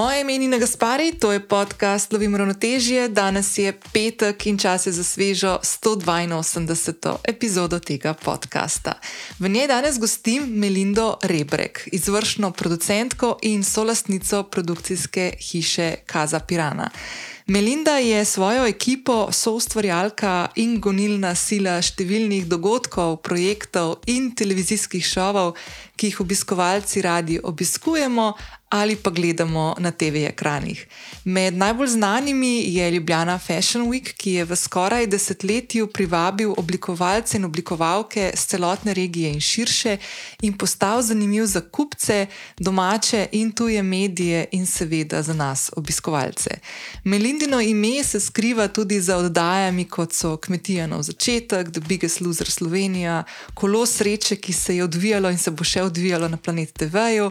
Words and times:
Moje 0.00 0.20
ime 0.20 0.32
je 0.32 0.38
Nina 0.38 0.58
Gaspari, 0.58 1.12
to 1.12 1.32
je 1.32 1.40
podcast 1.48 2.12
Lovim 2.12 2.36
ravnotežje. 2.36 3.08
Danes 3.08 3.58
je 3.58 3.72
petek 3.92 4.46
in 4.46 4.58
čas 4.58 4.86
je 4.86 4.92
za 4.92 5.04
svežo 5.04 5.58
182. 5.62 7.16
epizodo 7.24 7.78
tega 7.78 8.14
podcasta. 8.14 8.92
V 9.38 9.48
njej 9.48 9.66
danes 9.66 9.98
gostim 9.98 10.42
Melindo 10.48 11.16
Rebrek, 11.22 11.88
izvršno 11.92 12.50
producentko 12.50 13.38
in 13.42 13.64
solastnico 13.64 14.42
produkcijske 14.42 15.32
hiše 15.40 15.94
Kaza 16.06 16.40
Pirana. 16.40 16.90
Melinda 17.46 17.98
je 17.98 18.24
svojo 18.24 18.66
ekipo 18.66 19.32
soustvarjalka 19.32 20.48
in 20.56 20.76
gonilna 20.80 21.34
sila 21.34 21.80
številnih 21.82 22.46
dogodkov, 22.46 23.16
projektov 23.26 23.96
in 24.06 24.30
televizijskih 24.38 25.04
šovov, 25.04 25.56
ki 25.96 26.12
jih 26.12 26.20
obiskovalci 26.20 27.02
radi 27.02 27.40
obiskujemo 27.42 28.32
ali 28.70 28.96
pa 28.96 29.10
gledamo 29.10 29.74
na 29.78 29.90
TV 29.90 30.16
ekranih. 30.16 30.86
Med 31.24 31.54
najbolj 31.54 31.88
znanimi 31.88 32.74
je 32.74 32.90
Ljubljana 32.90 33.38
Fashion 33.38 33.86
Week, 33.86 34.12
ki 34.16 34.32
je 34.32 34.44
v 34.44 34.56
skoraj 34.56 35.06
desetletju 35.06 35.86
privabil 35.86 36.54
oblikovalce 36.56 37.36
in 37.36 37.44
oblikovalke 37.44 38.32
z 38.34 38.46
celotne 38.46 38.94
regije 38.94 39.32
in 39.32 39.40
širše 39.40 39.96
in 40.42 40.58
postal 40.58 41.02
zanimiv 41.02 41.46
za 41.46 41.60
kupce, 41.60 42.26
domače 42.58 43.26
in 43.32 43.52
tuje 43.52 43.82
medije 43.82 44.46
in 44.52 44.66
seveda 44.66 45.22
za 45.22 45.34
nas, 45.34 45.70
obiskovalce. 45.76 46.50
Melindino 47.04 47.60
ime 47.60 48.04
se 48.04 48.20
skriva 48.20 48.68
tudi 48.68 49.00
za 49.00 49.16
oddajami, 49.16 49.84
kot 49.84 50.12
so 50.12 50.36
Kmetija 50.36 50.86
na 50.86 51.02
začetek, 51.02 51.72
The 51.72 51.80
Biggest 51.80 52.20
Loser 52.20 52.50
Slovenija, 52.50 53.24
Kolo 53.54 53.86
sreče, 53.86 54.36
ki 54.36 54.52
se 54.52 54.76
je 54.76 54.84
odvijalo 54.84 55.30
in 55.30 55.38
se 55.38 55.50
bo 55.50 55.64
še 55.64 55.82
odvijalo 55.82 56.28
na 56.28 56.36
planetu 56.36 56.72
TV-ju 56.86 57.30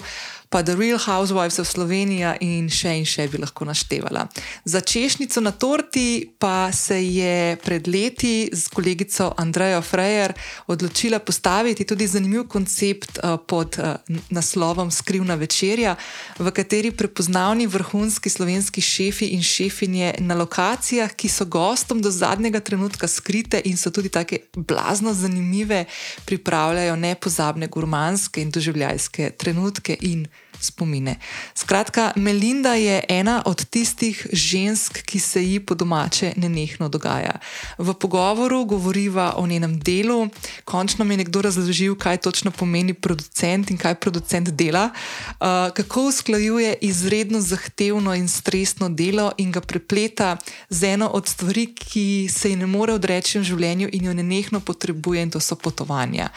pa 0.50 0.64
The 0.64 0.76
Real 0.76 0.98
Housewives 0.98 1.60
of 1.60 1.68
Slovenija 1.70 2.34
in 2.42 2.70
še 2.74 2.96
in 2.98 3.06
še 3.06 3.28
bi 3.30 3.38
lahko 3.38 3.68
naštevala. 3.70 4.26
Za 4.66 4.82
češnjico 4.82 5.42
na 5.46 5.52
torti 5.54 6.26
pa 6.42 6.72
se 6.74 6.98
je 6.98 7.56
pred 7.62 7.88
leti 7.88 8.50
z 8.50 8.74
kolegico 8.74 9.30
Andrejo 9.38 9.82
Frejer 9.86 10.34
odločila 10.68 11.20
postaviti 11.22 11.86
tudi 11.86 12.08
zanimiv 12.10 12.48
koncept 12.50 13.22
uh, 13.22 13.38
pod 13.38 13.78
uh, 13.78 14.02
naslovom 14.34 14.90
Skrivna 14.92 15.38
večerja, 15.38 15.96
v 16.40 16.52
kateri 16.52 16.92
prepoznavni 16.92 17.70
vrhunski 17.70 18.30
slovenski 18.30 18.82
šefi 18.82 19.30
in 19.38 19.46
šefinje 19.46 20.16
na 20.26 20.34
lokacijah, 20.34 21.14
ki 21.14 21.30
so 21.30 21.46
gostom 21.46 22.02
do 22.02 22.10
zadnjega 22.10 22.60
trenutka 22.60 23.08
skrite 23.08 23.62
in 23.70 23.78
so 23.78 23.94
tudi 23.94 24.10
tako 24.10 24.42
blazno 24.58 25.14
zanimive, 25.14 25.86
pripravljajo 26.26 26.96
nepozabne 26.96 27.68
gurmanske 27.68 28.42
in 28.42 28.50
doživljajske 28.50 29.32
trenutke 29.38 29.98
in 30.02 30.26
spomine. 30.62 31.16
Skratka, 31.56 32.12
Melinda 32.16 32.74
je 32.74 33.04
ena 33.10 33.42
od 33.46 33.66
tistih 33.66 34.28
žensk, 34.32 35.02
ki 35.06 35.20
se 35.20 35.44
ji 35.44 35.60
po 35.60 35.76
domače 35.76 36.34
nenehno 36.36 36.90
dogaja. 36.90 37.40
V 37.78 37.94
pogovoru 37.94 38.66
govoriva 38.66 39.34
o 39.38 39.48
njenem 39.48 39.80
delu, 39.80 40.28
končno 40.66 41.06
mi 41.06 41.14
je 41.14 41.18
nekdo 41.18 41.42
razložil, 41.42 41.96
kaj 41.96 42.18
točno 42.18 42.52
pomeni 42.52 42.94
producent 42.94 43.72
in 43.72 43.78
kaj 43.78 43.96
producent 43.96 44.50
dela, 44.50 44.90
uh, 44.90 45.38
kako 45.74 46.08
usklajuje 46.08 46.78
izredno 46.82 47.42
zahtevno 47.42 48.16
in 48.16 48.28
stresno 48.28 48.90
delo 48.90 49.32
in 49.38 49.52
ga 49.52 49.62
prepleta 49.62 50.38
z 50.70 50.84
eno 50.84 51.08
od 51.08 51.28
stvari, 51.28 51.74
ki 51.76 52.30
se 52.34 52.50
ji 52.50 52.56
ne 52.56 52.66
more 52.66 52.94
odreči 52.94 53.40
v 53.40 53.44
življenju 53.44 53.90
in 53.92 54.06
jo 54.06 54.14
nenehno 54.14 54.60
potrebuje, 54.60 55.22
in 55.22 55.32
to 55.32 55.40
so 55.40 55.56
potovanja. 55.56 56.30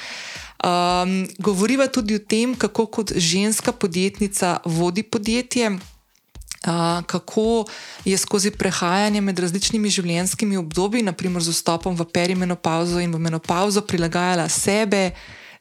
Um, 0.62 1.26
govoriva 1.38 1.86
tudi 1.86 2.14
o 2.14 2.18
tem, 2.18 2.54
kako 2.54 2.86
kot 2.86 3.12
ženska 3.16 3.72
podjetnica 3.72 4.60
vodi 4.64 5.02
podjetje. 5.02 5.70
Uh, 6.62 7.02
kako 7.06 7.64
je 8.04 8.18
skozi 8.18 8.50
prehajanje 8.50 9.20
med 9.20 9.38
različnimi 9.38 9.90
življenjskimi 9.90 10.56
obdobji, 10.56 11.02
naprimer 11.02 11.42
z 11.42 11.50
vstopom 11.50 11.96
v 11.98 12.06
perimenopauzo 12.06 13.00
in 13.02 13.10
v 13.10 13.18
menopauzo, 13.18 13.82
prilagajala 13.82 14.46
sebe, 14.48 15.10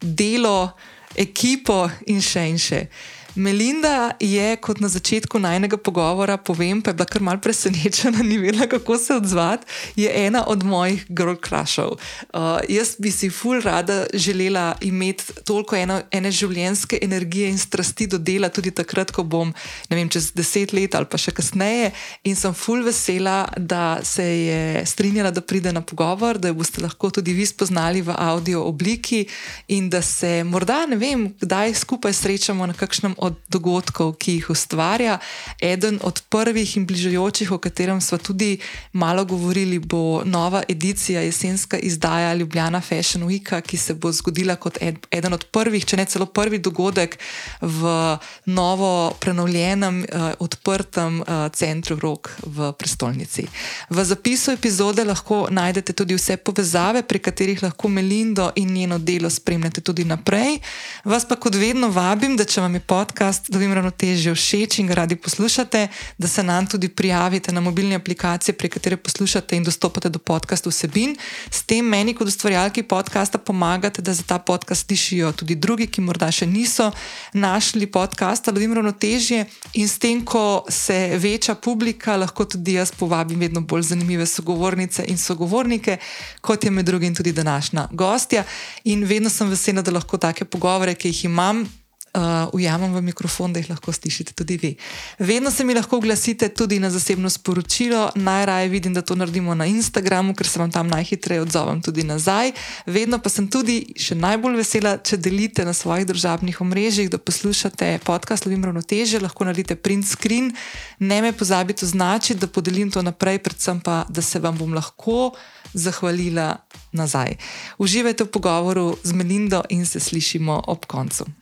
delo, 0.01 0.69
ekipo 1.17 1.89
in 2.05 2.21
še 2.21 2.45
in 2.53 2.61
še. 2.61 2.85
Uh, 2.85 3.20
Melinda 3.35 4.11
je, 4.19 4.55
kot 4.59 4.81
na 4.83 4.89
začetku 4.91 5.39
najnega 5.39 5.77
pogovora, 5.77 6.35
povem, 6.37 6.81
pa 6.81 6.91
je 6.91 6.97
bila 6.99 7.05
kar 7.07 7.23
mal 7.23 7.37
presenečena, 7.39 8.23
ni 8.23 8.37
vedela, 8.37 8.67
kako 8.67 8.97
se 8.97 9.15
odzvati, 9.15 9.65
je 9.95 10.11
ena 10.25 10.43
od 10.47 10.63
mojih 10.63 11.05
girl 11.09 11.35
crushov. 11.39 11.95
Uh, 12.33 12.59
jaz 12.69 12.95
bi 12.99 13.11
si 13.11 13.29
ful 13.29 13.61
rada 13.61 14.05
želela 14.13 14.75
imeti 14.81 15.23
toliko 15.47 15.75
eno, 15.75 16.01
ene 16.11 16.31
življenjske 16.31 16.99
energije 17.01 17.49
in 17.49 17.57
strasti 17.57 18.07
do 18.07 18.17
dela, 18.17 18.49
tudi 18.49 18.71
takrat, 18.71 19.11
ko 19.11 19.23
bom, 19.23 19.53
ne 19.89 19.95
vem, 19.95 20.09
čez 20.11 20.31
deset 20.35 20.73
let 20.73 20.95
ali 20.95 21.07
pa 21.07 21.17
še 21.17 21.31
kasneje. 21.31 21.91
In 22.27 22.35
sem 22.35 22.53
ful 22.53 22.83
vesela, 22.83 23.45
da 23.57 24.01
se 24.03 24.25
je 24.25 24.85
strinjala, 24.85 25.31
da 25.31 25.41
pride 25.41 25.71
na 25.71 25.81
pogovor, 25.81 26.37
da 26.37 26.51
jo 26.51 26.59
boste 26.59 26.83
lahko 26.83 27.13
tudi 27.15 27.33
vi 27.37 27.45
spoznali 27.47 28.03
v 28.03 28.15
audio 28.17 28.65
obliki 28.67 29.23
in 29.71 29.89
da 29.89 30.01
se 30.01 30.43
morda, 30.43 30.83
ne 30.89 30.99
vem, 30.99 31.29
kdaj 31.39 31.77
skupaj 31.79 32.13
srečamo 32.13 32.67
na 32.67 32.75
kakšnem 32.75 33.15
od 33.21 33.37
dogodkov, 33.49 34.15
ki 34.19 34.33
jih 34.39 34.49
ustvarja. 34.49 35.19
Eden 35.61 35.99
od 36.03 36.21
prvih 36.29 36.77
in 36.77 36.85
bližajočih, 36.85 37.51
o 37.51 37.57
katerem 37.57 38.01
smo 38.01 38.17
tudi 38.17 38.57
malo 38.93 39.25
govorili, 39.25 39.79
bo 39.79 40.23
nova 40.25 40.63
edicija, 40.67 41.21
jesenska 41.21 41.77
izdaja 41.77 42.33
Ljubljana 42.33 42.81
Fashion 42.81 43.23
Week, 43.23 43.61
ki 43.61 43.77
se 43.77 43.93
bo 43.93 44.11
zgodila 44.11 44.55
kot 44.55 44.77
eden 45.11 45.33
od 45.33 45.45
prvih, 45.51 45.85
če 45.85 45.97
ne 45.97 46.05
celo 46.05 46.25
prvi 46.25 46.59
dogodek 46.59 47.17
v 47.61 48.17
novo, 48.45 49.13
prenovljenem, 49.19 50.01
uh, 50.01 50.31
odprtem 50.39 51.21
uh, 51.21 51.27
centru 51.53 51.99
Rok 51.99 52.31
v 52.45 52.71
prestolnici. 52.73 53.45
V 53.89 54.03
zapisu 54.05 54.51
epizode 54.51 55.03
lahko 55.05 55.47
najdete 55.49 55.93
tudi 55.93 56.15
vse 56.17 56.37
povezave, 56.37 57.03
pri 57.03 57.19
katerih 57.19 57.63
lahko 57.63 57.87
Melindo 57.87 58.51
in 58.55 58.73
njeno 58.73 58.97
delo 58.97 59.29
spremljate 59.29 59.81
tudi 59.81 60.05
naprej. 60.05 60.59
Vas 61.05 61.27
pa 61.27 61.35
kot 61.35 61.55
vedno 61.55 61.89
vabim, 61.89 62.37
da 62.37 62.45
če 62.45 62.61
vam 62.61 62.73
je 62.73 62.79
pot 62.79 63.10
podcast, 63.11 63.49
da 63.51 63.59
vam 63.59 63.73
ravnotežje 63.75 64.31
všeč 64.35 64.77
in 64.79 64.87
ga 64.87 64.95
radi 65.01 65.17
poslušate, 65.19 65.87
da 66.17 66.27
se 66.27 66.43
nam 66.43 66.67
tudi 66.67 66.87
prijavite 66.87 67.51
na 67.51 67.61
mobilne 67.61 67.95
aplikacije, 67.95 68.55
prek 68.55 68.73
katere 68.73 68.97
poslušate 68.97 69.57
in 69.57 69.63
dostopate 69.63 70.09
do 70.09 70.19
podcasta 70.19 70.69
vsebin. 70.69 71.17
S 71.51 71.63
tem 71.67 71.85
meni, 71.85 72.13
kot 72.15 72.27
ustvarjalki 72.27 72.83
podcasta, 72.83 73.37
pomagate, 73.37 74.01
da 74.01 74.13
za 74.13 74.23
ta 74.23 74.37
podcast 74.39 74.87
slišijo 74.87 75.31
tudi 75.31 75.55
drugi, 75.55 75.87
ki 75.91 76.01
morda 76.01 76.29
še 76.31 76.47
niso 76.47 76.91
našli 77.33 77.89
podcasta, 77.91 78.51
da 78.51 78.63
vam 78.63 78.77
ravnotežje 78.79 79.43
in 79.73 79.91
s 79.91 79.99
tem, 79.99 80.23
ko 80.25 80.63
se 80.69 81.17
veča 81.19 81.55
publika, 81.55 82.15
lahko 82.15 82.45
tudi 82.45 82.77
jaz 82.79 82.95
povabim 82.95 83.39
vedno 83.43 83.61
bolj 83.61 83.89
zanimive 83.91 84.25
sogovornice 84.25 85.03
in 85.11 85.19
sogovornike, 85.19 85.99
kot 86.41 86.63
je 86.63 86.71
med 86.71 86.87
drugim 86.87 87.15
tudi 87.15 87.35
današnja 87.35 87.89
gostja. 87.91 88.47
In 88.83 89.03
vedno 89.03 89.29
sem 89.29 89.51
vesela, 89.51 89.81
da 89.81 89.91
lahko 89.91 90.17
take 90.17 90.45
pogovore, 90.45 90.95
ki 90.95 91.11
jih 91.11 91.25
imam, 91.25 91.65
uh, 92.13 92.53
ujamem 92.53 92.93
v 92.93 93.01
mikrofon, 93.01 93.53
da 93.53 93.59
jih 93.59 93.69
lahko 93.69 93.93
slišite 93.93 94.33
tudi 94.33 94.57
vi. 94.57 94.75
Vedno 95.19 95.51
se 95.51 95.63
mi 95.63 95.73
lahko 95.73 95.97
oglasite 95.97 96.49
tudi 96.49 96.79
na 96.79 96.89
zasebno 96.89 97.29
sporočilo, 97.29 98.11
najraje 98.15 98.69
vidim, 98.69 98.93
da 98.93 99.01
to 99.01 99.15
naredimo 99.15 99.55
na 99.55 99.65
Instagramu, 99.65 100.35
ker 100.35 100.47
se 100.47 100.59
vam 100.59 100.71
tam 100.71 100.87
najhitreje 100.87 101.41
odzovem 101.41 101.81
tudi 101.81 102.03
nazaj. 102.03 102.51
Vedno 102.85 103.19
pa 103.19 103.29
sem 103.29 103.47
tudi 103.47 103.93
še 103.95 104.15
najbolj 104.15 104.59
vesela, 104.59 104.97
če 104.97 105.17
delite 105.17 105.65
na 105.65 105.73
svojih 105.73 106.05
državnih 106.07 106.61
omrežjih, 106.61 107.09
da 107.09 107.17
poslušate 107.17 107.99
podcast 108.05 108.45
Lovim 108.45 108.65
ravnoteže, 108.65 109.21
lahko 109.21 109.47
naredite 109.47 109.75
print 109.75 110.07
screen, 110.07 110.51
ne 110.99 111.21
me 111.21 111.31
pozabite 111.31 111.85
označiti, 111.85 112.39
da 112.39 112.47
podelim 112.47 112.91
to 112.91 113.01
naprej, 113.01 113.39
predvsem 113.39 113.79
pa, 113.79 114.05
da 114.09 114.21
se 114.21 114.39
vam 114.39 114.57
bom 114.57 114.73
lahko 114.73 115.31
zahvalila 115.73 116.57
nazaj. 116.91 117.37
Uživajte 117.79 118.27
v 118.27 118.33
pogovoru 118.33 118.97
z 119.03 119.15
Melindo 119.15 119.63
in 119.69 119.85
se 119.85 119.99
slišimo 119.99 120.63
ob 120.67 120.85
koncu. 120.85 121.40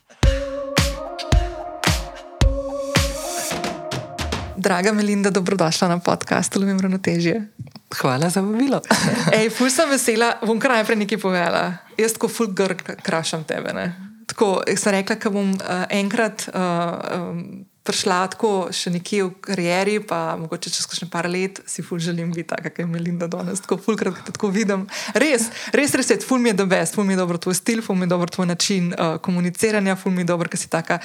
Draga 4.59 4.91
Melinda, 4.93 5.29
dobrodošla 5.29 5.87
na 5.87 5.99
podkastu 5.99 6.59
Lumim 6.59 6.79
Ravnotežje. 6.79 7.47
Hvala 7.95 8.29
za 8.29 8.41
vabilo. 8.41 8.81
Ej, 9.39 9.49
ful 9.55 9.71
sem 9.71 9.87
vesela, 9.87 10.33
bom 10.43 10.59
kar 10.59 10.75
najprej 10.75 10.99
nekaj 10.99 11.21
povedala. 11.23 11.79
Jaz 11.95 12.17
tako 12.17 12.27
ful 12.27 12.51
gr 12.51 12.75
krašam 12.99 13.47
tebe. 13.47 13.71
Ne? 13.73 13.95
Tako 14.27 14.59
sem 14.75 14.91
rekla, 14.99 15.15
da 15.15 15.31
bom 15.31 15.55
uh, 15.55 15.85
enkrat 15.89 16.49
uh, 16.51 16.59
um, 17.15 17.39
prišla 17.87 18.19
tako 18.35 18.51
še 18.75 18.91
nekje 18.91 19.23
v 19.29 19.31
karieri, 19.47 19.95
pa 20.03 20.35
mogoče 20.35 20.75
čez 20.75 20.83
kakšne 20.91 21.07
par 21.07 21.31
let 21.31 21.63
si 21.63 21.79
ful 21.79 22.03
želim 22.03 22.35
biti 22.35 22.51
taka, 22.51 22.67
kot 22.67 22.83
je 22.83 22.91
Melinda 22.91 23.31
danes. 23.31 23.63
Tako 23.63 23.79
fulkrat 23.79 24.19
te 24.27 24.35
tako 24.35 24.51
vidim. 24.51 24.89
Res, 25.15 25.47
res, 25.71 25.95
res, 25.95 26.11
ful 26.27 26.43
mi 26.43 26.51
je 26.51 26.59
the 26.59 26.67
best, 26.67 26.99
ful 26.99 27.07
mi 27.07 27.15
je 27.15 27.23
dobro 27.23 27.39
tvoj 27.39 27.55
stil, 27.55 27.79
ful 27.81 27.95
mi 27.95 28.09
je 28.09 28.11
dobro 28.11 28.27
tvoj 28.27 28.51
način 28.51 28.91
uh, 28.91 29.17
komuniciranja, 29.23 29.95
ful 29.95 30.11
mi 30.11 30.27
je 30.27 30.33
dobro, 30.35 30.51
ker 30.51 30.59
si 30.59 30.67
taka 30.67 30.99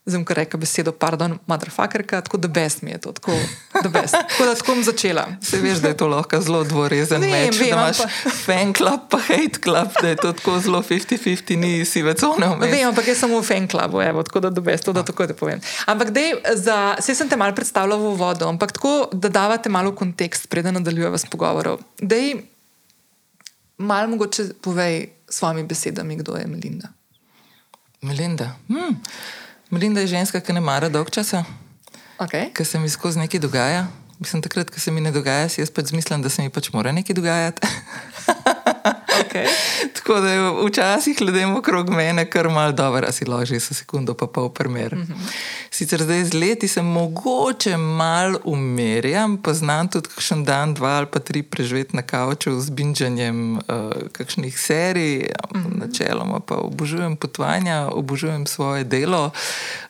Zdaj, 0.00 0.24
ko 0.24 0.32
rečem 0.32 0.60
besedo, 0.60 0.92
pardon, 0.96 1.34
motherfuckerka, 1.46 2.22
tako 2.24 2.38
da 2.40 2.48
best 2.48 2.80
mi 2.82 2.90
je 2.90 2.98
to, 2.98 3.12
tako 3.12 3.34
da 3.82 3.88
best. 3.88 4.16
Tako 4.16 4.44
da 4.44 4.54
tako 4.54 4.74
bom 4.74 4.84
začela. 4.84 5.26
Se 5.42 5.60
veš, 5.60 5.78
da 5.78 5.88
je 5.88 5.96
to 5.96 6.08
lahko 6.08 6.40
zelo 6.40 6.64
dvorezen 6.64 7.20
Vem, 7.20 7.30
meč, 7.30 7.58
vem, 7.60 7.68
da 7.68 7.76
imaš 7.76 8.00
ampak- 8.00 8.32
fan 8.44 8.72
club, 8.74 9.00
pa 9.10 9.18
hate 9.18 9.60
club, 9.60 9.92
da 10.02 10.08
je 10.08 10.16
to 10.16 10.32
tako 10.32 10.56
zelo 10.58 10.80
50-50, 10.82 11.56
ni 11.56 11.84
si 11.84 12.00
več 12.02 12.24
vmes. 12.24 12.56
Vem, 12.64 12.88
ampak 12.88 13.06
jaz 13.06 13.20
sem 13.20 13.30
v 13.30 13.42
fan 13.44 13.68
klubu, 13.68 14.00
evo, 14.00 14.24
tako 14.24 14.40
da 14.40 14.50
dobes, 14.50 14.80
to 14.80 14.92
da 14.92 15.04
tako 15.04 15.26
te 15.28 15.36
povem. 15.36 15.60
Ampak 15.86 16.10
dej, 16.10 16.32
za, 16.56 16.96
vse 16.98 17.14
sem 17.14 17.28
te 17.28 17.36
malo 17.36 17.52
predstavljal 17.52 18.00
v 18.00 18.16
vodo, 18.16 18.48
ampak 18.48 18.72
tako, 18.72 19.10
da 19.12 19.28
davate 19.28 19.68
malo 19.68 19.92
kontekst, 19.92 20.48
preden 20.48 20.80
nadaljujeva 20.80 21.20
s 21.20 21.28
pogovorom. 21.28 21.76
Dej, 22.00 22.40
malo 23.78 24.08
mogoče 24.08 24.48
povej 24.64 25.12
s 25.28 25.36
svojimi 25.38 25.68
besedami, 25.68 26.16
kdo 26.16 26.40
je 26.40 26.46
Melinda. 26.48 26.88
Melinda. 28.00 28.56
Hm. 28.72 28.96
Melinda 29.70 30.00
je 30.00 30.06
ženska, 30.06 30.40
ki 30.40 30.52
ne 30.52 30.60
mara 30.60 30.88
dolg 30.88 31.10
časa, 31.10 31.44
Okay. 32.20 32.50
ki 32.52 32.64
se 32.64 32.78
mi 32.78 32.88
skozi 32.88 33.18
nekaj 33.18 33.40
dogaja. 33.40 33.86
Mislim, 34.18 34.42
takrat, 34.42 34.68
ko 34.70 34.80
se 34.80 34.90
mi 34.92 35.00
ne 35.00 35.08
dogaja, 35.12 35.48
si 35.48 35.60
jaz 35.62 35.70
pač 35.72 35.92
mislim, 35.96 36.20
da 36.22 36.28
se 36.28 36.42
mi 36.42 36.50
pač 36.52 36.68
mora 36.72 36.92
nekaj 36.92 37.14
dogajati. 37.16 37.66
Okay. 39.20 39.46
Tako 39.96 40.20
da 40.20 40.28
je 40.28 40.66
včasih 40.66 41.20
ljudem 41.20 41.56
okrog 41.56 41.90
mene 41.90 42.30
kar 42.30 42.48
mal 42.48 42.72
dobro, 42.72 43.06
a 43.08 43.12
si 43.12 43.24
loži 43.24 43.58
za 43.58 43.74
sekundo, 43.74 44.14
pa 44.14 44.26
pol 44.26 44.48
primer. 44.48 44.94
Mm 44.94 45.00
-hmm. 45.00 45.32
Sicer 45.70 46.02
zdaj 46.02 46.24
z 46.24 46.34
leti 46.34 46.68
se 46.68 46.82
mogoče 46.82 47.76
mal 47.76 48.36
umirjam, 48.44 49.36
pa 49.42 49.54
znam 49.54 49.88
tudi 49.88 50.08
kakšen 50.08 50.44
dan, 50.44 50.74
dva 50.74 50.88
ali 50.88 51.06
pa 51.06 51.18
tri 51.18 51.42
preživeti 51.42 51.96
na 51.96 52.02
kavču 52.02 52.60
z 52.60 52.70
binžanjem 52.70 53.56
uh, 53.56 53.62
kakšnih 54.12 54.60
serij, 54.60 55.18
mm 55.54 55.60
-hmm. 55.60 55.78
načeloma 55.80 56.40
pa 56.40 56.54
obožujem 56.54 57.16
potovanja, 57.16 57.88
obožujem 57.92 58.46
svoje 58.46 58.84
delo. 58.84 59.30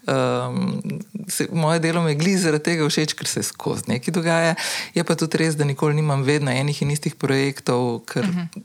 Um, 0.06 0.82
se, 1.28 1.48
moje 1.52 1.78
delo 1.78 2.02
me 2.02 2.14
gli 2.14 2.36
zaradi 2.38 2.64
tega 2.64 2.88
všeč, 2.88 3.12
ker 3.12 3.26
se 3.26 3.42
skozi 3.42 3.82
nekaj 3.86 4.12
dogaja. 4.12 4.54
Je 4.94 5.04
pa 5.04 5.14
tudi 5.14 5.38
res, 5.38 5.56
da 5.56 5.64
nikoli 5.64 5.94
nimam 5.94 6.22
vedno 6.22 6.50
enih 6.50 6.82
in 6.82 6.90
istih 6.90 7.14
projektov, 7.14 8.00
ker 8.04 8.26
mm 8.26 8.30
-hmm. 8.30 8.62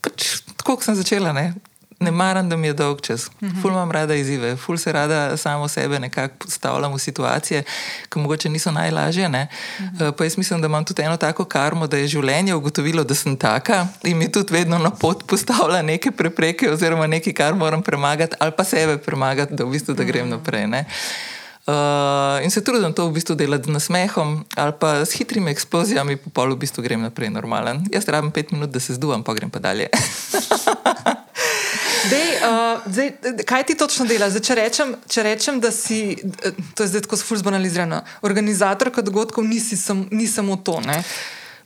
Pač, 0.00 0.38
tako 0.56 0.76
kot 0.76 0.86
sem 0.86 0.98
začela. 0.98 1.32
Ne? 1.32 1.52
Ne 2.00 2.10
maram, 2.10 2.48
da 2.48 2.56
mi 2.56 2.66
je 2.66 2.76
dolg 2.78 3.00
čas. 3.02 3.26
Ful 3.62 3.72
imam 3.72 3.90
rada 3.90 4.14
izzive, 4.14 4.52
ful 4.56 4.76
se 4.78 4.92
rada 4.92 5.36
samo 5.36 5.68
sebe 5.68 5.98
nekako 5.98 6.34
postavljam 6.44 6.92
v 6.94 6.98
situacije, 6.98 7.62
ki 8.08 8.20
mogoče 8.22 8.48
niso 8.48 8.70
najlažje. 8.70 9.28
Ne? 9.28 9.48
Uh, 9.80 10.14
pa 10.18 10.24
jaz 10.24 10.38
mislim, 10.38 10.60
da 10.60 10.66
imam 10.66 10.84
tudi 10.84 11.02
eno 11.02 11.16
tako 11.16 11.44
karmo, 11.44 11.86
da 11.86 11.98
je 11.98 12.06
življenje 12.06 12.54
ugotovilo, 12.54 13.04
da 13.04 13.14
sem 13.14 13.36
taka 13.36 13.86
in 14.04 14.18
mi 14.18 14.30
tudi 14.32 14.54
vedno 14.54 14.78
na 14.78 14.90
pot 14.90 15.26
postavlja 15.26 15.82
neke 15.82 16.10
prepreke 16.10 16.70
oziroma 16.70 17.06
nekaj, 17.06 17.32
kar 17.32 17.54
moram 17.54 17.82
premagati 17.82 18.36
ali 18.38 18.52
pa 18.56 18.64
sebe 18.64 18.98
premagati, 18.98 19.54
da 19.54 19.64
v 19.64 19.74
bistvu 19.74 19.94
da 19.94 20.04
grem 20.04 20.28
naprej. 20.28 20.66
Ne? 20.66 20.84
Uh, 21.68 22.44
in 22.44 22.50
se 22.50 22.64
trudim 22.64 22.92
to 22.96 23.10
v 23.10 23.12
bistvu 23.12 23.34
delati 23.36 23.68
z 23.68 23.72
nasmehom 23.76 24.44
ali 24.56 24.72
pa 24.80 25.04
s 25.04 25.12
hitrimi 25.12 25.50
eksplozijami, 25.52 26.16
pa 26.16 26.30
pol 26.32 26.56
v 26.56 26.64
bistvu 26.64 26.80
grem 26.80 27.04
naprej 27.04 27.28
normalen. 27.28 27.84
Jaz 27.92 28.08
rabim 28.08 28.32
pet 28.32 28.56
minut, 28.56 28.72
da 28.72 28.80
se 28.80 28.96
zduvam, 28.96 29.20
pa 29.20 29.36
grem 29.36 29.52
pa 29.52 29.60
dalje. 29.60 29.92
Dej, 32.08 32.28
uh, 32.40 32.80
zdaj, 32.88 33.12
kaj 33.44 33.62
ti 33.68 33.76
točno 33.76 34.06
delaš? 34.08 34.38
Zdaj, 34.38 34.44
če, 34.48 34.54
rečem, 34.54 34.94
če 35.12 35.22
rečem, 35.26 35.60
da 35.60 35.68
si, 35.74 36.16
eh, 36.16 36.56
to 36.72 36.86
je 36.86 36.94
zdaj 36.94 37.04
tako 37.04 37.20
fulz 37.20 37.44
banalizirano, 37.44 38.00
organizatorka 38.24 39.04
dogodkov, 39.04 39.44
nisi 39.44 39.76
sam, 39.76 40.06
ni 40.10 40.24
samo 40.26 40.56
to. 40.56 40.80
Ne? 40.80 41.02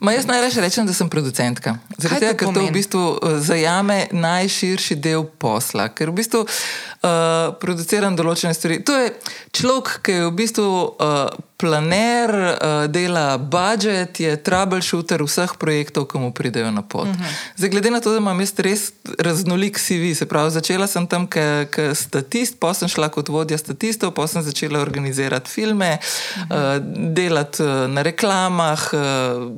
Ma 0.02 0.12
jaz 0.12 0.26
najraje 0.26 0.60
rečem, 0.60 0.86
da 0.86 0.92
sem 0.92 1.08
producentka. 1.08 1.76
Zaradi 1.94 2.26
tega, 2.26 2.34
ker 2.34 2.48
to 2.48 2.50
v 2.50 2.54
pomeni? 2.54 2.74
bistvu 2.74 3.02
uh, 3.14 3.36
zajame 3.38 3.98
najširši 4.10 4.96
del 4.98 5.22
posla, 5.38 5.86
ker 5.94 6.10
v 6.10 6.16
bistvu 6.18 6.40
uh, 6.42 7.54
produciram 7.62 8.16
določene 8.18 8.50
stvari. 8.50 8.80
To 8.82 8.98
je 8.98 9.12
človek, 9.54 9.92
ki 10.02 10.16
je 10.16 10.24
v 10.26 10.34
bistvu 10.42 10.66
uh, 10.66 11.30
planer, 11.62 12.30
uh, 12.34 12.90
dela 12.90 13.38
budžet, 13.38 14.18
je 14.18 14.34
troubleshooter 14.34 15.22
vseh 15.22 15.54
projektov, 15.54 16.10
ki 16.10 16.18
mu 16.18 16.32
pridejo 16.34 16.74
na 16.74 16.82
pot. 16.82 17.06
Uh 17.06 17.14
-huh. 17.14 17.30
Zdaj, 17.56 17.70
glede 17.70 17.90
na 17.90 18.00
to, 18.02 18.10
da 18.10 18.18
imam 18.18 18.40
jaz 18.40 18.52
res 18.58 18.90
raznolik 19.18 19.78
CV, 19.78 20.10
se 20.18 20.26
pravi, 20.26 20.50
začela 20.50 20.86
sem 20.86 21.06
tam 21.06 21.26
kot 21.26 21.78
statist, 21.94 22.58
potem 22.58 22.74
sem 22.74 22.88
šla 22.88 23.08
kot 23.08 23.28
vodja 23.28 23.58
statistov, 23.58 24.10
potem 24.10 24.28
sem 24.28 24.42
začela 24.42 24.80
organizirati 24.80 25.50
filme, 25.50 25.98
uh 25.98 26.42
-huh. 26.42 26.78
uh, 26.78 27.12
delati 27.14 27.62
uh, 27.62 27.86
na 27.86 28.02
reklamah, 28.02 28.82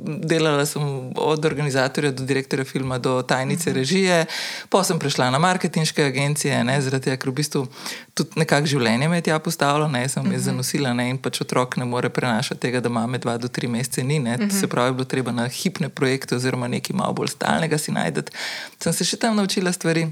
delala 0.05 0.65
sem 0.65 0.83
od 1.15 1.45
organizatorja 1.45 2.11
do 2.11 2.23
direktorja 2.23 2.65
filma 2.65 2.97
do 2.97 3.21
tajnice 3.21 3.69
uh 3.69 3.75
-huh. 3.75 3.79
režije, 3.79 4.25
potem 4.69 4.85
sem 4.85 4.99
prešla 4.99 5.29
na 5.29 5.39
marketinške 5.39 6.03
agencije, 6.03 6.63
ne, 6.63 6.81
zaradi 6.81 7.03
tega, 7.03 7.17
ker 7.17 7.29
v 7.29 7.33
bistvu 7.33 7.67
tudi 8.15 8.39
nekako 8.39 8.69
življenje 8.71 9.09
me 9.11 9.19
je 9.19 9.25
tja 9.27 9.37
postavilo, 9.43 9.87
ne, 9.91 10.05
sem 10.09 10.23
uh 10.23 10.31
-huh. 10.31 10.43
zanosila 10.47 10.93
ne, 10.93 11.09
in 11.09 11.17
pač 11.17 11.41
otrok 11.41 11.77
ne 11.77 11.85
more 11.85 12.09
prenašati 12.09 12.61
tega, 12.61 12.79
da 12.79 12.89
mame 12.89 13.17
dva 13.17 13.37
do 13.37 13.47
tri 13.47 13.67
mesece 13.67 14.03
ni. 14.03 14.19
Ne, 14.19 14.35
uh 14.35 14.39
-huh. 14.39 14.59
Se 14.59 14.67
pravi, 14.67 14.93
bilo 14.93 15.05
treba 15.05 15.31
na 15.31 15.47
hipne 15.47 15.89
projekte 15.89 16.35
oziroma 16.35 16.67
nekaj 16.67 16.95
malo 16.95 17.13
bolj 17.13 17.27
stalnega 17.27 17.77
si 17.77 17.91
najdete. 17.91 18.31
Sem 18.79 18.93
se 18.93 19.05
še 19.05 19.17
tam 19.17 19.35
naučila 19.35 19.71
stvari. 19.71 20.11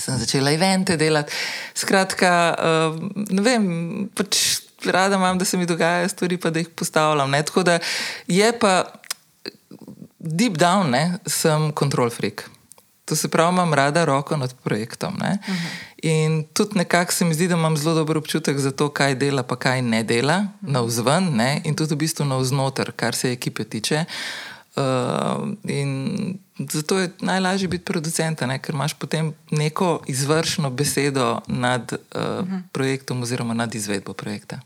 Sem 0.00 0.18
začela 0.18 0.50
evente 0.50 0.96
delati. 0.96 1.32
Skratka, 1.74 2.54
uh, 2.58 3.10
ne 3.30 3.42
vem, 3.42 4.08
pač 4.14 4.60
rada 4.84 5.16
imam, 5.16 5.38
da 5.38 5.44
se 5.44 5.56
mi 5.56 5.66
dogajajo 5.66 6.08
stvari, 6.08 6.36
pa 6.36 6.50
da 6.50 6.58
jih 6.58 6.68
postavljam. 6.68 7.30
Ne? 7.30 7.42
Tako 7.42 7.62
da 7.62 7.78
je 8.26 8.58
pa 8.58 8.84
deep 10.18 10.56
down, 10.58 10.90
ne, 10.90 11.18
sem 11.26 11.72
control 11.72 12.10
freak. 12.10 12.50
To 13.08 13.16
se 13.16 13.28
pravi, 13.28 13.52
imam 13.52 13.74
rada 13.74 14.04
roko 14.04 14.36
nad 14.36 14.54
projektom. 14.54 15.14
Uh 15.14 15.20
-huh. 15.20 15.38
In 16.02 16.44
tudi 16.52 16.78
nekako 16.78 17.12
se 17.12 17.24
mi 17.24 17.34
zdi, 17.34 17.48
da 17.48 17.54
imam 17.54 17.76
zelo 17.76 17.94
dober 17.94 18.16
občutek 18.16 18.58
za 18.58 18.70
to, 18.70 18.88
kaj 18.88 19.14
dela, 19.14 19.42
pa 19.42 19.56
kaj 19.56 19.82
ne 19.82 20.02
dela, 20.02 20.36
uh 20.36 20.68
-huh. 20.68 20.72
na 20.72 20.80
vzven, 20.80 21.36
ne? 21.36 21.60
in 21.64 21.74
tudi 21.74 21.94
v 21.94 21.98
bistvu 21.98 22.24
na 22.24 22.36
vznoter, 22.36 22.92
kar 22.96 23.14
se 23.14 23.32
ekipe 23.32 23.64
tiče. 23.64 24.04
Uh, 24.76 25.48
in 25.64 26.38
zato 26.58 26.98
je 26.98 27.10
najlažje 27.20 27.68
biti 27.68 27.84
producent, 27.84 28.40
ne? 28.40 28.58
ker 28.58 28.74
imaš 28.74 28.94
potem 28.94 29.32
neko 29.50 30.02
izvršno 30.06 30.70
besedo 30.70 31.40
nad 31.46 31.92
uh, 31.92 32.22
uh 32.22 32.48
-huh. 32.48 32.62
projektom 32.72 33.22
oziroma 33.22 33.54
nad 33.54 33.74
izvedbo 33.74 34.12
projekta. 34.12 34.60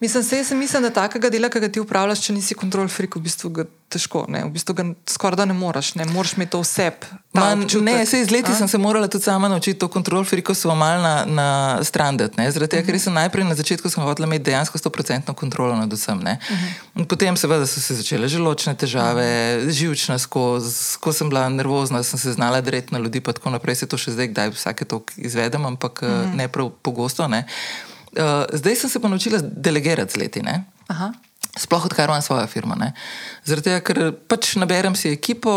Mislim, 0.00 0.22
se, 0.22 0.36
jaz 0.36 0.52
mislim, 0.52 0.82
da 0.82 0.90
takega 0.90 1.30
dela, 1.30 1.48
ki 1.48 1.60
ga 1.60 1.68
ti 1.68 1.80
upravljaš, 1.80 2.20
če 2.26 2.32
nisi 2.32 2.54
kontrol 2.54 2.88
frik, 2.88 3.16
v 3.16 3.24
bistvu 3.24 3.50
ga 3.54 3.64
težko. 3.88 4.24
Ne? 4.28 4.42
V 4.46 4.50
bistvu 4.54 4.74
ga 4.74 4.84
skoraj 5.10 5.38
da 5.38 5.46
ne 5.48 5.54
moreš, 5.54 5.94
ne 5.98 6.06
moraš 6.10 6.34
imeti 6.36 6.52
to 6.52 6.60
vse. 6.62 6.90
Ne, 7.34 7.94
se 8.06 8.20
iz 8.20 8.30
leti 8.30 8.52
A? 8.52 8.54
sem 8.58 8.68
se 8.68 8.78
morala 8.78 9.08
tudi 9.08 9.24
sama 9.24 9.48
naučiti 9.48 9.78
to 9.78 9.88
kontrol 9.88 10.24
friko, 10.24 10.54
so 10.54 10.74
malo 10.74 11.02
na, 11.02 11.14
na 11.24 11.48
strandet. 11.84 12.34
Zaradi 12.36 12.70
tega, 12.70 12.82
uh 12.82 12.88
-huh. 12.88 12.92
ker 12.92 13.00
sem 13.00 13.14
najprej 13.14 13.44
na 13.44 13.54
začetku 13.54 13.90
sem 13.90 14.04
hotela 14.04 14.26
imeti 14.26 14.44
dejansko 14.50 14.78
100% 14.78 15.34
kontrolo 15.34 15.76
nad 15.76 15.92
vsem. 15.92 16.18
Uh 16.18 16.24
-huh. 16.24 17.06
Potem 17.06 17.36
seveda 17.36 17.66
so 17.66 17.80
se 17.80 17.94
začele 17.94 18.28
želočne 18.28 18.74
težave, 18.74 19.24
-huh. 19.24 19.70
živčna 19.70 20.18
skozi, 20.18 20.98
ko 21.00 21.12
sem 21.12 21.28
bila 21.28 21.48
nervozna, 21.48 22.02
sem 22.02 22.18
se 22.18 22.32
znala 22.32 22.60
dreti 22.60 22.94
na 22.94 22.98
ljudi, 22.98 23.20
pa 23.20 23.32
tako 23.32 23.50
naprej 23.50 23.74
se 23.74 23.86
to 23.86 23.98
še 23.98 24.10
zdaj, 24.10 24.28
kdaj 24.28 24.48
vsake 24.50 24.84
to 24.84 25.02
izvedem, 25.16 25.66
ampak 25.66 26.02
uh 26.02 26.08
-huh. 26.08 26.34
ne 26.34 26.48
prav 26.48 26.70
pogosto. 26.82 27.28
Ne. 27.28 27.46
Uh, 28.14 28.44
zdaj 28.52 28.76
sem 28.76 28.90
se 28.90 29.00
pa 29.00 29.08
naučila 29.08 29.40
delegirati 29.42 30.12
z 30.12 30.16
leti. 30.16 30.42
Sploh 31.58 31.84
odkar 31.84 32.08
imam 32.08 32.22
svojo 32.22 32.46
firmo. 32.46 32.74
Ne? 32.74 32.92
Zaradi 33.44 33.70
tega, 33.70 33.80
ker 33.80 34.12
pač 34.28 34.54
naberem 34.58 34.94
si 34.98 35.12
ekipo, 35.14 35.54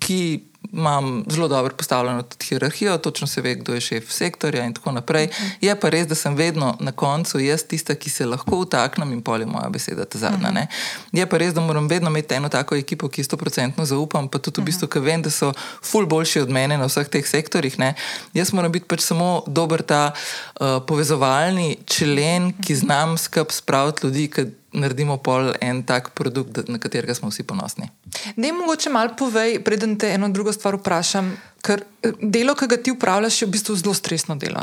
ki 0.00 0.49
imam 0.72 1.24
zelo 1.28 1.48
dobro 1.48 1.74
postavljeno 1.76 2.22
tudi 2.22 2.46
hierarhijo, 2.46 2.98
točno 2.98 3.26
se 3.26 3.40
ve, 3.40 3.54
kdo 3.54 3.74
je 3.74 3.80
šef 3.80 4.12
sektorja 4.12 4.64
in 4.64 4.74
tako 4.74 4.92
naprej. 4.92 5.26
-huh. 5.26 5.50
Je 5.60 5.80
pa 5.80 5.88
res, 5.88 6.06
da 6.06 6.14
sem 6.14 6.34
vedno 6.34 6.76
na 6.80 6.92
koncu 6.92 7.38
jaz 7.38 7.62
tista, 7.62 7.94
ki 7.94 8.10
se 8.10 8.26
lahko 8.26 8.60
vtaknem 8.60 9.12
in 9.12 9.22
pol 9.22 9.40
je 9.40 9.46
moja 9.46 9.68
beseda 9.68 10.04
ta 10.04 10.18
zadnja. 10.18 10.48
Uh 10.48 10.54
-huh. 10.54 10.66
Je 11.12 11.26
pa 11.26 11.38
res, 11.38 11.54
da 11.54 11.60
moram 11.60 11.88
vedno 11.88 12.10
imeti 12.10 12.34
eno 12.34 12.48
tako 12.48 12.74
ekipo, 12.74 13.08
ki 13.08 13.24
sto 13.24 13.36
procentno 13.36 13.84
zaupam, 13.84 14.28
pa 14.28 14.38
tudi 14.38 14.60
v 14.60 14.64
bistvu, 14.64 14.88
ker 14.88 15.02
vem, 15.02 15.22
da 15.22 15.30
so 15.30 15.52
ful 15.82 16.06
boljši 16.06 16.40
od 16.40 16.50
mene 16.50 16.78
na 16.78 16.86
vseh 16.86 17.08
teh 17.08 17.26
sektorjih. 17.26 17.78
Ne? 17.78 17.94
Jaz 18.34 18.52
moram 18.52 18.72
biti 18.72 18.86
pač 18.86 19.00
samo 19.00 19.42
dober 19.46 19.82
ta 19.82 20.12
uh, 20.12 20.66
povezovalni 20.86 21.76
člen, 21.86 22.52
ki 22.66 22.76
znam 22.76 23.18
skrb 23.18 23.50
spraviti 23.50 24.06
ljudi, 24.06 24.30
naredimo 24.72 25.16
pol 25.16 25.52
en 25.60 25.82
tak 25.82 26.10
produkt, 26.14 26.68
na 26.68 26.78
katerega 26.78 27.14
smo 27.14 27.30
vsi 27.30 27.42
ponosni. 27.42 27.88
Ne, 28.36 28.52
mogoče 28.52 28.90
malo 28.90 29.14
povej, 29.18 29.60
preden 29.64 29.98
te 29.98 30.12
eno 30.14 30.28
drugo 30.28 30.52
stvar 30.52 30.78
vprašam. 30.78 31.32
Ker 31.60 31.82
delo, 32.22 32.54
ki 32.54 32.66
ga 32.70 32.76
ti 32.76 32.94
upravljaš, 32.94 33.42
je 33.42 33.48
v 33.48 33.54
bistvu 33.56 33.76
zelo 33.76 33.94
stresno 33.94 34.36
delo. 34.36 34.62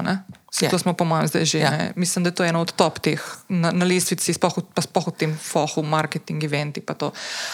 Yeah. 0.62 0.72
To 0.72 0.80
smo, 0.80 0.94
po 0.94 1.06
mojem, 1.06 1.28
zdaj 1.28 1.46
že. 1.46 1.60
Yeah. 1.60 1.92
Mislim, 1.96 2.24
da 2.24 2.30
je 2.30 2.36
to 2.36 2.44
eno 2.44 2.62
od 2.62 2.72
top 2.72 3.00
teh 3.00 3.22
na, 3.50 3.72
na 3.72 3.86
lestvici, 3.86 4.34
pa 4.74 4.82
spoh 4.82 5.08
v 5.08 5.14
tem 5.14 5.32
fohu, 5.38 5.84
marketing, 5.84 6.44
eventi. 6.44 6.82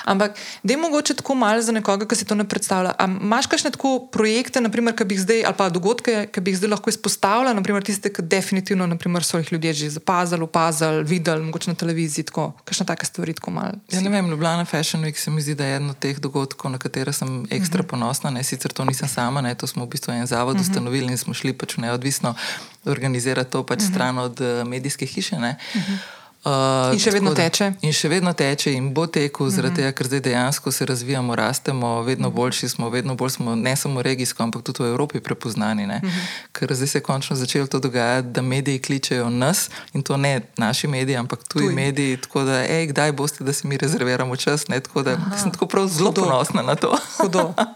Ampak, 0.06 0.40
da 0.64 0.74
je 0.74 0.78
mogoče 0.78 1.14
tako 1.20 1.36
malo 1.36 1.62
za 1.62 1.72
nekoga, 1.72 2.08
ki 2.08 2.16
si 2.16 2.26
to 2.26 2.36
ne 2.36 2.48
predstavlja. 2.48 2.96
A 2.96 3.06
imaš 3.06 3.48
kakšne 3.52 3.72
tako 3.76 4.08
projekte, 4.08 4.62
naprimer, 4.62 4.96
ki 4.96 5.04
bi 5.04 5.16
jih 5.16 5.24
zdaj, 5.26 5.44
ali 5.46 5.58
pa 5.58 5.70
dogodke, 5.70 6.28
ki 6.32 6.40
bi 6.42 6.54
jih 6.54 6.64
zdaj 6.64 6.70
lahko 6.70 6.90
izpostavljala, 6.90 7.54
naprimer 7.54 7.84
tiste, 7.84 8.14
ki 8.14 8.24
definitivno 8.24 8.88
naprimer, 8.88 9.24
so 9.24 9.42
jih 9.42 9.52
ljudje 9.52 9.74
že 9.74 9.90
zapazili, 10.00 10.44
opazili, 10.44 11.04
videli, 11.04 11.44
mogoče 11.44 11.72
na 11.72 11.76
televiziji, 11.76 12.30
tako, 12.32 12.52
kakšne 12.64 12.88
take 12.88 13.06
stvari, 13.06 13.34
tako 13.34 13.52
malo. 13.52 13.84
Ja, 13.92 14.02
ne 14.02 14.10
vem, 14.10 14.30
Ljubljana 14.30 14.66
Fashion 14.66 15.04
Week 15.04 15.20
se 15.20 15.32
mi 15.32 15.42
zdi, 15.42 15.56
da 15.56 15.66
je 15.66 15.76
eden 15.76 15.90
od 15.90 16.00
teh 16.00 16.20
dogodkov, 16.20 16.72
na 16.72 16.80
katere 16.80 17.14
sem 17.14 17.44
ekstra 17.50 17.82
uh 17.82 17.86
-huh. 17.86 17.90
ponosna. 17.90 18.30
Ne, 18.30 18.44
sicer 18.44 18.72
to 18.72 18.86
nisem 18.86 19.08
sama, 19.08 19.42
ne, 19.42 19.56
to 19.56 19.68
smo 19.68 19.86
v 19.86 19.90
bistvu 19.90 20.14
en 20.14 20.28
zavod 20.28 20.56
uh 20.56 20.62
-huh. 20.62 20.70
ustanovili 20.70 21.12
in 21.12 21.18
smo 21.18 21.34
šli 21.34 21.54
pač 21.54 21.78
neodvisno 21.78 22.36
organizira 22.86 23.44
to 23.44 23.64
pač 23.64 23.80
uh 23.80 23.86
-huh. 23.86 23.90
stran 23.90 24.18
od 24.18 24.42
uh, 24.42 24.68
medijske 24.68 25.06
hiše. 25.06 25.36
Uh 25.36 25.42
-huh. 25.42 25.98
Uh, 26.44 26.92
in 26.92 27.00
še 27.00 27.14
vedno 27.16 27.32
da, 27.32 27.46
teče. 27.46 27.70
In 27.88 27.94
še 27.96 28.10
vedno 28.12 28.34
teče, 28.36 28.74
in 28.76 28.90
bo 28.92 29.06
tekel, 29.08 29.48
zaradi 29.48 29.70
mm 29.70 29.76
-hmm. 29.76 29.76
tega, 29.80 29.92
ker 29.96 30.08
zdaj 30.08 30.20
dejansko 30.20 30.72
se 30.72 30.86
razvijamo, 30.86 31.36
rastemo, 31.36 32.02
vedno 32.04 32.28
mhm. 32.28 32.36
boljši 32.36 32.70
smo, 32.70 32.90
vedno 32.90 33.16
bolj 33.16 33.30
smo, 33.30 33.56
ne 33.56 33.76
samo 33.76 34.02
regijsko, 34.02 34.44
ampak 34.44 34.64
tudi 34.64 34.84
v 34.84 34.88
Evropi 34.88 35.20
prepoznani. 35.20 35.86
Mm 35.88 35.90
-hmm. 35.90 36.26
Ker 36.52 36.76
zdaj 36.76 36.88
se 36.88 36.98
je 36.98 37.02
končno 37.02 37.36
začelo 37.36 37.68
to 37.68 37.80
dogajati, 37.80 38.28
da 38.28 38.42
mediji 38.42 38.80
kličejo 38.80 39.30
nas 39.30 39.70
in 39.94 40.04
to 40.04 40.18
ne 40.18 40.42
naši 40.58 40.88
mediji, 40.88 41.16
ampak 41.16 41.40
tuji 41.48 41.66
Tuj. 41.66 41.76
mediji. 41.76 42.18
Tako 42.18 42.44
da, 42.44 42.66
ej, 42.68 42.88
kdaj 42.88 43.12
boste, 43.12 43.44
da 43.44 43.54
si 43.54 43.68
mi 43.68 43.78
rezerviramo 43.78 44.36
čas? 44.36 44.68
Ne, 44.68 44.80
tako 44.80 45.04
da 45.04 45.18
sem 45.42 45.52
tako 45.52 45.66
prav 45.66 45.88
zelo 45.88 46.12
ponosna 46.12 46.62
na 46.62 46.76
to. 46.76 46.98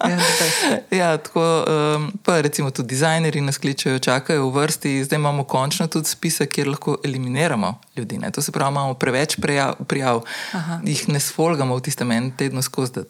ja, 0.03 0.19
ja, 0.99 1.17
tako, 1.17 1.65
um, 1.95 2.11
pa 2.23 2.41
recimo 2.41 2.71
tudi 2.71 2.87
dizajnerji 2.87 3.41
nas 3.41 3.57
kličejo, 3.57 3.99
čakajo 3.99 4.49
v 4.49 4.53
vrsti, 4.61 5.03
zdaj 5.03 5.19
imamo 5.19 5.43
končno 5.43 5.87
tudi 5.87 6.07
spisek, 6.07 6.49
kjer 6.49 6.67
lahko 6.67 6.97
eliminiramo 7.03 7.79
ljudi. 7.95 8.17
Ne. 8.17 8.31
To 8.31 8.41
se 8.41 8.51
pravi, 8.57 8.73
imamo 8.73 8.97
preveč 8.97 9.37
prijav, 9.41 9.77
prijav 9.87 10.23
jih 10.83 11.07
ne 11.13 11.21
sfolgamo 11.21 11.77
v 11.77 11.85
tistem 11.85 12.11
enem 12.11 12.31
tednu 12.33 12.65
skozi. 12.65 13.05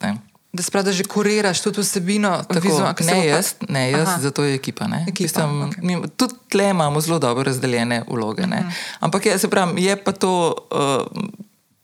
Da 0.57 0.63
spravi, 0.63 0.85
da 0.85 0.91
že 0.91 1.03
kuriraš 1.03 1.61
tudi 1.61 1.83
vsebino, 1.83 2.31
tako 2.47 2.63
vizual, 2.63 2.93
ne, 3.05 3.17
jaz, 3.27 3.53
ne 3.69 3.91
jaz, 3.91 4.07
Aha. 4.07 4.21
zato 4.21 4.43
je 4.43 4.55
ekipa. 4.55 4.87
ekipa 5.07 5.23
Mislim, 5.23 5.61
okay. 5.69 5.83
mi, 5.83 6.09
tudi 6.17 6.33
tle 6.49 6.69
imamo 6.69 7.01
zelo 7.01 7.19
dobro 7.19 7.43
razdeljene 7.43 8.03
vloge. 8.07 8.43
Uh 8.43 8.49
mhm. 8.49 8.57
-huh. 8.57 8.71
Ampak 8.99 9.25
je, 9.25 9.37
pravim, 9.49 9.77
je 9.77 10.03
pa 10.03 10.11
to 10.11 10.55
uh, 10.71 11.21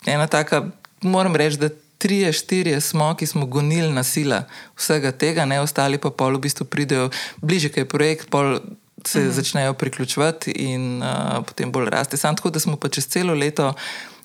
ena 0.06 0.28
taka, 0.28 0.66
moram 1.02 1.36
reči, 1.36 1.58
da 1.58 1.70
tri, 1.98 2.34
štiri 2.34 2.82
smo, 2.82 3.16
ki 3.16 3.26
smo 3.26 3.46
gonili 3.46 3.92
na 3.92 4.04
sila 4.04 4.44
vsega 4.76 5.12
tega, 5.12 5.46
ne 5.46 5.62
ostali 5.62 5.98
pa 5.98 6.10
pol 6.10 6.36
v 6.36 6.40
bistvu 6.40 6.66
pridejo 6.66 7.10
bliže, 7.42 7.70
kaj 7.70 7.82
je 7.82 7.90
projekt. 7.90 8.30
Pol, 8.30 8.60
se 9.08 9.20
mhm. 9.20 9.32
začnejo 9.32 9.74
priključevati 9.74 10.52
in 10.52 11.04
uh, 11.04 11.46
potem 11.46 11.72
bolj 11.72 11.90
rasti. 11.90 12.18
Sam 12.18 12.36
tako, 12.36 12.50
da 12.50 12.60
smo 12.60 12.76
pa 12.76 12.90
čez 12.90 13.08
celo 13.08 13.34
leto, 13.34 13.74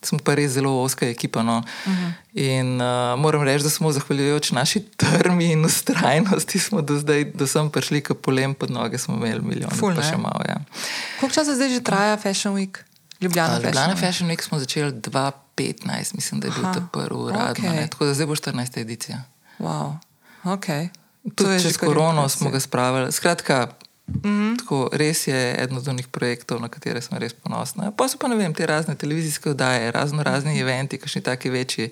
smo 0.03 0.19
pa 0.25 0.35
res 0.35 0.53
zelo 0.53 0.83
oska 0.83 1.09
ekipa. 1.09 1.43
No. 1.43 1.63
Uh 1.87 1.93
mhm. 1.93 2.05
-huh. 2.05 2.13
In 2.35 2.81
uh, 2.81 3.19
moram 3.19 3.43
reči, 3.43 3.65
da 3.65 3.71
smo 3.71 3.93
zahvaljujoč 3.93 4.51
naši 4.51 4.81
trmi 4.97 5.53
in 5.53 5.65
ustrajnosti, 5.65 6.59
smo 6.59 6.83
do 6.83 6.99
zdaj, 6.99 7.25
da 7.25 7.47
sem 7.47 7.71
prišli, 7.71 8.01
ko 8.01 8.15
polem 8.15 8.55
pod 8.55 8.71
noge, 8.71 8.99
smo 8.99 9.15
imeli 9.15 9.41
milijon, 9.41 9.71
Ful, 9.71 9.95
pa 9.95 10.03
še 10.03 10.17
malo. 10.17 10.41
Ja. 10.49 10.57
Koliko 11.21 11.35
časa 11.35 11.55
zdaj 11.55 11.69
že 11.69 11.81
traja 11.81 12.17
Fashion 12.17 12.55
Week? 12.55 12.79
Ljubljana, 13.21 13.59
uh, 13.59 13.65
Ljubljana 13.65 13.97
Fashion 13.97 14.31
Week 14.31 14.43
smo 14.43 14.59
začeli 14.59 14.93
2015, 14.93 16.15
mislim, 16.15 16.41
da 16.41 16.47
je 16.47 16.53
bil 16.53 16.63
ta 16.63 16.81
prvi 16.93 17.21
uradno. 17.21 17.69
Okay. 17.69 17.89
Tako 17.89 18.05
da 18.05 18.15
zdaj 18.15 18.27
bo 18.27 18.35
14. 18.35 18.81
edicija. 18.81 19.23
Wow. 19.59 19.97
Okay. 20.45 20.89
Tudi 21.35 21.63
čez 21.63 21.77
korono 21.77 22.29
smo 22.29 22.51
ga 22.51 22.61
spravili. 22.61 23.13
Skratka, 23.13 23.69
Mm 24.09 24.31
-hmm. 24.31 24.59
Tako, 24.59 24.89
res 24.93 25.27
je 25.27 25.63
eden 25.63 25.77
od 25.77 25.87
njih 25.87 26.09
projektov, 26.09 26.61
na 26.61 26.69
katere 26.69 27.01
sem 27.01 27.19
res 27.19 27.33
ponosna. 27.33 27.91
Pa 27.91 28.09
so 28.09 28.19
pa 28.19 28.29
ne 28.29 28.37
vem, 28.37 28.55
te 28.55 28.67
razne 28.67 28.95
televizijske 28.95 29.51
oddaje, 29.51 29.93
razno 29.93 30.23
razni 30.23 30.51
mm 30.51 30.57
-hmm. 30.57 30.61
eventi, 30.61 30.99
kakšni 30.99 31.23
taki 31.23 31.51
večji 31.51 31.91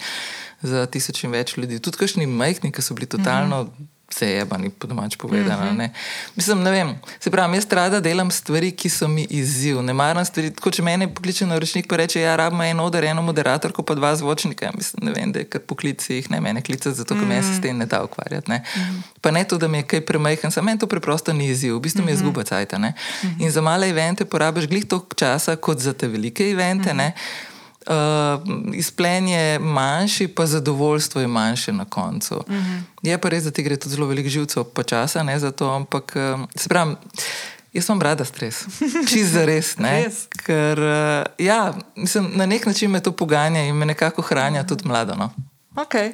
za 0.62 0.87
tisoč 0.87 1.25
in 1.25 1.30
več 1.30 1.56
ljudi. 1.56 1.78
Tudi 1.78 1.99
kakšni 1.99 2.26
majhni, 2.26 2.73
ki 2.73 2.82
so 2.82 2.94
bili 2.94 3.06
totalno. 3.06 3.62
Mm 3.62 3.68
-hmm 3.68 3.95
vse 4.08 4.26
je 4.26 4.46
pa 4.46 4.58
ni 4.58 4.70
po 4.70 4.86
domač 4.86 5.16
povedano. 5.16 5.64
Mm 5.64 5.68
-hmm. 5.68 5.78
ne. 5.78 5.92
Mislim, 6.36 6.62
ne 6.62 6.70
vem, 6.70 6.94
se 7.20 7.30
pravi, 7.30 7.56
jaz 7.56 7.66
rada 7.70 8.00
delam 8.00 8.30
stvari, 8.30 8.72
ki 8.72 8.88
so 8.88 9.08
mi 9.08 9.26
izziv. 9.30 9.82
Ne 9.82 9.92
maram 9.92 10.25
stvari, 10.25 10.50
tako 10.50 10.70
če 10.70 10.82
meni 10.82 11.14
pokliče 11.14 11.46
na 11.46 11.58
rečnik, 11.58 11.88
pa 11.88 11.96
reče, 11.96 12.20
ja, 12.20 12.36
rabimo 12.36 12.64
en 12.64 12.80
oder, 12.80 13.04
eno 13.04 13.22
moderatorko, 13.22 13.82
pa 13.82 13.94
dva 13.94 14.16
zvočnika. 14.16 14.70
Mislim, 14.75 15.06
ne 15.06 15.12
vem, 15.12 15.32
da 15.32 15.38
je 15.38 15.44
kar 15.44 15.60
poklici 15.60 16.14
jih 16.14 16.30
ne 16.30 16.40
mene 16.40 16.62
klicati, 16.62 16.96
zato 16.96 17.14
ker 17.14 17.25
mm 17.25 17.30
-hmm. 17.30 17.36
me 17.36 17.42
se 17.42 17.54
s 17.54 17.60
tem 17.60 17.76
ne 17.76 17.86
da 17.86 18.04
ukvarjati. 18.04 18.50
Ne. 18.50 18.58
Mm 18.58 18.80
-hmm. 18.80 19.02
Pa 19.20 19.30
ne 19.30 19.44
to, 19.44 19.58
da 19.58 19.68
mi 19.68 19.78
je 19.78 19.82
kaj 19.82 20.00
premajhen, 20.00 20.50
samo 20.50 20.64
meni 20.64 20.78
to 20.78 20.86
preprosto 20.86 21.32
ni 21.32 21.46
izziv, 21.46 21.75
v 21.75 21.80
bistvu 21.80 22.04
mi 22.04 22.10
je 22.10 22.14
mhm. 22.14 22.25
zguba 22.25 22.42
cajt. 22.42 22.72
Mm 22.72 22.82
-hmm. 22.82 22.92
In 23.38 23.50
za 23.50 23.60
male 23.60 23.88
evente 23.88 24.25
porabiš 24.25 24.66
glih 24.66 24.84
toliko 24.84 25.14
časa, 25.14 25.56
kot 25.56 25.78
za 25.78 25.92
te 25.92 26.08
velike 26.08 26.50
evente. 26.50 26.94
Mm 26.94 26.98
-hmm. 26.98 27.12
Uh, 27.86 28.74
izplen 28.74 29.28
je 29.28 29.58
manjši, 29.58 30.28
pa 30.28 30.46
zadovoljstvo 30.46 31.20
je 31.20 31.26
manjše 31.26 31.72
na 31.72 31.84
koncu. 31.84 32.34
Uh 32.34 32.54
mhm. 32.54 32.58
-huh. 32.58 32.80
Je 33.02 33.18
pa 33.18 33.28
res, 33.28 33.44
da 33.44 33.50
ti 33.50 33.62
gre 33.62 33.76
tudi 33.76 33.94
zelo 33.94 34.06
veliko 34.06 34.28
živcev, 34.28 34.64
počasa, 34.64 35.22
ne 35.22 35.38
za 35.38 35.50
to, 35.50 35.70
ampak 35.70 36.16
uh, 36.16 36.40
se 36.54 36.68
pravi. 36.68 36.94
Jaz 37.72 37.84
sem 37.84 37.98
brada 37.98 38.24
stres, 38.24 38.64
čist 39.10 39.32
za 39.32 39.44
res. 39.44 39.76
Ker 40.46 40.78
uh, 40.78 41.26
ja, 41.38 41.74
mislim, 41.96 42.30
na 42.34 42.46
nek 42.46 42.66
način 42.66 42.90
me 42.90 43.00
to 43.00 43.12
poganja 43.12 43.60
in 43.60 43.76
me 43.76 43.86
nekako 43.86 44.22
hranja 44.22 44.60
uh 44.60 44.64
-huh. 44.64 44.68
tudi 44.68 44.88
mlado. 44.88 45.14
No. 45.14 45.30
Okay. 45.74 46.12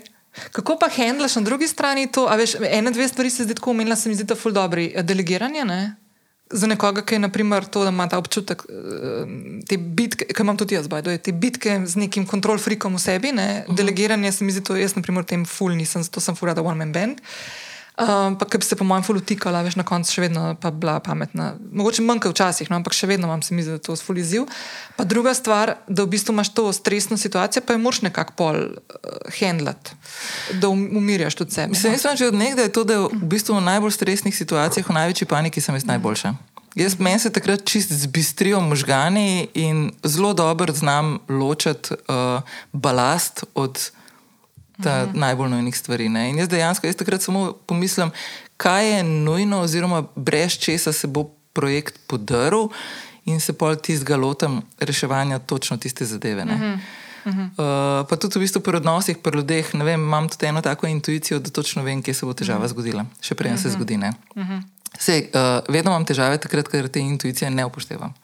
Kako 0.53 0.79
pa 0.81 0.89
handlaš 0.97 1.37
na 1.37 1.43
drugi 1.43 1.69
strani 1.69 2.13
to? 2.13 2.27
Veš, 2.37 2.55
ena, 2.71 2.91
dve 2.91 3.09
stvari 3.09 3.31
se 3.31 3.45
zdi 3.45 3.55
tako 3.55 3.71
umenila, 3.71 3.97
se 3.97 4.09
mi 4.09 4.15
zdi, 4.15 4.25
da 4.25 4.35
je 4.35 4.41
ful 4.41 4.53
dobri. 4.53 4.95
Delegiranje, 5.03 5.65
ne? 5.65 5.95
Za 6.53 6.67
nekoga, 6.67 7.03
ki 7.03 7.15
je 7.15 7.25
naprimer, 7.25 7.65
to, 7.65 7.85
da 7.85 7.91
ima 7.91 8.09
ta 8.09 8.19
občutek, 8.19 8.63
eh, 8.69 9.35
te 9.69 9.79
bitke, 9.79 10.29
ki 10.29 10.45
imam 10.45 10.57
tudi 10.61 10.77
jaz, 10.77 10.89
bajdo, 10.89 11.17
te 11.19 11.33
bitke 11.33 11.81
z 11.87 12.05
nekim 12.05 12.27
kontrol 12.27 12.61
freakom 12.63 12.97
v 12.97 13.03
sebi, 13.03 13.33
ne, 13.33 13.49
uh 13.49 13.57
mhm. 13.57 13.73
-huh. 13.73 13.77
delegiranje, 13.77 14.33
se 14.33 14.45
mi 14.45 14.53
zdi, 14.53 14.65
to 14.65 14.77
jaz, 14.77 14.95
naprimer, 14.95 15.25
tem 15.25 15.45
ful 15.45 15.73
nisem, 15.77 16.03
zato 16.03 16.21
sem 16.21 16.35
furada 16.35 16.63
one 16.63 16.79
man 16.79 16.93
band. 16.93 17.21
Uh, 17.21 17.62
Um, 17.93 18.39
pa 18.41 18.47
ki 18.49 18.57
bi 18.59 18.65
se 18.65 18.77
po 18.77 18.85
mojem 18.89 19.05
fulu 19.05 19.21
tikala, 19.21 19.61
veš, 19.63 19.75
na 19.77 19.85
koncu 19.85 20.09
še 20.15 20.23
vedno 20.25 20.43
pa 20.57 20.71
bila 20.73 20.95
pametna. 21.05 21.51
Mogoče 21.77 22.01
manjka 22.03 22.31
včasih, 22.33 22.71
no, 22.73 22.79
ampak 22.81 22.97
še 22.97 23.05
vedno 23.11 23.29
imam 23.29 23.43
se 23.45 23.53
mi 23.53 23.61
zdi, 23.61 23.77
da 23.77 23.83
to 23.85 23.93
je 23.93 24.01
ful 24.01 24.17
izziv. 24.17 24.47
Pa 24.97 25.05
druga 25.05 25.35
stvar, 25.37 25.75
da 25.93 26.07
v 26.07 26.15
bistvu 26.15 26.33
imaš 26.33 26.55
to 26.57 26.65
stresno 26.73 27.21
situacijo, 27.21 27.61
pa 27.69 27.77
je 27.77 27.83
moraš 27.85 28.01
nekako 28.09 28.37
pol 28.39 28.63
uh, 28.65 29.37
handlat, 29.37 29.93
da 30.57 30.73
um, 30.73 30.87
umirjaš 30.97 31.37
tudi 31.43 31.59
sebe. 31.59 31.77
Mislim, 31.77 31.93
jaz 31.93 32.07
sem 32.07 32.17
že 32.17 32.33
od 32.33 32.41
nekdaj 32.41 32.73
to, 32.73 32.89
da 32.89 32.99
v 33.05 33.29
bistvu 33.29 33.61
v 33.61 33.67
najbolj 33.69 33.93
stresnih 34.01 34.41
situacijah, 34.41 34.89
v 34.89 34.97
največji 34.97 35.29
paniki 35.29 35.61
sem 35.61 35.77
jaz 35.77 35.85
najboljša. 35.93 36.33
Jaz 36.81 36.97
meni 36.97 37.21
se 37.21 37.29
takrat 37.29 37.69
čist 37.69 37.93
zbistrijo 37.93 38.65
možgani 38.65 39.53
in 39.53 39.91
zelo 40.01 40.33
dobro 40.33 40.73
znam 40.73 41.19
ločati 41.29 41.93
uh, 41.93 42.41
balast 42.73 43.45
od 43.53 43.91
ta 44.83 45.07
mhm. 45.07 45.19
najbolj 45.19 45.51
nujnih 45.51 45.79
stvari. 45.79 46.09
Ne? 46.09 46.31
In 46.31 46.39
jaz 46.39 46.49
dejansko, 46.49 46.87
jaz 46.87 46.97
takrat 46.97 47.23
samo 47.23 47.53
pomislim, 47.67 48.11
kaj 48.57 48.91
je 48.97 49.05
nujno, 49.05 49.63
oziroma 49.63 50.05
brez 50.17 50.59
česa 50.59 50.93
se 50.93 51.07
bo 51.07 51.31
projekt 51.53 51.99
podaril, 52.07 52.69
in 53.25 53.41
se 53.41 53.53
pol 53.53 53.77
tistega 53.77 54.17
lotem 54.17 54.63
reševanja 54.81 55.39
točno 55.39 55.77
tiste 55.77 56.05
zadeve. 56.05 56.45
Uh, 57.23 58.03
pa 58.09 58.19
tudi 58.19 58.39
v 58.39 58.43
bistvu 58.43 58.61
pri 58.67 58.83
odnosih, 58.83 59.19
pri 59.23 59.39
ljudeh, 59.39 59.75
vem, 59.75 60.01
imam 60.01 60.27
tudi 60.29 60.47
eno 60.51 60.63
tako 60.63 60.91
intuicijo, 60.91 61.39
da 61.39 61.51
točno 61.51 61.83
vem, 61.87 62.03
kje 62.03 62.15
se 62.15 62.27
bo 62.27 62.35
težava 62.35 62.59
uh 62.59 62.65
-huh. 62.65 62.75
zgodila, 62.75 63.07
še 63.21 63.35
prej 63.35 63.53
uh 63.53 63.59
-huh. 63.59 63.63
se 63.63 63.71
zgodi. 63.71 63.97
Uh 63.97 64.03
-huh. 64.37 64.63
Sej, 64.99 65.31
uh, 65.35 65.63
vedno 65.69 65.91
imam 65.91 66.05
težave, 66.05 66.39
takrat, 66.39 66.69
ker 66.69 66.89
te 66.89 67.01
intuicije 67.01 67.51
ne 67.51 67.65
upoštevam. 67.65 68.15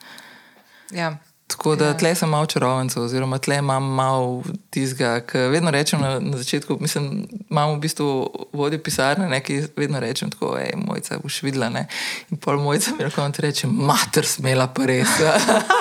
Ja. 0.91 1.17
Tako 1.49 1.77
da 1.77 1.87
ja. 1.87 1.97
tle 1.97 2.15
sem 2.15 2.29
malo 2.29 2.47
čarovnico, 2.47 3.03
oziroma 3.03 3.39
tle 3.39 3.57
imam 3.57 3.85
malo 3.95 4.43
tizga, 4.71 5.21
ki 5.21 5.39
vedno 5.39 5.71
rečem 5.71 6.01
na, 6.01 6.19
na 6.21 6.37
začetku. 6.37 6.77
Mislim, 6.81 7.27
imamo 7.51 7.75
v 7.75 7.79
bistvu 7.79 8.31
vodje 8.53 8.83
pisarne, 8.83 9.29
nekaj 9.29 9.63
vedno 9.77 10.01
rečem 10.01 10.31
tako, 10.31 10.59
hej, 10.61 10.75
mojca, 10.77 11.19
boš 11.23 11.41
videla. 11.43 11.71
Ne? 11.73 11.87
In 12.31 12.37
pol 12.37 12.61
mojca 12.61 12.93
mi 12.99 13.05
lahko 13.05 13.25
reče, 13.39 13.67
mater, 13.67 14.27
smela 14.27 14.67
pa 14.69 14.85
res. 14.87 15.09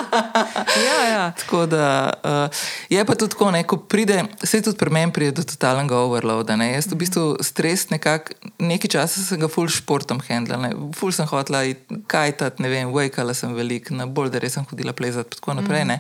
ja, 0.88 1.02
ja. 1.12 1.32
Tako 1.36 1.66
da 1.66 2.14
uh, 2.24 2.64
je 2.90 3.06
pa 3.06 3.16
tudi 3.16 3.36
tako, 3.36 3.52
ne, 3.52 3.64
ko 3.68 3.78
pride, 3.78 4.24
se 4.44 4.62
tudi 4.62 4.78
pri 4.78 4.90
meni 4.90 5.12
pride 5.12 5.32
do 5.32 5.44
totalnega 5.44 6.00
overloada. 6.00 6.56
Ne? 6.56 6.72
Jaz 6.78 6.88
v 6.88 7.02
bistvu 7.04 7.26
stres 7.44 7.90
nekako, 7.90 8.40
nekaj 8.64 8.96
časa 8.96 9.20
sem 9.20 9.44
ga 9.44 9.52
full 9.52 9.68
športom 9.68 10.24
handla, 10.30 10.72
full 10.96 11.12
sem 11.12 11.28
hotla 11.28 11.66
kajtat, 12.08 12.64
ne 12.64 12.72
vem, 12.72 12.96
vajkala 12.96 13.36
sem 13.36 13.52
veliko, 13.52 14.00
na 14.00 14.08
bolj 14.08 14.32
da 14.32 14.40
res 14.40 14.56
sem 14.56 14.66
hodila 14.72 14.96
plezati 14.96 15.44
naprej. 15.58 15.86
Mm. 15.86 16.00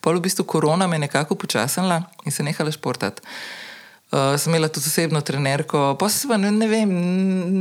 Pol 0.00 0.20
v 0.20 0.26
bistvu 0.28 0.44
korona 0.44 0.86
me 0.86 0.96
je 0.96 1.06
nekako 1.06 1.34
počasnila 1.34 2.02
in 2.24 2.32
se 2.32 2.42
nehala 2.42 2.72
športati. 2.72 3.22
Uh, 4.08 4.38
sem 4.40 4.54
imela 4.54 4.70
tudi 4.72 4.88
osebno 4.88 5.20
trenerko, 5.20 5.96
pa 6.00 6.06
se 6.08 6.38
ne, 6.40 6.48
ne 6.50 6.66
vem, 6.66 6.92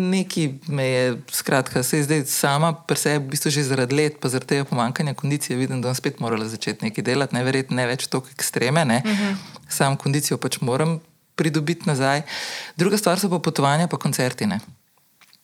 neki 0.09 0.45
me 0.71 0.85
je, 0.85 1.17
skratka, 1.35 1.83
se 1.83 1.97
je 1.97 2.03
zdaj 2.05 2.21
sama, 2.31 2.71
pa 2.71 2.95
se 2.95 3.11
je 3.11 3.19
v 3.19 3.25
bistvu 3.33 3.51
že 3.51 3.65
zaradi 3.67 3.95
let, 3.95 4.15
pa 4.23 4.31
zaradi 4.31 4.53
tega 4.53 4.67
pomankanja 4.69 5.13
kondicije, 5.13 5.57
vidim, 5.59 5.81
da 5.81 5.91
bom 5.91 5.95
spet 5.99 6.21
morala 6.23 6.47
začeti 6.47 6.87
nekaj 6.87 7.03
delati, 7.03 7.35
ne 7.35 7.43
verjetno 7.43 7.75
ne 7.75 7.89
več 7.91 8.07
tako 8.07 8.31
ekstreme, 8.31 8.85
ne. 8.85 9.01
Uh 9.03 9.11
-huh. 9.11 9.35
sam 9.67 9.97
kondicijo 9.97 10.37
pač 10.37 10.61
moram 10.61 11.01
pridobiti 11.35 11.83
nazaj. 11.89 12.21
Druga 12.77 12.97
stvar 12.97 13.19
so 13.19 13.29
pa 13.29 13.39
potovanja, 13.39 13.87
pa 13.87 13.97
koncertine. 13.97 14.59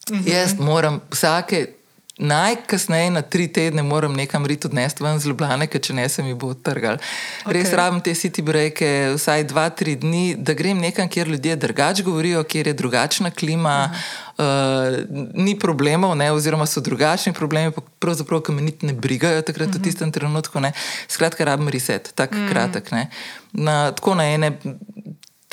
Uh 0.10 0.18
-huh. 0.18 0.32
Jaz 0.32 0.56
moram 0.60 1.02
vsake 1.12 1.68
Najkasneje 2.17 3.10
na 3.10 3.22
tri 3.22 3.48
tedne 3.48 3.82
moram 3.84 4.13
nekam 4.13 4.46
riti 4.46 4.67
odnesti 4.67 5.03
ven 5.03 5.20
z 5.20 5.32
Ljubljana, 5.32 5.65
ker 5.65 5.82
če 5.82 5.96
ne 5.98 6.03
se 6.10 6.22
mi 6.24 6.36
bo 6.38 6.51
trgal. 6.53 7.00
Okay. 7.41 7.55
Res 7.58 7.72
rabim 7.74 8.03
te 8.05 8.13
city 8.13 8.43
breke, 8.46 8.89
vsaj 9.15 9.48
dva, 9.50 9.63
tri 9.74 9.96
dni, 9.98 10.36
da 10.38 10.53
grem 10.53 10.77
nekam, 10.77 11.10
kjer 11.10 11.32
ljudje 11.34 11.55
drugače 11.65 12.05
govorijo, 12.05 12.43
kjer 12.46 12.70
je 12.70 12.74
drugačna 12.77 13.32
klima, 13.34 13.89
uh, 13.89 14.46
ni 15.34 15.58
problemov, 15.60 16.13
ne, 16.15 16.29
oziroma 16.32 16.70
so 16.70 16.86
drugačni 16.86 17.34
problemi, 17.34 17.74
pravzaprav, 18.00 18.46
ki 18.46 18.53
me 18.53 18.62
niti 18.62 18.86
ne 18.86 18.93
brigajo 18.93 19.41
takrat 19.41 19.67
uh 19.67 19.74
-huh. 19.74 19.77
v 19.77 19.82
mhm. 19.82 19.89
tistem 19.89 20.12
trenutku. 20.12 20.60
Ne. 20.60 20.72
Skratka, 21.08 21.50
rabim 21.50 21.67
reset, 21.67 22.13
tako 22.15 22.36
uh 22.36 22.41
mhm. 22.41 22.48
-huh. 22.48 22.53
kratek. 22.53 22.91
Na, 23.53 23.91
tako 23.91 24.15
na 24.15 24.29
ene 24.29 24.60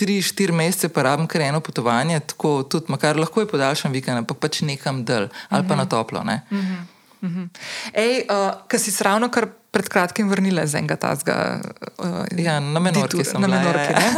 tri, 0.00 0.16
štiri 0.18 0.52
mesece 0.52 0.88
pa 0.88 1.02
rabim 1.02 1.26
kar 1.26 1.40
eno 1.42 1.60
potovanje, 1.60 2.16
tako 2.24 2.62
tudi, 2.64 2.88
makar 2.88 3.16
lahko 3.16 3.40
je 3.40 3.48
podaljšan 3.48 3.92
vikend, 3.92 4.16
ampak 4.18 4.40
pač 4.40 4.62
nekam 4.62 5.04
dol 5.04 5.28
ali 5.48 5.62
pa 5.62 5.74
uh 5.74 5.76
-huh. 5.76 5.76
na 5.76 5.84
toplo. 5.86 6.24
Ne? 6.24 6.40
Uh 6.50 6.58
-huh. 6.58 7.48
Ej, 7.94 8.24
uh, 8.26 8.64
ki 8.64 8.78
si 8.78 8.90
se 8.90 9.04
ravno 9.04 9.28
kar 9.28 9.44
pred 9.70 9.86
kratkim 9.86 10.28
vrnila 10.28 10.64
z 10.66 10.74
enega 10.74 10.96
tazga. 10.96 11.60
Uh, 11.98 12.24
Ja, 12.34 12.60
na 12.60 12.80
menorki 12.80 13.24
sem 13.24 13.40
na 13.40 13.46
bila, 13.46 13.56
ja, 13.56 13.62
menorki. 13.62 13.92
ja. 13.92 14.00
ne? 14.00 14.10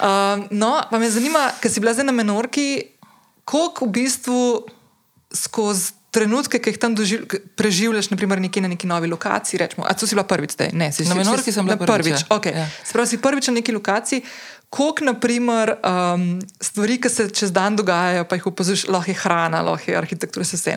Uh, 0.00 0.46
no, 0.62 0.80
pa 0.90 0.98
me 0.98 1.10
zanima, 1.10 1.52
ker 1.60 1.70
si 1.70 1.80
bila 1.80 1.92
zdaj 1.92 2.04
na 2.04 2.12
menorki, 2.12 2.82
koliko 3.44 3.84
v 3.84 3.90
bistvu 3.90 4.64
skozi. 5.34 5.92
Trenutke, 6.10 6.56
ki 6.56 6.70
jih 6.70 6.78
tam 6.80 6.94
doživ, 6.96 7.26
preživljaš, 7.54 8.06
naprimer, 8.10 8.40
nekje 8.40 8.62
na 8.62 8.68
neki 8.68 8.86
novi 8.88 9.06
lokaciji. 9.06 9.58
Rečemo, 9.60 9.84
a 9.84 9.92
to 9.92 10.06
si 10.08 10.16
bila 10.16 10.24
prvič 10.24 10.56
zdaj? 10.56 10.70
Ne, 10.72 10.88
si, 10.88 11.04
Na 11.04 11.12
si- 11.12 11.18
Menorki 11.18 11.44
si- 11.44 11.52
sem 11.52 11.66
bila 11.66 11.76
prvič, 11.76 11.92
prvič. 12.08 12.20
ja. 12.24 12.36
Okay. 12.36 12.56
Ja. 12.56 12.64
Sprav 12.84 13.04
si 13.06 13.18
prvič 13.20 13.46
na 13.46 13.54
neki 13.54 13.72
lokaciji. 13.72 14.22
Koliko, 14.68 15.04
naprimer, 15.04 15.74
um, 15.80 16.40
stvari, 16.60 16.98
ki 17.00 17.08
se 17.08 17.28
čez 17.32 17.52
dan 17.52 17.76
dogajajo, 17.76 18.26
pa 18.28 18.36
jih 18.36 18.50
opaziš, 18.50 18.88
lahko 18.92 19.10
je 19.10 19.20
hrana, 19.22 19.62
lahko 19.64 19.90
je 19.90 19.96
arhitektura, 19.96 20.44
se 20.44 20.56
vse. 20.60 20.74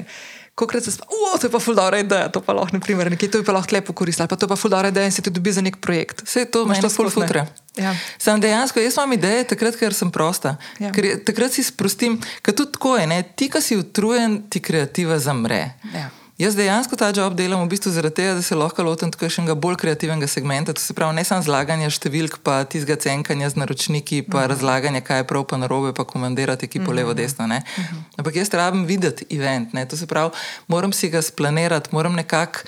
Kolikrat 0.55 0.83
se 0.83 0.91
spomniš, 0.91 1.41
to 1.41 1.47
je 1.47 1.51
pa 1.51 1.59
fuldora 1.59 1.99
ideja, 1.99 2.29
to 2.31 2.41
pa 2.41 2.53
lahko, 2.53 2.77
naprimer, 2.77 3.11
nekje 3.11 3.31
to 3.31 3.41
je 3.41 3.45
pa 3.47 3.55
lahko 3.55 3.75
lepo 3.75 3.93
koristiti, 3.93 4.23
ali 4.23 4.29
pa 4.29 4.35
to 4.35 4.45
je 4.45 4.49
pa 4.49 4.55
fuldora 4.55 4.87
ideja 4.87 5.05
in 5.05 5.11
se 5.11 5.21
ti 5.21 5.29
dobi 5.29 5.51
za 5.51 5.61
nek 5.61 5.77
projekt. 5.81 6.23
Vse 6.23 6.45
to 6.45 6.63
Imaš 6.63 6.77
meni 6.77 6.89
ful 6.89 7.09
sploh 7.09 7.23
ne? 7.23 7.27
futre. 7.27 7.45
Ja. 7.75 7.95
Sam 8.17 8.41
dejansko, 8.41 8.79
jaz 8.79 8.95
imam 8.95 9.13
ideje 9.13 9.43
takrat, 9.51 9.75
ker 9.79 9.93
sem 9.93 10.11
prosta. 10.11 10.55
Ja. 10.79 10.91
Ker 10.95 11.07
takrat 11.27 11.55
si 11.55 11.63
sprostim, 11.63 12.19
ker 12.43 12.55
tudi 12.55 12.75
tako 12.77 12.95
je, 12.99 13.07
ne? 13.07 13.23
ti, 13.35 13.49
ki 13.51 13.63
si 13.63 13.79
utrujen, 13.79 14.41
ti 14.51 14.63
kreativa 14.63 15.19
zamre. 15.19 15.63
Ja. 15.95 16.09
Jaz 16.41 16.55
dejansko 16.57 16.97
ta 16.97 17.11
job 17.13 17.35
delam 17.37 17.61
v 17.61 17.69
bistvu 17.69 17.91
zaradi 17.93 18.15
tega, 18.17 18.31
da 18.33 18.41
se 18.41 18.55
lahko 18.57 18.81
lotim 18.81 19.11
kakšnega 19.13 19.53
bolj 19.61 19.75
kreativnega 19.77 20.25
segmenta. 20.25 20.73
To 20.73 20.81
se 20.81 20.95
pravi, 20.97 21.13
ne 21.19 21.23
samo 21.27 21.45
zlaganja 21.45 21.91
številk, 21.93 22.39
pa 22.41 22.63
tizga 22.65 22.95
cenkanja 22.97 23.51
z 23.53 23.61
naročniki, 23.61 24.23
pa 24.25 24.39
uh 24.39 24.43
-huh. 24.43 24.49
razlaganja, 24.49 25.03
kaj 25.05 25.21
je 25.21 25.27
prav, 25.29 25.45
pa 25.45 25.59
narobe, 25.61 25.93
pa 25.93 26.03
komandirati 26.03 26.65
ekipo 26.65 26.85
uh 26.85 26.89
-huh. 26.89 26.95
levo, 26.95 27.13
desno. 27.13 27.45
Uh 27.45 27.51
-huh. 27.51 28.01
Ampak 28.17 28.35
jaz 28.35 28.49
rabim 28.53 28.85
videti 28.85 29.25
event. 29.29 29.73
Ne? 29.73 29.85
To 29.85 29.97
se 29.97 30.07
pravi, 30.07 30.31
moram 30.67 30.93
si 30.93 31.09
ga 31.09 31.21
splanirati, 31.21 31.89
moram 31.91 32.13
nekako 32.13 32.59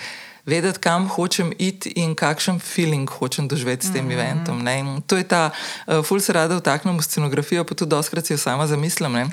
vedeti, 0.46 0.78
kam 0.78 1.08
hočem 1.08 1.52
iti 1.58 1.92
in 1.96 2.14
kakšen 2.14 2.60
feeling 2.60 3.10
hočem 3.10 3.48
doživeti 3.48 3.86
s 3.86 3.92
tem 3.92 4.04
mm 4.04 4.10
-hmm. 4.10 4.14
eventom. 4.14 4.62
Ne? 4.62 4.78
In 4.78 5.02
to 5.06 5.16
je 5.16 5.24
ta, 5.24 5.50
uh, 5.86 6.04
ful 6.04 6.20
se 6.20 6.32
rada 6.32 6.56
vtaknem 6.56 6.98
v 6.98 7.02
scenografijo, 7.02 7.64
pa 7.64 7.74
tudi 7.74 7.90
doskrat 7.90 8.26
si 8.26 8.32
jo 8.32 8.38
sama 8.38 8.66
zamislim, 8.66 9.14
uh, 9.14 9.28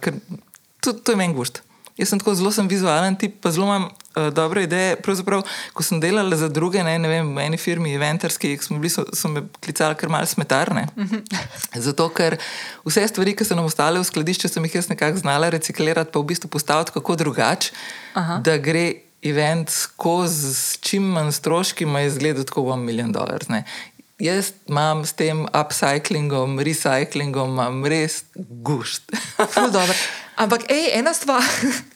ker 0.00 0.14
to, 0.80 0.92
to 0.92 1.12
je 1.12 1.16
meni 1.16 1.34
gušt. 1.34 1.65
Jaz 1.96 2.10
sem 2.12 2.20
tako 2.20 2.34
zelo 2.36 2.50
sem 2.52 2.66
vizualen 2.68 3.14
tip, 3.16 3.38
pa 3.40 3.50
zelo 3.50 3.64
imam 3.64 3.86
uh, 3.88 4.28
dobre 4.34 4.66
ideje. 4.66 4.98
Pravzaprav, 5.00 5.46
ko 5.72 5.84
sem 5.86 6.00
delala 6.00 6.36
za 6.36 6.50
druge, 6.52 6.82
ne, 6.84 6.98
ne 7.00 7.08
vem, 7.08 7.30
v 7.32 7.46
eni 7.46 7.56
firmi, 7.60 7.94
eventarski, 7.96 8.52
smo 8.60 8.76
bili, 8.82 8.92
so, 8.92 9.06
so 9.16 9.30
me 9.32 9.46
klicali 9.64 9.96
kar 9.96 10.12
malce 10.12 10.36
smetarne. 10.36 10.84
Zato, 11.86 12.10
ker 12.12 12.36
vse 12.84 13.06
stvari, 13.08 13.32
ki 13.36 13.48
so 13.48 13.56
nam 13.56 13.70
ostale 13.70 14.02
v 14.02 14.08
skladišču, 14.08 14.52
sem 14.52 14.68
jih 14.68 14.76
jaz 14.76 14.90
nekako 14.92 15.24
znala 15.24 15.48
reciklirati, 15.56 16.12
pa 16.12 16.20
v 16.20 16.34
bistvu 16.34 16.52
postaviti 16.52 16.92
kako 16.98 17.16
drugače, 17.24 17.72
da 18.44 18.58
gre 18.60 18.86
event 19.24 19.72
skozi 19.72 20.52
s 20.52 20.76
čim 20.84 21.08
manj 21.16 21.32
stroški, 21.32 21.88
ima 21.88 22.04
izgled 22.04 22.44
tako 22.44 22.68
v 22.68 22.76
milijon 22.84 23.16
dolarjev. 23.16 23.64
Jaz 24.20 24.52
imam 24.68 25.04
s 25.04 25.12
tem 25.16 25.44
upcyklingom, 25.48 26.60
recyklingom, 26.60 27.56
imam 27.56 27.84
res 27.88 28.22
gušt. 28.36 29.12
Ampak, 30.36 30.68
ej, 30.68 30.92
ena 30.98 31.14
stvar, 31.16 31.40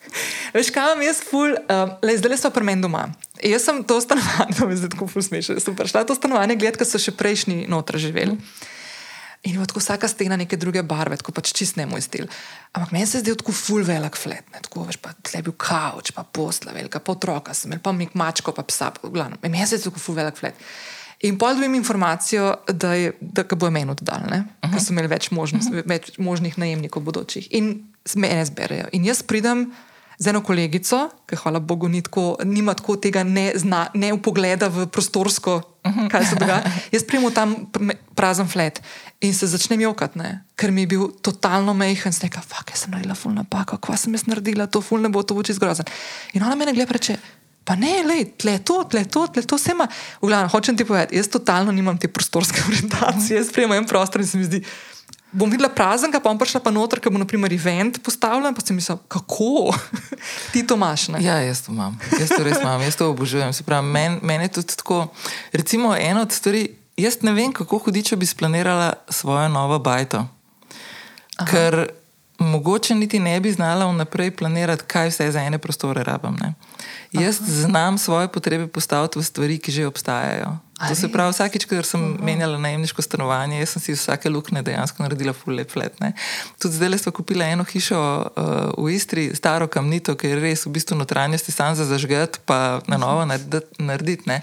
veš, 0.57 0.73
kaj 0.73 0.91
imam 0.91 1.05
jaz, 1.05 1.21
ful, 1.21 1.53
um, 1.53 1.95
le 2.01 2.17
zdaj 2.17 2.41
smo 2.41 2.51
pri 2.55 2.65
meni 2.65 2.85
doma. 2.85 3.11
Jaz 3.45 3.69
sem 3.69 3.83
to 3.85 4.01
stanovanje, 4.01 4.55
to 4.59 4.69
me 4.69 4.77
zdaj 4.81 4.95
tako 4.97 5.09
ful 5.13 5.25
smešno, 5.25 5.61
sem 5.61 5.77
prišla 5.77 6.07
to 6.09 6.17
stanovanje 6.17 6.57
gledati, 6.57 6.81
ker 6.81 6.89
so 6.89 7.01
še 7.01 7.13
prejšnji 7.17 7.69
noter 7.69 8.01
živeli. 8.01 8.39
In 9.49 9.57
je 9.57 9.67
tako 9.69 9.81
vsaka 9.81 10.09
stena 10.09 10.37
neke 10.37 10.57
druge 10.61 10.83
barve, 10.85 11.17
tako 11.17 11.33
pač 11.33 11.53
čist 11.57 11.79
ne 11.81 11.87
moj 11.89 12.03
stil. 12.05 12.27
Ampak 12.77 12.93
meni 12.93 13.09
se 13.09 13.19
je 13.19 13.25
zdel 13.25 13.39
tako 13.41 13.55
ful 13.57 13.85
velik 13.85 14.17
flet, 14.21 14.45
ne, 14.53 14.61
tako 14.61 14.85
veš, 14.89 14.99
pa 15.01 15.15
tle 15.17 15.41
bil 15.45 15.55
kavč, 15.57 16.13
pa 16.13 16.25
posla 16.25 16.75
velika, 16.77 17.01
pa 17.01 17.17
otroka 17.17 17.57
sem 17.57 17.73
imel, 17.73 17.81
pa 17.81 17.95
mek 17.97 18.13
mačko, 18.13 18.53
pa 18.57 18.65
psa, 18.69 18.91
pa 18.93 19.09
v 19.09 19.15
glavnem. 19.17 19.41
Meni 19.41 19.65
se 19.65 19.79
je 19.79 19.85
zdel 19.85 19.95
tako 19.95 20.05
ful 20.05 20.19
velik 20.21 20.37
flet. 20.37 20.61
In 21.21 21.37
pol 21.39 21.55
dobim 21.55 21.75
informacijo, 21.75 22.55
da, 22.73 22.95
je, 22.97 23.13
da 23.21 23.43
ga 23.43 23.57
bo 23.57 23.69
meni 23.71 23.93
oddal, 23.93 24.25
uh 24.25 24.39
-huh. 24.39 24.73
ker 24.73 24.81
so 24.81 24.93
imeli 24.93 25.09
več, 25.09 25.31
možnost, 25.31 25.69
uh 25.69 25.77
-huh. 25.77 25.89
več 25.89 26.19
možnih 26.19 26.59
najemnikov 26.59 27.03
bodočih. 27.03 27.49
In 27.51 27.85
mene 28.17 28.45
zberejo. 28.45 28.87
In 28.93 29.05
jaz 29.05 29.23
pridem 29.23 29.73
z 30.19 30.27
eno 30.27 30.43
kolegico, 30.45 31.09
ki 31.27 31.37
hvala 31.37 31.61
Bogu 31.61 31.89
ni 31.89 32.03
tako, 32.03 32.37
nima 32.45 32.75
tako 32.75 32.97
tega 32.97 33.23
ne, 33.25 33.53
zna, 33.57 33.87
ne 33.95 34.13
upogleda 34.13 34.69
v 34.69 34.87
prostorsko, 34.87 35.63
kaj 36.13 36.25
se 36.25 36.37
dogaja. 36.37 36.63
Jaz 36.95 37.07
pridem 37.09 37.25
v 37.29 37.35
tam 37.35 37.55
pr- 37.73 37.97
prazen 38.15 38.49
flet 38.49 38.83
in 39.21 39.35
se 39.35 39.47
začnem 39.47 39.81
jokati, 39.81 40.19
ne? 40.19 40.45
ker 40.57 40.71
mi 40.71 40.85
je 40.85 40.87
bil 40.87 41.09
totalno 41.25 41.73
mehen, 41.75 42.13
sem 42.13 42.29
rekel, 42.29 42.43
fuck, 42.45 42.69
jaz 42.69 42.85
sem 42.85 42.93
naredila 42.93 43.15
ful 43.17 43.33
napako, 43.33 43.79
kva 43.81 43.97
sem 43.97 44.13
jaz 44.13 44.27
naredila, 44.29 44.67
to 44.67 44.81
ful 44.85 45.01
ne 45.01 45.09
bo, 45.09 45.23
to 45.25 45.35
bo 45.35 45.43
čez 45.43 45.59
grozen. 45.59 45.89
In 46.37 46.45
ona 46.45 46.55
mene 46.55 46.77
gleda 46.77 46.93
reče. 46.93 47.17
Pa 47.71 47.77
ne, 47.79 48.03
lej, 48.03 48.25
tle 48.35 48.59
to, 48.67 48.83
tle 48.91 49.05
to, 49.07 49.29
tle 49.31 49.47
to, 49.47 49.55
vse 49.55 49.77
ima. 49.77 49.87
V 50.19 50.27
glavnem, 50.27 50.51
hočem 50.51 50.75
ti 50.75 50.83
povedati, 50.83 51.15
jaz 51.15 51.29
totalno 51.31 51.71
nimam 51.71 51.95
te 51.95 52.09
prostorske 52.11 52.65
orientacije, 52.69 53.39
jaz 53.39 53.53
sprejemam 53.53 53.79
en 53.79 53.87
prostor 53.87 54.25
in 54.25 54.27
se 54.27 54.39
mi 54.39 54.49
zdi, 54.49 54.59
bom 55.31 55.47
videla 55.47 55.71
prazen, 55.71 56.11
pa 56.11 56.19
bom 56.19 56.35
prišla 56.35 56.59
pa 56.67 56.73
noter, 56.75 56.99
ker 56.99 57.15
bo 57.15 57.23
naprimer 57.23 57.55
event 57.55 58.01
postavljen, 58.03 58.51
pa 58.59 58.65
si 58.67 58.75
mislila, 58.75 58.99
kako 59.07 59.71
ti 60.53 60.65
to 60.67 60.75
imaš. 60.75 61.07
Ne? 61.15 61.23
Ja, 61.23 61.39
jaz 61.47 61.63
to 61.63 61.71
imam, 61.71 61.95
jaz 62.19 62.35
to 62.35 62.43
res 62.43 62.59
imam, 62.59 62.83
jaz 62.83 62.99
to 62.99 63.13
obožujem. 63.15 63.55
Se 63.55 63.63
pravi, 63.63 63.87
meni 63.87 64.19
men 64.27 64.43
je 64.49 64.51
tudi 64.59 64.75
tako. 64.83 65.07
Recimo, 65.55 65.95
ena 65.95 66.27
od 66.27 66.35
stvari, 66.35 66.67
jaz 66.99 67.23
ne 67.23 67.39
vem, 67.39 67.55
kako 67.55 67.79
hudiče 67.87 68.19
bi 68.19 68.27
splanirala 68.27 68.93
svojo 69.07 69.47
novo 69.47 69.79
bajto. 69.79 70.27
Aha. 71.39 71.47
Ker 71.47 71.85
mogoče 72.41 72.95
niti 72.95 73.19
ne 73.19 73.41
bi 73.41 73.53
znala 73.53 73.87
vnaprej 73.87 74.31
planirati, 74.31 74.85
kaj 74.87 75.09
vse 75.09 75.31
za 75.33 75.41
ene 75.41 75.59
prostore 75.59 76.05
rabim. 76.05 76.37
Ne? 76.41 76.55
Jaz 77.13 77.41
Aha. 77.41 77.51
znam 77.51 77.99
svoje 77.99 78.29
potrebe 78.29 78.67
postaviti 78.67 79.19
v 79.19 79.23
stvari, 79.23 79.59
ki 79.59 79.73
že 79.73 79.87
obstajajo. 79.87 80.57
To 80.89 80.95
se 80.95 81.09
pravi, 81.13 81.33
vsakič, 81.33 81.65
ko 81.65 81.83
sem 81.83 82.01
uh 82.01 82.09
-huh. 82.17 82.25
menjala 82.25 82.59
najemniško 82.59 83.03
stanovanje, 83.03 83.59
jaz 83.59 83.69
sem 83.69 83.83
si 83.83 83.93
vsake 83.93 84.31
luknje 84.31 84.63
dejansko 84.63 85.03
naredila 85.03 85.33
full 85.33 85.57
lep 85.57 85.71
flat. 85.71 86.01
Ne. 86.01 86.13
Tudi 86.59 86.75
zdaj 86.75 86.99
smo 86.99 87.13
kupili 87.13 87.45
eno 87.45 87.65
hišo 87.65 88.27
uh, 88.77 88.85
v 88.85 88.95
Istri, 88.95 89.37
staro 89.37 89.67
kamnito, 89.67 90.15
ki 90.17 90.27
je 90.27 90.41
res 90.41 90.67
v 90.67 90.71
bistvu 90.71 90.97
notranjosti 90.97 91.53
sam 91.53 91.75
za 91.75 91.85
zažgati, 91.85 92.39
pa 92.45 92.81
na 92.87 92.97
novo 92.97 93.25
narediti. 93.25 93.67
narediti 93.79 94.23
ne. 94.27 94.43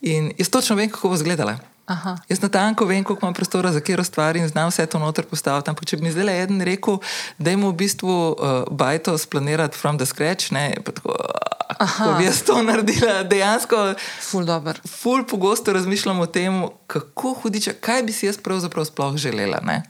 In 0.00 0.32
jaz 0.38 0.48
točno 0.48 0.76
vem, 0.76 0.90
kako 0.90 1.08
bo 1.08 1.14
izgledala. 1.14 1.58
Aha. 1.90 2.14
Jaz 2.28 2.38
na 2.40 2.48
tanko 2.48 2.86
vem, 2.86 3.04
koliko 3.04 3.26
imam 3.26 3.34
prostora 3.34 3.72
za 3.72 3.80
kjer 3.80 4.04
stvar 4.04 4.36
in 4.36 4.48
znam 4.48 4.68
vse 4.70 4.86
to 4.86 4.98
noter 4.98 5.26
postaviti. 5.26 5.70
Ampak 5.70 5.88
če 5.90 5.98
bi 5.98 6.06
mi 6.06 6.12
zdaj 6.14 6.26
le 6.28 6.36
en 6.44 6.62
rekel, 6.62 7.00
da 7.38 7.50
jim 7.50 7.66
v 7.66 7.72
bistvu 7.82 8.14
uh, 8.30 8.58
bajto 8.70 9.16
splanirati 9.18 9.78
from 9.78 9.98
the 9.98 10.06
scratch, 10.06 10.52
ne, 10.54 10.76
pa 10.86 10.94
tako, 10.94 11.16
kako 11.80 12.12
bi 12.18 12.28
jaz 12.28 12.42
to 12.46 12.60
naredila, 12.62 13.22
dejansko. 13.26 13.82
Ful 14.22 14.46
dober. 14.46 14.78
Ful 14.86 15.26
pogosto 15.26 15.74
razmišljam 15.74 16.20
o 16.22 16.26
tem, 16.30 16.62
kako 16.86 17.34
hudiče, 17.42 17.74
kaj 17.82 18.06
bi 18.06 18.14
si 18.14 18.30
jaz 18.30 18.38
pravzaprav 18.38 18.86
sploh 18.86 19.18
želela. 19.18 19.58
Ne? 19.66 19.82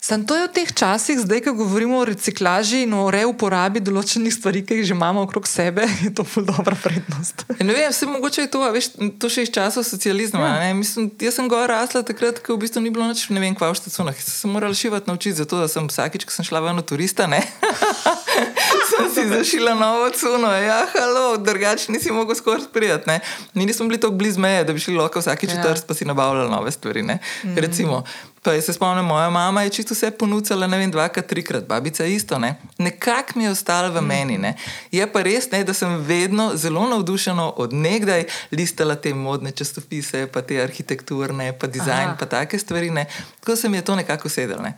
Sam 0.00 0.26
to 0.26 0.36
je 0.36 0.48
v 0.48 0.52
teh 0.52 0.70
časih, 0.74 1.18
zdaj, 1.22 1.40
ko 1.46 1.52
govorimo 1.54 1.98
o 1.98 2.04
reciklaži 2.04 2.82
in 2.82 2.94
o 2.94 3.06
reuporabi 3.10 3.80
določenih 3.80 4.34
stvari, 4.34 4.64
ki 4.66 4.80
jih 4.80 4.88
že 4.90 4.94
imamo 4.96 5.22
okrog 5.22 5.46
sebe, 5.46 5.86
je 6.06 6.10
to 6.14 6.24
ful 6.24 6.44
dobra 6.44 6.74
prednost. 6.74 7.44
Ja, 7.58 7.64
Ne 7.64 7.74
vem, 7.74 7.90
vse 7.92 8.06
mogoče 8.06 8.40
je 8.46 8.50
to, 8.50 8.62
a 8.66 8.70
veš, 8.74 8.90
to 9.22 9.30
še 9.30 9.46
iz 9.46 9.50
časov 9.54 9.86
socializma. 9.86 10.66
Ja. 10.66 10.74
Mislim, 10.74 11.10
jaz 11.20 11.38
sem 11.38 11.48
gor 11.48 11.68
rasla 11.70 12.02
takrat, 12.02 12.42
ko 12.42 12.56
v 12.56 12.66
bistvu 12.66 12.82
ni 12.82 12.90
bilo 12.90 13.06
nič, 13.06 13.28
ne 13.30 13.40
vem, 13.40 13.54
kva 13.54 13.70
v 13.70 13.78
štacunah. 13.78 14.16
Sem 14.18 14.34
se 14.34 14.50
morala 14.50 14.74
šivati 14.74 15.06
naučiti, 15.08 15.38
zato 15.38 15.62
da 15.62 15.68
sem 15.70 15.86
vsakič, 15.86 16.26
ko 16.26 16.34
sem 16.34 16.44
šla 16.44 16.60
ven 16.66 16.82
od 16.82 16.86
turista, 16.88 17.26
ne. 17.30 17.40
sem 18.90 19.06
si 19.14 19.22
zašila 19.28 19.74
novo 19.74 20.10
cuno, 20.10 20.50
ja, 20.52 20.86
halo, 20.92 21.36
drugače 21.38 21.92
nisi 21.92 22.12
mogel 22.12 22.34
skoraj 22.34 22.68
prijeti, 22.72 23.08
ne. 23.08 23.20
Mi 23.54 23.66
nismo 23.66 23.86
bili 23.88 24.00
tako 24.00 24.14
blizu 24.14 24.40
meje, 24.40 24.64
da 24.64 24.72
bi 24.72 24.80
šli 24.80 24.96
lahko 24.96 25.20
vsakič 25.22 25.50
Ja. 25.50 25.62
četrst, 25.62 25.86
pa 25.86 25.94
si 25.94 26.04
nabavljali 26.04 26.50
nove 26.50 26.70
stvari, 26.70 27.02
ne. 27.02 27.18
Mm. 27.44 27.56
Recimo. 27.56 28.02
Pa 28.42 28.52
jaz 28.52 28.64
se 28.64 28.72
spomnim, 28.72 29.04
moja 29.04 29.30
mama 29.30 29.62
je 29.62 29.70
čisto 29.70 29.94
vse 29.94 30.10
ponudila, 30.10 30.66
ne 30.66 30.78
vem, 30.78 30.90
dvakrat, 30.90 31.26
trikrat, 31.26 31.66
babica 31.66 32.04
isto. 32.04 32.38
Ne? 32.38 32.56
Nekako 32.78 33.38
mi 33.38 33.44
je 33.44 33.50
ostalo 33.50 33.92
v 33.94 34.02
meni. 34.02 34.38
Ne? 34.38 34.56
Je 34.90 35.06
pa 35.12 35.22
res, 35.22 35.46
ne, 35.52 35.62
da 35.64 35.74
sem 35.74 35.94
vedno 36.02 36.50
zelo 36.58 36.82
navdušena 36.90 37.52
od 37.62 37.72
nekdaj 37.72 38.24
listala 38.50 38.96
te 38.98 39.14
modne 39.14 39.54
časopise, 39.54 40.26
pa 40.26 40.42
te 40.42 40.58
arhitekturne, 40.62 41.52
pa 41.54 41.70
dizajn, 41.70 42.08
Aha. 42.08 42.16
pa 42.18 42.26
take 42.26 42.58
stvari. 42.58 42.90
Ne? 42.90 43.06
Tako 43.40 43.56
se 43.56 43.68
mi 43.68 43.78
je 43.78 43.84
to 43.84 43.96
nekako 43.96 44.26
usedelo. 44.26 44.62
Ne? 44.62 44.74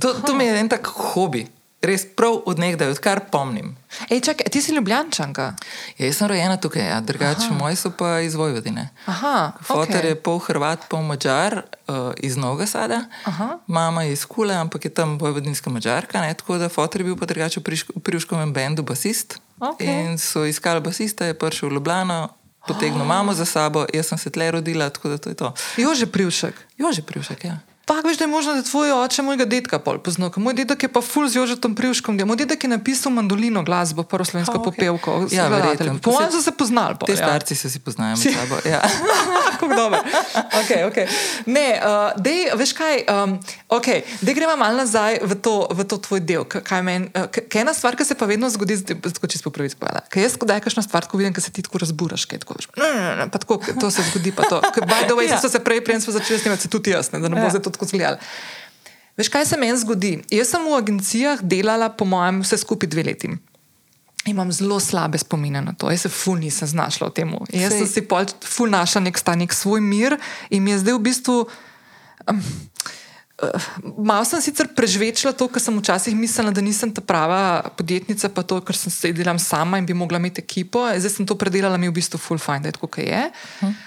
To, 0.00 0.12
to 0.12 0.34
mi 0.34 0.44
je 0.44 0.60
en 0.60 0.68
tak 0.68 0.86
hobi. 0.86 1.46
Res 1.80 2.04
prav 2.16 2.42
od 2.44 2.58
nekdaj, 2.58 2.92
odkar 2.92 3.24
pomnim. 3.32 3.77
Ej, 4.10 4.20
čakaj, 4.20 4.46
ti 4.46 4.62
si 4.62 4.72
ljubljančanka. 4.72 5.54
Ja, 5.98 6.06
jaz 6.06 6.16
sem 6.16 6.28
rojena 6.28 6.56
tukaj, 6.56 6.86
ja, 6.86 7.00
drugače 7.00 7.50
moji 7.50 7.76
so 7.76 7.90
pa 7.90 8.20
iz 8.20 8.34
Vojvodine. 8.34 8.88
Aha, 9.06 9.52
Fotor 9.62 9.96
okej. 9.96 10.08
je 10.08 10.14
pol 10.14 10.38
Hrvat, 10.38 10.88
pol 10.88 11.02
Mačar 11.02 11.62
uh, 11.88 11.94
iz 12.16 12.36
Novega 12.36 12.66
Sada, 12.66 13.04
Aha. 13.24 13.58
mama 13.66 14.02
je 14.02 14.12
iz 14.12 14.24
Kule, 14.24 14.54
ampak 14.54 14.84
je 14.84 14.90
tam 14.90 15.18
vojvodinska 15.18 15.70
Mačarka. 15.70 16.20
Ne? 16.20 16.34
Tako 16.34 16.58
da 16.58 16.68
Fotor 16.68 17.00
je 17.00 17.04
bil 17.04 17.16
pa 17.16 17.26
drugače 17.26 17.60
v 17.60 17.64
Priško- 17.64 17.92
v 17.96 18.00
Priuškovem 18.00 18.52
bendu 18.52 18.82
basist. 18.82 19.38
Okej. 19.58 19.86
In 19.86 20.18
so 20.18 20.44
iskali 20.44 20.80
basista, 20.80 21.24
je 21.24 21.34
prišel 21.34 21.68
v 21.68 21.72
Ljubljano, 21.72 22.28
potegnil 22.66 23.04
mamo 23.04 23.34
za 23.34 23.44
sabo, 23.44 23.86
jaz 23.88 24.06
sem 24.06 24.18
se 24.18 24.30
tle 24.30 24.50
rodila, 24.50 24.90
tako 24.90 25.08
da 25.08 25.18
to 25.18 25.28
je 25.28 25.34
to. 25.34 25.54
Jože 25.76 26.06
Privšek. 26.06 26.54
Jože 26.76 27.02
Priušek, 27.02 27.44
ja. 27.44 27.58
Pa 27.88 27.94
veš, 28.04 28.18
da 28.18 28.24
je 28.24 28.28
možno, 28.28 28.52
da 28.52 28.58
je 28.58 28.64
tvoj 28.64 28.92
oče 28.92 29.22
mojega 29.22 29.44
dedka 29.44 29.78
pol 29.78 29.98
poznal. 29.98 30.28
ker 30.30 30.42
Moj 30.44 30.54
dedek 30.54 30.82
je 30.82 30.88
pa 30.92 31.00
ful 31.00 31.28
z 31.28 31.40
Jožetom 31.40 31.74
Privškom. 31.74 32.20
Moj 32.20 32.36
dedek 32.36 32.64
je 32.64 32.68
napisal 32.68 33.12
mandolino 33.12 33.62
glasbo, 33.64 34.02
prvo 34.02 34.24
slovensko 34.28 34.54
A, 34.54 34.60
okay. 34.60 34.64
popevko. 34.64 35.26
Ja, 35.32 35.48
verjetno. 35.48 35.96
Po 36.02 36.12
mojem 36.12 36.28
so 36.32 36.42
se 36.44 36.52
poznali. 36.52 37.00
Pol, 37.00 37.06
Te 37.06 37.16
ja. 37.16 37.24
starci 37.24 37.56
se 37.56 37.70
si 37.70 37.80
poznajo 37.80 38.16
med 38.20 38.34
sabo. 38.34 38.60
Ja. 38.68 38.82
Kako 39.58 39.74
dobro. 39.74 40.00
Okay, 40.60 40.84
okay. 40.90 41.06
Ne, 41.46 41.80
uh, 41.80 42.12
dej, 42.22 42.52
veš 42.54 42.72
kaj, 42.76 43.02
um, 43.08 43.38
okay, 43.68 44.04
da 44.20 44.32
gremo 44.36 44.56
malo 44.56 44.76
nazaj 44.76 45.18
v 45.24 45.34
to, 45.40 45.66
v 45.72 45.88
to 45.88 45.96
tvoj 45.96 46.20
del. 46.20 46.44
Kaj 46.44 46.82
men, 46.84 47.08
uh, 47.16 47.24
kaj 47.32 47.64
ena 47.64 47.72
stvar, 47.74 47.96
ki 47.96 48.04
se 48.04 48.14
pa 48.14 48.28
vedno 48.28 48.52
zgodi, 48.52 48.76
tako 48.84 49.26
čisto 49.26 49.48
po 49.48 49.54
prvi 49.56 49.72
spovala. 49.72 50.04
Kaj 50.12 50.28
jaz, 50.28 50.36
kdaj 50.36 50.60
kakšna 50.60 50.84
stvar, 50.84 51.08
ko 51.08 51.16
vidim, 51.16 51.32
da 51.32 51.40
se 51.40 51.50
ti 51.50 51.64
tako 51.64 51.80
razburaš, 51.80 52.28
kaj 52.28 52.44
tako 52.44 52.60
veš. 52.60 52.68
Ne, 52.76 52.84
ne, 52.92 53.00
ne, 53.00 53.16
ne, 53.24 53.30
pa 53.32 53.40
tako, 53.40 53.58
to 53.80 53.90
se 53.90 54.04
zgodi, 54.12 54.36
pa 54.36 54.44
to. 54.44 54.60
Ker, 54.76 54.84
By 54.84 55.08
the 55.08 55.16
way, 55.16 55.30
Ja. 55.32 55.40
so 55.40 55.48
se 55.48 55.64
prej, 55.64 55.80
preden 55.84 56.04
smo 56.04 56.12
začeli 56.12 56.38
snemati, 56.38 56.62
se 56.62 56.68
tudi 56.68 56.92
jaz, 56.92 57.12
ne, 57.12 57.24
da 57.24 57.28
ne 57.28 57.40
bo 57.40 57.48
Ja. 57.48 57.48
ja. 57.48 57.56
zdaj 57.56 57.62
to 57.62 57.77
tako 57.78 57.92
zgledalo. 57.94 58.18
Veš, 59.18 59.30
kaj 59.34 59.46
se 59.46 59.56
meni 59.58 59.78
zgodi? 59.78 60.12
Jaz 60.30 60.52
sem 60.52 60.62
v 60.62 60.74
agencijah 60.78 61.40
delala, 61.42 61.88
po 61.90 62.06
mojem, 62.06 62.42
vse 62.42 62.58
skupaj 62.60 62.90
dve 62.90 63.06
leti. 63.08 63.30
Imam 64.26 64.50
zelo 64.52 64.76
slabe 64.82 65.18
spomine 65.18 65.62
na 65.62 65.72
to, 65.72 65.90
jaz 65.90 66.04
se 66.04 66.10
ful 66.12 66.38
nisem 66.38 66.68
znašla 66.68 67.08
v 67.08 67.14
tem. 67.16 67.32
Jaz 67.54 67.72
Sej- 67.72 67.78
sem 67.78 67.88
si 67.88 68.02
pol 68.06 68.28
ful 68.44 68.70
našla 68.70 69.02
nek, 69.06 69.18
sta, 69.18 69.34
nek 69.34 69.54
svoj 69.54 69.80
mir 69.80 70.18
in 70.50 70.62
mi 70.62 70.74
je 70.74 70.82
zdaj 70.84 70.98
v 70.98 71.02
bistvu. 71.02 71.36
Um, 72.28 72.42
Malo 73.94 74.26
sem 74.26 74.42
sicer 74.42 74.66
prežvečila 74.74 75.30
to, 75.30 75.46
kar 75.46 75.62
sem 75.62 75.76
včasih 75.78 76.14
mislila, 76.18 76.50
da 76.50 76.58
nisem 76.58 76.90
ta 76.90 76.98
prava 76.98 77.70
podjetnica, 77.78 78.32
pa 78.34 78.42
to, 78.42 78.58
ker 78.66 78.74
sem 78.74 78.90
se 78.90 79.12
delam 79.14 79.38
sama 79.38 79.78
in 79.78 79.86
bi 79.86 79.94
mogla 79.94 80.18
imeti 80.18 80.42
ekipo. 80.42 80.82
Zdaj 80.90 81.12
sem 81.14 81.26
to 81.26 81.36
predelala, 81.38 81.78
mi 81.78 81.86
je 81.86 81.92
v 81.94 81.98
bistvu 82.00 82.18
full 82.18 82.42
fine, 82.42 82.66
da 82.66 82.72
je 82.72 82.74
tako, 82.74 82.90
kot 82.90 83.06
je. 83.06 83.20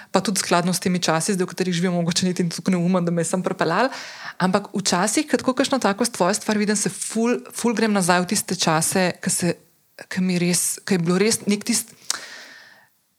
Pa 0.08 0.24
tudi 0.24 0.40
skladno 0.40 0.72
s 0.72 0.80
temi 0.80 1.02
časi, 1.04 1.36
zdaj, 1.36 1.44
v 1.44 1.52
katerih 1.52 1.76
živimo, 1.76 2.00
mogoče 2.00 2.30
niti 2.30 2.48
tako 2.48 2.72
ne 2.72 2.80
umem, 2.80 3.04
da 3.04 3.12
me 3.12 3.26
sem 3.28 3.44
prepeljal. 3.44 3.92
Ampak 4.40 4.72
včasih, 4.72 5.28
ko 5.28 5.52
kakšno 5.52 5.82
tako 5.84 6.08
tvojo 6.08 6.32
stvar 6.40 6.56
vidim, 6.56 6.76
se 6.76 6.88
full, 6.88 7.44
full 7.52 7.76
grem 7.76 7.92
nazaj 7.92 8.24
v 8.24 8.30
tiste 8.32 8.56
čase, 8.56 9.10
ki 9.20 10.96
je 10.96 11.02
bilo 11.02 11.20
res 11.20 11.44
nek 11.44 11.60
tisti. 11.68 11.92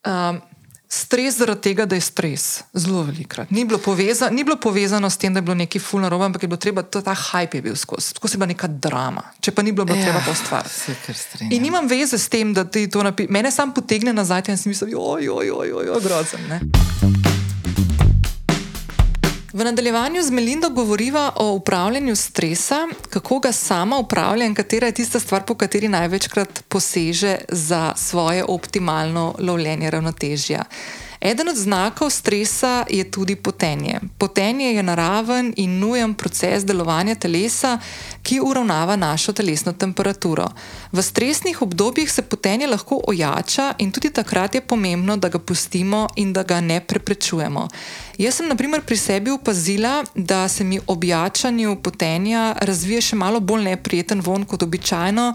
Um, 0.04 0.41
Stres 0.94 1.38
zaradi 1.38 1.62
tega, 1.62 1.86
da 1.90 1.98
je 1.98 2.02
stres, 2.02 2.62
zelo 2.74 3.02
velikrat. 3.04 3.50
Ni 3.52 3.66
bilo, 3.66 3.80
poveza, 3.82 4.30
ni 4.30 4.44
bilo 4.44 4.60
povezano 4.62 5.10
s 5.10 5.18
tem, 5.18 5.34
da 5.34 5.42
je 5.42 5.42
bilo 5.42 5.56
nekaj 5.56 5.82
fulno 5.82 6.10
roba, 6.10 6.26
ampak 6.26 6.44
je 6.44 6.48
bilo 6.48 6.58
treba, 6.58 6.84
to, 6.84 7.02
ta 7.02 7.16
hype 7.18 7.58
je 7.58 7.62
bil 7.62 7.76
skozi, 7.76 8.14
skozi 8.14 8.36
je 8.36 8.38
bila 8.38 8.52
neka 8.52 8.68
drama, 8.68 9.24
če 9.42 9.52
pa 9.52 9.66
ni 9.66 9.72
bilo, 9.72 9.90
bilo 9.90 9.98
ja, 9.98 10.06
treba 10.06 10.22
to 10.22 10.36
stvar. 10.38 10.70
Se. 10.70 10.94
In 11.50 11.62
nimam 11.66 11.90
veze 11.90 12.18
s 12.18 12.30
tem, 12.30 12.54
da 12.54 12.70
ti 12.70 12.86
to 12.86 13.02
napišeš. 13.04 13.34
Mene 13.34 13.52
sam 13.52 13.74
potegne 13.74 14.14
nazaj 14.14 14.54
in 14.54 14.58
si 14.58 14.70
mislim, 14.70 14.94
oj, 14.94 15.30
oj, 15.30 15.52
oj, 15.52 15.74
oj, 15.82 15.90
oj 15.98 16.02
grozen. 16.06 16.46
Ne? 16.50 16.62
V 19.54 19.63
nadaljevanju 19.63 20.22
z 20.24 20.32
Melindo 20.32 20.70
govoriva 20.70 21.32
o 21.36 21.52
upravljanju 21.52 22.16
stresa, 22.16 22.88
kako 23.10 23.39
ga 23.39 23.52
sama 23.52 23.98
upravlja 23.98 24.46
in 24.46 24.56
katera 24.56 24.88
je 24.88 24.94
tista 24.94 25.20
stvar, 25.20 25.44
po 25.46 25.56
kateri 25.56 25.88
največkrat 25.88 26.63
poseže 26.68 27.38
za 27.50 27.94
svoje 27.96 28.44
optimalno 28.44 29.36
lovljenje 29.39 29.92
ravnotežja. 29.92 30.63
Eden 31.24 31.50
od 31.50 31.56
znakov 31.56 32.10
stresa 32.10 32.86
je 32.90 33.12
tudi 33.12 33.36
potenje. 33.36 34.00
Potenje 34.18 34.76
je 34.76 34.84
naraven 34.84 35.54
in 35.58 35.80
nujen 35.80 36.14
proces 36.14 36.66
delovanja 36.66 37.16
telesa, 37.16 37.80
ki 38.24 38.42
uravnava 38.44 38.96
našo 38.96 39.32
telesno 39.34 39.72
temperaturo. 39.74 40.50
V 40.92 41.02
stresnih 41.02 41.62
obdobjih 41.62 42.12
se 42.12 42.22
potenje 42.22 42.68
lahko 42.68 43.00
ojača 43.08 43.74
in 43.78 43.92
tudi 43.92 44.10
takrat 44.10 44.56
je 44.56 44.62
pomembno, 44.62 45.18
da 45.18 45.30
ga 45.30 45.40
pustimo 45.40 46.08
in 46.16 46.34
da 46.34 46.44
ga 46.44 46.62
ne 46.62 46.82
preprečujemo. 46.88 47.68
Jaz 48.18 48.36
sem 48.36 48.48
naprimer 48.48 48.82
pri 48.82 48.98
sebi 48.98 49.32
opazila, 49.32 50.04
da 50.16 50.48
se 50.48 50.64
mi 50.64 50.80
ob 50.88 51.04
jačanju 51.04 51.78
potenja 51.84 52.56
razvije 52.62 53.02
še 53.02 53.16
malo 53.16 53.40
bolj 53.40 53.64
neprijeten 53.64 54.22
von 54.22 54.46
kot 54.46 54.64
običajno 54.64 55.34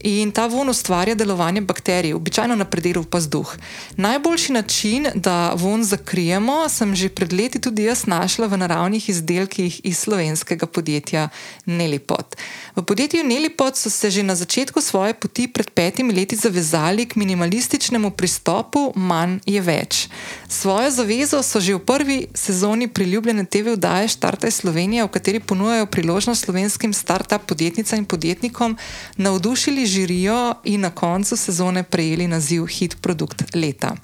in 0.00 0.30
ta 0.30 0.46
von 0.46 0.68
ustvarja 0.68 1.14
delovanje 1.14 1.60
bakterij, 1.60 2.12
običajno 2.14 2.54
na 2.54 2.64
predelu 2.64 3.04
pazduh. 3.04 3.54
Najboljši 3.96 4.52
način, 4.52 5.06
da 5.14 5.52
von 5.56 5.84
zakrijemo, 5.84 6.68
sem 6.68 6.94
že 6.94 7.08
pred 7.08 7.32
leti 7.32 7.58
tudi 7.60 7.82
jaz 7.82 8.06
našla 8.06 8.46
v 8.46 8.56
naravnih 8.56 9.08
izdelkih 9.08 9.80
iz 9.84 9.98
slovenskega 9.98 10.66
podjetja 10.66 11.28
Nelipot. 11.66 12.36
V 12.76 12.82
podjetju 12.82 13.24
Nelipot 13.24 13.76
so 13.76 13.90
se 13.90 14.10
že 14.10 14.22
na 14.22 14.34
začetku 14.34 14.80
svoje 14.80 15.14
poti 15.14 15.48
pred 15.48 15.70
petimi 15.70 16.14
leti 16.14 16.36
zavezali 16.36 17.06
k 17.06 17.16
minimalističnemu 17.16 18.10
pristopu 18.10 18.92
manj 18.94 19.38
je 19.46 19.60
več. 19.60 20.08
Svojo 20.48 20.90
zavezo 20.90 21.42
so 21.42 21.60
že 21.60 21.74
v 21.74 21.78
prvi 21.78 22.26
sezoni 22.34 22.88
priljubljene 22.88 23.44
TV 23.44 23.74
vdaje 23.74 24.08
Štartaj 24.08 24.50
Slovenija, 24.50 25.04
v 25.04 25.08
kateri 25.08 25.40
ponujajo 25.40 25.86
priložnost 25.86 26.44
slovenskim 26.44 26.92
start-up 26.92 27.46
podjetnicam 27.46 27.98
in 27.98 28.04
podjetnikom, 28.04 28.76
navdušili 29.16 29.87
žirijo 29.88 30.54
in 30.64 30.80
na 30.80 30.90
koncu 30.90 31.36
sezone 31.36 31.82
prejeli 31.82 32.28
naziv 32.28 32.66
Hit 32.66 32.96
Produkt 33.00 33.54
leta. 33.54 33.96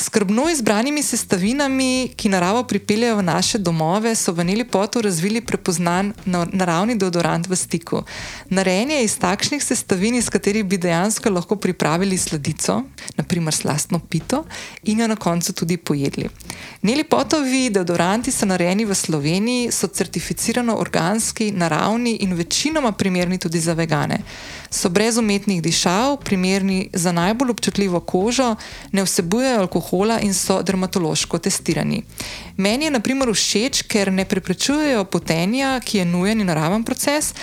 Skrbno 0.00 0.50
izbranimi 0.50 1.02
sestavinami, 1.02 2.12
ki 2.16 2.28
naravo 2.28 2.62
pripeljejo 2.64 3.16
v 3.16 3.22
naše 3.22 3.58
domove, 3.58 4.14
so 4.14 4.32
v 4.32 4.44
Nelipotu 4.44 5.02
razvili 5.02 5.40
prepoznan 5.40 6.12
na- 6.24 6.46
naravni 6.52 6.94
deodorant 6.94 7.46
v 7.46 7.56
stiku. 7.56 8.02
Narejen 8.50 8.90
je 8.90 9.04
iz 9.04 9.18
takšnih 9.18 9.64
sestavin, 9.64 10.14
iz 10.14 10.30
katerih 10.30 10.64
bi 10.64 10.78
dejansko 10.78 11.30
lahko 11.30 11.56
pripravili 11.56 12.18
sladico, 12.18 12.82
naprimer 13.16 13.54
slastno 13.54 13.98
pito, 13.98 14.44
in 14.84 15.00
jo 15.00 15.06
na 15.06 15.16
koncu 15.16 15.52
tudi 15.52 15.76
pojedli. 15.76 16.28
Nelipotovi 16.82 17.70
deodoranti 17.70 18.30
so 18.30 18.46
narejeni 18.46 18.84
v 18.84 18.94
Sloveniji, 18.94 19.72
so 19.72 19.86
certificirano 19.86 20.76
organski, 20.76 21.50
naravni 21.50 22.16
in 22.20 22.34
večinoma 22.34 22.92
primerni 22.92 23.38
tudi 23.38 23.60
za 23.60 23.72
vegane. 23.72 24.18
So 24.70 24.88
brez 24.88 25.16
umetnih 25.18 25.62
dišav, 25.62 26.16
primerni 26.16 26.90
za 26.92 27.12
najbolj 27.12 27.50
občutljivo 27.50 28.00
kožo, 28.00 28.54
ne 28.92 29.02
vsebujejo 29.02 29.60
alkohola 29.60 29.87
in 30.20 30.34
so 30.34 30.62
dermatološko 30.62 31.38
testirani. 31.38 32.02
Meni 32.56 32.84
je 32.84 32.90
naprimer 32.90 33.32
všeč, 33.32 33.82
ker 33.82 34.12
ne 34.12 34.24
preprečujejo 34.24 35.04
potenja, 35.04 35.80
ki 35.80 35.98
je 35.98 36.04
nujen 36.04 36.40
in 36.40 36.46
naraven 36.46 36.84
proces, 36.84 37.34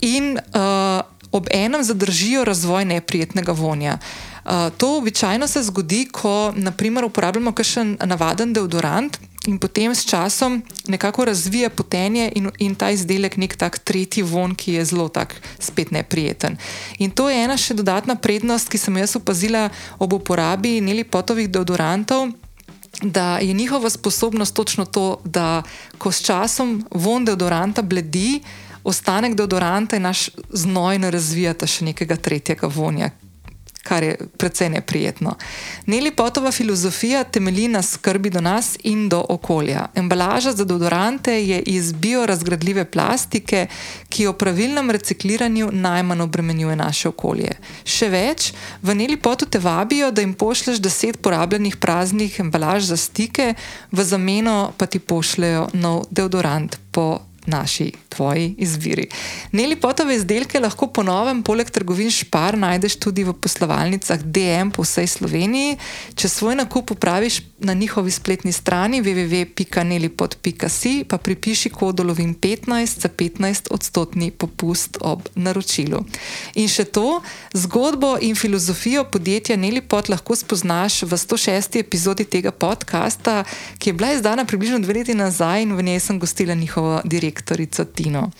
in 0.00 0.38
uh, 0.38 1.00
ob 1.32 1.48
enem 1.50 1.82
zadržijo 1.82 2.44
razvoj 2.44 2.84
neprijetnega 2.84 3.52
vonja. 3.52 3.98
Uh, 3.98 4.70
to 4.76 4.96
običajno 4.96 5.46
se 5.48 5.62
zgodi, 5.62 6.08
ko 6.12 6.52
naprimer 6.56 7.04
uporabljamo 7.04 7.52
kakšen 7.52 7.96
navaden 8.04 8.52
deodorant 8.52 9.18
in 9.46 9.58
potem 9.58 9.94
s 9.94 10.04
časom 10.04 10.62
nekako 10.86 11.24
razvija 11.24 11.70
potenje 11.70 12.32
in, 12.34 12.50
in 12.58 12.74
ta 12.74 12.90
izdelek 12.90 13.36
nek 13.36 13.56
tak 13.56 13.78
tretji 13.78 14.22
von, 14.22 14.54
ki 14.54 14.72
je 14.72 14.84
zelo 14.84 15.08
tak 15.08 15.34
spet 15.58 15.90
neprijeten. 15.90 16.56
In 16.98 17.10
to 17.10 17.28
je 17.30 17.44
ena 17.44 17.56
še 17.56 17.74
dodatna 17.74 18.14
prednost, 18.14 18.68
ki 18.68 18.78
sem 18.78 18.96
jaz 18.96 19.16
opazila 19.16 19.68
ob 19.98 20.12
uporabi 20.12 20.80
nelipotovih 20.80 21.48
deodorantov. 21.48 22.28
Da 23.02 23.38
je 23.38 23.52
njihova 23.52 23.90
sposobnost 23.90 24.54
točno 24.54 24.84
to, 24.84 25.20
da 25.24 25.62
ko 25.98 26.12
s 26.12 26.24
časom 26.24 26.82
von 26.90 27.24
deodoranta 27.24 27.82
bledi, 27.82 28.40
ostanek 28.84 29.34
deodoranta 29.34 29.96
in 29.96 30.02
naš 30.02 30.30
znoj 30.50 30.98
ne 30.98 31.10
razvijata 31.10 31.66
še 31.66 31.84
nekega 31.84 32.16
tretjega 32.16 32.66
vonja, 32.66 33.10
kar 33.88 34.02
je 34.02 34.16
precej 34.36 34.68
neprijetno. 34.68 35.34
Neli 35.86 36.10
Potova 36.10 36.52
filozofija 36.52 37.24
temelji 37.24 37.68
na 37.68 37.82
skrbi 37.82 38.30
do 38.30 38.40
nas 38.40 38.76
in 38.82 39.08
do 39.08 39.24
okolja. 39.28 39.86
Embalaža 39.94 40.52
za 40.52 40.64
deodorante 40.64 41.32
je 41.44 41.62
iz 41.62 41.92
biorazgradljive 41.92 42.84
plastike, 42.84 43.66
ki 44.08 44.26
o 44.26 44.32
pravilnem 44.32 44.90
recikliranju 44.90 45.70
najmanj 45.72 46.20
obremenjuje 46.20 46.76
naše 46.76 47.08
okolje. 47.08 47.54
Še 47.84 48.10
več, 48.12 48.52
v 48.82 48.94
Neli 48.94 49.16
Potu 49.16 49.46
te 49.46 49.58
vabijo, 49.58 50.10
da 50.10 50.20
jim 50.20 50.34
pošleš 50.34 50.82
deset 50.84 51.22
porabljenih 51.22 51.76
praznih 51.76 52.40
embalaž 52.40 52.90
za 52.92 52.96
stike, 52.96 53.54
v 53.92 54.04
zameno 54.04 54.72
pa 54.76 54.86
ti 54.86 54.98
pošljajo 54.98 55.68
nov 55.72 56.04
deodorant 56.10 56.76
po 56.92 57.27
naši, 57.48 57.90
tvoji 58.08 58.54
izbiri. 58.58 59.08
Neli 59.52 59.76
potove 59.76 60.16
izdelke 60.16 60.60
lahko 60.60 60.90
po 60.92 61.02
novem, 61.02 61.42
poleg 61.42 61.70
trgovin 61.70 62.10
Špar, 62.12 62.58
najdeš 62.58 62.98
tudi 63.00 63.24
v 63.24 63.34
poslovalnicah 63.34 64.22
DM 64.22 64.70
po 64.74 64.84
vsej 64.86 65.08
Sloveniji. 65.18 65.78
Če 66.14 66.28
svoj 66.28 66.58
nakup 66.60 66.92
upraviš 66.94 67.40
na 67.60 67.74
njihovi 67.74 68.10
spletni 68.10 68.52
strani 68.52 69.02
www.nelipot.si, 69.02 71.04
pa 71.08 71.18
pripiši 71.18 71.70
kodolovim 71.70 72.34
15 72.34 73.00
za 73.00 73.08
15 73.08 73.66
odstotni 73.70 74.30
popust 74.30 74.98
ob 75.00 75.20
naročilu. 75.34 76.04
In 76.54 76.68
še 76.68 76.84
to, 76.84 77.22
zgodbo 77.52 78.18
in 78.20 78.36
filozofijo 78.36 79.04
podjetja 79.04 79.56
Nelipot 79.56 80.08
lahko 80.08 80.36
spoznaš 80.36 81.02
v 81.02 81.16
106. 81.16 81.78
epizodi 81.80 82.24
tega 82.24 82.50
podcasta, 82.50 83.44
ki 83.78 83.90
je 83.90 83.94
bila 83.94 84.12
izdana 84.12 84.44
približno 84.44 84.78
dve 84.78 84.94
leti 84.94 85.14
nazaj 85.14 85.62
in 85.62 85.76
v 85.76 85.82
njej 85.82 86.00
sem 86.00 86.18
gostila 86.18 86.54
njihovo 86.54 87.00
direktorico 87.04 87.84
Tino. 87.84 88.30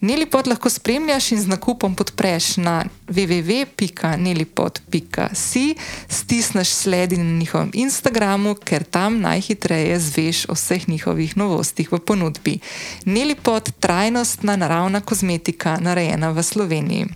Nelipot 0.00 0.46
lahko 0.46 0.70
spremljaš 0.70 1.32
in 1.32 1.42
z 1.42 1.46
nakupom 1.46 1.94
podpreš 1.94 2.56
na 2.56 2.84
www.nelipot.si, 3.08 5.74
stisneš 6.08 6.68
sledi 6.68 7.16
na 7.16 7.38
njihovem 7.38 7.70
Instagramu, 7.74 8.54
ker 8.66 8.84
tam 8.84 9.20
najhitreje 9.22 9.98
zveš 10.02 10.48
o 10.50 10.58
vseh 10.58 10.88
njihovih 10.88 11.36
novostih 11.36 11.92
v 11.92 11.98
ponudbi. 11.98 12.58
Nelipod, 13.04 13.70
trajnostna 13.80 14.56
naravna 14.56 15.00
kozmetika, 15.00 15.78
narejena 15.80 16.30
v 16.34 16.42
Sloveniji. 16.42 17.06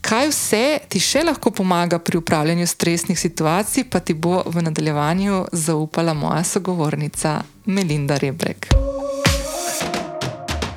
Kaj 0.00 0.30
vse 0.30 0.64
ti 0.88 1.00
še 1.02 1.22
lahko 1.26 1.50
pomaga 1.52 1.98
pri 1.98 2.18
upravljanju 2.18 2.66
stresnih 2.66 3.18
situacij, 3.20 3.84
pa 3.90 4.00
ti 4.00 4.14
bo 4.14 4.42
v 4.46 4.62
nadaljevanju 4.64 5.44
zaupala 5.52 6.14
moja 6.14 6.44
sogovornica 6.44 7.42
Melinda 7.66 8.16
Rebrek. 8.16 8.89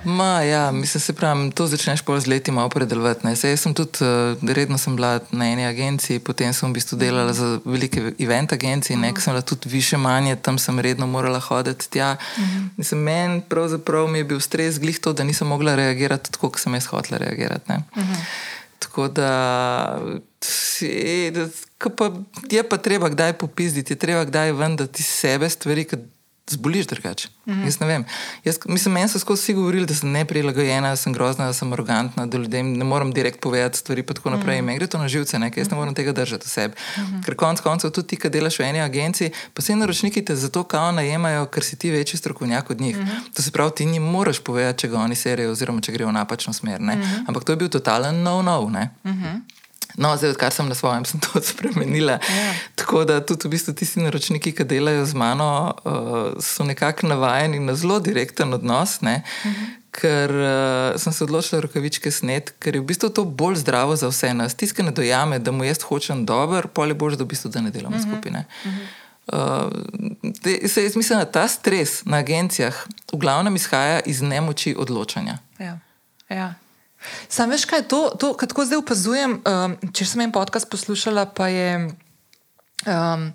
Ma, 0.05 0.41
ja, 0.41 0.71
mislim, 0.71 1.01
se 1.01 1.13
pravi, 1.13 1.51
to 1.51 1.67
začneš 1.67 2.01
pa 2.01 2.19
z 2.19 2.27
leti 2.27 2.51
malo 2.51 2.69
predelovati. 2.69 3.27
Jaz 3.27 3.59
sem 3.59 3.73
tudi, 3.73 4.03
uh, 4.03 4.49
redno 4.55 4.77
sem 4.77 4.95
bila 4.95 5.19
na 5.31 5.47
eni 5.47 5.65
agenciji, 5.65 6.19
potem 6.19 6.53
sem 6.53 6.69
v 6.69 6.73
bistvu 6.73 6.97
delala 6.97 7.33
za 7.33 7.59
velike 7.65 8.11
event 8.19 8.53
agencije, 8.53 8.97
nekaj 8.97 9.23
sem 9.23 9.33
bila 9.33 9.41
tudi 9.41 9.69
više 9.69 9.97
manje, 9.97 10.35
tam 10.35 10.59
sem 10.59 10.79
redno 10.79 11.07
morala 11.07 11.39
hoditi 11.39 11.89
tja. 11.89 12.15
Mislim, 12.77 12.99
meni 12.99 13.41
pravzaprav 13.49 14.07
mi 14.07 14.17
je 14.17 14.23
bil 14.23 14.39
stres 14.39 14.79
glih 14.79 14.99
to, 14.99 15.13
da 15.13 15.23
nisem 15.23 15.47
mogla 15.47 15.75
reagirati 15.75 16.31
tako, 16.31 16.49
kot 16.49 16.61
sem 16.61 16.73
jaz 16.73 16.85
hotela 16.85 17.17
reagirati. 17.17 17.71
Ne. 17.71 17.83
Tako 18.79 19.07
da, 19.07 19.99
je, 20.81 21.47
pa, 21.97 22.11
je 22.51 22.69
pa 22.69 22.77
treba 22.77 23.09
kdaj 23.09 23.33
popizditi, 23.33 23.93
je 23.93 23.97
treba 23.97 24.25
kdaj 24.25 24.51
ven, 24.51 24.75
da 24.75 24.87
ti 24.87 25.03
sebe 25.03 25.49
stvari, 25.49 25.85
ki 25.87 25.95
zboliš 26.49 26.87
drugače. 26.87 27.27
Mm 27.45 27.53
-hmm. 27.53 27.65
Jaz 27.65 27.79
ne 27.79 27.87
vem. 27.87 28.05
Jaz, 28.43 28.57
mislim, 28.65 28.93
meni 28.93 29.09
so 29.09 29.19
skozi 29.19 29.41
vsi 29.41 29.53
govorili, 29.53 29.85
da 29.85 29.95
sem 29.95 30.11
neprilagojena, 30.11 30.89
da 30.89 30.95
sem 30.95 31.13
grozna, 31.13 31.45
da 31.45 31.53
sem 31.53 31.73
arogantna, 31.73 32.25
da 32.25 32.37
ljudem 32.37 32.73
ne 32.77 32.83
morem 32.83 33.11
direkt 33.11 33.39
povedati 33.39 33.77
stvari. 33.77 34.03
Pa 34.03 34.13
tako 34.13 34.29
naprej. 34.29 34.61
Mm 34.61 34.65
-hmm. 34.65 34.67
Me 34.67 34.75
gre 34.75 34.87
to 34.87 34.97
na 34.97 35.07
živce, 35.07 35.39
ne? 35.39 35.51
jaz 35.55 35.71
ne 35.71 35.77
morem 35.77 35.95
tega 35.95 36.11
držati 36.11 36.45
v 36.45 36.49
sebi. 36.49 36.73
Mm 36.97 37.01
-hmm. 37.01 37.25
Ker 37.25 37.35
konec 37.35 37.61
koncev 37.61 37.91
tudi 37.91 38.07
ti, 38.07 38.15
ki 38.15 38.29
delaš 38.29 38.59
v 38.59 38.61
eni 38.61 38.81
agenciji, 38.81 39.31
pa 39.53 39.61
se 39.61 39.75
naročniki 39.75 40.25
te 40.25 40.35
zato 40.35 40.63
kao 40.63 40.91
najemajo, 40.91 41.45
ker 41.45 41.63
si 41.63 41.75
ti 41.75 41.91
večji 41.91 42.17
strokovnjak 42.17 42.69
od 42.69 42.81
njih. 42.81 42.97
Mm 42.97 43.01
-hmm. 43.01 43.33
To 43.33 43.41
se 43.41 43.51
pravi, 43.51 43.71
ti 43.75 43.83
jim 43.83 44.03
moraš 44.03 44.39
povedati, 44.39 44.79
če 44.79 44.87
ga 44.87 44.97
oni 44.97 45.15
serijo, 45.15 45.51
oziroma 45.51 45.81
če 45.81 45.91
grejo 45.91 46.07
v 46.09 46.13
napačno 46.13 46.53
smer. 46.53 46.81
Mm 46.81 46.89
-hmm. 46.89 47.23
Ampak 47.27 47.43
to 47.43 47.51
je 47.51 47.55
bil 47.55 47.69
totalen 47.69 48.23
no-no. 48.23 48.71
No, 49.97 50.17
zdaj, 50.17 50.29
odkar 50.29 50.53
sem 50.53 50.69
na 50.69 50.75
svojem, 50.75 51.05
sem 51.05 51.19
to 51.19 51.41
spremenila. 51.53 52.11
Ja. 52.11 52.53
Tako 52.75 53.03
da 53.05 53.19
tudi 53.25 53.47
v 53.47 53.51
bistvu 53.51 53.73
tisti 53.73 54.01
naročniki, 54.01 54.53
ki 54.55 54.65
delajo 54.65 55.05
z 55.05 55.13
mano, 55.13 55.73
uh, 55.85 56.41
so 56.41 56.65
nekako 56.65 57.07
navajeni 57.07 57.59
na 57.59 57.75
zelo 57.75 57.99
direkten 57.99 58.53
odnos. 58.53 59.01
Uh 59.01 59.07
-huh. 59.07 59.65
Ker 59.91 60.31
uh, 60.31 61.01
sem 61.01 61.13
se 61.13 61.23
odločila 61.23 61.61
rokavičke 61.61 62.11
snet, 62.11 62.53
ker 62.59 62.75
je 62.75 62.81
v 62.81 62.85
bistvu 62.85 63.09
to 63.09 63.25
bolj 63.25 63.55
zdravo 63.55 63.95
za 63.95 64.07
vse 64.07 64.33
nas. 64.33 64.55
Tiskane 64.55 64.91
dojame, 64.91 65.39
da 65.39 65.51
mu 65.51 65.63
jaz 65.63 65.81
hočem 65.81 66.25
dober, 66.25 66.67
polje 66.67 66.93
bož, 66.93 67.13
da 67.13 67.23
v 67.23 67.27
bistvu 67.27 67.49
da 67.49 67.61
ne 67.61 67.71
delamo 67.71 67.95
uh 67.95 68.01
-huh. 68.01 68.11
skupine. 68.11 68.45
Uh 68.65 68.71
-huh. 69.27 69.71
uh, 70.61 70.69
se, 70.69 70.83
jaz 70.83 70.95
mislim, 70.95 71.19
da 71.19 71.25
ta 71.25 71.47
stres 71.47 72.05
na 72.05 72.17
agencijah 72.17 72.75
v 73.13 73.17
glavnem 73.17 73.55
izhaja 73.55 73.99
iz 73.99 74.21
nemoči 74.21 74.75
odločanja. 74.77 75.37
Ja. 75.59 75.79
Ja. 76.29 76.53
Sam 77.27 77.53
veš, 77.53 77.65
kaj 77.69 77.83
je 77.83 77.87
to, 77.87 78.01
to 78.19 78.33
kar 78.39 78.49
tako 78.51 78.65
zdaj 78.65 78.81
opazujem. 78.81 79.37
Um, 79.43 79.77
če 79.93 80.07
sem 80.07 80.25
en 80.25 80.33
podcast 80.35 80.69
poslušala, 80.71 81.25
pa 81.35 81.47
je 81.51 81.69
um, 81.87 83.29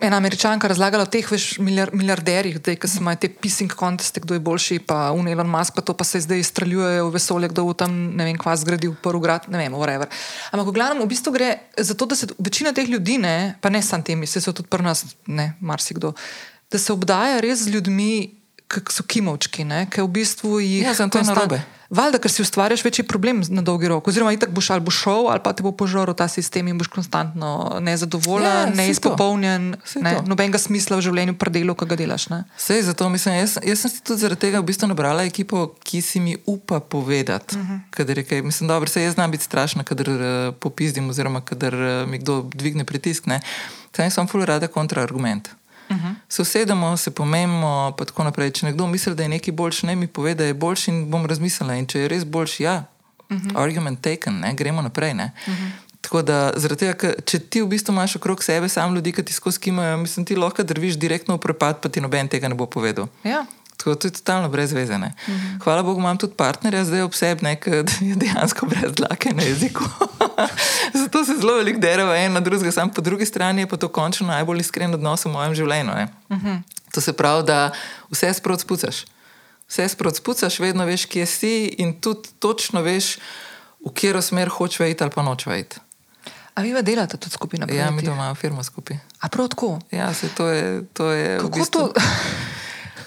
ena 0.00 0.16
američanka 0.16 0.68
razlagala 0.68 1.06
o 1.06 1.10
teh 1.10 1.26
veš, 1.30 1.58
milijar, 1.58 1.90
milijarderjih, 1.92 2.58
da 2.60 2.72
imajo 2.72 3.16
te 3.16 3.28
pissing 3.28 3.72
konteste, 3.72 4.20
kdo 4.20 4.34
je 4.34 4.40
boljši, 4.40 4.78
pa 4.78 5.10
un 5.16 5.28
Elon 5.28 5.48
Musk, 5.48 5.74
pa 5.74 5.82
to 5.82 5.94
pa 5.96 6.04
se 6.04 6.20
zdaj 6.20 6.42
streljujejo 6.42 7.08
v 7.08 7.12
vesolje, 7.14 7.48
kdo 7.48 7.64
bo 7.64 7.74
tam 7.74 7.94
ne 8.16 8.28
vem, 8.28 8.38
kva 8.38 8.56
zgradil 8.56 8.94
prvi 9.02 9.22
grad, 9.22 9.48
ne 9.48 9.58
vem, 9.58 9.72
whatever. 9.72 10.10
Ampak 10.52 10.68
v 10.68 10.76
glavnem, 10.76 11.02
v 11.04 11.10
bistvu 11.12 11.32
gre 11.32 11.50
za 11.78 11.94
to, 11.94 12.06
da 12.06 12.16
se 12.16 12.28
večina 12.38 12.72
teh 12.76 12.88
ljudi, 12.88 13.18
ne, 13.18 13.56
pa 13.60 13.72
ne 13.72 13.82
samo 13.82 14.04
temi, 14.04 14.26
se 14.26 14.40
so 14.40 14.52
tudi 14.52 14.68
pri 14.68 14.84
nas, 14.84 15.04
ne, 15.26 15.54
marsikdo, 15.60 16.12
da 16.72 16.78
se 16.78 16.92
obdaja 16.92 17.40
res 17.40 17.64
z 17.64 17.76
ljudmi, 17.76 18.12
ki 18.68 18.82
so 18.90 19.06
kimovčki, 19.06 19.66
ki 19.90 20.02
v 20.02 20.08
bistvu 20.10 20.60
jih. 20.60 20.84
Ja, 20.86 21.08
to 21.08 21.22
narobe. 21.22 21.62
Valjda, 21.90 22.18
ker 22.18 22.32
si 22.32 22.42
ustvarjaš 22.42 22.82
večji 22.84 23.04
problem 23.06 23.42
na 23.48 23.62
dolgi 23.62 23.86
rok. 23.88 24.08
Oziroma, 24.10 24.32
itak 24.34 24.50
boš 24.50 24.72
ali 24.74 24.82
bo 24.82 24.90
šel, 24.90 25.28
ali 25.30 25.40
pa 25.42 25.52
te 25.54 25.62
bo 25.62 25.70
požrl 25.70 26.16
ta 26.18 26.26
sistem 26.28 26.66
in 26.68 26.78
boš 26.78 26.88
konstantno 26.90 27.78
nezadovoljen, 27.80 28.72
ja, 28.72 28.74
neizpopolnjen, 28.74 29.68
ne, 30.02 30.14
nobenega 30.26 30.58
smisla 30.58 30.98
v 30.98 31.06
življenju, 31.06 31.36
pri 31.38 31.52
delu, 31.54 31.76
ki 31.78 31.86
ga 31.86 31.98
delaš. 32.00 32.26
Sej, 32.58 32.82
zato 32.88 33.06
mislim, 33.12 33.38
jaz, 33.38 33.54
jaz 33.62 33.84
sem 33.84 33.92
si 33.92 34.02
tudi 34.02 34.24
zaradi 34.24 34.48
tega 34.48 34.62
v 34.64 34.66
bistvu 34.66 34.90
nabrala 34.90 35.28
ekipo, 35.28 35.68
ki 35.86 36.02
si 36.02 36.22
mi 36.22 36.34
upa 36.46 36.80
povedati. 36.80 37.54
Uh 37.54 37.62
mhm. 37.62 37.76
-huh. 37.94 38.42
Mislim, 38.42 38.68
da 38.68 38.86
se 38.86 39.02
jaz 39.02 39.14
znam 39.14 39.30
biti 39.30 39.44
strašna, 39.44 39.84
kadar 39.84 40.08
uh, 40.10 40.54
popizdim, 40.60 41.08
oziroma 41.10 41.40
kadar 41.40 41.74
uh, 41.74 42.08
mi 42.08 42.18
kdo 42.18 42.42
dvigne 42.54 42.84
pritisk. 42.84 43.24
Sam 43.96 44.10
sem 44.10 44.26
full 44.26 44.44
rada 44.44 44.66
kontraargument. 44.66 45.48
Uh 45.88 45.96
-huh. 45.96 46.14
Se 46.28 46.42
usedemo, 46.42 46.96
se 46.96 47.10
pomemo, 47.10 47.94
pa 47.98 48.04
tako 48.04 48.24
naprej. 48.24 48.50
Če 48.50 48.66
nekdo 48.66 48.86
misli, 48.86 49.14
da 49.14 49.22
je 49.22 49.28
nekaj 49.28 49.54
boljši, 49.54 49.86
ne 49.86 49.96
mi 49.96 50.06
pove, 50.06 50.34
da 50.34 50.44
je 50.44 50.54
boljši 50.54 50.90
in 50.90 51.10
bom 51.10 51.26
razmislila. 51.26 51.74
In 51.74 51.86
če 51.86 52.00
je 52.00 52.08
res 52.08 52.24
boljši, 52.24 52.62
ja, 52.62 52.84
uh 53.30 53.36
-huh. 53.36 53.62
argument 53.62 54.00
taken, 54.00 54.40
ne? 54.40 54.54
gremo 54.54 54.82
naprej. 54.82 55.14
Ne? 55.14 55.32
Uh 55.46 55.54
-huh. 55.54 55.70
Tako 56.06 56.22
da, 56.22 56.52
tega, 56.78 56.92
ka, 56.94 57.08
če 57.26 57.38
ti 57.38 57.62
v 57.62 57.66
bistvu 57.66 57.92
imaš 57.92 58.16
okrog 58.16 58.42
sebe 58.44 58.68
samo 58.68 58.94
ljudi, 58.94 59.12
ki 59.12 59.24
ti 59.26 59.32
skozi 59.32 59.58
kimajo, 59.58 59.96
mislim, 59.96 60.26
ti 60.26 60.36
lahko 60.36 60.62
drviš 60.62 60.94
direktno 61.02 61.34
v 61.34 61.42
prepad, 61.42 61.80
pa 61.82 61.88
ti 61.88 62.00
noben 62.00 62.28
tega 62.28 62.48
ne 62.48 62.54
bo 62.54 62.66
povedal. 62.66 63.08
Ja. 63.24 63.44
Tako 63.76 63.90
da 63.90 63.96
to 63.96 64.08
je 64.08 64.12
totalno 64.12 64.48
brezvezene. 64.48 65.14
-hmm. 65.26 65.62
Hvala 65.64 65.82
Bogu, 65.82 66.00
imam 66.00 66.18
tudi 66.18 66.34
partnerja 66.36 66.84
zdaj 66.84 67.02
obsebne, 67.02 67.56
ki 67.60 67.70
je 68.10 68.14
dejansko 68.14 68.66
brez 68.66 68.92
dlake 68.94 69.34
na 69.34 69.42
jeziku. 69.42 69.84
Zato 71.02 71.24
se 71.24 71.36
zelo 71.40 71.56
veliko 71.56 71.80
dereva 71.80 72.16
en 72.16 72.32
na 72.32 72.40
drugega, 72.40 72.72
sam 72.72 72.90
po 72.90 73.00
drugi 73.00 73.26
strani 73.26 73.62
je 73.62 73.66
pa 73.66 73.76
to 73.76 73.88
končno 73.88 74.26
najbolj 74.26 74.60
iskren 74.60 74.94
odnos 74.94 75.24
v 75.24 75.32
mojem 75.32 75.54
življenju. 75.54 75.92
Mm 76.28 76.36
-hmm. 76.36 76.62
To 76.92 77.00
se 77.00 77.12
pravi, 77.12 77.46
da 77.46 77.70
vse 78.10 78.34
sprot 78.34 78.60
spucaš. 78.60 79.04
Vse 79.68 79.88
sprot 79.88 80.16
spucaš, 80.16 80.58
vedno 80.58 80.84
veš, 80.84 81.04
kje 81.04 81.26
si 81.26 81.74
in 81.78 82.00
tudi 82.00 82.28
točno 82.38 82.82
veš, 82.82 83.18
v 83.86 83.92
katero 83.94 84.22
smer 84.22 84.48
hočeš 84.48 84.86
iti 84.86 85.04
ali 85.04 85.12
pa 85.14 85.22
noč 85.22 85.46
iti. 85.46 85.76
A 86.54 86.62
vi 86.62 86.82
delate 86.82 87.16
tudi 87.16 87.32
skupaj 87.32 87.60
na 87.60 87.66
primer? 87.66 87.84
Ja, 87.84 87.90
mi 87.90 88.02
imamo 88.02 88.34
firmo 88.34 88.62
skupaj. 88.62 88.96
A 89.20 89.28
prav 89.28 89.48
tako? 89.48 89.78
Ja, 89.90 90.14
se 90.14 90.28
to 90.28 90.48
je. 90.48 90.84
To 90.92 91.10
je 91.10 91.38
Kako 91.38 91.48
v 91.48 91.60
bistvu... 91.60 91.80
to? 91.80 92.00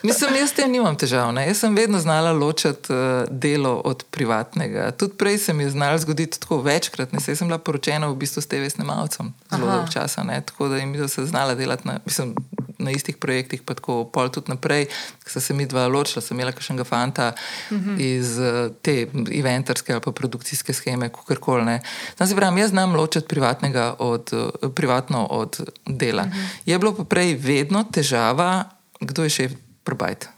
Mislim, 0.04 0.36
jaz 0.36 0.50
s 0.50 0.54
tem 0.54 0.72
nimam 0.72 0.96
težav. 0.96 1.34
Ne? 1.34 1.48
Jaz 1.48 1.60
sem 1.60 1.76
vedno 1.76 2.00
znala 2.00 2.32
ločiti 2.32 2.94
uh, 2.94 3.28
delo 3.30 3.74
od 3.86 4.04
privatnega. 4.12 4.92
Tudi 4.92 5.14
prej 5.18 5.38
se 5.38 5.54
mi 5.54 5.64
je 5.64 5.70
znalo 5.70 5.98
zgoditi 5.98 6.40
tako 6.40 6.62
večkrat. 6.62 7.14
Ne? 7.14 7.20
Sej 7.20 7.36
sem 7.36 7.48
bila 7.48 7.58
poročena 7.60 8.08
v 8.08 8.16
bistvu 8.16 8.42
s 8.42 8.48
TV 8.48 8.70
snemalcem 8.70 9.34
zelo 9.52 9.72
dolgo 9.72 9.92
časa, 9.92 10.24
ne? 10.24 10.42
tako 10.46 10.68
da 10.68 10.78
jim 10.78 10.96
je 10.96 11.08
znala 11.08 11.56
delati 11.56 11.88
na, 11.88 12.00
mislim, 12.06 12.36
na 12.80 12.92
istih 12.92 13.18
projektih, 13.18 13.62
pa 13.62 13.74
tako 13.74 14.06
pol 14.06 14.30
tudi 14.30 14.52
naprej. 14.52 14.88
Ko 15.34 15.40
se 15.40 15.54
mi 15.54 15.66
dva 15.66 15.88
ločila, 15.88 16.22
sem 16.22 16.38
imela 16.38 16.52
kakšnega 16.52 16.84
fanta 16.84 17.34
uh 17.72 17.78
mhm. 17.78 17.90
-huh. 17.90 18.02
iz 18.02 18.38
uh, 18.40 18.72
te 18.82 19.08
eventarske 19.40 19.94
ali 19.94 20.02
pa 20.02 20.12
produkcijske 20.12 20.74
scheme, 20.74 21.10
kakorkoli. 21.10 21.80
Znam 22.18 22.30
se 22.30 22.36
pravim, 22.36 22.58
jaz 22.58 22.70
znam 22.70 22.96
ločiti 22.96 23.28
privatnega 23.28 23.96
od, 24.00 24.30
uh, 24.34 24.72
privatno 24.72 25.26
od 25.26 25.60
dela. 25.86 26.24
Uh 26.24 26.30
mhm. 26.30 26.38
-huh. 26.40 26.48
Je 26.66 26.80
bilo 26.80 26.96
pa 26.96 27.04
prej 27.04 27.36
vedno 27.36 27.84
težava, 27.84 28.64
kdo 29.00 29.24
je 29.24 29.30
šef 29.30 29.52
probajt. 29.84 30.30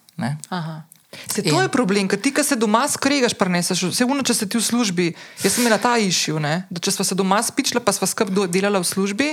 Se, 1.27 1.43
to 1.43 1.49
in. 1.49 1.62
je 1.62 1.69
problem, 1.71 2.08
ker 2.08 2.19
ti, 2.21 2.32
ki 2.32 2.43
se 2.43 2.56
doma 2.56 2.86
skregaš, 2.88 3.36
preneseš 3.36 3.84
vse 3.89 4.06
uno, 4.08 4.23
če 4.23 4.36
se 4.36 4.47
ti 4.47 4.56
v 4.56 4.63
službi. 4.63 5.08
Jaz 5.43 5.58
sem 5.58 5.65
imela 5.65 5.80
ta 5.82 5.97
išil, 5.99 6.39
da 6.39 6.80
če 6.80 6.95
smo 6.95 7.04
se 7.08 7.17
doma 7.19 7.41
spičili, 7.43 7.84
pa 7.84 7.91
smo 7.91 8.08
skrb 8.08 8.32
delali 8.47 8.80
v 8.80 8.88
službi. 8.88 9.30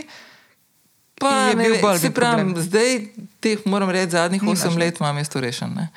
Pa 1.18 1.50
je 1.50 1.54
bil 1.58 1.76
bolj 1.82 1.98
se 1.98 2.10
pravim, 2.14 2.54
zdaj 2.54 3.10
teh, 3.42 3.62
moram 3.66 3.90
reči, 3.90 4.14
zadnjih 4.14 4.42
osem 4.46 4.78
let 4.78 5.00
imam 5.00 5.18
jaz 5.18 5.30
to 5.30 5.42
rešeno. 5.42 5.88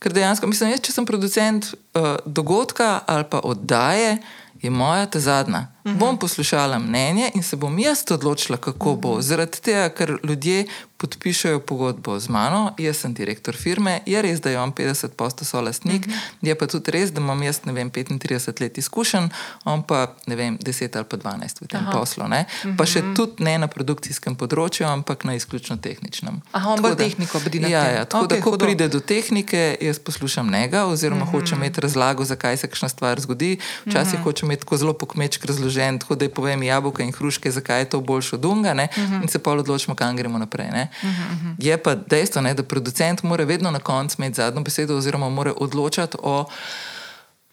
Ker 0.00 0.12
dejansko, 0.12 0.48
mislim, 0.48 0.74
jaz, 0.74 0.82
če 0.84 0.92
sem 0.92 1.06
producent 1.08 1.70
uh, 1.72 2.16
dogodka 2.28 3.00
ali 3.08 3.24
pa 3.28 3.40
oddaje, 3.40 4.18
je 4.60 4.72
moja 4.72 5.08
ta 5.08 5.20
zadnja. 5.20 5.66
-huh. 5.86 5.98
Bom 5.98 6.18
poslušala 6.18 6.78
mnenje 6.78 7.30
in 7.34 7.42
se 7.42 7.56
bom 7.56 7.78
jaz 7.78 8.04
odločila, 8.10 8.58
kako 8.58 8.90
uh 8.90 8.96
-huh. 8.96 9.00
bo. 9.00 9.22
Zaradi 9.22 9.60
tega, 9.60 9.88
ker 9.88 10.18
ljudje 10.22 10.66
podpišajo 10.96 11.60
pogodbo 11.60 12.18
z 12.18 12.28
mano, 12.28 12.72
jaz 12.78 12.96
sem 12.96 13.14
direktor 13.14 13.56
firme, 13.56 14.00
je 14.06 14.22
res, 14.22 14.40
da 14.40 14.52
imam 14.52 14.72
50 14.72 15.08
posto 15.08 15.44
solastnik, 15.44 16.06
uh 16.06 16.12
-huh. 16.12 16.18
je 16.42 16.54
pa 16.54 16.66
tudi 16.66 16.90
res, 16.90 17.12
da 17.12 17.20
imam 17.20 17.42
jaz, 17.42 17.60
ne 17.64 17.72
vem, 17.72 17.90
35 17.90 18.60
let 18.60 18.78
izkušen, 18.78 19.28
on 19.64 19.82
pa 19.82 20.14
ne 20.26 20.36
vem, 20.36 20.58
10 20.58 20.96
ali 20.96 21.04
pa 21.04 21.16
12 21.16 21.60
v 21.60 21.66
tem 21.66 21.80
Aha. 21.80 21.98
poslu. 21.98 22.24
-huh. 22.24 22.76
Pa 22.76 22.86
še 22.86 23.02
mhm. 23.02 23.14
tudi 23.14 23.44
ne 23.44 23.58
na 23.58 23.66
produkcijskem 23.66 24.36
področju, 24.36 24.86
ampak 24.86 25.24
na 25.24 25.34
izključno 25.34 25.76
tehničnem. 25.76 26.42
Aha, 26.52 26.70
on 26.70 26.82
bo 26.82 26.94
tehniko 26.94 27.40
bdil. 27.40 27.68
Ja, 27.68 27.84
ja, 27.90 28.04
tako 28.04 28.24
okay, 28.24 28.28
da, 28.28 28.40
ko 28.40 28.50
hudo. 28.50 28.64
pride 28.64 28.88
do 28.88 29.00
tehnike, 29.00 29.76
jaz 29.80 29.98
poslušam 29.98 30.50
njega, 30.50 30.86
oziroma 30.86 31.22
uh 31.22 31.28
-huh. 31.28 31.40
hočem 31.40 31.58
imeti 31.58 31.80
razlago, 31.80 32.24
zakaj 32.24 32.56
se 32.56 32.66
kakšna 32.66 32.88
stvar 32.88 33.20
zgodi. 33.20 33.58
Včasih 33.86 34.14
uh 34.14 34.20
-huh. 34.20 34.24
hočem 34.24 34.48
imeti 34.48 34.76
zelo 34.76 34.92
pokmečk 34.92 35.44
razložen 35.44 35.75
razložen, 35.76 35.98
tako 35.98 36.14
da 36.14 36.24
je 36.24 36.34
povem 36.34 36.62
jabolka 36.62 37.02
in 37.02 37.12
hruške, 37.12 37.50
zakaj 37.50 37.80
je 37.80 37.84
to 37.84 38.00
boljše 38.00 38.36
od 38.36 38.44
unga, 38.44 38.70
uh 38.70 38.76
mhm. 38.76 39.14
-huh. 39.14 39.22
in 39.22 39.28
se 39.28 39.38
pa 39.38 39.50
odločimo, 39.50 39.94
kam 39.94 40.16
gremo 40.16 40.38
naprej. 40.38 40.66
-huh, 40.66 40.86
uh 41.02 41.08
-huh. 41.08 41.54
Je 41.58 41.82
pa 41.82 41.94
dejstvo, 41.94 42.42
ne, 42.42 42.54
da 42.54 42.62
producent 42.62 43.22
mora 43.22 43.44
vedno 43.44 43.70
na 43.70 43.78
koncu 43.78 44.16
imeti 44.18 44.36
zadnjo 44.36 44.62
besedo, 44.62 44.96
oziroma 44.96 45.28
mora 45.28 45.52
odločati 45.56 46.16
o 46.22 46.44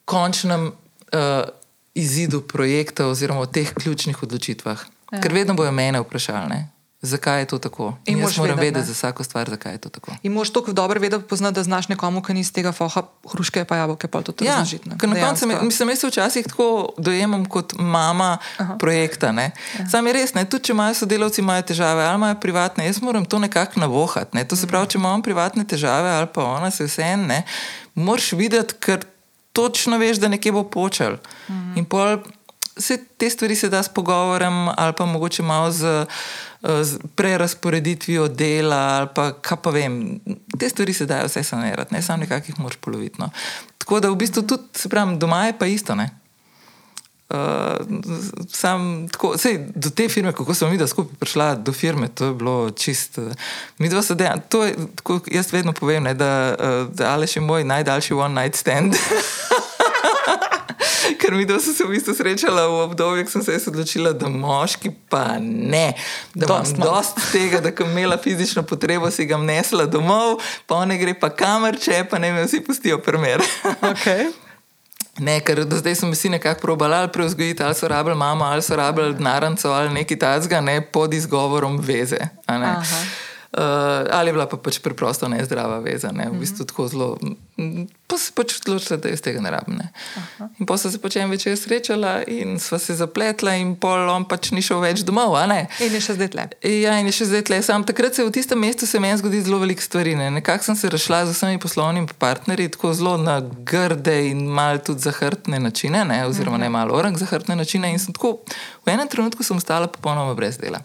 končnem 0.05 0.65
uh, 0.65 0.69
izidu 1.93 2.41
projekta, 2.41 3.07
oziroma 3.07 3.39
o 3.39 3.45
teh 3.45 3.73
ključnih 3.73 4.23
odločitvah. 4.23 4.86
Ja. 5.12 5.21
Ker 5.21 5.33
vedno 5.33 5.53
bojo 5.53 5.71
mene 5.71 5.99
vprašali. 5.99 6.49
Ne. 6.49 6.69
Zakaj 7.03 7.39
je 7.39 7.45
to 7.45 7.57
tako. 7.59 7.85
In 7.85 7.93
In 8.07 8.17
jaz 8.17 8.21
moraš 8.21 8.37
moram 8.37 8.49
vedeti, 8.51 8.65
vedeti 8.65 8.79
ne. 8.81 8.85
za 8.85 8.93
vsako 8.93 9.23
stvar, 9.23 9.49
zakaj 9.49 9.71
je 9.71 9.77
to 9.77 9.89
tako. 9.89 10.11
In 10.21 10.31
moš 10.31 10.49
tako 10.49 10.71
dobro 10.73 10.99
vedeti, 10.99 11.23
poznati, 11.25 11.53
da 11.53 11.63
znaš 11.63 11.87
nekomu, 11.87 12.21
ki 12.21 12.33
ni 12.33 12.39
iz 12.39 12.51
tega 12.51 12.71
foha, 12.71 13.03
hruške 13.27 13.65
pa 13.65 13.75
jabolke, 13.75 14.07
pa 14.07 14.21
tudi 14.21 14.45
Ja, 14.45 14.51
razložiti. 14.53 14.89
ne. 14.89 14.95
na 14.95 15.27
koncu, 15.27 15.47
mislim, 15.61 15.89
jaz 15.89 15.99
se 15.99 16.07
včasih 16.07 16.45
tako 16.45 16.67
dojemam 16.97 17.45
kot 17.45 17.73
mama 17.73 18.37
Aha. 18.57 18.75
projekta. 18.75 19.27
Ja. 19.29 19.51
Sam 19.85 20.07
je 20.07 20.13
res, 20.13 20.33
ne, 20.33 20.45
tudi 20.45 20.63
če 20.63 20.71
imajo 20.71 20.93
sodelavci 20.95 21.41
imajo 21.41 21.61
težave 21.63 22.03
ali 22.03 22.15
imajo 22.15 22.35
privatne, 22.37 22.85
jaz 22.85 23.01
moram 23.01 23.25
to 23.25 23.39
nekako 23.39 23.79
navohati. 23.79 24.31
Ne. 24.33 24.43
To 24.45 24.55
se 24.55 24.67
pravi, 24.67 24.87
če 24.87 24.97
imam 24.97 25.21
privatne 25.21 25.63
težave 25.65 26.09
ali 26.11 26.27
pa 26.27 26.43
ona 26.45 26.71
se 26.71 26.85
vse 26.85 27.01
en, 27.03 27.27
ne, 27.27 27.43
moraš 27.95 28.31
videti, 28.33 28.73
ker 28.75 29.03
točno 29.53 29.97
veš, 29.97 30.17
da 30.17 30.27
nekje 30.27 30.51
bo 30.51 30.63
počel. 30.65 31.17
Mhm. 31.47 31.73
In 31.75 31.85
pol 31.85 32.17
se 32.77 32.97
te 33.17 33.29
stvari 33.29 33.55
se 33.55 33.69
da 33.69 33.83
s 33.83 33.89
pogovorem 33.89 34.53
ali 34.69 34.93
pa 34.93 35.05
mogoče 35.05 35.43
malo 35.43 35.71
z. 35.71 35.83
eh, 35.83 36.05
prerasporeditvijo 37.15 38.28
dela, 38.28 38.78
ali 38.78 39.08
pa 39.15 39.32
kaj 39.41 39.58
pa 39.63 39.69
vem, 39.69 40.19
te 40.60 40.69
stvari 40.69 40.93
se 40.93 41.06
dajo 41.06 41.28
vse 41.28 41.43
sanirati, 41.43 41.93
ne 41.93 42.02
samo 42.02 42.17
nekako 42.17 42.45
jih 42.47 42.60
moraš 42.60 42.78
poloviti. 42.78 43.21
No. 43.21 43.30
Tako 43.78 43.99
da 43.99 44.10
v 44.10 44.15
bistvu 44.15 44.41
tudi, 44.41 44.63
se 44.76 44.89
pravi, 44.89 45.17
doma 45.17 45.45
je 45.45 45.58
pa 45.60 45.65
isto. 45.65 45.95
Ne? 45.95 46.10
Uh, 47.30 47.39
sam, 48.49 49.08
tako, 49.12 49.38
sej, 49.38 49.58
do 49.76 49.89
te 49.89 50.10
firme, 50.10 50.32
kako 50.32 50.54
smo 50.54 50.69
mi 50.69 50.78
da 50.78 50.88
skupaj 50.88 51.15
prišla 51.19 51.56
do 51.56 51.73
firme, 51.73 52.08
to 52.08 52.26
je 52.26 52.34
bilo 52.34 52.71
čist. 52.71 53.17
Uh, 53.17 53.32
mi 53.78 53.89
dva 53.89 54.02
se 54.02 54.15
dejansko, 54.15 54.47
to 54.49 54.63
je, 54.63 54.76
tako, 54.95 55.19
jaz 55.32 55.54
vedno 55.54 55.73
povem, 55.73 56.04
ne, 56.04 56.13
da, 56.13 56.56
uh, 56.60 56.95
da 56.95 57.12
Aleš 57.13 57.36
je 57.36 57.41
moj 57.41 57.63
najdaljši 57.63 58.13
one 58.13 58.41
night 58.41 58.60
stand. 58.60 58.93
Ker 61.19 61.34
mi 61.34 61.45
dva 61.45 61.60
se 61.60 61.84
v 61.84 61.89
bistvu 61.89 62.13
srečala 62.13 62.67
v 62.67 62.79
obdobju, 62.84 63.25
ko 63.25 63.32
sem 63.32 63.43
se 63.43 63.60
odločila, 63.67 64.13
da 64.13 64.29
moški 64.29 64.91
pa 65.10 65.38
ne. 65.39 65.93
Da 66.34 66.45
imam 66.45 66.58
Dost 66.58 66.75
imam. 66.77 66.88
dost 66.88 67.19
tega, 67.32 67.60
da 67.60 67.71
ko 67.75 67.84
imela 67.84 68.17
fizično 68.17 68.63
potrebo, 68.63 69.12
si 69.12 69.25
ga 69.25 69.38
nesla 69.38 69.86
domov, 69.86 70.39
pa 70.67 70.75
one 70.75 70.97
gre 70.97 71.13
pa 71.13 71.29
kamerče, 71.29 72.03
pa 72.10 72.19
ne 72.19 72.32
me 72.32 72.43
vsi 72.45 72.63
pustijo 72.63 72.97
primer. 72.97 73.43
Okay. 73.84 74.32
Ne, 75.19 75.39
ker 75.45 75.60
do 75.65 75.77
zdaj 75.77 75.95
smo 75.95 76.12
vsi 76.12 76.29
nekako 76.29 76.62
probali 76.62 76.95
ali 76.95 77.12
preuzgojiti, 77.12 77.63
ali 77.63 77.75
so 77.75 77.88
rabili 77.88 78.15
mamo, 78.15 78.45
ali 78.45 78.62
so 78.62 78.75
rabili 78.75 79.13
denarnico, 79.13 79.69
ali 79.71 79.93
nekaj 79.93 80.19
takega, 80.19 80.62
ne 80.62 80.82
pod 80.82 81.13
izgovorom 81.13 81.77
veze. 81.77 82.17
Aha. 83.53 83.63
Uh, 84.03 84.07
ali 84.09 84.29
je 84.29 84.33
bila 84.33 84.47
pa 84.49 84.57
pač 84.57 84.79
preprosto 84.81 85.27
nezdrava 85.29 85.77
veza, 85.85 86.09
ne? 86.09 86.25
v 86.25 86.39
bistvu 86.41 86.65
tako 86.65 86.87
zelo. 86.89 87.07
Pa 88.09 88.17
se 88.17 88.31
pač 88.33 88.55
odločila, 88.57 88.97
da 88.97 89.11
jaz 89.11 89.21
tega 89.21 89.43
ne 89.45 89.51
rabim. 89.53 89.77
Ne? 89.77 89.91
In 90.57 90.65
pa 90.65 90.73
so 90.81 90.89
se 90.89 90.97
pač 90.97 91.19
en 91.21 91.29
večer 91.29 91.53
srečala 91.53 92.23
in 92.25 92.57
sva 92.57 92.79
se 92.81 92.97
zapletla, 92.97 93.53
in 93.61 93.75
pol 93.77 94.09
on 94.09 94.25
pač 94.25 94.49
ni 94.57 94.65
šel 94.65 94.81
več 94.81 95.05
domov. 95.05 95.37
In 95.37 95.93
je 95.93 96.01
še 96.01 96.17
zdaj 96.17 96.31
tle. 96.33 96.47
Ja, 96.65 96.97
in 96.97 97.11
je 97.11 97.15
še 97.19 97.29
zdaj 97.29 97.45
tle. 97.51 97.61
Sam 97.61 97.85
takrat 97.85 98.17
se 98.17 98.25
v 98.25 98.33
tistem 98.33 98.57
mestu 98.57 98.89
se 98.89 98.97
meni 98.97 99.21
zgodi 99.21 99.45
zelo 99.45 99.61
veliko 99.61 99.85
stvari. 99.85 100.17
Ne. 100.17 100.33
Nekako 100.33 100.71
sem 100.71 100.81
se 100.81 100.89
razšla 100.89 101.23
z 101.29 101.37
vsemi 101.37 101.61
poslovnimi 101.61 102.09
partnerji, 102.17 102.73
tako 102.73 102.97
zelo 102.97 103.19
na 103.21 103.37
grde 103.45 104.17
in 104.33 104.47
malo 104.49 104.81
tudi 104.81 105.05
zahrtne 105.05 105.61
načine, 105.61 106.01
ne, 106.09 106.23
oziroma 106.25 106.57
ne 106.57 106.73
malo 106.73 106.97
orang 106.97 107.21
zahrtne 107.21 107.53
načine. 107.61 107.93
In 107.93 108.01
sem 108.01 108.17
tako 108.17 108.39
v 108.81 108.97
enem 108.97 109.05
trenutku 109.05 109.45
sem 109.45 109.61
ostala 109.61 109.85
popolnoma 109.93 110.33
brez 110.33 110.57
dela. 110.57 110.81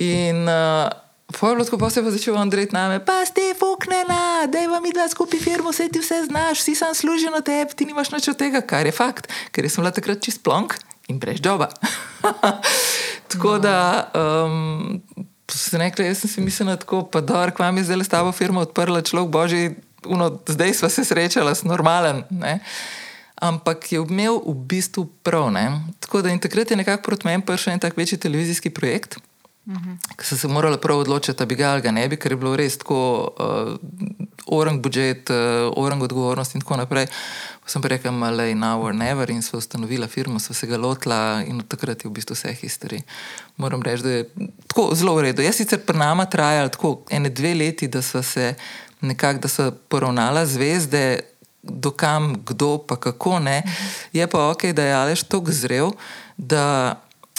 In 0.00 0.48
uh, 0.48 1.04
Pojlo, 1.26 1.64
tako 1.64 1.78
pa 1.78 1.90
se 1.90 2.00
je 2.00 2.04
pa 2.04 2.10
začel 2.10 2.36
Andrej 2.38 2.68
name, 2.72 3.00
pa 3.04 3.24
ste 3.26 3.50
fuknena, 3.58 4.46
da 4.46 4.58
je 4.58 4.68
vam 4.68 4.86
idva 4.86 5.08
skupaj 5.08 5.40
firmo, 5.40 5.70
vse 5.74 5.88
ti 5.88 5.98
vse 5.98 6.22
znaš, 6.26 6.60
vsi 6.60 6.74
sam 6.74 6.94
služijo 6.94 7.30
na 7.30 7.40
tebi, 7.40 7.74
ti 7.74 7.84
nimaš 7.84 8.12
nič 8.14 8.28
od 8.28 8.38
tega, 8.38 8.60
kar 8.62 8.86
je 8.86 8.92
fakt, 8.94 9.26
ker 9.50 9.66
sem 9.70 9.82
bila 9.82 9.90
takrat 9.90 10.22
čist 10.22 10.44
plonk 10.46 10.78
in 11.10 11.18
brez 11.18 11.42
joba. 11.42 11.66
tako 13.32 13.58
da, 13.58 14.06
um, 14.14 15.02
sem 15.50 15.82
rekla, 15.82 16.06
jaz 16.06 16.22
sem 16.22 16.30
si 16.30 16.40
mislila 16.40 16.76
tako, 16.78 17.02
pa 17.02 17.20
dobro, 17.20 17.50
k 17.50 17.58
vam 17.58 17.76
je 17.76 17.84
zdaj 17.90 18.06
s 18.06 18.14
tabo 18.14 18.32
firmo 18.32 18.62
odprla 18.62 19.02
človek, 19.02 19.30
božji, 19.30 19.74
uno, 20.06 20.30
zdaj 20.46 20.74
sva 20.74 20.88
se 20.88 21.04
srečala, 21.04 21.54
s 21.54 21.66
normalen. 21.66 22.22
Ne? 22.30 22.60
Ampak 23.36 23.92
je 23.92 24.00
imel 24.00 24.38
v 24.46 24.54
bistvu 24.54 25.06
prav. 25.22 25.50
Ne? 25.52 25.82
Tako 26.00 26.22
da 26.22 26.30
in 26.30 26.38
takrat 26.38 26.70
je 26.70 26.76
nekako 26.76 27.02
proti 27.02 27.26
meni 27.26 27.42
prišel 27.42 27.74
en 27.74 27.82
tak 27.82 27.96
večji 27.96 28.18
televizijski 28.18 28.70
projekt. 28.70 29.18
Uh 29.66 29.72
-huh. 29.72 29.96
Sem 30.22 30.38
se 30.38 30.48
morala 30.48 30.76
prav 30.76 30.98
odločiti, 30.98 31.38
da 31.38 31.44
bi 31.44 31.54
ga 31.54 31.70
ali 31.70 31.82
ga 31.82 31.90
ne 31.90 32.08
bi, 32.08 32.16
ker 32.16 32.32
je 32.32 32.36
bilo 32.36 32.56
res 32.56 32.78
tako 32.78 33.30
uh, 33.38 33.76
orang 34.46 34.82
budžet, 34.82 35.30
uh, 35.30 35.36
orang 35.76 36.02
odgovornost 36.02 36.54
in 36.54 36.60
tako 36.60 36.76
naprej. 36.76 37.06
Sem 37.66 37.82
pa 37.82 37.88
rekla, 37.88 38.10
malej, 38.10 38.54
now 38.54 38.82
or 38.82 38.94
never 38.94 39.30
in 39.30 39.42
sva 39.42 39.58
ustanovila 39.58 40.06
firmo, 40.06 40.38
sva 40.38 40.54
se 40.54 40.66
ga 40.66 40.76
lotila 40.76 41.42
in 41.46 41.58
od 41.58 41.68
takrat 41.68 42.04
je 42.04 42.10
v 42.10 42.12
bistvu 42.12 42.34
vse 42.34 42.52
histerij. 42.52 43.02
Moram 43.56 43.82
reči, 43.82 44.02
da 44.02 44.10
je 44.10 44.28
tako 44.66 44.94
zelo 44.94 45.14
v 45.14 45.22
redu. 45.22 45.42
Jaz 45.42 45.56
sicer 45.56 45.78
pri 45.78 45.98
nama 45.98 46.24
trajala 46.24 46.68
tako 46.68 47.00
ene 47.10 47.28
dve 47.28 47.54
leti, 47.54 47.88
da 47.88 48.02
sva 48.02 48.22
se 48.22 48.54
nekako, 49.00 49.40
da 49.40 49.48
sva 49.48 49.72
poravnala 49.88 50.46
zvezde, 50.46 51.20
dokam, 51.62 52.34
kdo, 52.44 52.78
pa 52.78 52.96
kako 52.96 53.38
ne. 53.38 53.62
Je 54.12 54.26
pa 54.26 54.50
ok, 54.50 54.64
da 54.64 54.82
je 54.84 54.94
Aleš 54.94 55.22
tako 55.22 55.52
zrel, 55.52 55.90
da 56.36 56.94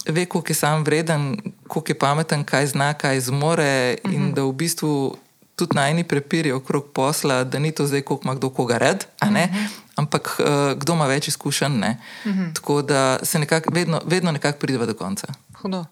ve, 0.08 0.26
koliko 0.26 0.52
je 0.52 0.56
sam 0.56 0.84
vreden, 0.84 1.38
koliko 1.68 1.92
je 1.92 2.00
pameten, 2.00 2.44
kaj 2.44 2.68
zna, 2.68 2.94
kaj 2.94 3.20
zmore 3.20 3.96
uh 4.04 4.12
-huh. 4.12 4.16
in 4.16 4.34
da 4.34 4.44
v 4.44 4.52
bistvu 4.52 5.18
tudi 5.56 5.76
najni 5.76 6.04
prepiri 6.04 6.52
okrog 6.52 6.86
posla, 6.94 7.44
da 7.44 7.60
ni 7.60 7.72
to 7.72 7.88
zdaj, 7.88 8.02
koliko 8.02 8.28
ima 8.28 8.36
kdo 8.36 8.50
koga 8.50 8.78
red, 8.78 9.06
uh 9.24 9.30
-huh. 9.30 9.68
ampak 9.96 10.40
uh, 10.40 10.80
kdo 10.80 10.94
ima 10.94 11.06
več 11.08 11.28
izkušenj. 11.28 11.78
Uh 11.78 12.32
-huh. 12.32 12.54
Tako 12.54 12.82
da 12.82 13.20
se 13.24 13.40
nekak, 13.40 13.68
vedno, 13.72 14.02
vedno 14.06 14.32
nekako 14.32 14.60
prideva 14.60 14.86
do 14.86 14.94
konca. 14.94 15.28
Hudo. 15.62 15.86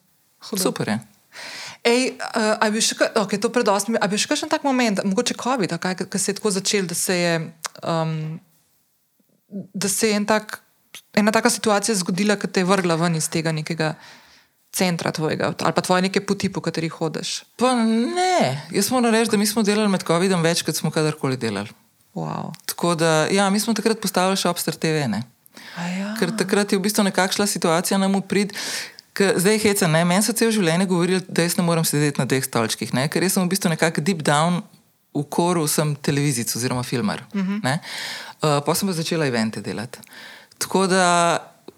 Hudo. 0.49 0.63
Super 0.63 0.87
je. 0.87 0.99
Ej, 1.83 2.17
uh, 2.17 2.57
a 2.61 2.69
bi 2.69 2.81
še, 2.81 2.95
ka- 2.95 3.13
okay, 3.15 3.37
to 3.37 3.49
predosti, 3.49 3.93
a 4.01 4.07
bi 4.07 4.17
še 4.17 4.27
kakšen 4.27 4.49
tak 4.49 4.63
moment, 4.63 5.03
mogoče 5.03 5.33
COVID, 5.43 5.77
kaj, 5.77 5.95
ki 6.09 6.19
se 6.19 6.31
je 6.31 6.35
tako 6.35 6.51
začel, 6.51 6.85
da 6.85 6.95
se 6.95 7.17
je, 7.17 7.53
um, 7.83 8.39
da 9.73 9.89
se 9.89 10.09
je 10.09 10.15
en 10.15 10.25
tak, 10.25 10.64
ena 11.15 11.31
taka 11.31 11.49
situacija 11.49 11.95
zgodila, 11.95 12.35
ki 12.39 12.47
te 12.47 12.63
je 12.63 12.69
vrgla 12.69 12.95
ven 12.99 13.15
iz 13.15 13.29
tega 13.29 13.51
nekega 13.55 13.93
centra 14.75 15.11
tvojega 15.11 15.53
ali 15.59 15.73
pa 15.73 15.81
tvoje 15.81 16.01
neke 16.01 16.21
poti, 16.21 16.49
po 16.49 16.61
katerih 16.61 16.91
hodiš. 16.91 17.43
Pa 17.57 17.73
ne, 17.75 18.67
jaz 18.71 18.91
moram 18.91 19.13
reči, 19.15 19.31
da 19.31 19.37
mi 19.37 19.47
smo 19.47 19.63
delali 19.63 19.89
med 19.89 20.03
COVID-om 20.03 20.43
več, 20.43 20.65
kot 20.67 20.75
smo 20.75 20.91
kadarkoli 20.91 21.37
delali. 21.37 21.71
Wow. 22.15 22.51
Tako 22.65 22.95
da, 22.95 23.27
ja, 23.31 23.49
mi 23.49 23.59
smo 23.59 23.73
takrat 23.75 23.99
postavili 24.01 24.39
še 24.39 24.49
obstar 24.51 24.75
TV. 24.75 25.07
Ne? 25.11 25.23
A 25.75 25.87
Ja. 25.91 26.11
Ker 26.19 26.31
takrat 26.35 26.71
je 26.71 26.79
v 26.79 26.83
bistvu 26.87 27.03
nekakšna 27.03 27.47
situacija 27.47 27.99
nam 27.99 28.15
uprid. 28.15 28.53
K, 29.15 29.35
zdaj 29.39 29.59
heca, 29.63 29.87
ne, 29.87 30.03
meni 30.07 30.23
so 30.23 30.35
cel 30.35 30.51
življenje 30.51 30.87
govorili, 30.91 31.23
da 31.27 31.43
jaz 31.43 31.55
ne 31.55 31.63
morem 31.63 31.85
sedeti 31.87 32.19
na 32.19 32.27
teh 32.27 32.43
stolčkih, 32.43 32.91
ne, 32.95 33.07
ker 33.11 33.23
jaz 33.23 33.37
sem 33.37 33.43
v 33.43 33.51
bistvu 33.51 33.71
nekako 33.71 34.03
deep 34.03 34.23
down 34.27 34.59
v 35.15 35.23
koru, 35.31 35.63
sem 35.71 35.93
televizijc 35.95 36.51
oziroma 36.59 36.83
filmar. 36.83 37.23
Uh 37.31 37.39
-huh. 37.39 37.79
uh, 38.43 38.59
pa 38.65 38.75
sem 38.75 38.87
pa 38.87 38.93
začela 38.93 39.27
evente 39.27 39.61
delati. 39.61 39.99
Tako 40.57 40.87
da 40.87 41.37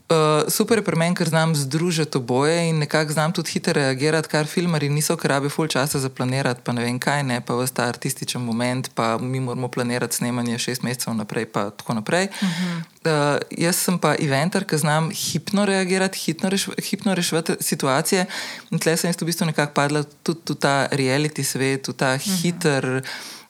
uh, 0.10 0.52
super 0.52 0.78
je 0.78 0.84
pri 0.84 0.96
meni, 0.96 1.16
ker 1.16 1.30
znam 1.30 1.56
združiti 1.56 2.18
oboje 2.18 2.70
in 2.70 2.80
nekako 2.80 3.14
znam 3.14 3.34
tudi 3.34 3.52
hitro 3.52 3.74
reagirati, 3.74 4.28
kar 4.28 4.48
filmari 4.48 4.90
niso, 4.90 5.18
ker 5.18 5.32
rabi 5.32 5.50
full 5.50 5.68
časa 5.68 6.00
za 6.00 6.10
planirati, 6.10 6.62
pa 6.64 6.72
ne 6.72 6.84
vem 6.86 7.00
kaj, 7.00 7.24
ne, 7.24 7.42
pa 7.42 7.56
vsta 7.60 7.88
artističen 7.88 8.42
moment, 8.42 8.90
pa 8.96 9.18
mi 9.18 9.40
moramo 9.40 9.68
planirati 9.68 10.16
snemanje 10.16 10.60
šest 10.60 10.84
mesecev 10.84 11.14
naprej, 11.14 11.46
pa 11.46 11.70
tako 11.70 11.94
naprej. 11.94 12.28
Uh 12.42 12.48
-huh. 12.48 12.82
Uh, 13.08 13.42
jaz 13.52 13.76
sem 13.76 14.00
pa 14.00 14.16
eventar, 14.20 14.66
ki 14.66 14.78
znam 14.78 15.12
hipno 15.12 15.66
reagirati, 15.66 16.20
hitno, 16.20 16.50
reš, 16.50 16.68
hipno 16.90 17.16
reševati 17.16 17.56
situacije. 17.60 18.26
In 18.72 18.80
tle 18.80 18.98
sem 18.98 19.10
jaz 19.10 19.22
v 19.22 19.26
bistvu 19.26 19.46
nekako 19.46 19.74
padla 19.74 20.04
tudi 20.24 20.40
v 20.50 20.56
ta 20.56 20.88
reality 20.92 21.44
svet, 21.44 21.88
v 21.88 21.94
ta 21.94 22.14
uh 22.14 22.22
-huh. 22.22 22.42
hiter 22.42 23.04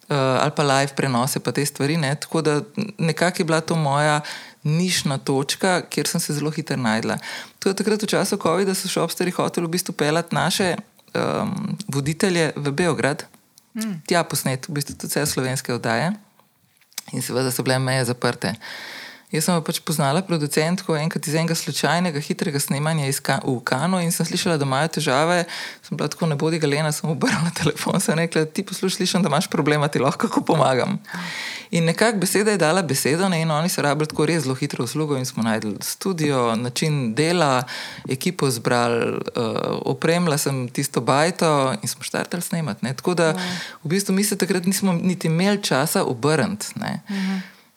uh, 0.09 0.43
ali 0.43 0.51
pa 0.55 0.63
live 0.63 0.91
prenose, 0.95 1.39
pa 1.39 1.51
te 1.51 1.65
stvari. 1.65 1.97
Ne? 1.97 2.15
Tako 2.15 2.41
da 2.41 2.61
nekako 2.97 3.41
je 3.41 3.45
bila 3.45 3.61
to 3.61 3.75
moja 3.75 4.21
nišna 4.63 5.17
točka, 5.17 5.82
kjer 5.89 6.08
sem 6.08 6.22
se 6.22 6.34
zelo 6.34 6.52
hitro 6.52 6.78
najdla. 6.78 7.17
To 7.60 7.70
je 7.70 7.76
takrat 7.76 8.04
v 8.04 8.10
času 8.10 8.38
COVID-a, 8.41 8.76
so 8.76 8.89
še 8.91 9.04
obstari 9.04 9.32
hoteli 9.32 9.67
v 9.67 9.76
bistvu 9.78 9.93
pelati 9.98 10.36
naše 10.36 10.76
um, 10.78 11.78
voditelje 11.88 12.52
v 12.56 12.72
Beograd, 12.72 13.26
mm. 13.78 14.04
tja 14.08 14.24
posnet, 14.24 14.67
v 14.67 14.80
bistvu 14.80 14.98
tudi 14.98 15.13
vse 15.13 15.26
slovenske 15.26 15.74
oddaje. 15.74 16.13
In 17.15 17.24
seveda 17.24 17.52
so 17.52 17.63
bile 17.63 17.80
meje 17.80 18.10
zaprte. 18.10 18.56
Jaz 19.27 19.43
sem 19.43 19.57
pa 19.57 19.59
pač 19.59 19.81
poznala 19.83 20.21
producentko 20.23 20.93
enkrat 20.95 21.25
iz 21.27 21.33
enega 21.35 21.55
slučajnega, 21.59 22.21
hitrega 22.23 22.61
snemanja 22.63 23.09
Ka 23.19 23.41
v 23.43 23.57
Kanu 23.59 23.99
in 23.99 24.07
sem 24.15 24.23
slišala, 24.23 24.55
da 24.55 24.63
imajo 24.63 24.87
težave. 24.95 25.41
Sem 25.83 25.99
bila 25.99 26.07
tako 26.07 26.29
ne 26.31 26.37
bodi 26.39 26.61
galena, 26.63 26.93
sem 26.95 27.09
obrnila 27.11 27.51
telefon 27.59 27.99
in 27.99 28.21
rekla, 28.23 28.45
ti 28.47 28.63
poslušaj, 28.63 28.95
slišim, 28.95 29.25
da 29.25 29.28
imaš 29.28 29.49
problema, 29.51 29.89
ti 29.91 29.99
lahko 29.99 30.30
kako 30.30 30.45
pomagam. 30.47 30.95
In 31.75 31.84
nekako 31.91 32.21
beseda 32.23 32.55
je 32.55 32.61
dala 32.61 32.82
besedo 32.82 33.28
ne? 33.28 33.41
in 33.41 33.51
oni 33.51 33.67
so 33.67 33.84
rabili 33.84 34.07
tako 34.07 34.30
res 34.32 34.45
zelo 34.45 34.55
hitro 34.55 34.88
uslugo 34.88 35.17
in 35.19 35.28
smo 35.28 35.43
najdli 35.43 35.75
studio, 35.84 36.55
način 36.55 37.11
dela, 37.15 37.65
ekipo 38.07 38.47
zbrali, 38.49 39.11
uh, 39.11 39.84
opremila 39.91 40.38
sem 40.38 40.69
tisto 40.71 41.03
bajto 41.03 41.75
in 41.82 41.91
smo 41.91 42.07
štartali 42.07 42.41
snemati. 42.41 42.86
Ne? 42.86 42.95
Tako 42.95 43.13
da 43.13 43.34
v 43.84 43.91
bistvu 43.91 44.15
mi 44.15 44.23
se 44.23 44.38
takrat 44.38 44.63
nismo 44.63 44.93
niti 44.93 45.28
imeli 45.28 45.63
časa 45.63 46.07
obrniti. 46.07 46.80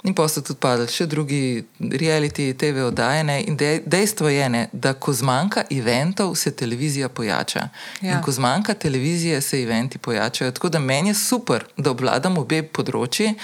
In 0.03 0.14
pa 0.16 0.24
so 0.32 0.40
tudi 0.40 0.57
padli 0.57 0.86
še 0.88 1.05
drugi 1.05 1.61
reality, 1.76 2.55
TV 2.57 2.86
oddajene. 2.86 3.42
In 3.51 3.57
dej, 3.61 3.82
dejstvo 3.84 4.30
je, 4.32 4.46
ne, 4.48 4.62
da 4.72 4.94
ko 4.96 5.12
zmanjka 5.12 5.66
eventov, 5.76 6.32
se 6.40 6.55
televizija 6.57 7.11
pojača. 7.12 7.66
Ja. 8.01 8.14
In 8.14 8.22
ko 8.24 8.32
zmanjka 8.32 8.74
televizije, 8.80 9.42
se 9.44 9.61
eventi 9.61 10.01
pojačajo. 10.01 10.55
Tako 10.57 10.72
da 10.72 10.80
meni 10.80 11.12
je 11.12 11.18
super, 11.20 11.68
da 11.76 11.92
obvladam 11.92 12.40
obe 12.40 12.62
področji, 12.64 13.34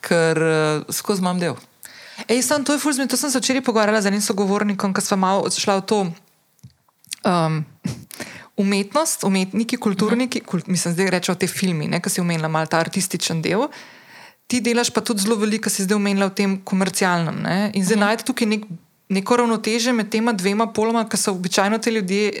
ker 0.00 0.40
uh, 0.40 0.88
skozi 0.88 1.20
imam 1.20 1.42
del. 1.42 1.60
Ej, 2.24 2.40
sam, 2.46 2.64
to 2.64 2.72
je 2.72 2.80
fulzmi, 2.80 3.08
to 3.08 3.20
sem 3.20 3.30
se 3.30 3.40
včeraj 3.42 3.64
pogovarjala 3.66 4.00
z 4.00 4.08
enim 4.08 4.24
sogovornikom, 4.24 4.96
ko 4.96 5.04
smo 5.04 5.20
malo 5.20 5.50
šla 5.52 5.82
v 5.82 5.88
to. 5.92 6.04
Um, 7.28 7.64
Umetnost, 8.62 9.24
umetniki, 9.24 9.78
kulturniki, 9.80 10.42
kult, 10.44 10.66
mislim, 10.68 10.94
da 10.96 11.06
rečemo 11.10 11.36
te 11.40 11.48
filme, 11.48 11.88
ki 12.00 12.10
si 12.12 12.20
omenila 12.20 12.48
malo 12.52 12.68
ta 12.68 12.80
artističen 12.80 13.40
del. 13.42 13.68
Ti 14.52 14.60
delaš 14.60 14.90
pa 14.92 15.00
tudi 15.00 15.24
zelo 15.24 15.38
veliko, 15.40 15.70
si 15.72 15.86
zdaj 15.86 15.96
omenila 15.96 16.28
v 16.28 16.36
tem 16.36 16.50
komercialnem. 16.60 17.38
Ne? 17.40 17.70
In 17.72 17.84
zdaj 17.86 17.96
-huh. 17.96 18.04
najti 18.04 18.26
tukaj 18.28 18.48
nek, 18.50 18.66
neko 19.12 19.36
ravnoteže 19.36 19.92
med 19.92 20.10
tema 20.10 20.32
dvema 20.32 20.66
poloma, 20.72 21.04
ki 21.08 21.20
so 21.20 21.36
običajno 21.36 21.78
te 21.78 21.90
ljudje 21.90 22.32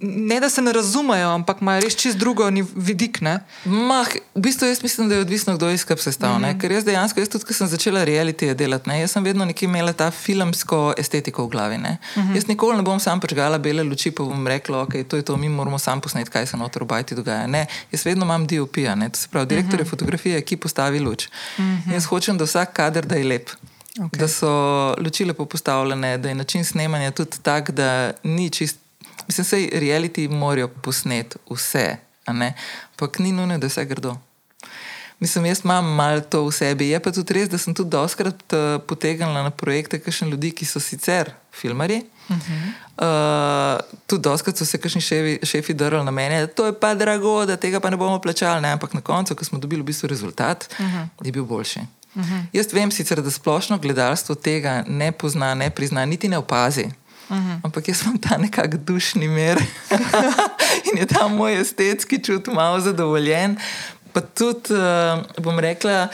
ne 0.00 0.40
da 0.40 0.50
se 0.50 0.62
ne 0.62 0.72
razumejo, 0.72 1.28
ampak 1.28 1.60
imajo 1.60 1.80
res 1.84 1.94
čist 1.96 2.18
drugo 2.18 2.48
vidik. 2.74 3.20
Mah, 3.64 4.08
v 4.34 4.40
bistvu 4.42 4.66
jaz 4.66 4.82
mislim, 4.82 5.08
da 5.08 5.14
je 5.14 5.20
odvisno, 5.20 5.54
kdo 5.56 5.68
je 5.68 5.74
izkap 5.74 5.98
sestavljen. 5.98 6.40
Mm 6.40 6.44
-hmm. 6.44 6.60
Ker 6.60 6.72
jaz 6.72 6.84
dejansko, 6.84 7.20
jaz 7.20 7.28
tudi, 7.28 7.44
ko 7.44 7.54
sem 7.54 7.66
začela 7.66 8.04
reality 8.04 8.54
delati, 8.54 8.88
ne, 8.88 9.00
jaz 9.00 9.10
sem 9.10 9.24
vedno 9.24 9.44
nekje 9.44 9.66
imela 9.66 9.92
ta 9.92 10.10
filmsko 10.10 10.94
estetiko 10.98 11.44
v 11.44 11.48
glavi. 11.48 11.78
Mm 11.78 11.98
-hmm. 12.16 12.34
Jaz 12.34 12.46
nikoli 12.46 12.76
ne 12.76 12.82
bom 12.82 13.00
sam 13.00 13.20
pričgala 13.20 13.58
bele 13.58 13.82
luči, 13.82 14.10
pa 14.10 14.24
bom 14.24 14.46
rekla, 14.46 14.82
ok, 14.82 14.92
to 15.08 15.16
je 15.16 15.22
to, 15.22 15.36
mi 15.36 15.48
moramo 15.48 15.78
sam 15.78 16.00
posneti, 16.00 16.30
kaj 16.30 16.46
se 16.46 16.56
noter 16.56 16.82
v 16.82 16.86
bajti 16.86 17.14
dogaja. 17.14 17.46
Ne, 17.46 17.66
jaz 17.92 18.06
vedno 18.06 18.24
imam 18.24 18.46
DOP-ja, 18.46 18.96
to 19.10 19.18
se 19.18 19.28
pravi 19.28 19.46
direktorje 19.46 19.82
mm 19.82 19.86
-hmm. 19.86 19.90
fotografije, 19.90 20.42
ki 20.42 20.56
postavi 20.56 21.00
luč. 21.00 21.28
Mm 21.58 21.62
-hmm. 21.62 21.92
Jaz 21.92 22.04
hočem, 22.04 22.38
da 22.38 22.44
vsak 22.44 22.72
kader 22.72 23.06
da 23.06 23.14
je 23.14 23.24
lep. 23.24 23.50
Okay. 23.98 24.18
Da 24.18 24.28
so 24.28 24.48
luči 24.98 25.24
lepo 25.24 25.44
postavljene, 25.44 26.18
da 26.18 26.28
je 26.28 26.34
način 26.34 26.64
snemanja 26.64 27.10
tudi 27.10 27.38
tak, 27.42 27.70
da 27.70 28.12
ni 28.22 28.50
čist 28.50 28.76
Mislim, 29.26 29.70
da 29.70 29.78
reality 29.78 30.28
morajo 30.28 30.68
posneti 30.68 31.36
vse, 31.50 31.96
ampak 32.26 33.18
ni 33.18 33.32
nujno, 33.32 33.58
da 33.58 33.66
vse 33.66 33.84
grdo. 33.84 34.16
Mislim, 35.18 35.46
jaz 35.46 35.60
imam 35.64 35.94
malo 35.94 36.20
to 36.20 36.44
v 36.44 36.52
sebi. 36.52 36.88
Je 36.88 37.00
pa 37.00 37.12
tudi 37.12 37.34
res, 37.34 37.48
da 37.48 37.58
sem 37.58 37.74
tudi 37.74 37.90
doskrat 37.90 38.52
uh, 38.52 38.82
potegnila 38.86 39.42
na 39.42 39.50
projekte 39.50 40.00
kakšne 40.02 40.30
ljudi, 40.30 40.50
ki 40.50 40.66
so 40.66 40.80
sicer 40.80 41.30
filmari. 41.52 42.02
Uh 42.28 42.36
-huh. 42.36 42.72
uh, 42.98 43.98
tudi 44.06 44.22
doskrat 44.22 44.56
so 44.58 44.64
se 44.64 44.78
kakšni 44.78 45.00
šefi, 45.00 45.46
šefi 45.46 45.74
drli 45.74 46.04
na 46.04 46.10
mene, 46.10 46.40
da 46.40 46.46
to 46.46 46.66
je 46.66 46.80
pa 46.80 46.94
drago, 46.94 47.46
da 47.46 47.56
tega 47.56 47.80
pa 47.80 47.90
ne 47.90 47.96
bomo 47.96 48.18
plačali. 48.18 48.60
Ne? 48.60 48.72
Ampak 48.72 48.94
na 48.94 49.00
koncu, 49.00 49.34
ko 49.34 49.44
smo 49.44 49.58
dobili 49.58 49.82
v 49.82 49.84
bistvu 49.84 50.06
rezultat, 50.06 50.74
uh 50.78 50.86
-huh. 50.86 51.06
je 51.24 51.32
bil 51.32 51.44
boljši. 51.44 51.80
Uh 52.14 52.22
-huh. 52.22 52.44
Jaz 52.52 52.72
vem 52.72 52.90
sicer, 52.90 53.22
da 53.22 53.30
splošno 53.30 53.78
gledalstvo 53.78 54.34
tega 54.34 54.84
ne 54.88 55.12
pozna, 55.12 55.54
ne 55.54 55.70
prizna, 55.70 56.04
niti 56.04 56.28
ne 56.28 56.38
opazi. 56.38 56.84
-huh. 57.32 57.40
Mhm. 57.40 57.60
Ampak 57.64 57.88
jaz 57.88 58.02
imam 58.02 58.18
ta 58.18 58.36
nekakšen 58.36 58.84
dušni 58.84 59.28
mir 59.28 59.58
in 60.92 60.98
je 60.98 61.06
ta 61.06 61.28
moj 61.28 61.60
estetski 61.60 62.22
čut 62.24 62.46
malo 62.46 62.80
zadovoljen. 62.80 63.56
Pa 64.12 64.20
tudi, 64.20 64.74
uh, 64.76 65.24
bom 65.40 65.58
rekla, 65.58 66.08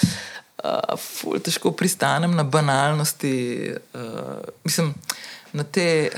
uh, 0.64 1.40
težko 1.42 1.72
pristanem 1.72 2.36
na 2.36 2.42
banalnosti, 2.42 3.74
uh, 3.94 4.38
mislim, 4.64 4.94
na 5.53 5.64
te. 5.64 6.11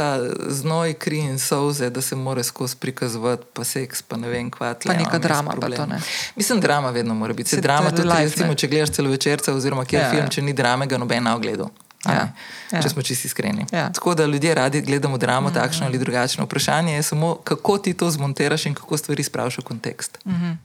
Ta 0.00 0.18
znoj, 0.48 0.94
kri 0.94 1.18
in 1.18 1.38
soze, 1.38 1.90
da 1.90 2.00
se 2.00 2.16
mora 2.16 2.42
skozi 2.42 2.76
prikazovati, 2.76 3.42
pa 3.52 3.64
seks, 3.64 4.02
pa 4.02 4.16
ne 4.16 4.28
vem, 4.28 4.50
kva 4.50 4.74
tle. 4.74 4.94
Pa 4.94 4.98
neka 4.98 5.18
drama, 5.18 5.52
pa 5.60 5.68
to 5.68 5.86
ne. 5.86 6.00
Mislim, 6.36 6.60
drama 6.60 6.90
vedno 6.90 7.14
mora 7.14 7.32
biti. 7.32 7.50
Se 7.50 7.56
se 7.56 7.62
drama 7.62 7.90
tudi, 7.90 8.08
life, 8.08 8.22
recimo, 8.22 8.54
če 8.54 8.68
gledaš 8.68 8.90
celo 8.96 9.10
večerca, 9.10 9.54
oziroma 9.54 9.84
kjer 9.84 10.02
ja, 10.02 10.10
film, 10.10 10.30
če 10.30 10.42
ni 10.42 10.52
drame, 10.52 10.86
ga 10.86 10.98
noben 10.98 11.28
na 11.28 11.36
ogledu. 11.36 11.68
Ja, 12.06 12.32
ja. 12.72 12.80
Če 12.80 12.88
smo 12.88 13.02
čisti 13.04 13.28
iskreni. 13.28 13.66
Ja. 13.72 13.90
Tako 13.92 14.14
da 14.14 14.24
ljudje 14.24 14.54
radi 14.54 14.80
gledamo 14.80 15.18
dramo, 15.18 15.48
mm 15.48 15.52
-hmm. 15.52 15.54
takšno 15.54 15.86
ali 15.86 15.98
drugačno. 15.98 16.44
Vprašanje 16.44 16.94
je 16.94 17.02
samo, 17.02 17.34
kako 17.44 17.78
ti 17.78 17.94
to 17.94 18.10
zmontiraš 18.10 18.66
in 18.66 18.74
kako 18.74 18.96
stvari 18.96 19.22
spraviš 19.22 19.58
v 19.58 19.62
kontekst. 19.62 20.18
Mm 20.24 20.32
-hmm. 20.32 20.56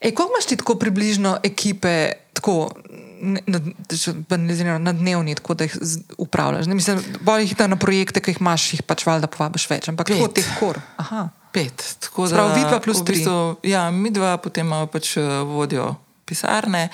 Ej, 0.00 0.14
kako 0.14 0.30
imaš 0.32 0.46
ti 0.46 0.56
tako 0.56 0.74
približno 0.74 1.38
ekipe, 1.42 2.12
tako 2.38 2.70
na, 3.20 3.40
na, 3.46 4.78
na 4.78 4.92
dnevni, 4.92 5.34
tako 5.34 5.54
da 5.58 5.66
jih 5.66 5.76
upravljaš? 6.18 6.66
Ne, 6.66 6.74
mislim, 6.78 7.02
bolj 7.20 7.42
jih 7.42 7.54
na 7.68 7.76
projekte, 7.76 8.22
ki 8.22 8.36
jih 8.36 8.40
imaš, 8.40 8.72
jih 8.72 8.82
pač 8.86 9.06
valjda 9.06 9.30
povabiš 9.30 9.68
več. 9.70 9.88
Ampak 9.92 10.12
kako 10.12 10.28
ti 10.32 10.44
kor? 10.58 10.80
Pet. 11.52 11.84
Prav, 12.14 12.52
vi 12.54 12.62
dva 12.62 12.80
plus 12.84 13.02
tri. 13.04 13.16
V 13.16 13.24
bistvu, 13.24 13.70
ja, 13.70 13.88
mi 13.90 14.12
dva 14.14 14.36
potem 14.42 14.70
pač 14.92 15.16
uh, 15.18 15.42
vodjo 15.48 15.94
pisarne, 16.28 16.88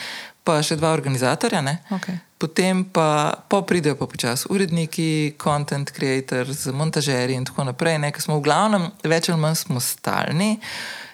pa 0.46 0.60
še 0.62 0.78
dva 0.78 0.92
organizatorja. 0.94 1.62
Okay. 1.96 2.20
Potem 2.38 2.84
pa 2.84 3.34
po 3.48 3.62
pridejo 3.66 3.96
pa 3.98 4.06
počasi 4.10 4.50
uredniki, 4.52 5.34
content 5.40 5.90
creators, 5.94 6.66
montažeri 6.72 7.34
in 7.34 7.46
tako 7.48 7.66
naprej. 7.70 7.98
Ne, 8.02 8.12
smo 8.20 8.38
v 8.38 8.46
glavnem 8.46 8.90
več 9.02 9.30
ali 9.32 9.40
manj 9.40 9.64
stalni. 9.80 10.54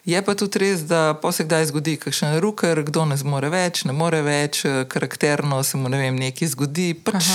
Je 0.05 0.23
pa 0.25 0.35
tudi 0.35 0.59
res, 0.59 0.83
da 0.89 1.15
se 1.33 1.45
kdaj 1.45 1.67
zgodi 1.71 1.97
kakšen 2.01 2.39
ruker, 2.41 2.83
kdo 2.83 3.05
ne 3.05 3.17
zmore 3.21 3.51
več, 3.53 3.85
ne 3.85 3.93
more 3.93 4.23
več, 4.23 4.63
karakterno 4.89 5.63
se 5.63 5.77
mu 5.77 5.89
ne 5.93 5.99
vem, 6.01 6.17
nekaj 6.17 6.55
zgodi. 6.55 6.95
Pač 6.95 7.29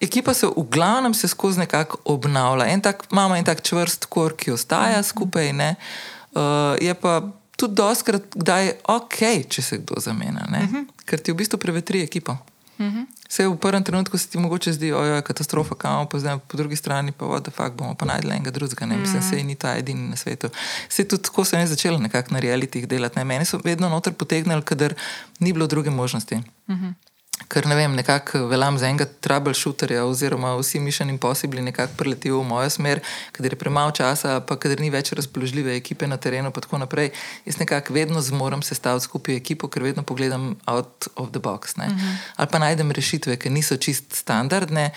ekipa 0.00 0.34
se 0.34 0.46
v 0.46 0.64
glavnem 0.70 1.14
se 1.14 1.28
skozi 1.28 1.58
nekako 1.58 1.98
obnavlja. 2.04 2.66
En 2.66 2.80
tak, 2.80 3.04
imamo 3.12 3.36
en 3.36 3.44
tak 3.44 3.62
čvrst 3.62 4.06
kor, 4.06 4.36
ki 4.36 4.54
ostaja 4.54 5.02
skupaj. 5.02 5.52
Uh, 5.52 6.76
je 6.80 6.94
pa 6.94 7.20
tudi 7.56 7.74
doskrat, 7.74 8.22
da 8.34 8.58
je 8.62 8.76
ok, 8.86 9.18
če 9.50 9.62
se 9.62 9.78
kdo 9.82 10.00
zamenja, 10.00 10.46
uh 10.46 10.58
mhm. 10.62 10.76
-huh. 10.76 11.04
ker 11.04 11.20
ti 11.20 11.32
v 11.32 11.36
bistvu 11.36 11.58
prevetri 11.58 12.02
ekipo. 12.02 12.32
Uh 12.78 12.86
mhm. 12.86 12.98
-huh. 12.98 13.06
Vse 13.28 13.46
v 13.48 13.56
prvem 13.56 13.84
trenutku 13.84 14.18
se 14.18 14.28
ti 14.28 14.38
mogoče 14.38 14.72
zdi, 14.72 14.90
da 14.90 15.04
je 15.04 15.22
katastrofa, 15.22 15.74
kam 15.74 16.08
pa 16.08 16.18
zdaj 16.18 16.38
po 16.48 16.56
drugi 16.56 16.76
strani 16.76 17.12
pa 17.12 17.26
voda, 17.26 17.50
fakt 17.50 17.76
bomo 17.76 17.94
pa 17.94 18.06
najdli 18.06 18.30
enega 18.30 18.50
drugega. 18.50 18.86
Ne? 18.86 18.96
Mislim, 18.96 19.20
da 19.20 19.36
mhm. 19.36 19.46
ni 19.46 19.54
ta 19.54 19.76
edini 19.76 20.08
na 20.08 20.16
svetu. 20.16 20.48
Se 20.88 21.04
tudi 21.04 21.22
tako 21.22 21.44
sem 21.44 21.66
začela 21.66 21.98
nekako 21.98 22.34
na 22.34 22.40
realitih 22.40 22.88
delati. 22.88 23.18
Ne? 23.18 23.24
Meni 23.24 23.44
so 23.44 23.60
vedno 23.64 23.88
noter 23.88 24.12
potegnili, 24.12 24.62
ker 24.62 24.94
ni 25.40 25.52
bilo 25.52 25.66
druge 25.66 25.90
možnosti. 25.90 26.34
Uh 26.66 26.76
-huh 26.76 27.07
ker 27.48 27.66
ne 27.66 27.76
vem, 27.78 27.94
nekako 27.96 28.46
veljam 28.50 28.78
za 28.78 28.88
enega 28.88 29.06
troubleshooterja, 29.20 30.04
oziroma 30.04 30.54
vsi 30.58 30.80
mišljeni 30.80 31.14
in 31.14 31.18
posibili 31.18 31.62
nekako 31.62 31.92
preletijo 31.96 32.40
v 32.40 32.48
mojo 32.48 32.70
smer, 32.70 33.00
ker 33.32 33.46
je 33.46 33.58
premalo 33.58 33.94
časa, 33.94 34.40
pa 34.40 34.58
ker 34.60 34.80
ni 34.80 34.90
več 34.90 35.12
razpoložljive 35.16 35.76
ekipe 35.76 36.06
na 36.06 36.16
terenu. 36.16 36.50
In 36.50 36.52
tako 36.52 36.78
naprej. 36.78 37.10
Jaz 37.46 37.58
nekako 37.58 37.94
vedno 37.94 38.20
zmorem 38.20 38.62
sestaviti 38.62 39.04
skupaj 39.04 39.36
ekipo, 39.36 39.68
ker 39.68 39.82
vedno 39.82 40.02
pogledam 40.02 40.56
out 40.66 41.08
of 41.16 41.30
the 41.32 41.40
box. 41.40 41.76
Uh 41.76 41.84
mhm. 41.84 41.96
-huh. 41.96 42.16
Ali 42.36 42.48
pa 42.52 42.58
najdem 42.58 42.90
rešitve, 42.90 43.36
ki 43.36 43.50
niso 43.50 43.76
čist 43.76 44.14
standardne. 44.14 44.90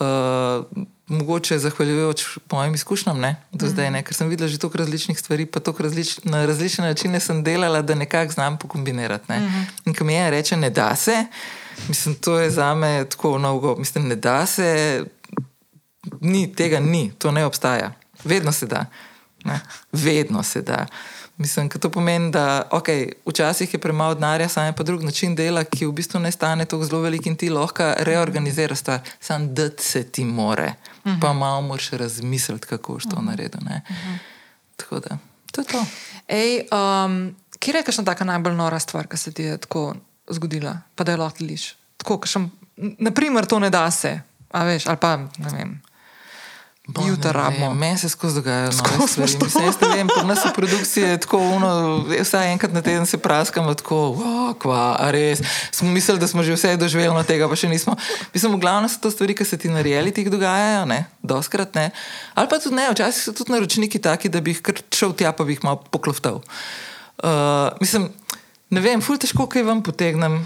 Uh, 0.00 0.64
mogoče 1.08 1.58
zahvaljujoč 1.58 2.24
mojim 2.52 2.74
izkušnjam, 2.74 3.20
ne, 3.20 3.36
do 3.52 3.66
mm. 3.66 3.70
zdaj, 3.70 3.90
ne, 3.90 4.02
ker 4.02 4.14
sem 4.14 4.28
videla 4.28 4.48
že 4.48 4.58
toliko 4.58 4.78
različnih 4.78 5.18
stvari, 5.18 5.46
pa 5.46 5.60
toliko 5.60 5.82
različ, 5.82 6.18
na 6.24 6.46
različne 6.46 6.84
načine 6.84 7.20
sem 7.20 7.42
delala, 7.44 7.82
da 7.82 7.94
nekako 7.94 8.32
znam 8.32 8.58
pokombinirati. 8.58 9.24
Ne. 9.28 9.40
Mm 9.40 9.48
-hmm. 9.48 9.64
In 9.84 9.94
ko 9.94 10.04
mi 10.04 10.14
je 10.14 10.30
reče, 10.30 10.56
ne 10.56 10.70
da 10.70 10.96
se, 10.96 11.26
mislim, 11.88 12.14
to 12.14 12.38
je 12.38 12.50
za 12.50 12.74
me 12.74 13.04
tako 13.04 13.38
novo. 13.38 13.76
Mislim, 13.76 14.08
ne 14.08 14.16
da 14.16 14.46
se, 14.46 15.04
ni, 16.20 16.52
tega 16.52 16.80
ni, 16.80 17.12
to 17.18 17.30
ne 17.30 17.44
obstaja. 17.44 17.92
Vedno 18.24 18.52
se 18.52 18.66
da. 18.66 18.86
Ne. 19.44 19.60
Vedno 19.92 20.42
se 20.42 20.62
da. 20.62 20.86
Mislim, 21.38 21.68
to 21.68 21.90
pomeni, 21.90 22.30
da 22.30 22.68
okay, 22.70 23.12
včasih 23.26 23.74
je 23.74 23.80
premalo 23.80 24.14
denarja, 24.14 24.48
samo 24.48 24.66
je 24.66 24.72
pa 24.72 24.82
drug 24.82 25.02
način 25.02 25.36
dela, 25.36 25.64
ki 25.64 25.86
v 25.86 25.92
bistvu 25.92 26.20
ne 26.20 26.32
stane 26.32 26.64
tako 26.64 26.84
zelo 26.84 27.00
velik 27.00 27.26
in 27.26 27.36
ti 27.36 27.50
lahko 27.50 27.92
reorganiziraš 27.98 28.78
stvar, 28.78 29.00
samo 29.20 29.46
da 29.46 29.70
se 29.78 30.02
ti 30.04 30.24
more. 30.24 30.74
Uh 31.04 31.12
-huh. 31.12 31.20
Pa 31.20 31.32
malo 31.32 31.60
moraš 31.60 31.90
razmisliti, 31.90 32.66
kako 32.66 32.92
boš 32.92 33.02
to 33.02 33.08
uh 33.08 33.18
-huh. 33.22 33.26
naredil. 33.26 33.60
Uh 33.62 33.68
-huh. 33.68 34.18
Tako 34.76 35.00
da, 35.00 35.18
to 35.52 35.60
je 35.60 35.64
to. 35.64 35.84
Ej, 36.28 36.60
um, 36.72 37.36
kje 37.58 37.74
je 37.74 37.82
kakšna 37.82 38.04
taka 38.04 38.24
najbolj 38.24 38.54
nora 38.54 38.78
stvar, 38.78 39.06
ki 39.06 39.16
se 39.16 39.32
ti 39.32 39.42
je 39.42 39.58
tako 39.58 39.94
zgodila, 40.30 40.78
pa 40.94 41.04
da 41.04 41.12
je 41.12 41.16
lahko 41.16 41.44
liš? 41.44 41.76
Tako, 41.96 42.18
kakšen, 42.18 42.50
naprimer, 42.76 43.46
to 43.46 43.58
ne 43.58 43.70
da 43.70 43.90
se, 43.90 44.20
a 44.50 44.64
veš, 44.64 44.86
ali 44.86 44.96
pa 44.96 45.16
ne 45.16 45.50
vem. 45.52 45.82
Jutri 46.88 47.32
rabimo. 47.32 47.74
Meni 47.74 47.98
se 47.98 48.08
skozi 48.08 48.34
dogajajo 48.34 48.70
nove 48.70 49.08
stvari. 49.08 49.32
Mislim, 49.42 49.64
jaz 49.64 49.76
ne 49.80 49.88
vem, 49.96 50.08
pri 50.08 50.24
nas 50.26 50.44
v 50.44 50.52
produkciji 50.54 51.04
je 51.04 51.18
tako, 51.20 51.38
uno, 51.38 51.68
vsaj 52.22 52.52
enkrat 52.52 52.72
na 52.72 52.82
teden 52.82 53.06
se 53.06 53.18
praskamo 53.18 53.74
tako, 53.74 53.96
wow, 54.16 54.54
kva, 54.58 54.96
a 54.96 55.10
res. 55.10 55.42
Smo 55.70 55.90
mislili, 55.92 56.20
da 56.20 56.28
smo 56.28 56.42
že 56.42 56.56
vse 56.56 56.76
doživeli 56.76 57.14
na 57.14 57.22
tega, 57.28 57.48
pa 57.48 57.56
še 57.56 57.68
nismo. 57.68 57.96
Mislim, 58.32 58.56
v 58.56 58.62
glavnem 58.64 58.88
so 58.88 59.02
to 59.04 59.12
stvari, 59.12 59.36
ki 59.36 59.44
se 59.44 59.60
ti 59.60 59.68
na 59.68 59.84
realitih 59.84 60.30
dogajajo, 60.32 60.86
ne, 60.88 61.04
doskrat 61.22 61.76
ne. 61.76 61.90
Ali 62.34 62.48
pa 62.48 62.56
tudi 62.56 62.80
ne, 62.80 62.88
včasih 62.88 63.20
so 63.20 63.36
tudi 63.36 63.52
naročniki 63.52 64.00
taki, 64.00 64.32
da 64.32 64.40
bi 64.40 64.56
jih 64.56 64.64
kar 64.64 64.80
šel 64.88 65.12
tja, 65.12 65.36
pa 65.36 65.44
bi 65.44 65.58
jih 65.58 65.64
malo 65.68 65.84
pokloftal. 65.92 66.40
Uh, 67.20 67.68
mislim, 67.84 68.08
ne 68.72 68.80
vem, 68.80 69.04
ful 69.04 69.20
težko, 69.20 69.44
kaj 69.44 69.68
vam 69.68 69.84
potegnem. 69.84 70.40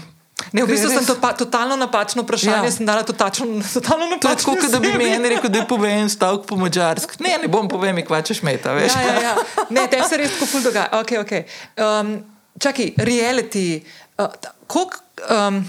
Ne, 0.51 0.63
v 0.63 0.67
bistvu 0.67 0.89
sem 0.89 1.05
to 1.05 1.15
pa, 1.21 1.31
totalno 1.37 1.75
napačno 1.79 2.25
vprašanje, 2.25 2.67
ja. 2.67 2.71
sem 2.71 2.85
dala 2.85 3.03
totačno, 3.03 3.47
totalno 3.77 4.09
napačno. 4.11 4.55
Tako, 4.55 4.71
da 4.71 4.79
bi 4.79 4.93
mi 4.97 5.09
en 5.13 5.25
rekel, 5.25 5.49
da 5.49 5.65
povem 5.69 6.09
stavek 6.09 6.45
po 6.49 6.59
mačarski. 6.59 7.21
Ne, 7.23 7.37
ne 7.41 7.47
bom 7.47 7.69
povem, 7.71 8.03
kva 8.05 8.21
češ 8.21 8.43
meta, 8.43 8.73
veš. 8.75 8.95
Ja, 8.95 9.01
ja, 9.01 9.21
ja. 9.21 9.35
Ne, 9.69 9.87
te 9.91 10.03
se 10.09 10.19
res 10.19 10.35
tako 10.35 10.51
ful 10.51 10.65
dogaja. 10.65 10.89
Okay, 11.03 11.21
okay. 11.23 11.45
Um, 11.79 12.17
čakaj, 12.59 12.95
reality, 12.97 13.83
Uh, 14.17 14.25
kolik, 14.67 14.93
um, 15.29 15.63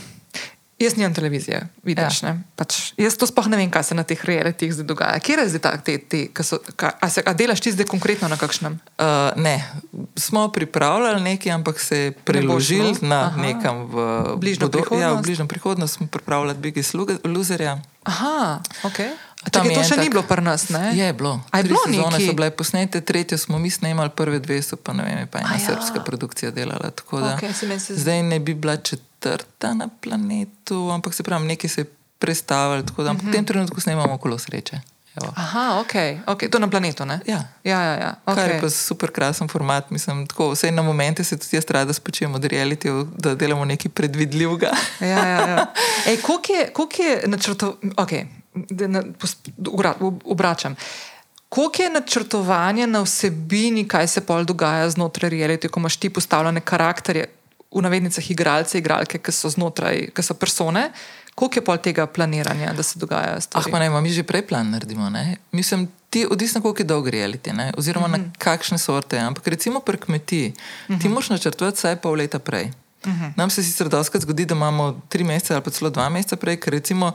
jaz 0.78 0.96
nimam 0.96 1.14
televizije, 1.14 1.60
vidiš. 1.82 2.22
Ja. 2.22 2.36
Pač, 2.56 2.92
jaz 2.96 3.16
to 3.16 3.26
sploh 3.26 3.46
ne 3.46 3.56
vem, 3.56 3.70
kaj 3.70 3.82
se 3.84 3.94
na 3.94 4.02
teh 4.02 4.24
realitih 4.24 4.72
zdaj 4.72 4.84
dogaja. 4.84 5.18
Kje 5.18 5.36
je 5.38 5.48
zdaj 5.48 5.60
ta, 5.60 5.72
te, 5.76 5.98
te, 5.98 6.28
so, 6.42 6.58
kaj, 6.76 6.90
a, 7.00 7.08
se, 7.08 7.22
a 7.26 7.32
delaš 7.32 7.60
ti 7.60 7.72
zdaj 7.72 7.86
konkretno 7.86 8.28
na 8.28 8.36
kakšnem? 8.36 8.78
Uh, 8.98 9.30
ne, 9.36 9.56
smo 10.16 10.48
pripravljali 10.48 11.20
nekaj, 11.22 11.52
ampak 11.52 11.80
se 11.80 11.98
je 11.98 12.12
preložil 12.12 12.84
Ne 13.00 13.08
na 13.08 13.20
Aha. 13.26 13.40
nekam 13.40 13.86
v 13.86 13.96
Bližnjo 14.36 14.66
bodo- 14.66 14.78
Ja, 14.78 14.84
prihodnost? 14.84 15.18
v 15.18 15.22
bližnjem 15.22 15.48
prihodnosti 15.48 15.96
smo 15.96 16.06
pripravljali 16.06 16.58
Biggie 16.58 16.84
Loserja. 17.24 17.78
Aha, 18.04 18.60
ok. 18.82 18.98
Tam 19.46 19.64
je 19.64 19.74
to 19.74 19.82
še 19.82 19.96
ni 19.96 20.02
tak- 20.02 20.10
bilo 20.10 20.22
pri 20.24 20.42
nas, 20.42 20.68
ne? 20.68 20.92
Je 20.92 21.12
bilo. 21.12 21.40
A 21.50 21.58
je 21.58 21.62
Tri 21.62 21.68
bilo 21.68 21.80
sezone 21.82 22.06
nekaj? 22.08 22.26
so 22.26 22.32
bile 22.32 22.50
posnete, 22.52 23.00
tretjo 23.02 23.36
smo 23.36 23.58
mi 23.58 23.70
snemali, 23.70 24.10
prve 24.10 24.38
dve 24.38 24.60
so 24.60 24.76
pa 24.76 24.92
ne 24.92 25.02
vem, 25.02 25.18
je 25.18 25.26
pa 25.26 25.38
ena 25.38 25.48
A 25.48 25.54
ja. 25.54 25.66
srpska 25.66 26.00
produkcija 26.00 26.50
delala. 26.50 26.90
Da, 27.12 27.34
Okej, 27.34 27.52
se 27.52 27.94
zdaj 27.94 28.22
ne 28.24 28.38
bi 28.38 28.54
bila 28.54 28.76
četrta 28.78 29.74
na 29.74 29.88
planetu, 29.94 30.90
ampak 30.90 31.14
se 31.14 31.22
pravi, 31.22 31.46
nekaj 31.46 31.70
se 31.70 31.80
je 31.80 31.86
prestavilo. 32.18 32.82
Tako 32.82 33.02
da 33.02 33.10
uh 33.10 33.16
-huh. 33.16 33.20
v 33.20 33.24
Mhm. 33.24 33.32
tem 33.32 33.44
trenutku 33.44 33.80
snemamo 33.80 34.18
kolo 34.18 34.38
sreče. 34.38 34.80
Evo. 35.16 35.32
Aha, 35.36 35.78
ok, 35.78 35.92
ok, 36.26 36.50
to 36.50 36.58
na 36.58 36.66
planetu, 36.66 37.04
ne? 37.04 37.20
Ja. 37.24 37.44
ja, 37.64 37.80
ja. 37.80 37.92
ja. 37.94 38.14
Okay. 38.26 38.34
Kar 38.34 38.44
Okay. 38.44 38.54
je 38.54 38.60
pa 38.60 38.70
super 38.70 39.10
krasen 39.10 39.48
format. 39.48 39.90
Mislim, 39.90 40.26
tako, 40.26 40.50
vse 40.50 40.70
na 40.70 40.82
momente 40.82 41.24
se 41.24 41.36
tudi 41.36 41.56
jaz 41.56 41.64
rada 41.68 41.92
spočijem 41.92 42.34
od 42.34 42.44
reality, 42.44 42.90
da 43.16 43.34
delamo 43.34 43.64
nekaj 43.64 43.88
predvidljivega. 43.90 44.70
Ja, 45.00 45.06
ja, 45.06 45.48
ja. 45.48 45.66
Ej, 46.06 46.16
koliko 46.18 46.52
je, 46.52 46.70
koliko 46.70 47.02
je 47.02 47.22
načrto, 47.26 47.76
okay, 47.82 48.26
da 48.54 48.86
na, 48.88 49.02
ob- 49.58 50.20
obračam. 50.24 50.76
Koliko 51.48 51.82
je 51.82 51.90
načrtovanje 51.90 52.86
na 52.86 53.00
vsebini, 53.02 53.88
kaj 53.88 54.08
se 54.08 54.20
pol 54.20 54.44
dogaja 54.44 54.90
znotraj 54.90 55.30
reality, 55.30 55.68
ko 55.68 55.80
imaš 55.80 55.96
ti 55.96 56.10
postavljene 56.10 56.60
karakterje, 56.60 57.26
v 57.74 57.82
navednicah 57.82 58.30
igralce, 58.30 58.78
igralke, 58.78 59.18
ki 59.18 59.32
so 59.32 59.50
znotraj, 59.50 60.08
ki 60.14 60.22
so 60.22 60.34
persone, 60.34 60.90
koliko 61.34 61.58
je 61.58 61.64
pol 61.64 61.78
tega 61.82 62.06
planiranja, 62.06 62.72
da 62.72 62.82
se 62.82 62.98
dogajajo 62.98 63.36
Ah, 63.36 63.40
stvari? 63.40 63.70
pa 63.70 63.78
ne, 63.78 63.90
mi 64.00 64.10
že 64.10 64.22
prej 64.22 64.46
plan 64.46 64.70
naredimo. 64.70 65.10
Ne? 65.10 65.36
Mislim, 65.52 65.88
ti 66.10 66.26
odvisno, 66.30 66.60
koliko 66.62 66.82
je 66.82 66.86
dolg 66.86 67.06
reality, 67.08 67.52
ne? 67.52 67.72
oziroma 67.76 68.08
mm 68.08 68.14
-hmm. 68.14 68.26
na 68.26 68.32
kakšne 68.38 68.78
sorte. 68.78 69.18
Ampak 69.18 69.46
recimo 69.46 69.80
pri 69.80 69.98
kmetiji, 69.98 70.48
mm 70.48 70.94
-hmm. 70.94 71.02
ti 71.02 71.08
moraš 71.08 71.30
načrtovati 71.30 71.76
vsaj 71.76 71.96
pol 71.96 72.14
leta 72.14 72.38
prej. 72.38 72.64
Mm 73.06 73.10
-hmm. 73.10 73.32
Nam 73.36 73.50
se 73.50 73.62
sicer 73.62 73.88
doskrat 73.88 74.22
zgodi, 74.22 74.44
da 74.44 74.54
imamo 74.54 75.00
tri 75.08 75.24
mesece 75.24 75.54
ali 75.54 75.62
pa 75.62 75.70
celo 75.70 75.90
dva 75.90 76.08
meseca 76.08 76.36
prej, 76.36 76.56
ker 76.56 76.72
recimo 76.72 77.12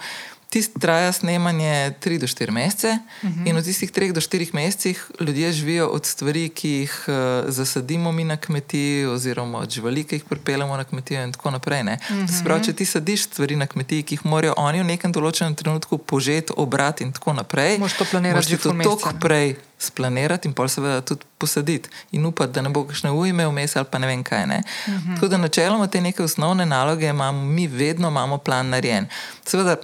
tisti 0.50 0.80
traja 0.80 1.12
snemanje 1.12 1.94
tri 2.00 2.18
do 2.18 2.28
štiri 2.28 2.52
mesece 2.52 2.98
mm 3.24 3.28
-hmm. 3.28 3.50
in 3.50 3.58
v 3.58 3.64
tistih 3.64 3.92
treh 3.92 4.14
do 4.14 4.22
štirih 4.22 4.54
mesecih 4.54 5.12
ljudje 5.20 5.52
živijo 5.52 5.88
od 5.88 6.06
stvari, 6.06 6.50
ki 6.50 6.70
jih 6.70 7.06
uh, 7.08 7.14
zasadimo 7.50 8.12
mi 8.12 8.24
na 8.24 8.38
kmetiji, 8.38 9.06
oziroma 9.06 9.58
od 9.58 9.70
živali, 9.70 10.04
ki 10.04 10.16
jih 10.16 10.24
pripeljemo 10.24 10.78
na 10.78 10.84
kmetijo 10.84 11.24
in 11.24 11.32
tako 11.32 11.52
naprej. 11.52 11.84
Mm 11.84 11.88
-hmm. 11.88 12.38
Se 12.38 12.44
pravi, 12.44 12.64
če 12.64 12.74
ti 12.74 12.86
sadiš 12.86 13.24
stvari 13.24 13.56
na 13.56 13.68
kmetiji, 13.68 14.04
ki 14.04 14.16
jih 14.16 14.26
morajo 14.26 14.54
oni 14.58 14.80
v 14.80 14.86
nekem 14.86 15.12
določenem 15.14 15.56
trenutku 15.56 15.98
požeti, 15.98 16.54
obrati 16.58 17.04
in 17.04 17.12
tako 17.12 17.34
naprej, 17.34 17.78
Moraš 17.78 17.98
to 17.98 18.06
planirati 18.12 18.58
ful 18.58 18.84
toliko 18.84 19.14
prej 19.20 19.56
splanirati 19.80 20.48
in 20.48 20.54
pol 20.54 20.68
seveda 20.68 21.02
tudi 21.02 21.26
posaditi 21.38 21.90
in 22.12 22.26
upati, 22.26 22.54
da 22.54 22.62
ne 22.62 22.70
bo 22.70 22.84
kakšne 22.88 23.12
ujme 23.12 23.48
vmes 23.48 23.76
ali 23.76 23.88
pa 23.92 24.00
ne 24.00 24.08
vem 24.08 24.24
kaj. 24.24 24.46
Ne? 24.48 24.64
Uh 24.88 24.94
-huh. 24.94 25.16
Tako 25.16 25.28
da 25.28 25.38
načeloma 25.38 25.88
te 25.88 26.02
neke 26.02 26.24
osnovne 26.24 26.66
naloge 26.66 27.08
imamo, 27.08 27.46
mi 27.46 27.68
vedno 27.68 28.08
imamo 28.08 28.38
plan 28.38 28.70
narejen. 28.70 29.08
Seveda, 29.46 29.76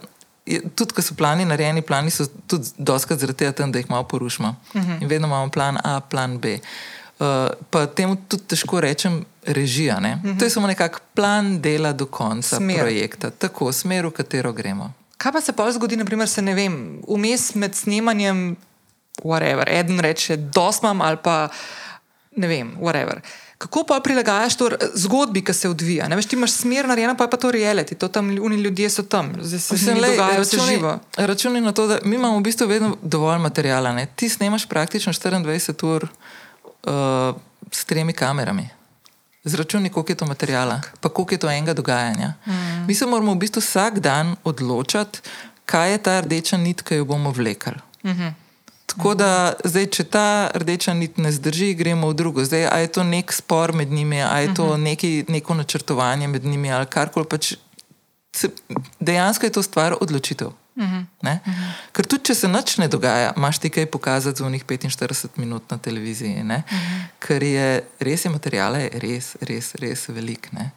tudi 0.75 0.93
ko 0.93 1.01
so 1.01 1.15
plani 1.17 1.45
narejeni, 1.45 1.81
plani 1.81 2.11
so 2.11 2.27
tudi 2.47 2.69
doskrat 2.77 3.19
zaradi 3.19 3.37
tega, 3.37 3.51
tam, 3.51 3.71
da 3.71 3.79
jih 3.79 3.89
malo 3.89 4.03
porušimo. 4.03 4.55
Uh 4.73 4.81
-huh. 4.81 5.01
In 5.01 5.07
vedno 5.07 5.27
imamo 5.27 5.49
plan 5.49 5.77
A, 5.83 5.99
plan 5.99 6.37
B. 6.37 6.59
Uh, 7.19 7.25
pa 7.69 7.85
temu 7.85 8.15
tudi 8.27 8.43
težko 8.43 8.81
rečem 8.81 9.25
režija. 9.45 9.97
Uh 9.97 10.03
-huh. 10.03 10.39
To 10.39 10.45
je 10.45 10.49
samo 10.49 10.67
nekak 10.67 11.01
plan 11.13 11.61
dela 11.61 11.93
do 11.93 12.05
konca 12.05 12.55
Smer. 12.55 12.79
projekta, 12.79 13.29
tako 13.29 13.71
smer, 13.71 14.05
v 14.05 14.11
katero 14.11 14.53
gremo. 14.53 14.93
Kaj 15.17 15.31
pa 15.31 15.41
se 15.41 15.53
pa 15.53 15.71
zgodi, 15.71 15.95
naprimer, 15.95 16.29
se 16.29 16.41
ne 16.41 16.53
vem, 16.53 17.01
vmes 17.07 17.55
med 17.55 17.75
snemanjem, 17.75 18.55
whatever, 19.23 19.69
eden 19.69 19.99
reče, 19.99 20.37
dosmam 20.37 21.01
ali 21.01 21.17
pa 21.23 21.49
ne 22.35 22.47
vem, 22.47 22.77
whatever. 22.79 23.19
Kako 23.57 23.83
pa 23.87 23.99
prilagajaš 24.03 24.57
to 24.57 24.65
r- 24.67 24.77
zgodbi, 24.95 25.43
ki 25.43 25.53
se 25.53 25.69
odvija? 25.69 26.07
Ne 26.07 26.15
veš, 26.15 26.25
ti 26.25 26.35
imaš 26.35 26.51
smer 26.51 26.87
narejeno, 26.87 27.15
pa 27.17 27.23
je 27.23 27.29
pa 27.29 27.37
to 27.37 27.51
reality, 27.51 27.95
to 27.95 28.07
tam 28.07 28.29
oni 28.29 28.55
ljudje 28.55 28.89
so 28.89 29.03
tam, 29.03 29.33
zdaj 29.41 29.59
se 29.59 29.93
lej, 29.93 30.11
dogaja 30.11 30.41
vse 30.41 30.57
živo. 30.69 30.99
Računaj 31.17 31.61
na 31.61 31.71
to, 31.71 31.87
da 31.87 31.99
mi 32.03 32.15
imamo 32.15 32.37
v 32.39 32.41
bistvu 32.41 32.67
vedno 32.67 32.97
dovolj 33.01 33.39
materijala. 33.39 33.93
Ne? 33.93 34.07
Ti 34.15 34.29
snemaš 34.29 34.67
praktično 34.67 35.13
24 35.13 35.85
ur 35.85 36.07
uh, 36.07 37.35
s 37.71 37.85
tremi 37.85 38.13
kamerami. 38.13 38.69
Zračunaj, 39.43 39.89
koliko 39.89 40.11
je 40.11 40.15
to 40.15 40.25
materijala, 40.25 40.81
pa 41.01 41.09
koliko 41.09 41.33
je 41.33 41.37
to 41.37 41.49
enega 41.49 41.73
dogajanja. 41.73 42.33
Mm. 42.45 42.85
Mi 42.87 42.95
se 42.95 43.05
moramo 43.05 43.33
v 43.33 43.37
bistvu 43.37 43.59
vsak 43.59 43.99
dan 43.99 44.35
odločati, 44.43 45.19
kaj 45.65 45.91
je 45.91 45.97
ta 45.97 46.21
rdeča 46.21 46.57
nit, 46.57 46.81
ki 46.81 46.95
jo 46.95 47.05
bomo 47.05 47.31
vlekli. 47.31 47.73
Mm 48.03 48.11
-hmm. 48.11 48.44
Tako 48.85 49.15
da, 49.17 49.53
zdaj, 49.63 49.87
če 49.97 50.03
ta 50.03 50.25
rdeča 50.53 50.93
nit 50.93 51.17
ne 51.17 51.31
zdrži, 51.33 51.73
gremo 51.73 52.09
v 52.11 52.17
drugo. 52.17 52.43
Zdaj, 52.45 52.67
a 52.69 52.77
je 52.83 52.91
to 52.97 53.03
nek 53.03 53.33
spor 53.33 53.73
med 53.73 53.91
njimi, 53.91 54.21
a 54.21 54.39
je 54.39 54.53
to 54.53 54.77
neki, 54.77 55.25
neko 55.27 55.57
načrtovanje 55.57 56.27
med 56.27 56.45
njimi, 56.45 56.71
ali 56.71 56.85
karkoli 56.85 57.25
pač. 57.29 57.55
Dejansko 58.99 59.45
je 59.45 59.55
to 59.57 59.63
stvar 59.63 59.95
odločitev. 60.01 60.53
Uh 60.75 60.83
-huh. 60.83 61.39
Ker 61.91 62.05
tudi, 62.05 62.23
če 62.23 62.35
se 62.35 62.47
nič 62.47 62.77
ne 62.77 62.87
dogaja, 62.87 63.33
imaš 63.37 63.59
ti 63.59 63.69
kaj 63.69 63.85
pokazati 63.85 64.37
za 64.37 64.45
unih 64.45 64.65
45 64.65 65.27
minut 65.35 65.71
na 65.71 65.77
televiziji. 65.77 66.41
Uh 66.41 66.47
-huh. 66.47 66.61
Ker 67.19 67.43
je 67.43 67.83
res 67.99 68.25
je 68.25 68.31
materijala, 68.31 68.77
je 68.77 68.89
res, 68.99 69.35
res, 69.41 69.75
res 69.75 70.07
velik. 70.09 70.51
Ne? 70.51 70.71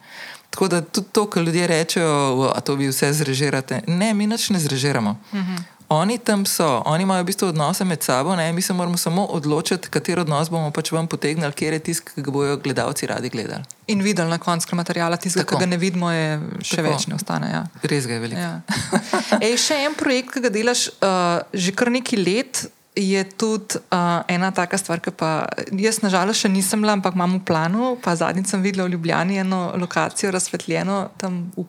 Tako 0.49 0.67
da 0.67 0.81
tudi 0.81 1.07
to, 1.11 1.25
kar 1.29 1.43
ljudje 1.43 1.67
rečejo, 1.67 2.51
da 2.55 2.61
to 2.61 2.75
vi 2.75 2.87
vse 2.89 3.13
zrežirate. 3.13 3.81
Ne, 3.87 4.13
mi 4.13 4.27
nič 4.27 4.49
ne 4.49 4.59
zrežiramo. 4.59 5.17
Uh 5.31 5.39
-huh. 5.39 5.63
Oni 5.89 6.17
tam 6.17 6.45
so, 6.45 6.83
oni 6.85 7.03
imajo 7.03 7.23
v 7.23 7.25
bistvu 7.25 7.47
odnose 7.47 7.85
med 7.85 8.03
sabo, 8.03 8.35
ne? 8.35 8.53
mi 8.53 8.61
se 8.61 8.73
moramo 8.73 8.97
samo 8.97 9.25
odločiti, 9.25 9.89
kateri 9.89 10.21
odnos 10.21 10.49
bomo 10.49 10.69
pač 10.71 10.91
vam 10.91 11.07
potegnili, 11.07 11.49
kjer 11.53 11.73
je 11.73 11.79
tisk, 11.79 12.11
ki 12.13 12.21
ga 12.21 12.31
bojo 12.31 12.57
gledalci 12.61 13.07
radi 13.09 13.29
gledali. 13.29 13.65
In 13.87 14.03
videl 14.05 14.29
na 14.29 14.37
koncu 14.37 14.75
materijala, 14.75 15.17
tistega, 15.17 15.49
ki 15.49 15.63
ga 15.63 15.65
ne 15.65 15.77
vidimo, 15.77 16.11
je 16.11 16.39
še 16.61 16.75
Tako. 16.75 16.91
več 16.91 17.07
ne 17.09 17.17
ostane. 17.17 17.49
Ja. 17.49 17.63
Res 17.81 18.05
ga 18.05 18.13
je 18.13 18.19
veliko. 18.19 18.41
Ja. 18.41 18.61
Ej, 19.45 19.57
še 19.65 19.79
en 19.87 19.97
projekt, 19.97 20.29
ki 20.35 20.45
ga 20.45 20.53
delaš 20.53 20.91
uh, 21.01 21.41
že 21.53 21.73
kar 21.73 21.89
nekaj 21.89 22.21
let, 22.21 22.69
je 22.99 23.23
tudi 23.23 23.79
uh, 23.91 24.21
ena 24.27 24.51
taka 24.51 24.77
stvar, 24.77 24.99
ki 24.99 25.11
pa 25.15 25.47
jaz 25.71 26.01
nažalost 26.03 26.43
še 26.43 26.51
nisem 26.51 26.83
bila, 26.83 26.97
ampak 26.99 27.15
imam 27.15 27.39
v 27.39 27.43
planu. 27.47 27.95
Pa 28.03 28.15
zadnjič 28.19 28.51
sem 28.51 28.63
videla 28.63 28.87
v 28.87 28.97
Ljubljani 28.97 29.39
eno 29.39 29.71
lokacijo 29.79 30.31
razsvetljeno 30.35 31.09
tam 31.17 31.47
v 31.55 31.65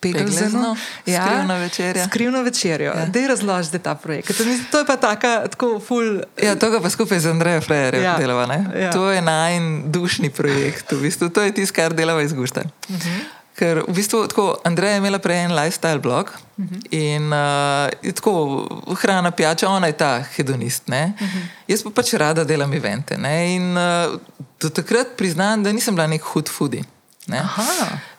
Pegelzenu. 0.00 0.36
Pegelzno? 0.40 0.76
Skrivna 1.02 1.56
večerja? 1.56 2.06
Skrivno 2.06 2.42
večerjo. 2.42 2.92
Ja. 2.96 3.06
Dej 3.06 3.28
razloži 3.28 3.68
zdaj 3.68 3.82
ta 3.82 3.94
projekt. 3.94 4.36
To, 4.36 4.44
mislim, 4.44 4.66
to 4.70 4.78
je 4.78 4.86
pa 4.86 4.96
taka, 4.96 5.48
tako 5.48 5.80
ful. 5.80 6.20
Ja, 6.42 6.54
to 6.56 6.70
ga 6.70 6.80
pa 6.80 6.90
skupaj 6.90 7.20
z 7.20 7.30
Andrejem 7.30 7.62
Frejerjem 7.62 8.02
Ja. 8.02 8.12
ja. 8.12 8.18
delava. 8.18 8.46
Ne? 8.46 8.66
Ja. 8.74 8.80
Ja. 8.80 8.92
To 8.92 9.10
je 9.10 9.22
najn 9.22 9.92
dušni 9.92 10.30
projekt, 10.30 10.92
v 10.92 11.02
bistvu. 11.02 11.28
to 11.28 11.42
je 11.42 11.54
tisto, 11.54 11.74
kar 11.74 11.92
delava 11.92 12.22
iz 12.22 12.32
gušta. 12.32 12.60
Uh 12.88 12.96
-huh. 12.96 13.43
Ker 13.54 13.84
v 13.86 13.94
bistvu 13.94 14.24
tako, 14.26 14.56
Andreja 14.66 14.96
je 14.96 14.98
imela 14.98 15.18
prej 15.22 15.44
en 15.44 15.52
lifestyle 15.54 16.00
blog 16.02 16.30
uh 16.56 16.64
-huh. 16.64 16.80
in 16.90 17.32
uh, 17.32 18.12
tako 18.14 18.66
hrana, 19.00 19.30
pijača, 19.30 19.68
ona 19.68 19.86
je 19.86 19.92
ta 19.92 20.24
hedonist. 20.36 20.88
Uh 20.88 20.94
-huh. 20.94 21.46
Jaz 21.68 21.82
pa 21.82 21.90
pač 21.90 22.12
rada 22.12 22.44
delam 22.44 22.72
evente. 22.72 23.16
Ne? 23.16 23.54
In 23.54 23.76
uh, 23.76 24.20
do 24.60 24.68
takrat 24.68 25.06
priznam, 25.16 25.62
da 25.62 25.72
nisem 25.72 25.94
bila 25.94 26.06
nek 26.06 26.22
hud 26.22 26.48
foodie. 26.48 26.82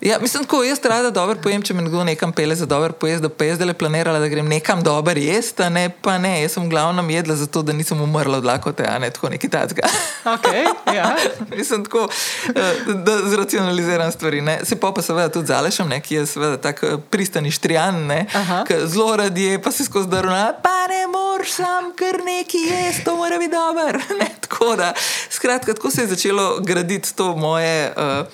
Ja, 0.00 0.18
mislim, 0.20 0.44
da 0.50 0.64
jaz 0.64 0.78
rada 0.84 1.10
dobro 1.10 1.36
pojem, 1.42 1.62
če 1.62 1.74
me 1.74 1.82
nekdo 1.82 2.04
nekam 2.04 2.32
pele 2.32 2.56
za 2.58 2.66
dober 2.66 2.92
pojez, 2.92 3.20
da 3.22 3.28
pa 3.28 3.44
jaz 3.44 3.60
zdaj 3.60 3.74
planirala, 3.78 4.18
da 4.18 4.28
grem 4.28 4.48
nekam 4.48 4.82
dober 4.82 5.18
jesti, 5.18 5.68
ne 5.70 5.90
pa 6.02 6.16
ne. 6.18 6.40
Jaz 6.42 6.56
sem 6.56 6.64
v 6.66 6.72
glavnem 6.74 7.10
jedla 7.14 7.36
zato, 7.38 7.62
da 7.62 7.72
nisem 7.72 8.00
umrla 8.02 8.40
od 8.42 8.44
lakote, 8.44 8.82
a 8.82 8.98
ne 8.98 9.10
tako 9.10 9.30
neki 9.30 9.48
tacga. 9.48 9.86
Okay, 10.26 10.64
ja. 10.94 11.16
mislim 11.56 11.84
tako, 11.84 12.08
eh, 12.48 12.74
da 12.94 13.18
zracionaliziram 13.30 14.12
stvari. 14.12 14.40
Ne. 14.40 14.58
Se 14.64 14.80
pa 14.80 14.90
pa 14.92 15.02
seveda 15.02 15.28
tudi 15.28 15.46
zalešam, 15.46 15.88
ne, 15.88 16.00
ki 16.00 16.14
je 16.14 16.26
seveda 16.26 16.56
tak 16.56 16.82
eh, 16.82 16.96
pristani 17.10 17.50
štrijan, 17.50 18.02
ne, 18.06 18.26
zelo 18.84 19.16
rad 19.16 19.38
je, 19.38 19.62
pa 19.62 19.70
se 19.72 19.84
skozi 19.84 20.08
daruna, 20.08 20.52
pa 20.62 20.86
ne 20.90 21.06
moreš 21.06 21.52
sam 21.52 21.92
kar 21.96 22.18
neki 22.24 22.58
jesti, 22.58 23.04
to 23.04 23.16
mora 23.16 23.38
biti 23.38 23.54
dober. 23.54 24.02
Ne, 24.20 24.28
tako 24.40 24.76
da, 24.76 24.92
skratka, 25.30 25.74
tako 25.74 25.90
se 25.90 26.02
je 26.02 26.06
začelo 26.06 26.60
graditi 26.60 27.16
to 27.16 27.36
moje. 27.36 27.92
Uh, 27.96 28.26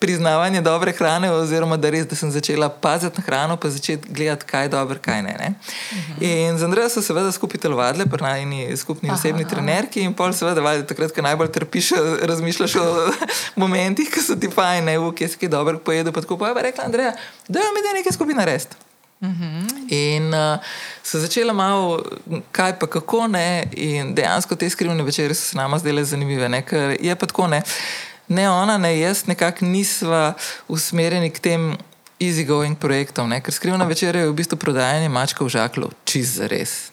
Priznavanje 0.00 0.60
dobre 0.60 0.92
hrane, 0.92 1.28
oziroma 1.32 1.76
da 1.76 1.90
res, 1.92 2.06
da 2.08 2.16
sem 2.16 2.30
začela 2.32 2.70
paziti 2.72 3.20
na 3.20 3.24
hrano, 3.26 3.56
pa 3.60 3.68
začeti 3.68 4.08
gledati, 4.08 4.46
kaj 4.48 4.64
je 4.64 4.68
dobro, 4.72 4.96
kaj 5.02 5.22
ne. 5.22 5.34
ne. 5.40 5.48
Uh 5.92 5.98
-huh. 5.98 6.24
In 6.24 6.58
z 6.58 6.64
Andrejem 6.64 6.90
so 6.90 7.02
seveda 7.02 7.32
skupaj 7.32 7.60
telovadile, 7.60 8.06
pri 8.06 8.22
najni 8.22 8.76
skupni 8.76 9.10
aha, 9.10 9.18
osebni 9.18 9.42
aha. 9.42 9.50
trenerki, 9.50 10.00
in 10.00 10.14
pol 10.14 10.32
seveda, 10.32 10.60
valjda, 10.60 10.86
takrat, 10.86 11.12
ko 11.12 11.22
najbolj 11.22 11.52
trpiš, 11.52 11.90
razmišljaš 12.22 12.76
o 12.76 13.12
momentih, 13.62 14.10
ki 14.10 14.20
so 14.20 14.36
ti 14.36 14.48
fajn, 14.48 14.84
ne, 14.84 14.98
v 14.98 15.12
kje 15.12 15.28
si 15.28 15.38
kaj 15.38 15.48
dobro 15.48 15.78
pojedel. 15.78 16.12
Pa 16.12 16.20
tako 16.20 16.38
pa 16.38 16.48
je 16.48 16.54
pa 16.54 16.60
rekla 16.60 16.84
Andreja, 16.84 17.12
da 17.48 17.60
mi 17.60 17.82
da 17.84 17.92
nekaj 17.94 18.12
skupaj 18.12 18.34
narediti. 18.34 18.76
In 19.88 20.34
uh, 20.34 20.58
so 21.02 21.18
začela 21.18 21.52
malo, 21.52 22.00
kaj 22.52 22.78
pa 22.78 22.86
kako 22.86 23.26
ne, 23.28 23.68
in 23.72 24.14
dejansko 24.14 24.56
te 24.56 24.70
skrivne 24.70 25.04
večere 25.04 25.34
so 25.34 25.42
se 25.42 25.56
nama 25.56 25.78
zdele 25.78 26.04
zanimive, 26.04 26.48
ne? 26.48 26.62
ker 26.66 26.96
je 27.00 27.16
pa 27.16 27.26
tako 27.26 27.46
ne. 27.46 27.62
Ne 28.30 28.46
ona, 28.50 28.78
ne 28.78 28.94
jaz, 29.00 29.26
nekako 29.26 29.66
nisva 29.66 30.34
usmerjeni 30.70 31.30
k 31.30 31.38
tem 31.42 31.72
easygoing 32.20 32.76
projektom, 32.76 33.28
ne? 33.32 33.40
ker 33.40 33.54
skrivna 33.54 33.84
večerja 33.88 34.22
je 34.22 34.30
v 34.30 34.36
bistvu 34.36 34.58
prodajanje 34.60 35.08
mačka 35.08 35.44
v 35.44 35.48
žaklu, 35.48 35.88
čist 36.04 36.36
za 36.36 36.46
res. 36.46 36.92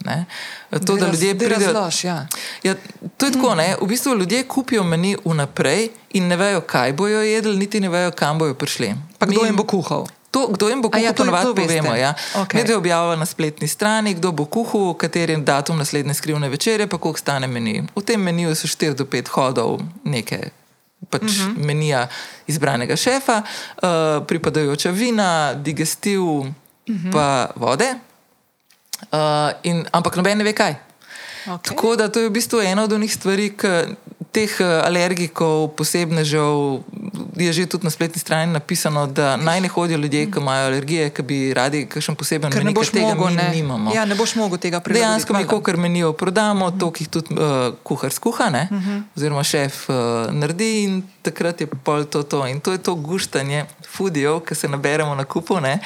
To, 0.72 0.96
da 0.96 1.12
ljudje 1.12 1.36
pridejo. 1.36 1.74
Razlož, 1.74 2.04
ja. 2.04 2.18
Ja, 2.64 2.76
to 3.18 3.28
je 3.28 3.36
tako, 3.36 3.56
ne? 3.56 3.76
v 3.76 3.88
bistvu 3.92 4.16
ljudje 4.16 4.48
kupijo 4.48 4.84
meni 4.88 5.18
vnaprej 5.26 5.90
in 6.16 6.32
ne 6.32 6.40
vejo, 6.40 6.62
kaj 6.64 6.96
bojo 6.96 7.22
jedli, 7.22 7.58
niti 7.60 7.84
ne 7.84 7.92
vejo, 7.92 8.12
kam 8.16 8.40
bojo 8.40 8.56
prišli. 8.56 8.96
Pa 9.20 9.26
kdo 9.28 9.42
Mi 9.44 9.52
jim 9.52 9.60
bo 9.60 9.68
kuhal? 9.68 10.08
To, 10.32 10.48
kdo 10.48 10.70
jim 10.70 10.82
bo 10.82 10.88
A 10.88 10.92
kuhal, 10.92 11.04
ja, 11.04 11.12
ja, 11.12 11.14
to- 11.14 11.54
veste. 11.54 11.62
povemo. 11.62 11.96
Ja. 11.96 12.14
Okej. 12.36 12.62
Medve 12.64 12.76
objavljajo 12.76 13.20
na 13.20 13.26
spletni 13.26 13.68
strani, 13.68 14.14
kdo 14.14 14.32
bo 14.32 14.46
kuhal, 14.46 14.94
kateri 14.94 15.34
je 15.34 15.38
datum 15.44 15.78
naslednje 15.78 16.14
skrivne 16.14 16.50
večerje, 16.50 16.88
pa 16.88 16.98
koliko 16.98 17.20
stane 17.20 17.48
meni. 17.48 17.84
V 17.96 18.02
tem 18.02 18.22
meniju 18.22 18.56
so 18.56 18.68
4 18.68 18.94
do 18.96 19.06
5 19.06 19.28
hodov 19.30 19.80
neke. 20.04 20.50
Pač 21.10 21.22
uh 21.22 21.28
Mhm. 21.30 21.56
-huh. 21.56 21.66
menija 21.66 22.08
izbranega 22.48 22.96
šefa, 22.96 23.42
uh, 23.42 24.26
pripadajoča 24.28 24.90
vina, 24.92 25.54
digestiv, 25.54 26.22
uh 26.22 26.46
Mhm. 26.88 27.08
-huh. 27.08 27.12
pa 27.12 27.50
vode. 27.56 27.96
Uh, 29.12 29.20
in, 29.64 29.86
ampak 29.92 30.16
noben 30.16 30.38
ne 30.38 30.44
ve 30.44 30.54
kaj. 30.54 30.76
Okay. 31.46 31.58
Tako 31.64 31.96
da 31.96 32.08
to 32.08 32.20
je 32.20 32.30
v 32.30 32.32
bistvu 32.32 32.60
ena 32.62 32.84
od 32.84 32.92
onih 32.94 33.14
stvari, 33.14 33.50
ki 33.58 33.68
teh 34.32 34.52
eh, 34.60 34.82
alergikov, 34.84 35.68
posebnežev, 35.76 36.84
je 37.46 37.54
že 37.54 37.66
tudi 37.66 37.84
na 37.84 37.90
spletni 37.90 38.20
strani 38.20 38.54
napisano, 38.54 39.08
da 39.08 39.36
naj 39.38 39.62
ne 39.62 39.68
hodijo 39.68 39.98
ljudje, 39.98 40.32
ki 40.32 40.40
imajo 40.40 40.68
alergije, 40.68 41.10
ki 41.10 41.22
bi 41.22 41.54
radi 41.54 41.86
kakšen 41.86 42.16
poseben 42.16 42.54
meni, 42.54 42.74
ker 42.74 42.92
tega 42.92 43.14
mogel, 43.16 43.30
mi 43.30 43.36
ne. 43.36 43.50
nimamo. 43.56 43.94
Ja, 43.96 44.06
ne 44.06 44.16
boš 44.16 44.36
mogel 44.36 44.58
tega 44.58 44.80
prilagoditi. 44.80 45.08
Dejansko 45.08 45.34
mi, 45.34 45.44
valjda. 45.44 45.64
kar 45.64 45.78
menijo, 45.78 46.14
prodamo, 46.14 46.72
to, 46.72 46.92
ki 46.92 47.04
jih 47.04 47.10
tudi 47.10 47.36
uh, 47.36 47.74
kuhar 47.84 48.12
skuha, 48.12 48.50
ne? 48.50 48.68
uh 48.72 48.78
-huh. 48.78 49.02
oziroma 49.16 49.44
šef 49.44 49.90
uh, 49.90 49.96
naredi, 50.32 50.84
in 50.84 51.04
takrat 51.22 51.62
je 51.62 51.68
pol 51.68 52.06
to. 52.06 52.24
to. 52.24 52.48
In 52.48 52.60
to 52.60 52.72
je 52.72 52.78
to 52.78 52.96
guštanje 52.96 53.66
fudijev, 53.98 54.40
ki 54.40 54.56
se 54.56 54.68
naberemo 54.68 55.16
na 55.16 55.24
kupu 55.24 55.60
ne? 55.60 55.80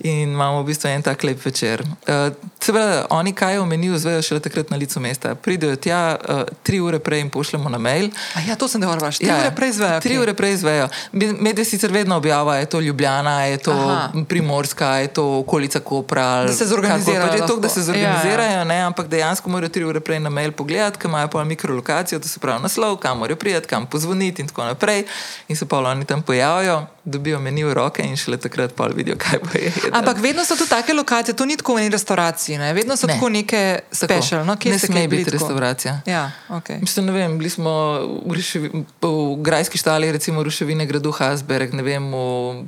In 0.00 0.32
imamo 0.32 0.62
v 0.62 0.66
bistvu 0.66 0.88
en 0.88 1.02
tak 1.02 1.22
lep 1.24 1.44
večer. 1.44 1.82
Uh, 1.82 2.32
Seveda, 2.60 3.06
oni 3.10 3.32
kaj 3.32 3.58
o 3.58 3.64
meniju 3.66 3.98
zvejo 3.98 4.22
šele 4.22 4.40
takrat 4.40 4.70
na 4.70 4.76
licu 4.76 5.00
mesta. 5.00 5.34
Pridejo 5.34 5.76
tja, 5.76 6.16
uh, 6.16 6.42
tri 6.62 6.80
ure 6.80 6.98
prej 6.98 7.18
jim 7.18 7.30
pošljemo 7.30 7.68
na 7.68 7.78
mail. 7.78 8.10
A 8.34 8.40
ja, 8.48 8.56
to 8.56 8.68
sem 8.68 8.80
dobro 8.80 9.00
vaš. 9.00 9.18
Tri 9.18 9.28
Ja, 9.28 9.38
ure 9.40 9.50
prej 9.56 9.72
zvejo. 9.72 10.00
Tri 10.00 10.18
ure 10.18 10.34
prej 10.34 10.52
izvejo. 10.52 10.88
Medve 11.12 11.64
sicer 11.64 11.92
vedno 11.92 12.16
objavljajo, 12.16 12.60
je 12.60 12.66
to 12.66 12.80
Ljubljana, 12.80 13.44
je 13.44 13.58
to 13.58 13.72
Aha. 13.72 14.12
Primorska, 14.28 14.96
je 14.96 15.08
to 15.08 15.38
okolica 15.38 15.80
Kopra. 15.80 16.44
Da 16.44 16.52
se 16.52 16.66
zorganizirajo 16.66 17.30
Pač 17.30 17.40
je 17.40 17.46
to, 17.46 17.56
da 17.56 17.68
se 17.68 17.82
zorganizirajo, 17.82 18.50
ja, 18.50 18.74
ja. 18.74 18.86
ampak 18.86 19.08
dejansko 19.08 19.50
morajo 19.50 19.68
tri 19.68 19.84
ure 19.84 20.00
prej 20.00 20.20
na 20.20 20.30
mail 20.30 20.52
pogledati, 20.52 20.98
ker 20.98 21.08
imajo 21.08 21.28
pa 21.28 21.44
mikrolokacijo, 21.44 22.20
to 22.20 22.28
se 22.28 22.40
pravi 22.40 22.62
naslov, 22.62 22.96
kam 22.96 23.18
morajo 23.18 23.36
priti, 23.36 23.68
kam 23.68 23.86
pozvoniti 23.86 24.42
in 24.42 24.48
tako 24.48 24.64
naprej. 24.64 25.04
In 25.48 25.56
se 25.56 25.68
pa 25.68 25.78
oni 25.78 26.04
tam 26.04 26.22
pojavijo, 26.22 26.86
dobijo 27.04 27.40
meni 27.40 27.64
v 27.64 27.72
roke 27.72 28.02
in 28.02 28.16
šele 28.16 28.36
takrat 28.36 28.72
pa 28.72 28.86
vidijo, 28.86 29.16
kaj 29.16 29.38
bo 29.38 29.50
jedel. 29.54 29.90
Ampak 29.92 30.18
vedno 30.18 30.44
so 30.44 30.56
tu 30.56 30.66
take 30.66 30.92
lokacije, 30.92 31.34
to 31.34 31.46
ni 31.46 31.56
tako 31.56 31.74
v 31.74 31.78
eni 31.78 31.88
restauraciji, 31.88 32.58
ne? 32.58 32.72
vedno 32.72 32.96
so 32.96 33.06
Ne. 33.06 33.14
tako 33.14 33.28
neke 33.28 33.80
Tako. 33.80 33.96
special. 33.96 34.44
No, 34.44 34.56
kje 34.56 34.72
ne 34.72 34.78
ste 34.78 34.86
sme 34.86 34.96
kaj 34.96 35.08
bili 35.08 35.18
biti 35.18 35.30
tako? 35.30 35.44
restauracija. 35.44 36.00
Ja, 36.06 36.32
okay. 36.48 36.80
Mislim, 36.80 37.06
ne 37.06 37.12
vem, 37.12 37.38
bili 37.38 37.50
smo 37.50 37.70
v, 38.26 38.34
Ruševi, 38.34 38.68
v 39.02 39.08
Grajski 39.38 39.78
štali, 39.78 40.12
recimo 40.12 40.42
Ruševine 40.42 40.86
gradu 40.86 41.12
Hasberg, 41.12 41.72
ne 41.72 41.82
vem, 41.82 42.04
v 42.04 42.20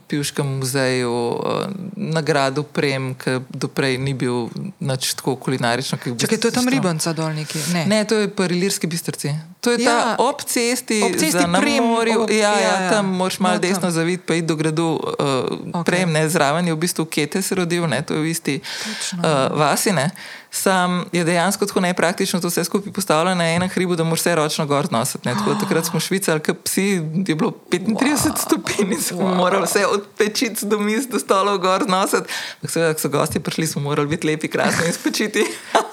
Pivškem 0.08 0.46
muzeju, 0.58 1.12
eh, 1.12 1.66
na 1.96 2.20
gradu 2.20 2.62
Prem, 2.62 3.14
ki 3.14 3.40
doprej 3.50 3.98
ni 3.98 4.14
bil 4.14 4.48
nič 4.80 5.14
tako 5.14 5.36
kulinarično. 5.36 5.98
ki 5.98 6.08
je 6.08 6.14
v 6.14 6.18
Čakaj, 6.18 6.38
to 6.38 6.48
je 6.48 6.52
tam 6.52 6.68
ribanca 6.68 7.12
dol 7.12 7.32
neki. 7.32 7.58
Ne. 7.72 7.86
Ne, 7.86 8.04
to 8.04 8.14
je 8.16 8.28
pa 8.28 8.44
Ilirski 8.44 8.86
bistrci. 8.86 9.51
To 9.62 9.70
je 9.70 9.78
Ja. 9.78 9.90
ta 10.10 10.16
ob 10.18 10.42
cesti, 10.42 10.98
Ob 11.00 11.14
cesti 11.14 11.46
na 11.46 11.60
Prem, 11.60 11.84
morju. 11.84 12.20
ob- 12.20 12.30
Ja, 12.32 12.50
ja, 12.50 12.58
ja, 12.60 12.74
ja. 12.80 12.90
tam 12.90 13.06
moraš 13.08 13.38
malo 13.38 13.54
No, 13.54 13.60
tam. 13.60 13.70
desno 13.70 13.90
zaviti, 13.90 14.18
pa 14.20 14.34
iti 14.34 14.42
do 14.44 14.56
gradu 14.56 14.84
uh, 14.88 14.98
Okej. 14.98 15.70
okay. 15.70 15.84
Prem, 15.84 16.08
ne, 16.10 16.26
zraven 16.26 16.66
je 16.66 16.72
v 16.72 16.78
bistvu 16.78 17.04
Kete 17.04 17.38
se 17.38 17.54
rodil, 17.54 17.86
ne, 17.86 18.02
to 18.02 18.12
je 18.12 18.20
v 18.20 18.26
isti 18.26 18.54
uh, 18.58 19.22
vasi. 19.52 19.92
Ne. 19.92 20.10
Sam 20.54 21.04
je 21.12 21.24
dejansko 21.24 21.66
tako 21.66 21.80
nepraktično 21.80 22.40
to 22.40 22.48
vse 22.48 22.64
skupaj 22.64 22.92
postavljeno 22.92 23.34
na 23.34 23.44
enem 23.54 23.68
hribu, 23.68 23.96
da 23.96 24.04
moraš 24.04 24.20
vse 24.20 24.34
ročno 24.34 24.66
gor 24.66 24.92
nositi. 24.92 25.28
ne. 25.28 25.34
Tako, 25.34 25.54
takrat 25.54 25.84
smo 25.84 26.00
švicali, 26.00 26.40
kot 26.40 26.56
psi, 26.64 26.82
je 27.26 27.34
bilo 27.34 27.52
35 27.70 27.96
wow. 27.96 28.36
stopinj 28.36 28.92
in 28.92 29.00
smo 29.00 29.18
wow. 29.18 29.36
morali 29.36 29.64
vse 29.64 29.86
od 29.86 30.04
pečic 30.18 30.62
do 30.62 30.78
mis 30.78 31.08
do 31.08 31.18
stolov 31.18 31.58
gor 31.58 31.88
nositi. 31.88 32.28
Ampak 32.54 32.70
seveda, 32.70 32.94
ko 32.94 33.00
so 33.00 33.08
gosti 33.08 33.40
prišli, 33.40 33.66
smo 33.66 33.82
morali 33.82 34.08
biti 34.08 34.26
lepi, 34.26 34.48
krasni 34.48 34.86
in 34.86 34.92
spočiti. 34.92 35.46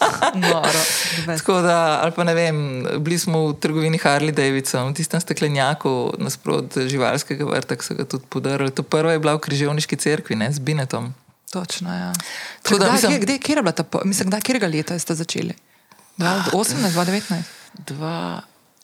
Res. 0.76 1.39
Tako 1.39 1.62
da, 1.62 1.99
ali 2.03 2.12
pa 2.12 2.24
ne 2.24 2.36
vem, 2.36 2.88
bili 2.99 3.20
smo 3.20 3.47
v 3.47 3.55
trgovini 3.60 3.97
Harley 3.97 4.36
Davidson, 4.36 4.91
v 4.91 4.99
tistem 4.99 5.24
steklenjaku 5.24 6.20
nasprot 6.20 6.78
živalskega 6.84 7.47
vrta, 7.47 7.80
ki 7.80 7.86
so 7.86 7.95
ga 7.95 8.03
tudi 8.03 8.28
podarili. 8.30 8.76
To 8.76 8.84
prva 8.84 9.16
je 9.16 9.24
bila 9.24 9.39
v 9.39 9.43
križevniški 9.47 9.95
cerkvi, 9.95 10.36
ne 10.36 10.51
z 10.51 10.60
Binetom. 10.60 11.14
Točno, 11.52 11.95
ja. 11.95 12.14
Tako 12.62 12.78
da 12.78 12.86
Kdaj, 12.86 12.91
mislim- 12.91 13.12
kje, 13.12 13.26
kje, 13.28 13.39
kje 13.39 13.56
je 13.56 13.62
bila 13.62 13.72
ta, 13.72 13.84
mislim, 14.04 14.28
kdaj, 14.28 14.41
kjerega 14.41 14.68
leta 14.68 15.00
ste 15.00 15.16
začeli? 15.16 15.54
2018, 16.18 16.93
2019? 16.93 17.43
Dva, 17.74 18.41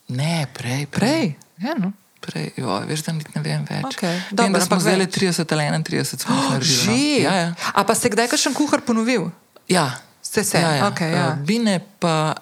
ne, 0.07 0.47
prej, 0.53 0.85
prej. 0.85 0.85
Prej? 0.87 1.33
Ja, 1.59 1.75
no. 1.77 1.91
prej 2.21 2.51
jo, 2.57 2.79
veš, 2.87 3.01
da 3.01 3.11
niti 3.11 3.29
ne 3.35 3.41
vem 3.41 3.65
več. 3.69 4.01
Vem, 4.01 4.21
dobro, 4.31 4.59
da 4.59 4.65
smo 4.65 4.79
zdaj 4.79 4.95
več. 4.95 5.13
30 5.13 5.51
ali 5.51 5.63
31, 5.63 6.17
smo 6.17 6.35
jih 6.35 6.49
naredili. 6.51 6.87
No. 6.87 7.23
Ja, 7.23 7.35
ja. 7.35 7.53
A 7.73 7.83
pa 7.83 7.95
se 7.95 8.09
kdaj 8.09 8.27
kakšen 8.27 8.53
kuhar 8.53 8.81
ponovil? 8.81 9.29
ja. 9.67 9.91
Ste 10.25 10.43
se? 10.43 10.57
Ja, 10.57 10.71
ja. 10.71 10.87
Okej, 10.87 11.11
ja. 11.11 11.27
Eh, 11.27 11.35
Bine 11.45 11.79
pa 11.99 12.33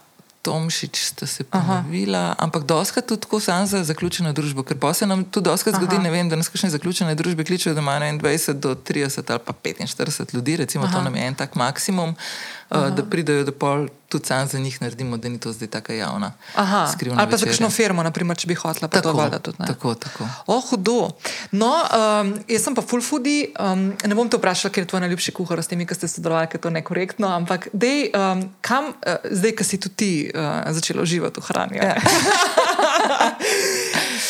Tomšič 0.44 0.98
sta 1.00 1.28
se 1.28 1.44
ponovila, 1.44 2.36
ampak 2.38 2.64
doskrat 2.68 3.06
tudi 3.08 3.22
tako 3.22 3.40
sam 3.40 3.68
za 3.68 3.84
zaključeno 3.84 4.34
družbo, 4.36 4.64
ker 4.68 4.78
pa 4.80 4.94
se 4.94 5.08
nam 5.08 5.24
tudi 5.24 5.48
doskrat 5.48 5.76
zgodi, 5.76 6.02
ne 6.04 6.12
vem, 6.12 6.30
da 6.30 6.36
nas 6.36 6.52
kakšne 6.52 6.70
zaključene 6.70 7.16
družbe 7.16 7.46
kličejo, 7.48 7.76
da 7.76 7.82
vem, 7.82 8.20
20 8.20 8.60
do 8.60 8.76
30 8.76 9.32
ali 9.32 9.40
pa 9.46 9.54
45 9.54 10.36
ljudi, 10.36 10.58
recimo 10.58 10.84
Aha. 10.84 10.94
to 10.94 11.04
nam 11.04 11.16
je 11.16 11.28
en 11.28 11.36
tak 11.36 11.56
maksimum, 11.56 12.10
uh, 12.10 12.63
da 12.96 13.04
pridejo 13.06 13.44
do 13.44 13.52
pol, 13.52 13.88
tudi 14.10 14.26
sam 14.26 14.48
za 14.48 14.60
njih 14.60 14.82
naredimo, 14.82 15.18
da 15.18 15.30
ni 15.30 15.40
to 15.40 15.54
zdaj 15.54 15.68
taka 15.68 15.94
javna 15.94 16.32
Aha, 16.56 16.92
skrivna 16.94 17.22
ali 17.22 17.32
pa 17.32 17.38
za 17.38 17.46
večerja. 17.46 17.52
kakšno 17.52 17.70
firmo, 17.70 18.04
naprimer, 18.04 18.38
če 18.38 18.48
bi 18.48 18.56
hotela, 18.56 18.88
pa 18.88 19.02
to 19.02 19.10
Tako, 19.10 19.18
valjda 19.18 19.40
tudi 19.40 19.58
ne. 19.60 19.68
tako, 19.68 19.96
tako. 19.96 20.28
O, 20.48 20.60
hudo. 20.62 21.10
No, 21.52 21.72
um, 21.72 22.34
jaz 22.48 22.64
sem 22.64 22.76
pa 22.76 22.82
full 22.82 23.02
foodie. 23.02 23.50
Um, 23.60 23.94
ne 24.06 24.16
bom 24.16 24.30
te 24.30 24.38
vprašala, 24.38 24.72
ker 24.74 24.84
je 24.84 24.92
tvoj 24.94 25.02
najljubši 25.06 25.32
kuhar 25.32 25.64
s 25.64 25.68
temi, 25.72 25.88
ki 25.90 25.96
ste 25.98 26.08
sodelovali, 26.08 26.48
ker 26.52 26.62
je 26.62 26.66
to 26.68 26.74
nekorektno. 26.74 27.28
Ampak 27.28 27.70
dej, 27.74 28.12
um, 28.14 28.46
kam, 28.62 28.94
uh, 28.94 29.18
zdaj, 29.32 29.56
ki 29.58 29.64
si 29.64 29.78
tudi 29.82 29.96
ti 29.96 30.12
uh, 30.30 30.70
začela 30.74 31.02
uživati 31.02 31.42
v 31.42 31.46
hrani. 31.50 31.78
Ja. 31.78 31.98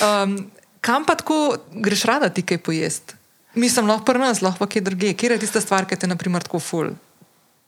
um, 0.23 0.51
kam 0.81 1.05
pa 1.05 1.15
tako 1.15 1.57
greš 1.71 2.03
rada 2.09 2.29
ti 2.29 2.41
kaj 2.41 2.57
pojesti? 2.57 3.15
Mislim, 3.55 3.87
lahko 3.87 4.05
pri 4.05 4.19
nas, 4.19 4.41
lahko 4.41 4.65
pa 4.65 4.67
kje 4.67 4.81
drugje. 4.81 5.13
Kje 5.13 5.35
je 5.35 5.39
tista 5.45 5.61
stvar, 5.61 5.85
ki 5.85 5.95
te 5.95 6.07
naprimer 6.09 6.43
tako 6.43 6.59
full? 6.59 6.89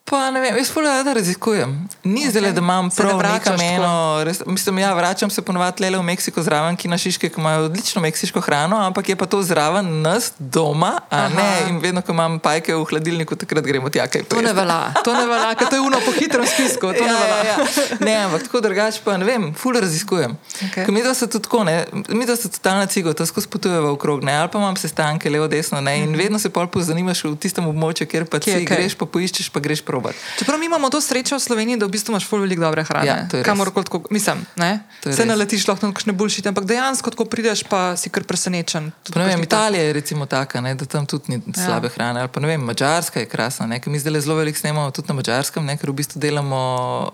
Pa 0.05 0.31
ne 0.31 0.37
vem, 0.41 0.57
jaz 0.57 0.69
rada 0.77 1.13
raziskujem. 1.13 1.87
Ni 2.03 2.21
okay. 2.21 2.29
zdaj, 2.29 2.51
da 2.51 2.61
imam 2.61 2.89
prav 2.89 3.21
nekam 3.21 3.61
eno. 3.61 4.23
Res, 4.23 4.41
mislim, 4.45 4.79
ja, 4.79 4.93
vračam 4.93 5.29
se 5.29 5.41
ponovadi 5.41 5.83
le 5.83 5.97
v 5.97 6.03
Meksiko 6.03 6.43
zraven, 6.45 6.75
ki 6.77 6.87
na 6.87 6.97
Šiške, 6.97 7.29
ki 7.29 7.41
imajo 7.41 7.63
odlično 7.65 8.01
meksiško 8.01 8.41
hrano, 8.41 8.77
ampak 8.85 9.09
je 9.09 9.15
pa 9.15 9.25
to 9.25 9.41
zraven 9.43 10.01
nas 10.01 10.33
doma, 10.37 10.91
a 11.09 11.17
Aha. 11.17 11.29
ne. 11.35 11.69
In 11.69 11.79
vedno, 11.81 12.03
ko 12.05 12.13
imam 12.13 12.37
pajke 12.39 12.75
v 12.75 12.83
hladilniku, 12.85 13.35
takrat 13.35 13.65
gremo 13.65 13.89
tja 13.89 14.05
To 14.05 14.41
ne 14.45 14.53
velja, 14.53 14.93
to 15.03 15.13
ne 15.13 15.25
velja, 15.25 15.55
ker 15.55 15.69
to 15.73 15.75
je 15.75 15.81
uno 15.81 15.97
po 16.05 16.13
hitrem 16.13 16.45
spisku. 16.45 16.93
To 16.93 17.05
ja, 17.09 17.09
ne 17.09 17.25
velja. 17.25 17.41
ja, 17.49 17.57
ja. 17.57 17.97
Ne, 18.05 18.15
ampak 18.27 18.45
tako 18.45 18.61
drugače 18.61 19.01
pa 19.01 19.17
ne 19.17 19.25
vem, 19.25 19.49
ful 19.57 19.73
raziskujem. 19.73 20.37
Okay. 20.69 20.91
Mi 20.91 21.01
da 21.01 21.13
se 21.13 21.25
tudi 21.27 21.49
tako, 21.49 21.63
ne, 21.63 21.85
mi 22.09 22.29
da 22.29 22.35
se 22.35 22.51
totalna 22.51 22.85
cigo, 22.85 23.13
to 23.13 23.25
skozi 23.25 23.49
potujeva 23.49 23.89
okrog, 23.91 24.21
ne, 24.23 24.37
ali 24.37 24.53
pa 24.53 24.61
imam 24.61 24.77
sestanke 24.77 25.33
levo, 25.33 25.47
desno, 25.47 25.81
ne, 25.81 25.97
in 26.05 26.13
vedno 26.15 26.39
se 26.39 26.53
pol 26.53 26.69
pozanimaš 26.69 27.23
v 27.25 27.35
tistem 27.41 27.65
območju, 27.73 28.05
kjer 28.05 28.29
pa 28.29 28.39
ti 28.39 28.53
greš, 28.69 28.99
pa 29.01 29.09
poiščeš, 29.09 29.49
pa 29.49 29.65
greš 29.65 29.81
probat. 29.95 30.15
Čeprav 30.39 30.59
mi 30.59 30.67
imamo 30.67 30.89
to 30.91 30.99
srečo 31.01 31.39
v 31.39 31.39
Sloveniji, 31.39 31.79
da 31.79 31.87
v 31.87 31.95
bistvu 31.95 32.11
imaš 32.11 32.27
ful 32.27 32.43
veliko 32.43 32.65
dobre 32.67 32.83
hrane. 32.83 33.07
Ja. 33.07 33.43
Kamorkoli 33.43 33.87
tako, 33.87 34.01
mislim, 34.11 34.43
ne? 34.59 34.83
Se 35.07 35.25
naletiš 35.25 35.67
lahko 35.67 35.87
na 35.87 35.95
kakšne 35.95 36.13
boljšite, 36.13 36.51
ampak 36.51 36.67
dejansko 36.67 37.15
tako 37.15 37.29
prideš, 37.31 37.63
pa 37.63 37.95
si 37.95 38.11
kar 38.11 38.27
presenečen. 38.27 38.91
Ne 39.15 39.25
vem, 39.29 39.43
Italija 39.47 39.87
je 39.87 39.95
recimo 39.95 40.27
taka, 40.27 40.59
ne, 40.61 40.75
da 40.75 40.85
tam 40.85 41.07
tudi 41.07 41.31
ni 41.31 41.39
ja. 41.47 41.65
slabe 41.65 41.89
hrane. 41.95 42.25
Ali 42.25 42.29
pa 42.29 42.43
ne 42.43 42.51
vem, 42.51 42.61
Mačarska 42.61 43.23
je 43.23 43.31
krasna. 43.31 43.69
Ne, 43.71 43.79
mi 43.85 43.99
zdaj 43.99 44.19
zelo 44.27 44.35
veliko 44.35 44.59
snemamo 44.59 44.91
tudi 44.91 45.07
na 45.07 45.15
Mačarskem, 45.15 45.63
ne, 45.65 45.77
ker 45.79 45.95
v 45.95 45.99
bistvu 46.03 46.19
delamo 46.19 46.61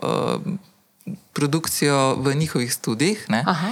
uh, 0.02 1.14
produkcijo 1.32 2.18
v 2.18 2.34
njihovih 2.34 2.72
studijih. 2.72 3.26
Ne. 3.30 3.44
Aha. 3.46 3.70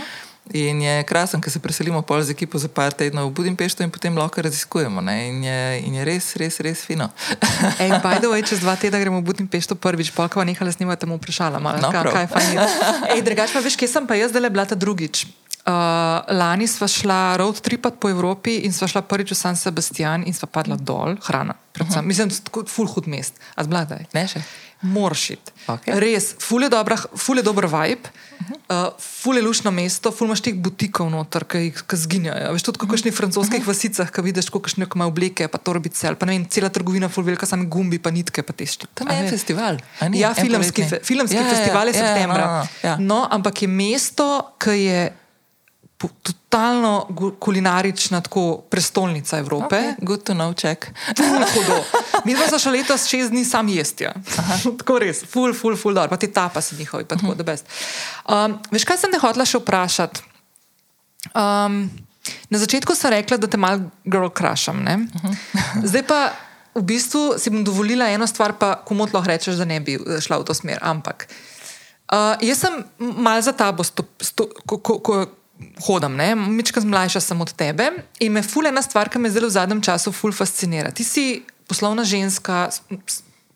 In 0.51 0.83
je 0.83 1.03
krasen, 1.07 1.39
ker 1.39 1.53
se 1.53 1.63
preselimo 1.63 2.03
pol 2.03 2.23
z 2.27 2.35
ekipo 2.35 2.59
za 2.59 2.67
par 2.67 2.91
tednov 2.91 3.31
v 3.31 3.35
Budimpešti 3.39 3.87
in 3.87 3.91
potem 3.91 4.11
lahko 4.19 4.43
raziskujemo. 4.43 4.99
Ne, 4.99 5.17
in, 5.31 5.45
je, 5.47 5.61
in 5.87 5.95
je 5.95 6.03
res, 6.05 6.35
res, 6.35 6.59
res 6.59 6.83
fino. 6.83 7.07
Ej, 7.83 7.95
by 8.03 8.19
the 8.19 8.27
way, 8.27 8.43
čez 8.43 8.59
dva 8.59 8.75
tedna 8.75 8.99
gremo 8.99 9.23
v 9.23 9.31
Budimpešto 9.31 9.79
prvič, 9.79 10.11
pa 10.11 10.27
ko 10.27 10.43
nehala 10.43 10.75
snimati, 10.75 11.07
mu 11.07 11.23
vprašala, 11.23 11.63
malo, 11.63 11.79
No, 11.79 11.95
kaj, 11.95 12.03
kaj 12.11 12.25
je 12.27 12.31
fajn. 12.35 12.55
Ej, 13.15 13.23
drugače 13.23 13.55
pa 13.55 13.63
veš, 13.63 13.79
kje 13.79 13.89
sem 13.95 14.05
pa 14.11 14.19
jaz 14.19 14.35
zdaj 14.35 14.51
bila 14.51 14.67
ta 14.67 14.75
drugič. 14.75 15.31
Uh, 15.61 16.25
lani 16.35 16.67
smo 16.67 16.89
šla 16.89 17.37
road 17.37 17.61
tripat 17.61 18.01
po 18.01 18.09
Evropi 18.11 18.65
in 18.65 18.73
smo 18.73 18.89
šla 18.89 19.05
prvič 19.05 19.31
v 19.31 19.37
San 19.37 19.57
Sebastian 19.57 20.25
in 20.27 20.35
smo 20.35 20.49
padla 20.49 20.75
dol, 20.75 21.15
hrana. 21.23 21.55
Predvsem. 21.77 22.03
Mislim, 22.03 22.29
da 22.29 22.35
je 22.35 22.43
to 22.43 22.65
ful 22.67 22.89
hud 22.91 23.07
mest, 23.07 23.37
a 23.55 23.63
zbladaj. 23.63 24.09
Ne 24.17 24.25
še. 24.27 24.43
Moršit. 24.81 25.53
Okej. 25.69 25.93
Res, 26.01 26.35
ful 26.41 26.65
je, 26.65 26.71
dobra, 26.73 26.97
ful 26.97 27.37
je 27.37 27.45
dober 27.45 27.67
vibe, 27.69 28.09
uh, 28.73 28.89
ful 28.97 29.37
je 29.37 29.43
lušno 29.45 29.69
mesto, 29.71 30.09
ful 30.09 30.31
imaš 30.31 30.41
teh 30.47 30.57
butikov 30.57 31.11
noter, 31.13 31.45
ki 31.45 31.99
zginjajo. 32.01 32.55
Veš, 32.57 32.65
tudi 32.65 32.81
v 32.81 32.89
kakšnih 32.89 33.15
francoskih 33.15 33.67
vasicah, 33.69 34.09
ki 34.09 34.25
vidiš, 34.25 34.49
kakšne 34.49 34.89
ko 34.89 34.97
ima 34.97 35.11
obleke, 35.11 35.51
pa 35.53 35.61
torbice, 35.61 36.09
ali 36.09 36.17
pa 36.17 36.25
ne 36.25 36.39
vem, 36.39 36.49
cela 36.49 36.73
trgovina, 36.73 37.13
ful 37.13 37.29
velika, 37.29 37.45
same 37.45 37.69
gumbi, 37.69 38.01
pa 38.01 38.09
nitke, 38.09 38.41
pa 38.41 38.57
te 38.57 38.65
štiri. 38.65 38.89
Tam 38.97 39.13
je 39.13 39.21
en 39.21 39.29
festival. 39.29 39.83
ni? 40.09 40.25
Ja, 40.25 40.33
filmski, 40.33 40.89
fe, 40.89 41.05
filmski 41.05 41.37
Ja, 41.37 41.45
ja, 41.45 41.49
ja, 41.49 41.55
festival 41.59 41.93
je 41.93 41.95
ja, 41.95 42.01
ja, 42.01 42.07
septembra. 42.09 42.45
no, 42.47 42.57
no, 42.57 42.69
ja. 42.89 42.97
No, 42.97 43.21
ampak 43.29 43.63
je 43.63 43.69
mesto, 43.69 44.29
ki 44.57 44.79
je 44.81 45.01
totalno 46.09 47.09
kulinarična 47.39 48.21
tako 48.21 48.57
prestolnica 48.71 49.39
Evrope. 49.39 49.77
Okay, 49.77 49.95
good 50.01 50.23
to 50.23 50.33
know, 50.33 50.55
check. 50.55 50.87
Hudo. 51.55 51.85
Mi 52.25 52.37
smo 52.37 52.59
še 52.59 52.71
letos 52.73 53.05
šest 53.09 53.31
dni 53.35 53.45
sam 53.45 53.69
jesti. 53.69 54.07
Ja. 54.09 54.15
tako 54.81 54.99
res, 55.03 55.23
ful, 55.29 55.53
ful, 55.55 55.77
ful, 55.77 55.95
dobro. 55.95 56.09
Pa 56.09 56.17
ti 56.17 56.31
tapa 56.33 56.61
si 56.65 56.79
njihovi, 56.79 57.05
pa 57.05 57.19
tako 57.21 57.35
da 57.37 57.45
best. 57.45 57.69
Um, 58.25 58.57
veš, 58.73 58.87
kaj 58.89 59.03
sem 59.03 59.13
te 59.13 59.21
hotela 59.21 59.45
še 59.45 59.61
vprašati? 59.61 60.25
Um, 61.37 61.83
na 62.49 62.61
začetku 62.63 62.97
sem 62.97 63.13
rekla, 63.19 63.37
da 63.41 63.51
te 63.51 63.61
mal 63.61 63.85
girl 64.09 64.33
crusham, 64.33 64.81
ne? 64.87 65.03
Zdaj 65.91 66.07
pa 66.09 66.21
v 66.75 66.85
bistvu 66.87 67.37
si 67.39 67.53
bom 67.53 67.65
dovolila 67.67 68.09
eno 68.09 68.29
stvar, 68.31 68.57
pa 68.57 68.79
komot 68.89 69.13
lahko 69.13 69.29
rečeš, 69.29 69.61
da 69.61 69.69
ne 69.69 69.83
bi 69.85 69.99
eh, 70.01 70.21
šla 70.23 70.41
v 70.41 70.49
to 70.49 70.57
smer. 70.57 70.81
Ampak 70.81 71.29
uh, 71.29 72.41
jaz 72.41 72.65
sem 72.65 72.81
mal 72.99 73.43
za 73.45 73.53
tabo, 73.53 73.85
sto, 73.85 74.07
sto, 74.23 74.49
ko, 74.65 74.81
ko, 74.81 74.99
ko 75.05 75.21
hodam, 75.87 76.17
ne? 76.17 76.35
Mička 76.35 76.81
mlajša 76.81 77.21
sem 77.21 77.41
od 77.41 77.53
tebe 77.53 77.91
in 78.21 78.33
me 78.33 78.43
ful 78.43 78.67
ena 78.67 78.83
stvar, 78.83 79.09
ki 79.09 79.19
me 79.19 79.31
zdaj 79.31 79.49
v 79.49 79.57
zadnjem 79.57 79.83
času 79.83 80.13
ful 80.13 80.33
fascinira. 80.33 80.91
Ti 80.91 81.05
si 81.05 81.25
poslovna 81.69 82.05
ženska, 82.05 82.69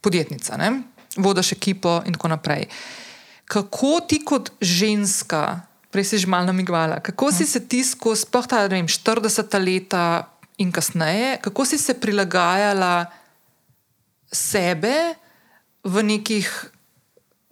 podjetnica, 0.04 0.56
ne? 0.60 0.94
vodiš 1.16 1.52
ekipo 1.52 2.02
in 2.06 2.12
tako 2.12 2.28
naprej. 2.28 2.66
Kako 3.44 4.00
ti 4.08 4.24
kot 4.24 4.50
ženska, 4.60 5.60
prej 5.90 6.04
si 6.04 6.18
že 6.18 6.26
malo 6.26 6.46
namigvala, 6.46 7.00
kako 7.00 7.32
si 7.32 7.46
se 7.46 7.60
ti 7.68 7.84
skozi 7.84 8.26
sploh 8.26 8.46
ta 8.46 8.66
vem, 8.66 8.86
40 8.86 9.58
leta 9.62 10.28
in 10.58 10.72
kasneje, 10.72 11.38
kako 11.42 11.64
si 11.64 11.78
se 11.78 11.94
prilagajala 11.94 13.06
sebe 14.32 15.14
v 15.84 16.02
nekih 16.02 16.73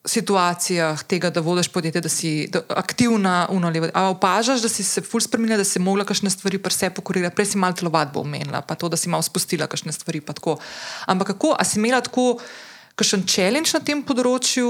situacijah 0.05 1.03
tega, 1.03 1.31
da 1.31 1.41
vodiš 1.41 1.69
podjetje, 1.69 2.01
da 2.01 2.09
si 2.09 2.49
da, 2.53 2.61
aktivna, 2.69 3.47
unoleva. 3.51 3.91
A 3.95 4.09
opažaš, 4.11 4.63
da 4.63 4.69
si 4.69 4.85
se 4.85 5.01
ful 5.01 5.21
spremenila, 5.21 5.61
da 5.61 5.65
si 5.65 5.79
mogla 5.79 6.05
kakšne 6.05 6.31
stvari 6.31 6.59
pri 6.59 6.75
sebi 6.75 6.95
pokorirati, 6.95 7.37
prej 7.37 7.53
si 7.53 7.59
malo 7.59 7.77
telovadbo 7.79 8.21
omenila, 8.21 8.61
pa 8.67 8.75
to, 8.75 8.89
da 8.89 8.97
si 8.97 9.09
malo 9.09 9.23
spustila 9.23 9.67
kakšne 9.67 9.93
stvari. 9.93 10.23
Ampak 11.07 11.27
kako, 11.27 11.55
a 11.59 11.65
si 11.65 11.79
imela 11.79 12.01
tako 12.01 12.41
kakšen 12.95 13.24
challenge 13.26 13.72
na 13.74 13.80
tem 13.80 14.03
področju? 14.05 14.68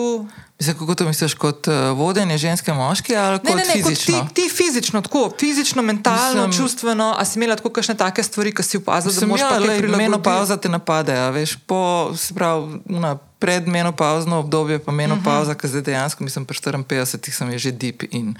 Mislim, 0.62 0.76
kako 0.78 0.94
to 0.94 1.06
misliš, 1.08 1.34
kot 1.34 1.66
uh, 1.66 1.90
vodenje 1.98 2.36
ženske 2.38 2.74
moški 2.76 3.16
ali 3.18 3.40
Ne, 3.42 3.50
kot 3.50 3.56
ne, 3.58 3.64
ne, 3.66 3.82
kot 3.82 3.90
ti, 3.90 3.96
fizično? 3.96 4.28
ti 4.34 4.44
fizično, 4.48 5.02
tako 5.02 5.22
fizično, 5.40 5.82
mentalno, 5.82 6.46
Mislim- 6.46 6.54
čustveno, 6.54 7.14
a 7.18 7.24
si 7.26 7.38
imela 7.38 7.56
tako 7.58 7.72
kakšne 7.74 7.96
take 7.98 8.22
stvari, 8.22 8.54
ki 8.54 8.62
si 8.62 8.78
opazila, 8.78 9.14
da 9.14 9.26
moraš 9.26 9.42
ja, 9.42 9.58
lej, 9.58 9.78
prilagoditi? 9.82 9.98
menopauza 9.98 10.56
te 10.56 10.70
napade, 10.70 11.18
a 11.18 11.30
veš, 11.34 11.56
po, 11.66 12.12
se 12.16 12.34
pravi, 12.34 12.78
una, 12.94 13.16
predmenopauzno 13.42 14.38
obdobje, 14.38 14.78
pa 14.78 14.92
menopauza, 14.92 15.50
uh 15.50 15.56
-huh. 15.56 15.60
ki 15.60 15.68
zdaj 15.68 15.82
dejansko, 15.82 16.24
mislim, 16.24 16.44
pri 16.44 16.58
54 16.58 17.30
sem 17.32 17.58
že 17.58 17.70
deep 17.70 18.02
in. 18.10 18.34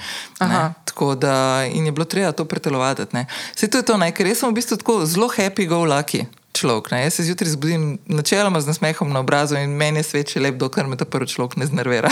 Tako 0.85 1.15
da 1.15 1.67
in 1.73 1.87
je 1.87 1.93
bilo 1.93 2.05
treba 2.05 2.33
to 2.33 2.45
pretelovati. 2.45 3.03
Saj 3.55 3.69
to 3.69 3.79
je 3.79 3.83
to, 3.83 3.97
ne, 3.97 4.13
ker 4.13 4.27
jaz 4.27 4.39
sem 4.39 4.51
v 4.51 4.55
bistvu 4.55 4.77
tako 4.77 5.07
zelo 5.07 5.29
happy 5.29 5.67
go 5.67 5.85
lucky. 5.85 6.27
Človek, 6.53 6.91
ne? 6.93 7.03
Jaz 7.05 7.15
se 7.15 7.25
zjutraj 7.25 7.55
zbudim 7.55 7.99
načeloma 8.07 8.61
z 8.61 8.69
nasmehom 8.69 9.13
na 9.13 9.21
obrazu 9.21 9.57
in 9.57 9.73
meni 9.77 10.03
je 10.03 10.09
svet 10.09 10.35
še 10.35 10.41
lep, 10.41 10.59
dokler 10.61 10.87
me 10.87 10.99
ta 11.01 11.09
prvi 11.09 11.31
človek 11.33 11.57
ne 11.57 11.67
znervira. 11.67 12.11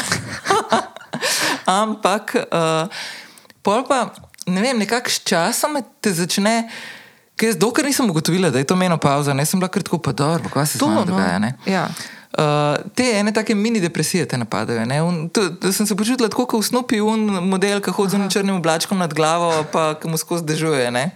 Ampak, 1.81 2.35
uh, 2.49 3.05
pol 3.63 3.85
pa, 3.89 4.09
ne 4.49 4.65
vem, 4.65 4.81
nekako 4.81 5.13
s 5.13 5.21
časom 5.29 5.77
te 6.01 6.13
začne, 6.17 6.71
jaz 7.41 7.61
dokler 7.61 7.87
nisem 7.89 8.09
ugotovila, 8.11 8.51
da 8.51 8.59
je 8.59 8.69
to 8.69 8.77
menopauza, 8.81 9.37
ne 9.37 9.45
sem 9.47 9.61
bila 9.61 9.69
kar 9.73 9.85
tako, 9.85 10.01
pa 10.01 10.13
dobro, 10.17 10.49
kaj 10.53 10.67
se 10.67 10.81
To, 10.81 10.89
no. 10.89 11.05
dogaja. 11.05 11.39
Ne? 11.39 11.55
Ja. 11.69 11.89
Uh, 12.31 12.79
te 12.95 13.03
ene 13.19 13.33
take 13.35 13.55
mini 13.55 13.81
depresije 13.81 14.27
te 14.29 14.39
napadajo. 14.39 14.85
Un, 15.05 15.29
to, 15.29 15.49
to 15.51 15.73
sem 15.73 15.87
se 15.87 15.97
počutila 15.99 16.29
tako, 16.31 16.45
kot 16.47 16.63
v 16.63 16.67
Snoopy, 16.69 17.01
un 17.03 17.25
model, 17.51 17.81
ki 17.83 17.91
hodi 17.91 18.15
z 18.15 18.19
unim 18.21 18.31
črnim 18.31 18.61
oblačkom 18.61 19.01
nad 19.03 19.11
glavo, 19.15 19.49
pa 19.73 19.97
ki 19.99 20.07
mu 20.07 20.19
skozi 20.21 20.47
dežuje. 20.47 20.93
Ne. 20.95 21.09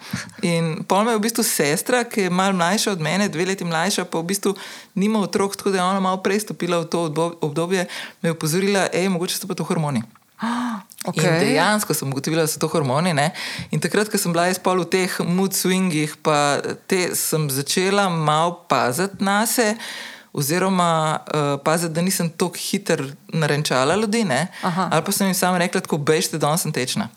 In 0.43 0.83
pol 0.91 1.05
me 1.07 1.15
je 1.15 1.21
v 1.21 1.23
bistvu 1.23 1.45
sestra, 1.47 2.03
ki 2.03 2.27
je 2.27 2.33
malo 2.35 2.59
mlajša 2.59 2.97
od 2.97 3.05
mene, 3.07 3.29
dve 3.31 3.47
leti 3.47 3.63
mlajša, 3.63 4.09
pa 4.11 4.19
v 4.19 4.27
bistvu 4.33 4.57
nima 4.99 5.23
otrok, 5.23 5.55
tako 5.55 5.71
da 5.71 5.79
je 5.79 5.85
ona 5.87 6.03
malo 6.03 6.19
prej 6.19 6.43
stopila 6.49 6.83
v 6.83 6.91
to 6.91 7.07
obdobje, 7.47 7.87
me 8.19 8.33
je 8.33 8.35
opozorila, 8.35 8.89
hej, 8.91 9.07
mogoče 9.15 9.39
so 9.39 9.47
pa 9.47 9.55
to 9.55 9.67
hormoni. 9.71 10.03
Okay. 11.07 11.23
In 11.31 11.39
dejansko 11.45 11.95
sem 11.95 12.11
ugotovila, 12.11 12.43
da 12.43 12.51
so 12.51 12.59
to 12.59 12.67
hormoni. 12.73 13.15
Ne? 13.15 13.31
In 13.71 13.79
takrat, 13.79 14.11
ko 14.11 14.19
sem 14.19 14.35
bila 14.35 14.49
jaz 14.51 14.59
pol 14.59 14.83
v 14.83 14.91
teh 14.91 15.15
mood 15.23 15.55
swingih, 15.55 16.19
pa 16.27 16.59
te 16.91 17.15
sem 17.15 17.47
začela 17.47 18.09
malo 18.11 18.67
paziti 18.67 19.23
na 19.23 19.45
sebe. 19.47 19.79
Oziroma, 20.35 21.19
uh, 21.19 21.61
paziti, 21.65 21.95
da 21.95 22.03
nisem 22.03 22.31
tako 22.31 22.55
hiter 22.59 23.15
narenčala 23.29 23.95
ljudi, 23.95 24.27
ali 24.91 25.05
pa 25.05 25.13
sem 25.13 25.27
jim 25.27 25.35
samo 25.35 25.59
rekla, 25.59 25.81
tako 25.81 25.99
bežite, 25.99 26.39
da 26.39 26.57
sem 26.57 26.73
tečna. 26.73 27.09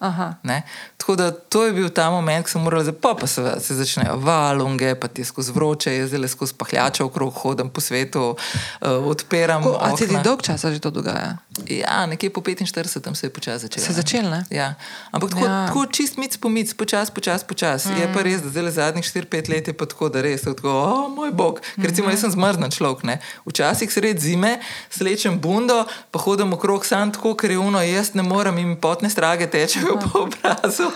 Tako 0.98 1.16
da 1.16 1.32
to 1.32 1.66
je 1.66 1.74
bil 1.74 1.90
ta 1.90 2.10
moment, 2.10 2.46
ko 2.46 2.52
sem 2.52 2.62
morala, 2.62 2.84
zdaj 2.84 2.96
pa, 3.02 3.16
pa 3.20 3.28
seveda 3.28 3.60
se 3.60 3.76
začnejo 3.76 4.18
valunge, 4.18 4.96
pa 4.96 5.08
ti 5.08 5.26
skozi 5.26 5.52
vroče, 5.52 5.96
jaz 5.98 6.10
zdaj 6.10 6.20
le 6.20 6.28
skozi 6.28 6.54
pahljače 6.54 7.04
okrog 7.04 7.34
hodim 7.34 7.70
po 7.70 7.82
svetu, 7.82 8.36
uh, 8.82 8.88
odpiram. 9.08 9.64
Ko, 9.64 9.78
a 9.82 9.96
ti 9.96 10.08
dolg 10.24 10.42
časa 10.42 10.72
že 10.74 10.80
to 10.80 10.92
dogaja? 10.92 11.38
Ja, 11.66 12.06
nekje 12.06 12.30
po 12.30 12.42
45 12.42 13.16
se 13.16 13.26
je 13.28 13.34
počasi 13.34 13.66
začelo. 13.66 13.86
Se 13.86 13.92
je 13.92 13.96
začelo, 13.96 14.30
ne? 14.30 14.46
Ja. 14.50 14.74
Ampak 15.12 15.30
tako, 15.30 15.46
Ja. 15.46 15.68
tako 15.68 15.86
čist 15.86 16.18
mic 16.18 16.38
po 16.38 16.50
mic, 16.50 16.74
počasi, 16.74 17.12
počasi. 17.12 17.46
Počas. 17.46 17.86
Mm. 17.86 17.98
Je 17.98 18.14
pa 18.14 18.22
res, 18.22 18.42
da 18.42 18.50
zdaj 18.50 18.72
zadnjih 18.72 19.06
4-5 19.06 19.50
let 19.50 19.68
je 19.68 19.74
pa 19.74 19.86
tako, 19.86 20.10
da 20.10 20.22
res 20.22 20.44
je 20.46 20.54
tako, 20.56 20.70
o 20.70 21.10
moj 21.10 21.32
bog. 21.32 21.62
Ker 21.76 21.90
recimo 21.90 22.10
jaz 22.10 22.20
sem 22.22 22.32
zmrznen 22.32 22.72
človek. 22.72 23.07
Ne? 23.08 23.20
Včasih 23.48 23.92
sred 23.92 24.20
zime 24.20 24.58
slečem 24.92 25.40
bundo, 25.40 25.86
pa 26.12 26.20
hodim 26.20 26.54
okrog 26.58 26.86
sam 26.86 27.14
tako, 27.16 27.34
ker 27.40 27.56
je 27.56 27.62
uno, 27.62 27.82
jaz 27.84 28.14
ne 28.18 28.26
morem 28.28 28.60
in 28.62 28.76
potne 28.82 29.10
strage 29.10 29.48
tečejo 29.48 29.96
po 30.04 30.28
obrazu. 30.28 30.92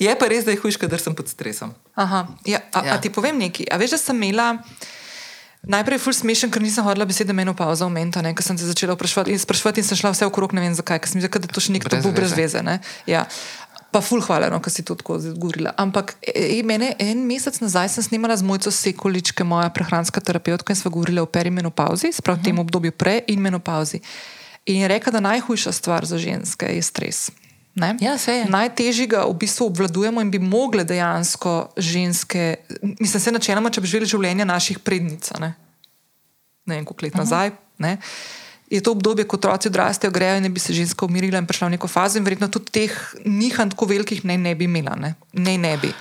Je 0.00 0.12
pa 0.16 0.30
res, 0.32 0.48
da 0.48 0.56
je 0.56 0.62
hujš, 0.62 0.80
kadar 0.80 1.02
sem 1.02 1.14
pod 1.14 1.28
stresom. 1.28 1.76
Aha, 1.94 2.26
ja, 2.48 2.64
a, 2.72 2.84
ja. 2.86 2.96
A 2.96 3.00
ti 3.02 3.12
povem 3.12 3.38
nekaj. 3.38 3.68
A 3.68 3.76
veš, 3.80 3.96
da 3.96 4.00
sem 4.00 4.16
imela. 4.22 4.56
Najprej 5.62 5.94
je 5.94 6.02
ful 6.02 6.14
smešen, 6.16 6.50
ker 6.50 6.58
nisem 6.58 6.82
hodila 6.82 7.06
besede 7.06 7.30
menopauza 7.30 7.86
v 7.86 7.94
mento, 7.94 8.18
ker 8.18 8.42
sem 8.42 8.58
se 8.58 8.66
začela 8.66 8.96
vprašati 8.98 9.30
in 9.30 9.38
spraševati 9.38 9.78
in 9.78 9.86
sem 9.86 9.94
šla 9.94 10.10
vse 10.10 10.26
okrog, 10.26 10.50
ne 10.58 10.64
vem 10.64 10.74
zakaj, 10.74 10.98
ker 10.98 11.06
sem 11.06 11.22
mislila, 11.22 11.38
da 11.38 11.46
to 11.46 11.62
še 11.62 11.70
nek 11.70 11.86
tabu 11.86 12.10
brez 12.10 12.34
veze. 12.34 12.58
Ne? 12.66 12.80
Ja. 13.06 13.30
Pa 13.92 14.00
ful 14.00 14.22
hvala, 14.24 14.48
no, 14.48 14.56
ker 14.64 14.72
si 14.72 14.84
to 14.88 14.96
tako 14.96 15.18
zgorila. 15.20 15.74
Ampak 15.76 16.14
e, 16.24 16.32
e, 16.32 16.62
mene 16.64 16.94
en 16.98 17.26
mesec 17.28 17.58
nazaj 17.60 17.90
sem 17.92 18.06
snimala 18.06 18.36
z 18.40 18.46
mojco 18.48 18.72
Sekoličke, 18.72 19.44
moja 19.44 19.68
prehranska 19.68 20.20
terapeutka, 20.24 20.72
in 20.72 20.80
smo 20.80 20.90
govorili 20.90 21.20
o 21.20 21.28
perimenopauzi, 21.28 22.12
sprav 22.12 22.36
uh 22.36 22.40
-huh. 22.40 22.44
tem 22.44 22.58
obdobju 22.58 22.92
pre 22.92 23.20
in 23.26 23.40
menopauzi. 23.40 24.00
In 24.66 24.80
je 24.80 24.88
rekla, 24.88 25.12
da 25.12 25.20
najhujša 25.20 25.72
stvar 25.72 26.06
za 26.06 26.18
ženske 26.18 26.66
je 26.66 26.82
stres. 26.82 27.30
Ne? 27.74 27.96
Ja, 28.00 28.18
saj 28.18 28.38
je. 28.38 28.44
Najtežje 28.52 29.06
ga 29.06 29.24
v 29.24 29.32
bistvu 29.34 29.66
obvladujemo 29.66 30.20
in 30.20 30.30
bi 30.30 30.38
mogle 30.38 30.84
dejansko 30.84 31.72
ženske, 31.76 32.56
mislim, 33.00 33.20
se 33.20 33.32
načeloma, 33.32 33.70
če 33.70 33.80
bi 33.80 33.88
živeli 33.88 34.06
življenje 34.06 34.44
naših 34.44 34.78
prednic, 34.78 35.30
ne, 35.40 35.54
ne 36.66 36.76
vem, 36.76 36.84
koliko 36.84 37.06
let 37.06 37.14
nazaj. 37.14 37.50
Ne? 37.78 37.96
Je 38.72 38.80
to 38.80 38.94
obdobje, 38.96 39.26
ko 39.28 39.36
otroci 39.36 39.68
odrastejo, 39.68 40.10
grejo 40.10 40.38
in 40.40 40.48
bi 40.48 40.60
se 40.60 40.72
ženska 40.72 41.04
umirila 41.04 41.36
in 41.38 41.46
prišla 41.46 41.68
v 41.68 41.76
neko 41.76 41.88
fazo, 41.92 42.16
in 42.16 42.24
verjetno 42.24 42.48
tudi 42.48 42.72
teh 42.72 42.94
nihanj 43.28 43.76
tako 43.76 43.90
velikih 43.92 44.24
ne, 44.24 44.38
ne 44.40 44.54
bi 44.56 44.64
imela, 44.64 44.96
ne, 44.96 45.14
ne, 45.36 45.58
ne 45.60 45.76
bi. 45.76 45.92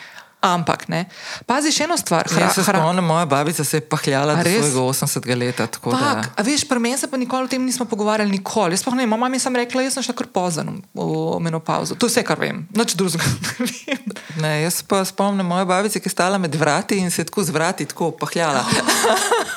Ampak, 0.42 0.88
ne. 0.90 1.06
pazi 1.46 1.70
še 1.70 1.86
eno 1.86 1.94
stvar. 2.02 2.26
Hra, 2.26 2.48
Jaz 2.48 2.56
se 2.58 2.64
spomnim, 2.66 3.06
moja 3.06 3.28
babica 3.30 3.62
se 3.62 3.78
je 3.78 3.84
pahljala 3.86 4.40
do 4.40 4.50
svojega 4.50 5.06
80. 5.06 5.28
leta. 5.38 5.68
tako 5.70 5.94
Tak, 5.94 6.32
da- 6.34 6.44
veš, 6.48 6.66
pri 6.66 6.82
meni 6.82 6.98
se 6.98 7.06
pa 7.06 7.18
nikoli 7.18 7.46
o 7.46 7.52
tem 7.52 7.62
nismo 7.62 7.86
pogovarjali, 7.86 8.32
nikoli. 8.32 8.74
Jaz 8.74 8.82
sploh 8.82 8.98
ne 8.98 9.06
mama 9.06 9.30
mi 9.30 9.38
je 9.38 9.46
samo 9.46 9.62
rekla, 9.62 9.86
jaz 9.86 10.00
sem 10.00 10.04
šla 10.04 10.18
kar 10.18 10.32
pozno 10.34 10.80
v 10.98 11.38
menopauzo. 11.46 11.94
To 11.94 12.10
je 12.10 12.16
vse, 12.16 12.26
kar 12.26 12.42
vem, 12.42 12.66
nič 12.74 12.98
drugega 12.98 13.22
ne 13.62 13.70
vem. 13.86 14.02
Ne, 14.42 14.54
jaz 14.66 14.82
pa 14.82 15.06
spomnim 15.06 15.46
moje 15.46 15.70
babice, 15.70 16.02
ki 16.02 16.10
je 16.10 16.16
stala 16.18 16.42
med 16.42 16.58
vrati 16.58 16.98
in 16.98 17.14
se 17.14 17.22
je 17.22 17.30
tako 17.30 17.46
z 17.46 17.54
vrati 17.54 17.86
tako 17.86 18.10
pahljala. 18.10 18.66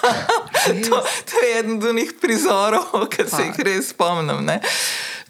to, 0.85 0.97
to 1.25 1.41
je 1.41 1.59
eden 1.59 1.81
od 1.81 1.95
njih 1.95 2.13
prizorov, 2.21 2.85
ki 3.13 3.25
se 3.27 3.43
jih 3.45 3.59
res 3.61 3.89
spomnim. 3.89 4.45
Ne. 4.45 4.61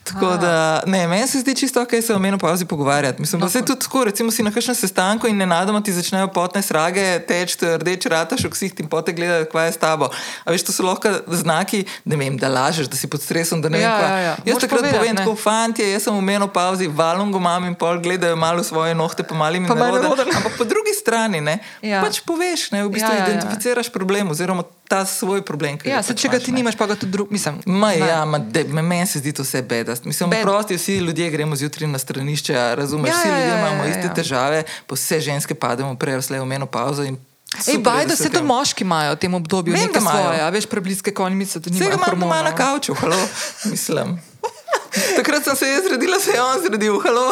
Tako 0.04 0.36
da, 0.36 0.54
ne, 0.86 1.08
meni 1.08 1.24
se 1.24 1.40
zdi 1.40 1.54
čisto, 1.54 1.80
kaj 1.82 2.02
se 2.02 2.14
o 2.14 2.18
menopauzi 2.18 2.64
pogovarjati. 2.66 3.20
Mislim, 3.20 3.40
da 3.40 3.46
No, 3.46 3.50
se 3.50 3.62
tudi 3.62 3.80
tako, 3.80 4.04
recimo 4.04 4.28
si 4.30 4.42
na 4.42 4.50
kakšnem 4.52 4.76
sestanku 4.76 5.26
in 5.26 5.36
nenadoma 5.36 5.80
ti 5.80 5.92
začnejo 5.92 6.28
potne 6.28 6.60
srage, 6.60 7.00
teč, 7.20 7.54
rdeč 7.56 8.04
rataš 8.04 8.44
v 8.44 8.50
ksih 8.50 8.72
in 8.78 8.86
pote 8.86 9.12
gledajo, 9.12 9.46
kaj 9.46 9.66
je 9.66 9.72
s 9.72 9.78
tabo. 9.78 10.10
A 10.44 10.52
veš, 10.52 10.62
to 10.62 10.72
so 10.72 10.84
lahko 10.84 11.08
znaki, 11.26 11.80
ne 12.04 12.16
vem, 12.16 12.36
da 12.36 12.48
lažeš, 12.50 12.86
da 12.86 12.96
si 12.96 13.08
pod 13.08 13.22
stresom, 13.22 13.62
da 13.62 13.68
ne 13.68 13.80
Ja, 13.80 13.90
vem, 13.90 14.00
kaj. 14.02 14.12
ja, 14.12 14.20
ja. 14.20 14.34
Jaz 14.44 14.58
takrat 14.58 14.78
povedati, 14.78 14.98
povem, 14.98 15.14
ne. 15.14 15.22
tako 15.22 15.36
fantje, 15.38 15.88
jaz 15.88 16.02
sem 16.02 16.12
v 16.12 16.20
menopauzi, 16.22 16.86
valungo 16.86 17.38
imam 17.38 17.64
in 17.64 17.74
pol 17.74 17.96
gledajo 17.98 18.36
malo 18.36 18.60
svoje 18.60 18.92
nohte, 18.94 19.24
pa 19.24 19.34
malim 19.34 19.64
Pa 19.64 19.72
naroden. 19.74 20.04
naroden. 20.04 20.28
Ampak 20.30 20.52
po 20.54 20.64
drugi 20.66 20.92
strani, 20.92 21.40
ne, 21.40 21.56
Ja. 21.80 22.04
pač 22.04 22.20
poveš, 22.20 22.70
ne, 22.72 22.84
v 22.84 22.92
bistvu 22.92 23.08
Ja, 23.08 23.16
ja, 23.16 23.24
ja. 23.24 23.28
identificiraš 23.30 23.88
problem 23.88 24.28
oziroma 24.28 24.68
ta 24.84 25.04
svoj 25.04 25.42
problem. 25.42 25.78
Ja, 25.82 25.96
ga 25.96 26.02
se 26.02 26.12
pač 26.12 26.20
če 26.20 26.28
ga 26.28 26.38
ti 26.38 26.50
ne. 26.50 26.56
nimaš, 26.56 26.74
pa 26.74 26.86
ga 26.86 26.94
tudi 26.94 27.12
drug, 27.12 27.30
mislim. 27.30 27.60
Ma, 27.66 27.88
ne. 27.90 27.98
ja, 28.00 28.24
ma, 28.24 28.38
de, 28.38 28.64
me, 28.66 28.82
meni 28.82 29.06
se 29.06 29.18
zdi 29.18 29.32
to 29.32 29.42
vse 29.42 29.62
bedast. 29.62 30.04
Mislim, 30.04 30.30
Bed- 30.30 30.42
prosti 30.42 30.74
vsi 30.74 30.96
ljudje 30.98 31.30
gremo 31.30 31.56
zjutraj 31.56 31.88
na 31.88 31.98
stranišče, 31.98 32.52
razumeš, 32.74 33.08
Ja, 33.08 33.14
vsi 33.14 33.28
ja, 33.28 33.34
ljudje 33.34 33.48
ja, 33.48 33.58
imamo 33.58 33.82
ja, 33.82 33.90
iste 33.90 34.06
ja. 34.06 34.14
težave, 34.14 34.58
pa 34.86 34.94
vse 34.94 35.20
ženske 35.22 35.54
pademo 35.54 35.94
prej 35.94 36.22
slej 36.22 36.38
v 36.38 36.46
menopauzo. 36.46 37.02
Ej, 37.02 37.16
super 37.56 37.70
je, 37.70 37.78
baj, 37.80 38.02
da 38.02 38.06
da 38.06 38.10
se 38.10 38.16
se 38.16 38.22
o 38.22 38.26
tudi 38.26 38.36
tem- 38.36 38.46
moški 38.46 38.82
imajo 38.82 39.12
v 39.12 39.18
tem 39.18 39.34
obdobju 39.34 39.72
Vem, 39.72 39.88
imajo. 39.90 40.22
svoje, 40.22 40.40
a 40.40 40.48
veš, 40.50 40.66
prebliske 40.66 41.10
konjmice, 41.12 41.58
da 41.58 41.70
Vse 41.70 41.78
ga 41.80 41.84
nimajo 41.86 42.12
imam 42.12 42.20
doma 42.20 42.42
na 42.42 42.52
kavču, 42.52 42.94
halo, 42.94 43.16
mislim. 43.64 44.18
Takrat 45.16 45.42
sem 45.42 45.56
se 45.56 45.66
jaz 45.66 45.82
zredila, 45.82 46.18
se 46.18 46.30
je 46.30 46.42
on 46.42 46.58
zredil, 46.60 47.00
halo. 47.00 47.30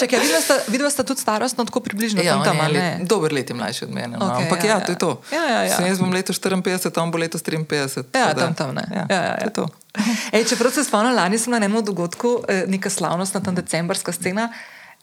Čakaj, 0.00 0.18
vidva 0.18 0.40
sta, 0.40 0.54
vidva 0.68 0.90
sta 0.90 1.04
tudi 1.06 1.20
starostno 1.20 1.64
tako 1.64 1.80
približno 1.80 2.22
Ja, 2.22 2.34
tam, 2.42 2.58
tam, 2.58 2.72
let, 2.72 3.08
dober 3.08 3.32
let 3.32 3.50
je 3.50 3.56
mlajši 3.56 3.84
od 3.84 3.90
mene. 3.90 4.16
No. 4.16 4.26
Okej, 4.26 4.44
Ampak 4.44 4.64
ja, 4.64 4.70
ja, 4.70 4.76
ja. 4.78 4.84
to 4.86 4.92
je 4.92 4.98
to. 4.98 5.10
Ja, 5.32 5.44
ja, 5.44 5.62
ja. 5.62 5.76
Sem 5.76 5.86
jaz 5.86 5.98
bom 5.98 6.12
letos 6.12 6.40
54, 6.40 7.02
on 7.02 7.10
bo 7.10 7.18
letos 7.18 7.42
53. 7.42 8.04
Ja, 8.14 8.34
tam, 8.34 8.54
tam, 8.54 8.74
ne. 8.74 8.84
Ja, 8.90 9.06
Ja, 9.10 9.22
ja, 9.22 9.22
ja. 9.22 9.36
To 9.36 9.44
je 9.44 9.52
to. 9.52 9.68
Ej, 10.32 10.44
čeprav 10.50 10.72
se 10.74 10.84
spomnim, 10.84 11.14
lani 11.14 11.38
sem 11.38 11.54
na 11.54 11.62
enem 11.62 11.78
dogodku, 11.84 12.42
eh, 12.48 12.64
neka 12.66 12.90
slavnostna 12.90 13.40
tam 13.40 13.54
decembrska 13.54 14.12
scena, 14.12 14.50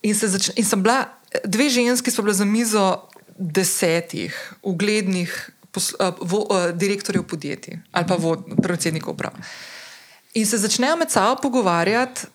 in, 0.02 0.16
se 0.16 0.28
začne, 0.28 0.54
in 0.58 0.66
sem 0.66 0.84
bila, 0.84 1.06
dve 1.44 1.70
ženski 1.70 2.12
smo 2.12 2.24
bile 2.28 2.34
za 2.34 2.46
mizo 2.46 3.08
desetih 3.38 4.54
uglednih 4.62 5.50
posl, 5.72 5.96
uh, 6.00 6.14
vo, 6.22 6.46
uh, 6.50 6.70
direktorjev 6.76 7.24
podjetij 7.24 7.80
ali 7.92 8.08
pa 8.08 8.16
vod, 8.20 8.44
predsednikov 8.62 9.14
uprav. 9.14 9.32
In 10.34 10.46
se 10.46 10.58
začnejo 10.58 10.96
med 10.96 11.12
sabo 11.12 11.42
pogovarjati 11.42 12.28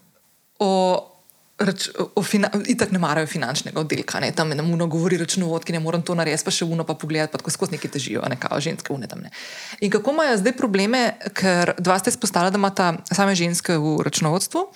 o. 0.58 1.12
Rač, 1.56 1.86
o 1.96 2.20
fina, 2.20 2.50
itak 2.68 2.90
ne 2.92 3.00
marajo 3.00 3.26
finančnega 3.32 3.80
oddelka, 3.80 4.20
ne, 4.20 4.28
tam 4.36 4.50
nam 4.52 4.66
uno 4.74 4.86
govori 4.92 5.16
računovodki, 5.16 5.72
ne 5.72 5.80
morem 5.80 6.02
to 6.04 6.12
narediti, 6.14 6.44
pa 6.44 6.52
še 6.52 6.66
uno 6.68 6.84
pa 6.84 6.92
pogledati, 7.00 7.32
pa 7.32 7.40
tako 7.40 7.54
skozi 7.54 7.72
neki 7.72 7.88
težijo, 7.94 8.24
ne 8.28 8.36
kao 8.36 8.60
ženske 8.60 8.92
une 8.92 9.08
tam 9.08 9.22
ne. 9.24 9.32
In 9.80 9.90
kako 9.90 10.12
imajo 10.12 10.36
zdaj 10.42 10.52
probleme, 10.58 11.00
ker 11.32 11.72
dva 11.80 11.96
ste 12.02 12.12
izpostavili, 12.12 12.52
da 12.52 12.60
imata 12.60 12.90
same 13.08 13.32
ženske 13.40 13.78
v 13.80 13.96
računovodstvu 14.04 14.66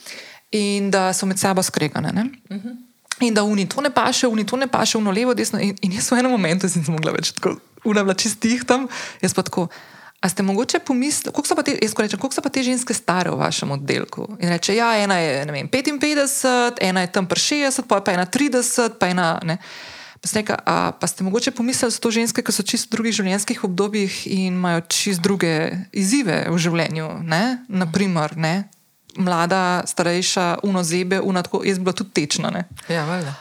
in 0.57 0.89
da 0.91 1.11
so 1.13 1.29
med 1.29 1.39
sabo 1.39 1.63
skregane. 1.63 2.15
Ne? 2.17 2.25
In 3.21 3.37
da 3.37 3.45
uni 3.45 3.69
to 3.69 3.85
ne 3.85 3.93
paše, 3.93 4.33
uni 4.33 4.47
to 4.49 4.57
ne 4.57 4.67
paše, 4.67 4.97
uno 4.99 5.13
levo, 5.13 5.37
desno. 5.37 5.61
In, 5.61 5.77
in 5.85 6.01
jaz 6.01 6.09
v 6.09 6.23
enem 6.23 6.33
momentu 6.33 6.69
sem 6.69 6.85
se 6.85 6.93
mogla 6.93 7.13
več 7.13 7.35
tako, 7.37 7.59
una 7.85 8.09
bila 8.09 8.17
čistih 8.17 8.65
tam, 8.65 8.89
jaz 9.21 9.37
pa 9.37 9.45
tako. 9.45 9.69
A 10.21 10.29
ste 10.29 10.43
mogoče 10.43 10.79
pomislili, 10.85 11.33
koliko 11.33 11.49
so 11.49 11.57
pa 11.57 11.63
te, 11.65 11.79
jaz 11.83 11.95
rečem, 11.97 12.21
koliko 12.21 12.35
so 12.35 12.43
pa 12.45 12.53
te 12.53 12.63
ženske 12.63 12.95
stare 12.95 13.31
v 13.33 13.39
vašem 13.41 13.71
oddelku? 13.73 14.27
In 14.41 14.53
reče, 14.53 14.77
ja, 14.77 14.93
ena 15.01 15.17
je 15.17 15.45
vem, 15.49 15.69
55, 15.69 16.81
ena 16.81 17.01
je 17.01 17.13
tam 17.13 17.27
pri 17.27 17.41
60, 17.41 17.89
pa 17.89 18.03
je 18.05 18.15
ena 18.19 18.27
30, 18.27 18.99
pa 19.01 19.09
ena. 19.09 19.39
Ne. 19.45 19.57
Pa, 20.21 20.29
sem 20.29 20.43
rekla, 20.43 20.59
a, 20.67 20.93
pa 20.93 21.07
ste 21.09 21.25
mogoče 21.25 21.55
pomislili, 21.57 21.89
da 21.89 21.97
so 21.97 22.05
to 22.05 22.13
ženske, 22.13 22.45
ki 22.45 22.53
so 22.53 22.63
čisto 22.63 22.93
v 22.93 22.99
drugih 22.99 23.17
življenjskih 23.17 23.65
obdobjih 23.65 24.27
in 24.29 24.61
imajo 24.61 24.85
čisto 24.93 25.25
druge 25.25 25.55
izzive 25.97 26.45
v 26.53 26.59
življenju. 26.61 27.09
Ne? 27.25 27.65
Naprimer, 27.73 28.37
ne? 28.37 28.69
mlada, 29.17 29.83
starejša, 29.87 30.59
uno 30.63 30.83
zebe, 30.83 31.21
uno 31.21 31.43
tako, 31.43 31.65
jaz 31.65 31.79
bi 31.79 31.85
bila 31.85 31.93
tudi 31.93 32.11
tečna. 32.11 32.51
Ne? 32.51 32.65
Ja, 32.89 33.05
valjda. 33.05 33.35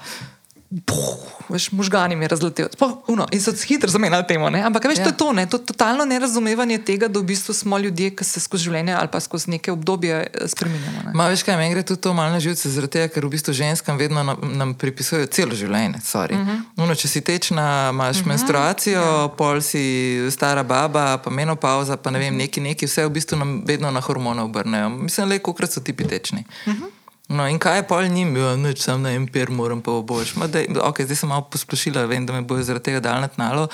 Veš, 1.49 1.72
možgani 1.72 2.15
mi 2.15 2.24
je 2.24 2.28
razletel. 2.28 2.67
Uno, 3.07 3.28
in 3.32 3.41
so 3.41 3.51
hitro 3.67 3.89
zamenjali 3.89 4.28
temo. 4.28 4.49
Ne? 4.49 4.61
Ampak 4.61 4.86
veš, 4.86 4.97
ja. 4.99 5.03
to 5.03 5.09
Ja. 5.09 5.13
je 5.13 5.17
to, 5.17 5.34
ne? 5.34 5.45
to 5.45 5.57
totalno 5.57 6.05
nerazumevanje 6.05 6.78
tega, 6.86 7.07
da 7.07 7.20
v 7.20 7.24
bistvu 7.24 7.53
smo 7.53 7.78
ljudje, 7.78 8.11
ki 8.15 8.24
se 8.24 8.39
skozi 8.39 8.63
življenje 8.63 8.93
ali 8.93 9.07
pa 9.07 9.20
skozi 9.20 9.49
neke 9.49 9.72
obdobje 9.72 10.28
eh, 10.34 10.47
spremenjamo. 10.47 11.01
Ne? 11.05 11.13
Ma 11.13 11.28
veš 11.28 11.43
kaj, 11.43 11.57
meni 11.57 11.74
gre 11.74 11.84
tudi 11.84 12.01
to 12.01 12.13
malo 12.13 12.30
na 12.32 12.39
živce, 12.39 12.70
zaradi 12.70 12.99
tega, 12.99 13.07
ker 13.13 13.26
v 13.26 13.32
bistvu 13.34 13.53
ženskam 13.53 13.97
vedno 13.97 14.24
nam, 14.24 14.38
nam 14.53 14.74
pripisujejo 14.74 15.28
celo 15.34 15.55
življenje. 15.55 15.97
Uh 15.97 16.13
-huh. 16.13 16.61
Uno, 16.78 16.95
če 16.95 17.07
si 17.07 17.22
tečna, 17.22 17.89
imaš 17.89 18.17
uh 18.17 18.24
-huh. 18.24 18.28
menstruacijo, 18.28 19.01
ja. 19.01 19.28
pol 19.38 19.61
si 19.61 20.28
stara 20.32 20.63
baba, 20.63 21.17
pa 21.17 21.30
menopauza, 21.30 21.97
pa 21.97 22.11
ne 22.11 22.20
vem, 22.20 22.38
neki, 22.38 22.61
neki, 22.61 22.86
vse 22.86 23.05
v 23.05 23.09
bistvu 23.09 23.38
nam 23.38 23.63
vedno 23.65 23.91
na 23.91 23.99
hormone 23.99 24.41
obrnejo. 24.41 24.89
Mislim, 24.89 25.30
le 25.30 25.39
kolikrat 25.39 25.72
so 25.72 25.82
ti 25.82 25.93
tečni. 25.93 26.45
Uh 26.67 26.74
-huh. 26.74 26.99
No, 27.30 27.45
in 27.47 27.59
kaj 27.61 27.77
je 27.77 27.84
pol 27.88 28.07
njim, 28.09 28.32
ja, 28.38 28.55
nič, 28.57 28.82
sam 28.82 29.03
na 29.05 29.11
empir 29.13 29.51
moram 29.53 29.84
pa 29.86 29.91
boš. 30.01 30.32
Okay, 30.34 31.05
zdaj 31.05 31.15
sem 31.15 31.30
malo 31.30 31.45
posplošila, 31.45 32.07
vem, 32.09 32.25
da 32.25 32.34
me 32.34 32.41
bojo 32.41 32.63
zaradi 32.65 32.89
tega 32.89 32.99
dal 33.05 33.21
na 33.21 33.27
tnalo, 33.30 33.67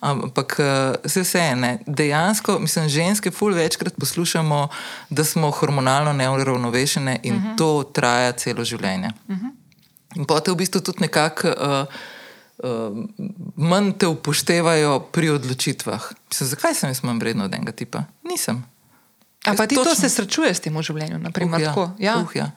ampak 0.00 0.54
eh, 0.62 1.08
se 1.10 1.24
vse 1.24 1.42
ne. 1.58 1.72
Dejansko, 1.86 2.58
mislim, 2.62 2.86
ženske 2.88 3.30
ful 3.34 3.54
večkrat 3.58 3.98
poslušamo, 3.98 4.68
da 5.10 5.24
smo 5.24 5.50
hormonalno 5.50 6.12
neuravnovešene 6.12 7.20
in 7.22 7.34
uh 7.36 7.42
-huh. 7.42 7.56
to 7.58 7.90
traja 7.92 8.32
celo 8.32 8.64
življenje. 8.64 9.10
Uh 9.28 9.36
-huh. 9.36 9.50
In 10.16 10.24
potem 10.24 10.54
v 10.54 10.56
bistvu 10.56 10.80
tudi 10.80 11.00
nekako 11.00 11.48
uh, 11.48 11.86
uh, 12.70 13.06
manj 13.56 13.92
te 13.98 14.06
upoštevajo 14.06 15.00
pri 15.00 15.30
odločitvah. 15.30 16.12
Mislim, 16.30 16.48
zakaj 16.48 16.74
sem 16.74 16.90
jaz 16.90 17.02
manj 17.02 17.18
vredna 17.18 17.44
od 17.44 17.54
enega 17.54 17.72
tipa? 17.72 18.04
Nisem. 18.22 18.64
A 19.44 19.54
pa 19.56 19.62
Jaz 19.62 19.68
ti 19.68 19.74
to 19.74 19.84
točno- 19.84 20.00
se 20.00 20.08
srečuješ 20.08 20.56
s 20.56 20.60
tem 20.60 20.76
v 20.76 20.82
življenju? 20.82 21.18
Naprimer, 21.18 21.60
Uh, 21.60 21.62
ja. 21.62 21.68
tako? 21.68 21.90
Ja. 21.98 22.16
Uh, 22.16 22.36
ja. 22.36 22.50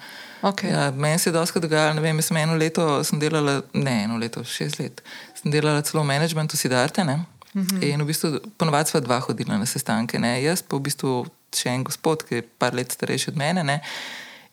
Okay. 0.46 0.70
Ja, 0.70 0.92
meni 0.92 1.18
se 1.20 1.30
je 1.30 1.34
dosti 1.34 1.60
dogajalo, 1.60 1.94
ne 1.98 2.02
vem, 2.02 2.18
jaz 2.22 2.28
sem 2.30 2.38
eno 2.38 2.54
leto 2.56 3.04
sem 3.04 3.20
delala, 3.20 3.62
ne 3.74 4.04
eno 4.04 4.18
leto, 4.22 4.44
šest 4.44 4.78
let, 4.80 5.02
sem 5.42 5.52
delala 5.52 5.82
celo 5.82 6.04
v 6.04 6.08
managementu 6.08 6.58
Sidarte. 6.58 7.04
Ne? 7.04 7.14
Uh 7.16 7.62
Mhm. 7.62 7.68
-huh. 7.78 7.94
In 7.94 8.02
v 8.02 8.06
bistvu 8.06 8.28
ponovadi 8.58 8.90
sva 8.90 9.00
dva 9.00 9.20
hodila 9.20 9.58
na 9.58 9.66
sestanke, 9.66 10.20
ne? 10.20 10.44
jaz 10.44 10.62
pa 10.62 10.76
v 10.78 10.80
bistvu 10.82 11.26
še 11.56 11.70
en 11.70 11.84
gospod, 11.84 12.24
ki 12.24 12.36
je 12.36 12.42
par 12.42 12.74
let 12.74 12.92
starejši 12.92 13.30
od 13.30 13.36
mene. 13.38 13.64
Ne? 13.64 13.80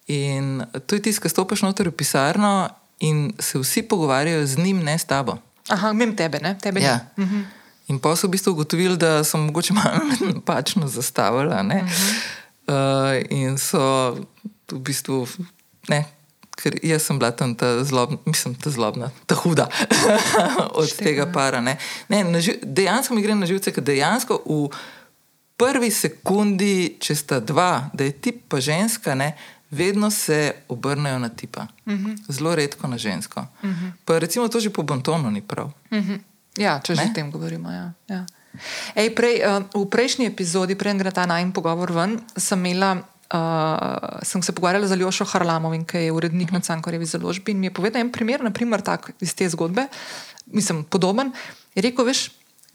In 0.06 0.64
to 0.86 0.94
je 0.94 1.02
tisto, 1.02 1.20
ki 1.22 1.28
stopiš 1.28 1.62
noter 1.62 1.88
v 1.88 1.92
pisarno 1.92 2.68
in 3.00 3.32
se 3.38 3.58
vsi 3.58 3.82
pogovarjajo 3.82 4.46
z 4.46 4.56
njim, 4.58 4.78
ne 4.78 4.98
s 4.98 5.04
tabo. 5.04 5.38
Aha, 5.68 5.92
mim 5.92 6.16
tebe, 6.16 6.38
ne? 6.38 6.56
Tebe 6.62 6.80
Ja. 6.80 7.00
ni. 7.16 7.24
Mhm. 7.24 7.40
In 7.88 7.98
pa 7.98 8.16
so 8.16 8.26
v 8.26 8.30
bistvu 8.30 8.50
ugotovili, 8.52 8.96
da 8.96 9.24
sem 9.24 9.40
mogoče 9.40 9.72
malo 9.74 9.98
napačno 10.34 10.88
zastavila. 10.88 11.60
Uh 11.62 11.68
-huh. 11.68 11.82
uh, 12.68 13.30
in 13.30 13.58
so 13.58 14.10
v 14.72 14.78
bistvu, 14.78 15.28
ne, 15.88 16.04
ker 16.62 16.76
jaz 16.82 17.02
sem 17.02 17.18
bila 17.18 17.30
tam 17.30 17.54
ta 17.54 17.84
zlobna, 17.84 18.18
mislim, 18.26 18.54
ta 18.54 18.70
zlobna, 18.70 19.10
ta 19.26 19.34
huda 19.34 19.68
od 20.78 20.88
Štima. 20.88 21.04
tega 21.08 21.26
para. 21.32 21.60
Ne. 21.60 21.78
Ne, 22.08 22.40
živ, 22.40 22.60
dejansko 22.62 23.14
mi 23.14 23.22
gre 23.22 23.34
na 23.34 23.46
živce, 23.46 23.72
ker 23.72 23.84
dejansko 23.84 24.42
v 24.46 24.68
prvi 25.56 25.90
sekundi, 25.90 26.96
če 27.00 27.14
sta 27.14 27.40
dva, 27.40 27.90
da 27.94 28.04
je 28.04 28.12
tip 28.12 28.42
pa 28.48 28.60
ženska, 28.60 29.14
ne, 29.14 29.36
vedno 29.70 30.10
se 30.10 30.52
obrnejo 30.68 31.18
na 31.18 31.28
tipa. 31.28 31.66
Uh 31.86 31.92
-huh. 31.92 32.18
Zelo 32.28 32.54
redko 32.54 32.88
na 32.88 32.98
žensko. 32.98 33.40
Uh 33.62 33.70
-huh. 33.70 33.90
Pa 34.04 34.18
recimo 34.18 34.48
to 34.48 34.60
že 34.60 34.70
po 34.70 34.82
bontonu 34.82 35.30
ni 35.30 35.40
prav. 35.40 35.70
Mhm. 35.92 36.14
Ja, 36.56 36.80
če 36.84 36.94
že 36.94 37.04
Ne? 37.04 37.10
o 37.10 37.14
tem 37.14 37.30
govorimo. 37.30 37.70
Ja. 37.70 37.92
Ja. 38.08 38.26
Ej, 38.94 39.14
prej, 39.14 39.40
uh, 39.40 39.64
v 39.84 39.88
prejšnji 39.88 40.26
epizodi, 40.26 40.74
prej 40.74 40.94
gre 40.98 41.10
ta 41.10 41.26
najmen 41.26 41.52
pogovor 41.52 41.92
ven, 41.92 42.20
sem, 42.36 42.66
imela, 42.66 43.02
uh, 43.32 44.18
sem 44.22 44.42
se 44.42 44.52
pogovarjala 44.52 44.86
z 44.86 44.92
Aljošo 44.92 45.24
Harlamovim, 45.24 45.84
ki 45.84 45.98
je 45.98 46.12
urednik 46.12 46.48
uh 46.48 46.50
-huh. 46.50 46.54
na 46.54 46.60
Cankarjevi 46.60 47.06
založbi 47.06 47.52
in 47.52 47.58
mi 47.58 47.66
je 47.66 47.74
povedal 47.74 48.00
en 48.00 48.12
primer, 48.12 48.44
naprimer 48.44 48.80
tak 48.80 49.10
iz 49.20 49.34
te 49.34 49.48
zgodbe, 49.48 49.86
mislim, 50.46 50.84
podoben. 50.84 51.32
Je 51.74 51.82
rekel, 51.82 52.04
veš, 52.04 52.30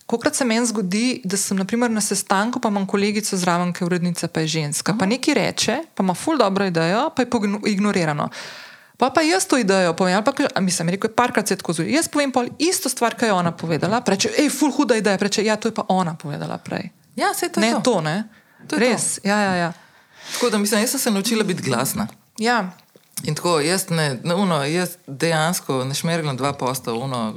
Kokrat 0.08 0.36
se 0.36 0.46
meni 0.46 0.66
zgodi, 0.66 1.22
da 1.24 1.38
sem 1.38 1.58
naprimer, 1.58 1.92
na 1.92 2.02
sestanku, 2.02 2.60
pa 2.60 2.70
imam 2.70 2.86
kolegico 2.88 3.38
zraven, 3.38 3.74
ki 3.74 3.84
je 3.84 3.86
urednica, 3.86 4.28
pa 4.28 4.40
je 4.40 4.48
ženska, 4.48 4.94
pa 5.00 5.06
nekaj 5.06 5.34
reče, 5.34 5.78
pa 5.96 6.04
ima 6.04 6.14
ful 6.14 6.38
dobro 6.38 6.66
idejo, 6.66 7.10
pa 7.16 7.22
je 7.22 7.28
ignorirano. 7.66 8.30
Pa 8.98 9.10
pa 9.10 9.22
jaz 9.22 9.46
to 9.46 9.58
idejo 9.58 9.94
povem, 9.94 10.16
ali 10.16 10.24
pa 10.54 10.62
mislim, 10.62 10.90
rekel 10.90 11.10
je 11.10 11.16
parkrat 11.16 11.48
se 11.48 11.56
tako 11.56 11.74
zgodi. 11.74 11.94
Jaz 11.94 12.08
povem 12.08 12.32
pol 12.32 12.48
isto 12.58 12.90
stvar, 12.90 13.16
kaj 13.16 13.30
je 13.30 13.34
ona 13.34 13.52
povedala, 13.52 14.02
reče, 14.08 14.30
hej, 14.38 14.50
ful 14.50 14.72
huda 14.72 14.96
ideja, 14.96 15.18
reče, 15.18 15.44
ja, 15.44 15.56
to 15.56 15.68
je 15.68 15.74
pa 15.74 15.86
ona 15.88 16.16
povedala 16.16 16.58
prej. 16.58 16.90
Ja, 17.16 17.34
se 17.34 17.50
to 17.50 17.60
je 17.60 17.68
Ne, 17.68 17.74
to. 17.74 17.82
to 17.82 18.02
ne. 18.02 18.24
To 18.68 18.80
Res, 18.80 19.20
ja, 19.24 19.40
ja, 19.42 19.56
ja. 19.56 19.74
Tako 20.34 20.50
da 20.50 20.58
mislim, 20.58 20.82
jaz 20.82 20.90
sem 20.90 21.00
se 21.00 21.12
naučila 21.12 21.44
biti 21.44 21.64
glasna. 21.64 22.08
ja. 22.38 22.72
In 23.24 23.36
tako, 23.36 23.60
jaz, 23.60 23.90
ne, 23.90 24.20
ne, 24.24 24.36
uno, 24.36 24.64
jaz 24.64 24.90
dejansko 25.08 25.84
ne 25.84 25.96
šmerglam 25.96 26.38
dva 26.38 26.54
posta, 26.54 26.94
uno, 26.94 27.34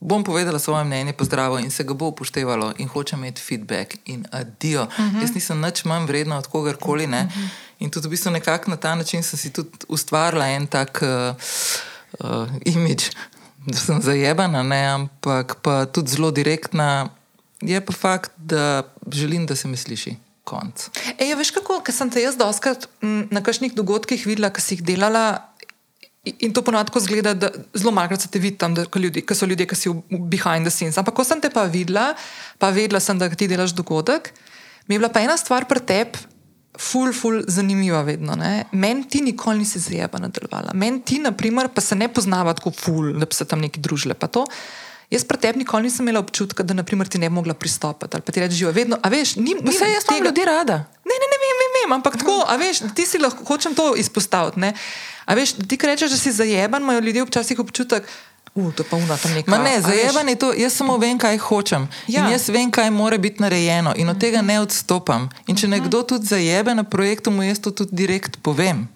bom 0.00 0.24
povedala 0.24 0.58
svoje 0.58 0.84
mnenje, 0.84 1.12
pozdravo 1.12 1.58
in 1.58 1.70
se 1.70 1.84
ga 1.84 1.94
bo 1.94 2.06
upoštevalo 2.06 2.72
in 2.78 2.88
hočem 2.88 3.18
imeti 3.18 3.42
feedback 3.42 3.94
in 4.04 4.26
adijo. 4.30 4.82
Uh 4.82 4.88
-huh. 4.98 5.20
Jaz 5.20 5.34
nisem 5.34 5.60
nič 5.60 5.84
manj 5.84 6.06
vredna 6.06 6.38
od 6.38 6.46
kogarkoli. 6.46 7.06
Ne? 7.06 7.22
Uh 7.22 7.32
-huh. 7.32 7.48
In 7.78 7.90
tudi 7.90 8.08
v 8.08 8.10
bistvu 8.10 8.30
nekako 8.30 8.70
na 8.70 8.76
ta 8.76 8.94
način 8.94 9.22
sem 9.22 9.38
si 9.38 9.52
tudi 9.52 9.70
ustvarila 9.88 10.48
en 10.48 10.66
tak 10.66 11.02
uh, 11.02 11.36
uh, 12.30 12.48
imič, 12.64 13.10
da 13.66 13.78
sem 13.78 14.02
zajebana, 14.02 14.62
ne? 14.62 14.86
ampak 14.86 15.56
pa 15.62 15.86
tudi 15.86 16.10
zelo 16.10 16.30
direktna. 16.30 17.08
Je 17.60 17.80
pa 17.86 17.92
fakt, 17.92 18.30
da 18.36 18.82
želim, 19.10 19.46
da 19.46 19.56
se 19.56 19.68
mi 19.68 19.76
sliši. 19.76 20.16
Konc. 20.48 20.88
Ej, 21.20 21.34
veš 21.38 21.52
kako, 21.58 21.82
ker 21.84 21.94
sem 21.94 22.10
te 22.12 22.22
jaz 22.24 22.38
doskrat 22.40 22.88
m, 23.04 23.26
na 23.34 23.44
kakšnih 23.44 23.76
dogodkih 23.76 24.24
videla, 24.28 24.50
ki 24.54 24.64
si 24.64 24.76
jih 24.76 24.84
delala. 24.94 25.26
In 26.44 26.52
to 26.52 26.60
ponadko 26.66 27.00
zgleda, 27.00 27.32
da 27.38 27.48
zelo 27.78 27.92
malo 27.94 28.16
se 28.20 28.28
te 28.28 28.40
vidi 28.42 28.58
tam, 28.60 28.74
da 28.76 28.84
ko 28.84 29.00
ljudi, 29.00 29.22
ki 29.24 29.36
so 29.36 29.46
ljudje, 29.48 29.68
ki 29.70 29.76
si 29.78 29.92
v 29.92 30.18
behind 30.28 30.66
the 30.66 30.72
scenes. 30.72 30.98
Ampak 31.00 31.16
ko 31.16 31.24
sem 31.24 31.40
te 31.40 31.48
pa 31.52 31.64
videla, 31.70 32.10
pa 32.60 32.72
vedela 32.74 33.00
sem, 33.00 33.16
da 33.20 33.30
ti 33.30 33.48
delaš 33.48 33.76
dogodek, 33.78 34.32
mi 34.88 34.96
je 34.96 35.00
bila 35.00 35.12
pa 35.12 35.22
ena 35.24 35.38
stvar 35.40 35.68
pri 35.68 35.84
tebi. 35.84 36.26
Ful, 36.78 37.10
ful, 37.10 37.40
zanimiva 37.50 38.04
vedno. 38.06 38.36
Meni 38.70 39.08
ti 39.10 39.18
nikoli 39.24 39.64
nisi 39.64 39.80
zajeba 39.82 40.20
nadaljevala. 40.22 40.76
Meni 40.78 41.00
ti, 41.02 41.16
na 41.18 41.32
primer, 41.34 41.72
pa 41.74 41.82
se 41.82 41.96
ne 41.98 42.06
poznava 42.06 42.54
tako 42.54 42.70
ful, 42.70 43.16
da 43.18 43.26
bi 43.26 43.34
se 43.34 43.48
tam 43.50 43.64
neki 43.64 43.82
družile. 43.82 44.14
pa 44.14 44.28
to. 44.30 44.44
Jaz 45.10 45.24
pri 45.24 45.38
tebi 45.40 45.58
nikoli 45.58 45.88
nisem 45.88 46.04
imela 46.04 46.20
občutka, 46.20 46.62
da 46.62 46.74
naprimer, 46.74 47.08
ti 47.08 47.18
ne 47.18 47.30
bi 47.30 47.34
mogla 47.34 47.54
pristopiti 47.54 48.16
ali 48.16 48.22
pa 48.22 48.32
ti 48.32 48.40
reči 48.40 48.54
živo. 48.54 48.72
Vedno, 48.72 48.98
a 49.02 49.08
veš, 49.08 49.36
ni, 49.36 49.54
ni 49.54 49.72
Vse 49.72 49.88
jaz 49.88 50.04
imam 50.10 50.24
ljudi 50.24 50.44
rada. 50.44 50.76
Ne, 51.08 51.16
ne, 51.20 51.28
ne 51.32 51.38
vem, 51.44 51.56
vem, 51.60 51.76
vem 51.82 51.92
ampak 51.96 52.18
tako, 52.20 52.44
a 52.48 52.56
veš, 52.56 52.82
ti 52.94 53.06
si 53.06 53.18
lahko, 53.18 53.44
hočem 53.44 53.74
to 53.74 53.94
izpostaviti. 53.96 54.60
Ne? 54.60 54.74
A 55.24 55.34
veš, 55.34 55.56
ti, 55.68 55.78
rečeš, 55.82 56.10
da 56.10 56.16
si 56.16 56.32
zajeban, 56.32 56.82
imajo 56.82 57.00
ljudje 57.00 57.24
včasih 57.24 57.58
občutek, 57.58 58.04
uh, 58.54 58.74
to 58.74 58.84
pa 58.84 58.96
una 58.96 59.16
tam 59.16 59.32
nekaj. 59.32 59.50
Ma 59.50 59.58
ne, 59.58 59.80
zajeban 59.80 60.28
je 60.28 60.36
to, 60.36 60.52
jaz 60.52 60.76
samo 60.76 60.96
vem, 60.96 61.18
kaj 61.18 61.38
hočem. 61.38 61.88
Ja. 62.08 62.26
In 62.26 62.32
jaz 62.32 62.48
vem, 62.48 62.70
kaj 62.70 62.90
mora 62.90 63.18
biti 63.18 63.42
narejeno 63.42 63.94
in 63.96 64.08
od 64.08 64.20
tega 64.20 64.42
ne 64.42 64.60
odstopam. 64.60 65.28
In 65.46 65.56
če 65.56 65.68
nekdo 65.68 66.02
tudi 66.02 66.26
zajebe 66.26 66.74
na 66.74 66.84
projektu, 66.84 67.30
mu 67.30 67.42
jaz 67.42 67.60
to 67.64 67.70
tudi 67.70 67.96
direkt 67.96 68.42
povem. 68.42 68.88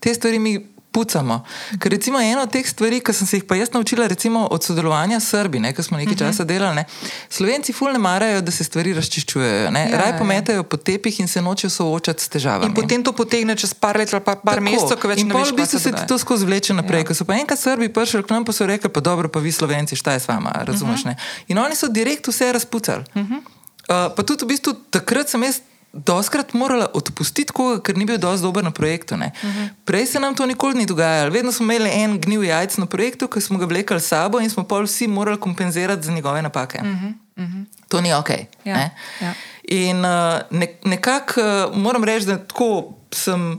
Te 0.00 0.14
stvari 0.14 0.38
mi 0.38 0.58
pucamo. 0.94 1.42
Ker 1.82 1.90
recimo 1.92 2.20
ena 2.22 2.42
od 2.46 2.52
teh 2.54 2.66
stvari, 2.68 3.00
ki 3.04 3.12
sem 3.12 3.26
se 3.26 3.40
jih 3.40 3.46
pa 3.48 3.58
jaz 3.58 3.72
naučila 3.74 4.06
recimo 4.06 4.46
od 4.50 4.64
sodelovanja 4.64 5.20
s 5.20 5.34
Srbi, 5.34 5.60
ne, 5.60 5.72
ko 5.74 5.82
smo 5.82 5.98
nekaj 5.98 6.16
časa 6.22 6.46
delali, 6.46 6.76
ne, 6.76 6.84
Slovenci 7.28 7.74
ful 7.74 7.92
ne 7.92 7.98
marajo, 7.98 8.40
da 8.40 8.54
se 8.54 8.64
stvari 8.64 8.94
razčiščujejo. 8.94 9.70
Ne, 9.74 9.84
Ja, 9.90 9.98
Raj 10.00 10.10
ja. 10.10 10.18
pometajo 10.18 10.62
po 10.62 10.76
tepih 10.76 11.20
in 11.20 11.28
se 11.28 11.42
nočejo 11.42 11.70
soočati 11.70 12.24
s 12.24 12.28
težavami. 12.28 12.70
In 12.70 12.74
potem 12.74 13.04
to 13.04 13.12
potegne 13.12 13.56
čez 13.56 13.74
par 13.74 13.98
let 13.98 14.14
ali 14.14 14.24
pa 14.24 14.36
par 14.36 14.60
mesecev, 14.60 14.96
ko 15.00 15.10
več 15.10 15.20
in 15.22 15.28
ne 15.28 15.34
veš, 15.34 15.52
v 15.52 15.58
bistvu 15.60 15.80
se 15.82 15.92
ti 15.92 16.06
to 16.08 16.18
skozi 16.18 16.46
vleče 16.48 16.74
naprej. 16.78 17.04
Ja. 17.04 17.08
Ko 17.10 17.18
so 17.18 17.26
pa 17.28 17.36
enkrat 17.38 17.60
Srbi 17.60 17.90
prišli 17.92 18.22
k 18.24 18.34
nam, 18.34 18.46
pa 18.46 18.54
so 18.56 18.66
rekli, 18.66 18.90
pa 18.90 19.00
dobro, 19.04 19.28
pa 19.28 19.42
vi 19.44 19.52
Slovenci, 19.52 19.98
šta 19.98 20.16
je 20.16 20.24
s 20.24 20.28
vama, 20.28 20.54
razumeš? 20.64 21.04
Uh 21.04 21.12
-huh. 21.12 21.28
In 21.52 21.58
oni 21.58 21.76
so 21.76 21.88
direkt 21.88 22.28
vse 22.28 22.52
razpucali. 22.52 23.04
Uh 23.14 23.22
-huh. 23.22 23.38
uh, 23.38 24.14
pa 24.16 24.22
tudi 24.22 24.44
v 24.44 24.48
bistvu 24.48 24.72
takrat 24.90 25.28
sem 25.28 25.42
jaz. 25.42 25.60
Doskrat 25.94 26.52
morala 26.58 26.88
odpustiti 26.94 27.52
koga, 27.52 27.78
ker 27.82 27.94
ni 27.98 28.04
bil 28.04 28.18
dovolj 28.18 28.42
dober 28.42 28.64
na 28.64 28.70
projektu. 28.70 29.14
Uh 29.14 29.20
-huh. 29.20 29.68
Prej 29.84 30.06
se 30.06 30.20
nam 30.20 30.34
to 30.34 30.46
nikoli 30.46 30.74
ni 30.74 30.86
dogajalo. 30.86 31.30
Vedno 31.30 31.52
smo 31.52 31.64
imeli 31.64 31.90
en 31.90 32.20
gnil 32.20 32.44
jajc 32.44 32.76
na 32.76 32.86
projektu, 32.86 33.28
ki 33.28 33.40
smo 33.40 33.58
ga 33.58 33.66
vlekli 33.66 34.00
s 34.00 34.08
sabo 34.08 34.40
in 34.40 34.50
smo 34.50 34.64
pol 34.64 34.84
vsi 34.84 35.08
morali 35.08 35.40
kompenzirati 35.40 36.06
za 36.06 36.12
njegove 36.12 36.42
napake. 36.42 36.78
Uh 36.82 36.86
-huh. 36.86 37.12
Uh 37.36 37.44
-huh. 37.44 37.64
To 37.88 38.00
ni 38.00 38.14
ok. 38.14 38.30
Ja, 38.64 38.74
ne? 38.76 38.90
ja. 39.20 39.34
In 39.62 39.96
uh, 40.04 40.40
ne, 40.50 40.78
nekako 40.84 41.40
uh, 41.40 41.76
moram 41.76 42.04
reči, 42.04 42.26
da 42.26 42.38
tako 42.38 42.94
sem 43.12 43.58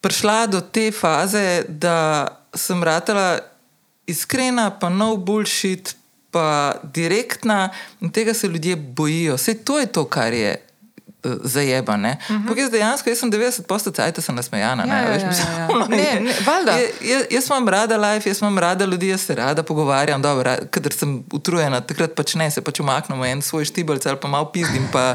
prišla 0.00 0.46
do 0.46 0.60
te 0.60 0.92
faze, 0.92 1.64
da 1.68 2.26
sem 2.54 2.82
ratala 2.82 3.38
iskrena, 4.06 4.70
pa 4.70 4.88
no 4.88 5.16
bullshit, 5.16 5.96
pa 6.30 6.74
direktna 6.82 7.70
in 8.00 8.10
tega 8.10 8.34
se 8.34 8.48
ljudje 8.48 8.76
bojijo. 8.76 9.34
Vse 9.34 9.54
to 9.54 9.78
je 9.80 9.86
to, 9.86 10.04
kar 10.04 10.32
je. 10.32 10.56
Uh, 11.24 11.32
Zajebane. 11.42 12.18
Uh 12.28 12.36
-huh. 12.36 12.58
Jaz 12.58 12.70
dejansko 12.70 13.10
jaz 13.10 13.18
sem 13.18 13.32
90% 13.32 13.94
cajt, 13.96 14.24
sem 14.24 14.34
nasmejana. 14.34 14.82
Ja, 14.82 14.94
ne, 14.94 15.02
ja, 15.02 15.10
veš, 15.10 15.22
ja, 15.22 15.28
mislim, 15.28 15.48
ja, 15.52 15.58
ja. 15.58 15.68
ono 15.70 15.86
Ne, 15.86 16.20
ne, 16.66 16.80
jaz, 17.00 17.22
jaz 17.30 17.46
imam 17.46 17.68
rada 17.68 17.96
life, 17.96 18.30
jaz 18.30 18.40
imam 18.42 18.58
rada 18.58 18.84
ljudi, 18.84 19.08
jaz 19.08 19.20
se 19.20 19.34
rada 19.34 19.62
pogovarjam. 19.62 20.22
Dobro, 20.22 20.56
kadar 20.70 20.92
sem 20.92 21.24
utrujena, 21.32 21.80
takrat 21.80 22.14
pač 22.14 22.34
ne, 22.34 22.50
se 22.50 22.60
pač 22.60 22.80
umaknemo 22.80 23.24
en 23.24 23.42
svoj 23.42 23.64
štibalc 23.64 24.06
ali 24.06 24.20
pa 24.20 24.28
malo 24.28 24.52
pizdim, 24.52 24.88
pa 24.92 25.14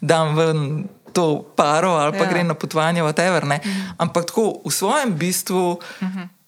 dam 0.00 0.36
ven 0.36 0.88
to 1.12 1.52
paro 1.56 1.90
ali 1.90 2.12
pa 2.12 2.18
Ja. 2.18 2.24
ja. 2.24 2.30
grem 2.30 2.46
na 2.46 2.54
potovanje, 2.54 3.02
whatever. 3.02 3.44
Ne. 3.44 3.60
Ampak 3.98 4.26
tako 4.26 4.60
v 4.64 4.70
svojem 4.70 5.14
bistvu 5.18 5.80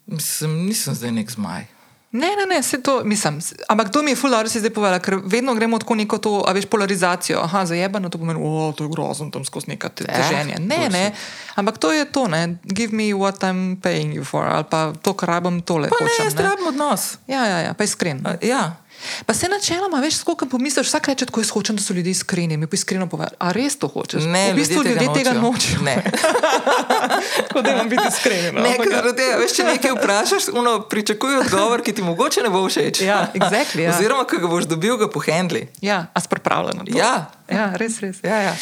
mislim, 0.07 0.67
nisem 0.67 0.95
zdaj 0.95 1.13
nek 1.13 1.31
zmaj. 1.31 1.80
Ne, 2.13 2.27
ne, 2.29 2.45
ne, 2.45 2.59
vse 2.59 2.79
to 2.79 3.05
mislim. 3.05 3.39
Ampak 3.69 3.89
to 3.89 4.03
mi 4.03 4.11
je 4.11 4.17
fulano, 4.17 4.43
da 4.43 4.49
si 4.49 4.59
zdaj 4.59 4.71
povedala, 4.71 4.99
ker 4.99 5.21
vedno 5.25 5.55
gremo 5.55 5.79
tako 5.79 5.95
neko 5.95 6.19
to, 6.19 6.43
a 6.43 6.53
veš, 6.53 6.67
polarizacijo. 6.67 7.39
Aha, 7.39 7.63
zajebano 7.65 8.09
to 8.09 8.19
pomeni, 8.19 8.41
o, 8.41 8.73
to 8.73 8.85
je 8.85 8.89
grozno, 8.89 9.29
tam 9.29 9.45
skozi 9.45 9.67
neka 9.69 9.89
te- 9.91 10.05
Eh, 10.05 10.13
teženje. 10.13 10.55
Ne, 10.59 10.79
ne, 10.81 10.89
bullshit. 11.07 11.15
ampak 11.55 11.79
to 11.79 11.93
je 11.93 12.05
to, 12.07 12.27
ne, 12.27 12.43
give 12.65 12.91
me 12.93 13.15
what 13.15 13.39
I'm 13.41 13.77
paying 13.77 14.11
you 14.13 14.25
for, 14.25 14.43
ali 14.45 14.65
pa 14.65 14.93
to, 14.93 15.15
kar 15.15 15.29
rabim, 15.31 15.63
tole 15.63 15.87
Pa 15.89 15.97
ne, 15.97 16.05
hočem. 16.05 16.27
jaz 16.27 16.35
rabim 16.37 16.67
odnos. 16.67 17.19
Ja, 17.27 17.45
ja, 17.45 17.59
ja, 17.61 17.75
pa 17.75 17.85
iskren. 17.85 18.27
A, 18.27 18.35
Ja. 18.43 18.80
Pa 19.27 19.35
se 19.35 19.49
načeloma, 19.49 20.01
veš, 20.01 20.17
skoliko 20.17 20.47
pomisliš, 20.47 20.87
vsak 20.87 21.09
reče, 21.09 21.27
tako 21.27 21.41
jaz 21.41 21.51
hočem, 21.51 21.77
da 21.77 21.83
so 21.83 21.95
ljudje 21.95 22.11
iskreni, 22.11 22.57
mi 22.57 22.67
pa 22.67 22.75
iskreno 22.75 23.09
poveš, 23.09 23.29
a 23.39 23.53
res 23.53 23.79
to 23.79 23.89
hočeš? 23.89 24.25
Ne, 24.25 24.53
v 24.53 24.57
bistvu 24.57 24.83
ljudje 24.85 25.09
tega 25.15 25.33
nočejo. 25.33 25.81
Ne. 25.85 25.97
Tako 27.49 27.63
da 27.63 27.75
vam 27.75 27.89
biti 27.89 28.03
iskreni. 28.09 28.53
No? 28.53 28.61
Ne, 28.61 28.71
ja. 28.71 28.85
zaradi 28.91 29.17
tega, 29.17 29.37
veš, 29.41 29.57
če 29.57 29.65
nekaj 29.65 29.95
vprašaš, 29.97 30.49
uno, 30.53 30.81
pričakuje 30.91 31.39
odgovor, 31.39 31.83
ki 31.83 31.93
ti 31.93 32.03
mogoče 32.03 32.43
ne 32.43 32.51
bo 32.51 32.63
všeč. 32.69 33.03
Ja, 33.05 33.27
exactly, 33.35 33.87
ja. 33.87 33.97
Oziroma, 33.97 34.25
ko 34.29 34.41
ga 34.43 34.51
boš 34.51 34.69
dobil, 34.71 34.97
ga 35.01 35.11
pohendli. 35.11 35.67
Ja, 35.85 36.07
a 36.15 36.21
si 36.21 36.29
pripravljen 36.29 36.83
na 36.83 36.85
to? 36.85 36.99
Ja. 36.99 37.13
ja 37.49 37.71
res, 37.81 38.01
res. 38.05 38.21
Ja, 38.25 38.41
ja. 38.51 38.57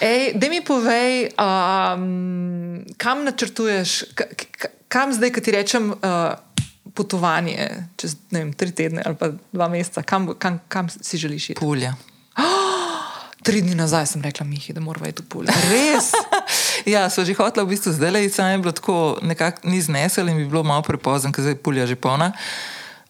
Ej, 0.00 0.32
da 0.34 0.50
mi 0.50 0.60
povej, 0.64 1.30
um, 1.38 2.82
kam 2.96 3.24
načrtuješ, 3.24 4.00
ka, 4.14 4.26
ka, 4.34 4.72
kam 4.88 5.14
zdaj, 5.14 5.34
ki 5.34 5.44
ti 5.44 5.54
rečem, 5.54 5.92
uh, 5.94 6.34
potovanje 6.94 7.68
čez 7.96 8.16
vem, 8.30 8.52
tri 8.52 8.72
tedne 8.72 9.02
ali 9.06 9.18
pa 9.18 9.32
dva 9.52 9.68
meseca, 9.68 10.02
kam, 10.02 10.32
kam, 10.38 10.60
kam 10.68 10.88
si 10.88 11.18
želiš 11.18 11.50
iti? 11.50 11.60
Pulja. 11.60 11.94
Tri 13.44 13.60
dni 13.60 13.74
nazaj 13.76 14.06
sem 14.06 14.22
rekla, 14.22 14.46
Mihi, 14.46 14.72
da 14.72 14.80
moramo 14.80 15.06
iti 15.06 15.22
v 15.22 15.28
Pulj. 15.28 15.50
Res? 15.72 16.12
Ja, 16.84 17.08
so 17.08 17.24
že 17.24 17.32
hotela 17.32 17.64
v 17.64 17.72
bistvu 17.72 17.94
zdaj 17.96 18.10
le, 18.12 18.28
samo 18.28 18.48
je 18.48 18.58
bilo 18.58 18.72
tako, 18.76 19.16
nekako 19.22 19.68
ni 19.68 19.80
znesel 19.80 20.28
in 20.28 20.36
bi 20.36 20.44
bilo 20.44 20.60
malo 20.66 20.82
prepozno, 20.82 21.32
ker 21.32 21.46
je 21.46 21.56
pulja 21.56 21.86
že 21.86 21.96
polna. 21.96 22.32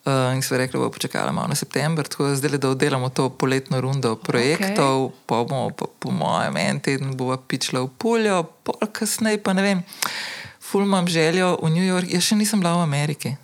Uh, 0.04 0.36
in 0.36 0.42
smo 0.44 0.60
rekli, 0.60 0.78
da 0.78 0.84
bo 0.84 0.92
počakala 0.92 1.32
malo 1.32 1.48
na 1.48 1.56
september, 1.56 2.06
tako 2.06 2.28
da 2.28 2.36
zdaj, 2.36 2.58
da 2.60 2.68
oddelamo 2.68 3.08
to 3.08 3.30
poletno 3.32 3.80
rundo 3.80 4.16
projektov, 4.16 5.08
okay. 5.08 5.16
pa 5.26 5.34
bomo, 5.48 5.70
pa, 5.70 5.88
po 5.98 6.10
mojem, 6.12 6.56
en 6.56 6.80
teden 6.80 7.16
bova 7.16 7.38
pičila 7.40 7.80
v 7.80 7.88
puljo, 7.98 8.42
pol 8.62 8.84
kasneje 8.92 9.40
pa 9.42 9.56
ne 9.56 9.62
vem. 9.64 9.80
Ful 10.74 10.82
imam 10.82 11.06
željo 11.06 11.58
v 11.62 11.70
New 11.70 11.86
York, 11.86 12.10
jaz 12.10 12.26
še 12.26 12.34
nisem 12.34 12.58
bila 12.58 12.72
v 12.74 12.82
Ameriki. 12.82 13.36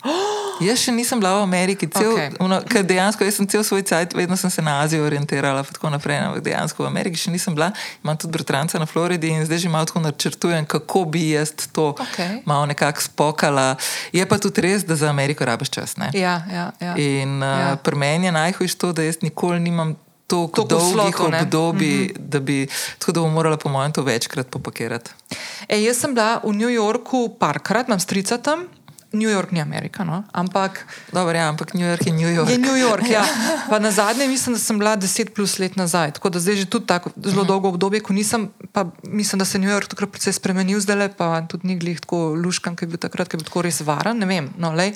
Jaz 0.59 0.81
še 0.83 0.91
nisem 0.91 1.15
bila 1.21 1.37
v 1.39 1.45
Ameriki, 1.45 1.87
cel, 1.87 2.11
okay. 2.11 2.65
ker 2.67 2.83
dejansko 2.83 3.23
sem 3.31 3.47
cel 3.47 3.63
svoj 3.63 3.85
cajt, 3.87 4.11
vedno 4.19 4.35
sem 4.35 4.51
se 4.51 4.59
na 4.61 4.81
Azijo 4.83 5.05
orientirala, 5.07 5.63
tako 5.63 5.89
naprej. 5.89 6.19
Ampak 6.19 6.43
dejansko 6.43 6.83
v 6.83 6.89
Ameriki 6.91 7.15
še 7.15 7.31
nisem 7.31 7.55
bila, 7.55 7.71
imam 8.03 8.19
tudi 8.19 8.35
bratranca 8.35 8.83
na 8.83 8.85
Floridi 8.85 9.31
in 9.31 9.47
zdaj 9.47 9.63
že 9.63 9.71
malo 9.71 9.87
tako 9.87 10.03
načrtujem, 10.03 10.67
kako 10.67 11.05
bi 11.07 11.23
jaz 11.31 11.55
to 11.71 11.95
Okej. 11.95 12.43
malo 12.43 12.67
nekako 12.67 12.99
spokala. 12.99 13.79
Je 14.11 14.27
pa 14.27 14.35
tudi 14.35 14.67
res, 14.67 14.83
da 14.83 14.99
za 14.99 15.07
Ameriko 15.07 15.47
rabiš 15.47 15.71
čas. 15.71 15.95
Ne? 15.95 16.11
Ja, 16.11 16.43
ja, 16.51 16.67
ja. 16.83 16.99
In 16.99 17.39
uh, 17.39 17.47
Ja. 17.47 17.59
ja. 17.71 17.75
pri 17.79 17.95
meni 17.95 18.27
je 18.27 18.35
najhujše 18.35 18.75
to, 18.75 18.91
da 18.91 19.07
jaz 19.07 19.23
nikoli 19.23 19.63
nimam. 19.63 19.95
Tako 20.31 20.63
Toliko 20.63 20.75
dolgih 20.75 21.15
slotov, 21.15 21.41
obdobij, 21.41 21.97
mm 21.97 22.07
-hmm. 22.07 22.29
da 22.29 22.39
bi 22.39 22.67
tako 22.97 23.11
da 23.11 23.19
bom 23.19 23.33
morala, 23.33 23.57
po 23.57 23.69
mojem, 23.69 23.91
to 23.91 24.03
večkrat 24.03 24.47
popakirati. 24.47 25.11
Ej, 25.67 25.83
jaz 25.83 25.97
sem 25.97 26.13
bila 26.13 26.39
v 26.43 26.53
New 26.53 26.69
Yorku 26.69 27.35
parkrat, 27.39 27.87
imam 27.87 27.99
strica 27.99 28.37
tam. 28.37 28.67
New 29.11 29.27
York 29.27 29.51
ni 29.51 29.59
Amerika, 29.59 30.03
no? 30.03 30.23
ampak 30.31 30.87
Dobro, 31.11 31.35
ja, 31.35 31.51
ampak 31.51 31.75
New 31.75 31.83
York 31.83 32.07
je 32.07 32.13
New 32.15 32.31
York. 32.31 32.49
je 32.49 32.57
New 32.57 32.79
York. 32.79 33.03
Ja. 33.11 33.27
Pa 33.69 33.79
na 33.79 33.91
zadnje 33.91 34.27
mislim, 34.27 34.55
da 34.55 34.59
sem 34.59 34.79
bila 34.79 34.97
10 34.97 35.35
plus 35.35 35.59
let 35.59 35.75
nazaj, 35.75 36.11
tako 36.11 36.29
da 36.29 36.39
zdaj 36.39 36.55
že 36.55 36.65
tudi 36.65 36.85
tako 36.85 37.11
zelo 37.15 37.43
dolgo 37.43 37.67
obdobje, 37.67 37.99
ko 37.99 38.13
nisem, 38.13 38.49
pa 38.71 38.85
mislim, 39.03 39.39
da 39.39 39.45
se 39.45 39.57
je 39.57 39.61
New 39.61 39.71
York 39.71 39.87
takrat 39.87 40.11
precej 40.11 40.33
spremenil, 40.33 40.79
zdaj 40.79 41.11
pa 41.17 41.41
tudi 41.43 41.67
ni 41.67 41.75
glih 41.75 41.99
tako 41.99 42.33
luškan, 42.39 42.75
ki 42.75 42.83
je 42.83 42.87
bil 42.87 42.97
takrat, 42.97 43.27
ki 43.27 43.35
je 43.35 43.37
bil 43.43 43.47
tako 43.51 43.61
res 43.61 43.81
varen, 43.81 44.17
ne 44.17 44.25
vem. 44.25 44.49
No, 44.57 44.71
lej. 44.71 44.95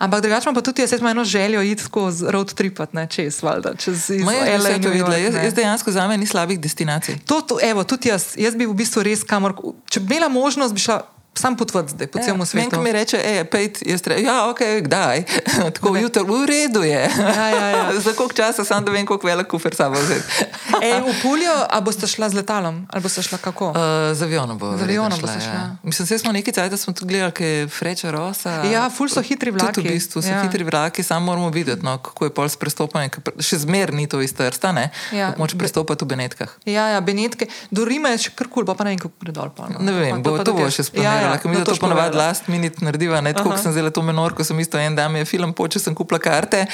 Ampak 0.00 0.22
drugače 0.24 0.52
pa 0.54 0.60
tudi 0.64 0.82
jaz 0.82 0.92
imam 0.92 1.10
eno 1.10 1.24
željo 1.24 1.62
iti 1.62 1.84
z 2.10 2.30
road 2.30 2.54
tripat, 2.54 2.92
ne 2.92 3.06
čez, 3.06 3.42
valjda, 3.42 3.74
čez 3.76 4.10
Ma 4.24 4.32
jaz 4.32 4.64
LA, 4.64 4.78
to 4.82 4.88
videla. 4.88 5.16
Jaz, 5.16 5.34
jaz 5.34 5.54
dejansko 5.54 5.92
za 5.92 6.08
me 6.08 6.16
ni 6.16 6.26
slabih 6.26 6.60
destinacij. 6.60 7.18
To, 7.26 7.40
to, 7.40 7.58
evo, 7.62 7.84
tudi 7.84 8.08
jaz, 8.08 8.32
jaz 8.36 8.56
bi 8.56 8.66
v 8.66 8.74
bistvu 8.74 9.02
res 9.04 9.24
kamor, 9.24 9.52
če 9.90 10.00
bi 10.00 10.16
imela 10.16 10.28
možnost, 10.32 10.74
bi 10.74 10.80
šla 10.80 11.02
sam 11.32 11.54
potvati 11.54 11.90
zdaj 11.90 12.06
po 12.06 12.18
Ja, 12.18 12.24
celem 12.24 12.44
svetu. 12.44 12.70
ko 12.70 12.82
mi 12.82 12.92
reče, 12.92 13.16
hej, 13.18 13.44
pejt, 13.44 13.78
jaz 13.82 14.02
rečem, 14.02 14.24
ja, 14.24 14.46
ok, 14.46 14.60
kdaj? 14.80 15.24
Tako 15.74 15.96
jutro, 15.96 16.24
v 16.24 16.44
redu 16.44 16.82
je. 16.82 17.02
Ja, 17.08 17.46
ja, 17.48 17.66
ja. 17.68 17.84
Za 18.00 18.12
koliko 18.12 18.34
časa, 18.34 18.60
samo 18.60 18.80
da 18.80 18.90
vem, 18.90 19.06
koliko 19.06 19.26
velik 19.26 19.46
kufer 19.46 19.72
sabo 19.72 19.96
vzeti. 19.96 20.26
Ej, 20.82 21.00
v 21.00 21.14
Puljo, 21.18 21.54
a 21.64 21.80
boste 21.80 22.04
šla 22.04 22.28
z 22.28 22.34
letalom, 22.34 22.86
ali 22.86 23.00
boste 23.00 23.20
šla 23.20 23.38
kako? 23.38 23.70
Uh, 23.70 23.76
z 24.10 24.22
avionom 24.22 24.54
bo. 24.54 24.72
Z 24.72 24.82
avionom 24.82 25.16
boste 25.16 25.38
ja. 25.38 25.42
šla. 25.42 25.60
Mislim, 25.82 26.04
da 26.04 26.18
smo 26.18 26.32
nekaj 26.32 26.52
cajt, 26.52 26.70
da 26.70 26.76
smo 26.76 26.92
tudi 26.92 27.08
gledali, 27.08 27.32
kaj 27.32 27.48
je 27.48 27.68
Freča 27.68 28.10
Rosa. 28.10 28.52
Ja, 28.64 28.90
ful 28.90 29.08
so 29.08 29.20
hitri 29.20 29.50
vlaki. 29.50 29.74
Tudi 29.74 29.88
v 29.88 29.92
bistvu 29.92 30.18
so 30.18 30.28
Ja. 30.28 30.34
ja. 30.34 30.42
hitri 30.42 30.62
vlaki, 30.62 31.00
samo 31.00 31.26
moramo 31.26 31.48
videti, 31.48 31.80
no, 31.80 31.98
kako 31.98 32.24
je 32.24 32.32
pol 32.32 32.46
s 32.46 32.56
prestopanjem. 32.56 33.10
ker 33.10 33.22
Še 33.40 33.58
zmer 33.60 33.90
ni 33.90 34.04
to 34.04 34.18
iz 34.18 34.32
Trsta, 34.32 34.72
ne? 34.72 34.90
Ja. 35.10 35.32
Moč 35.36 35.54
prestopati 35.54 36.04
v 36.04 36.08
Benetkah. 36.08 36.50
Ja, 36.64 36.88
ja, 36.88 37.00
Benetke, 37.00 37.46
do 37.70 37.84
Rima 37.84 38.08
je 38.10 38.18
še 38.20 38.30
kar 38.32 38.46
kul, 38.46 38.62
pa, 38.62 38.74
pa 38.74 38.84
ne 38.84 38.90
vem, 38.90 39.00
kako 39.00 39.14
gre 39.18 39.32
dol. 39.32 39.50
Pa, 39.50 39.66
no. 39.68 39.78
Ne 39.80 39.92
vem, 39.92 40.12
Pa 40.12 40.22
bo- 40.22 40.36
pa 40.36 40.44
to 40.44 40.52
bo 40.52 40.66
še 40.66 40.82
splanirala. 40.82 41.16
Ja, 41.16 41.28
Ja, 41.29 41.29
ker 41.38 41.50
mi 41.50 41.56
no, 41.58 41.64
to, 41.64 41.74
to 41.74 41.80
ponavadi 41.80 42.16
last 42.16 42.48
minute 42.48 42.84
narediva, 42.84 43.20
ne 43.20 43.32
tako, 43.32 43.56
sem 43.56 43.72
zdaj 43.72 43.90
to 43.90 44.02
menor, 44.02 44.34
ko 44.34 44.44
sem 44.44 44.58
isto 44.60 44.78
en 44.78 44.96
dan 44.96 45.16
je 45.16 45.24
film, 45.24 45.52
počel 45.52 45.80
sem 45.80 45.94
kupila 45.94 46.18
karte, 46.18 46.66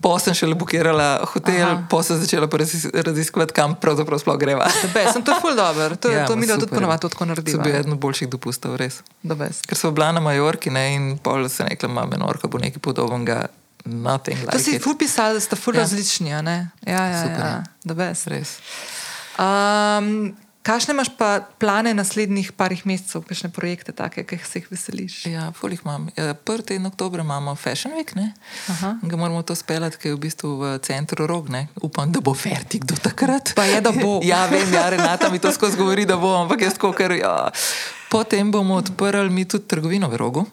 po 0.00 0.18
sem 0.18 0.34
šele 0.34 0.54
bukirala 0.54 1.26
hotel, 1.34 1.66
Aha. 1.66 1.86
po 1.90 2.02
sem 2.02 2.16
začela 2.16 2.48
raziskovati, 3.04 3.52
kam 3.52 3.74
pravzaprav 3.74 4.18
sploh 4.18 4.38
greva. 4.38 4.70
Be, 4.94 5.04
sem 5.12 5.22
to 5.22 5.34
ful 5.40 5.56
dobro, 5.56 5.96
to, 5.96 6.10
ja, 6.10 6.26
to 6.26 6.36
mi 6.36 6.46
da 6.46 6.54
tudi 6.54 6.70
super. 6.70 6.78
ponovadi 6.78 7.00
tako 7.02 7.18
To 7.18 7.24
naredimo. 7.24 7.62
bi 7.62 7.70
eden 7.70 7.92
od 7.92 7.98
boljših 7.98 8.28
dopustov, 8.28 8.76
res. 8.76 9.02
Best. 9.22 9.66
Ker 9.66 9.76
so 9.76 9.90
bila 9.90 10.12
na 10.12 10.20
Majorki 10.20 10.70
ne, 10.70 10.94
in 10.94 11.18
pol 11.18 11.48
se 11.48 11.64
rekla, 11.64 11.88
da 11.88 12.06
Menorka 12.06 12.48
bo 12.48 12.58
nekaj 12.58 12.78
podobnega. 12.78 13.46
Nothing 13.84 14.36
To 14.40 14.46
like 14.52 14.58
si 14.58 14.76
it. 14.76 14.82
ful 14.82 14.96
pisal, 14.98 15.34
da 15.34 15.40
sta 15.40 15.56
ful 15.56 15.74
Ja. 15.74 15.80
različni? 15.80 16.28
Ja, 16.30 16.42
ja, 16.84 17.22
Super, 17.22 17.40
ja. 17.40 17.62
ja. 17.84 18.12
Res. 18.26 18.58
Um, 19.38 20.34
Kakšne 20.68 20.92
imaš 20.92 21.08
pa 21.16 21.40
plane 21.58 21.94
naslednjih 21.96 22.50
parih 22.52 22.82
mesecev, 22.84 23.22
kakšne 23.24 23.48
projekte, 23.56 23.94
take, 23.96 24.20
ki 24.28 24.36
se 24.44 24.60
jih 24.60 24.66
veseliš? 24.68 25.14
Ja, 25.26 25.46
folih 25.56 25.80
imam. 25.80 26.10
Ja, 26.12 26.34
Prvi 26.34 26.62
teden 26.62 26.86
oktobra 26.86 27.24
imamo 27.24 27.54
Fashion 27.56 27.94
Week, 27.96 28.12
ne? 28.16 28.34
Aha. 28.68 28.90
Ga 29.02 29.16
moramo 29.16 29.40
to 29.42 29.56
speljati, 29.56 29.96
ker 29.96 30.10
je 30.10 30.18
v 30.18 30.20
bistvu 30.26 30.50
v 30.60 30.74
centru 30.84 31.24
rog. 31.26 31.48
Ne? 31.48 31.70
Upam, 31.80 32.12
da 32.12 32.20
bo 32.20 32.34
fertik 32.36 32.84
do 32.84 33.00
takrat. 33.00 33.54
Pa 33.56 33.64
je, 33.64 33.80
da 33.80 33.94
bo. 33.96 34.20
ja, 34.32 34.44
vem, 34.52 34.68
ja, 34.74 34.84
Renata 34.92 35.32
mi 35.32 35.40
to 35.40 35.52
skozi 35.56 35.80
govori, 35.80 36.04
da 36.04 36.20
bo, 36.20 36.34
ampak 36.42 36.68
jaz 36.68 36.76
tako, 36.76 36.92
ker. 36.92 37.16
Ja. 37.16 37.48
Potem 38.12 38.52
bomo 38.52 38.76
odprli 38.76 39.32
mi 39.32 39.48
tudi 39.48 39.64
trgovino 39.72 40.12
v 40.12 40.20
rogu. 40.20 40.44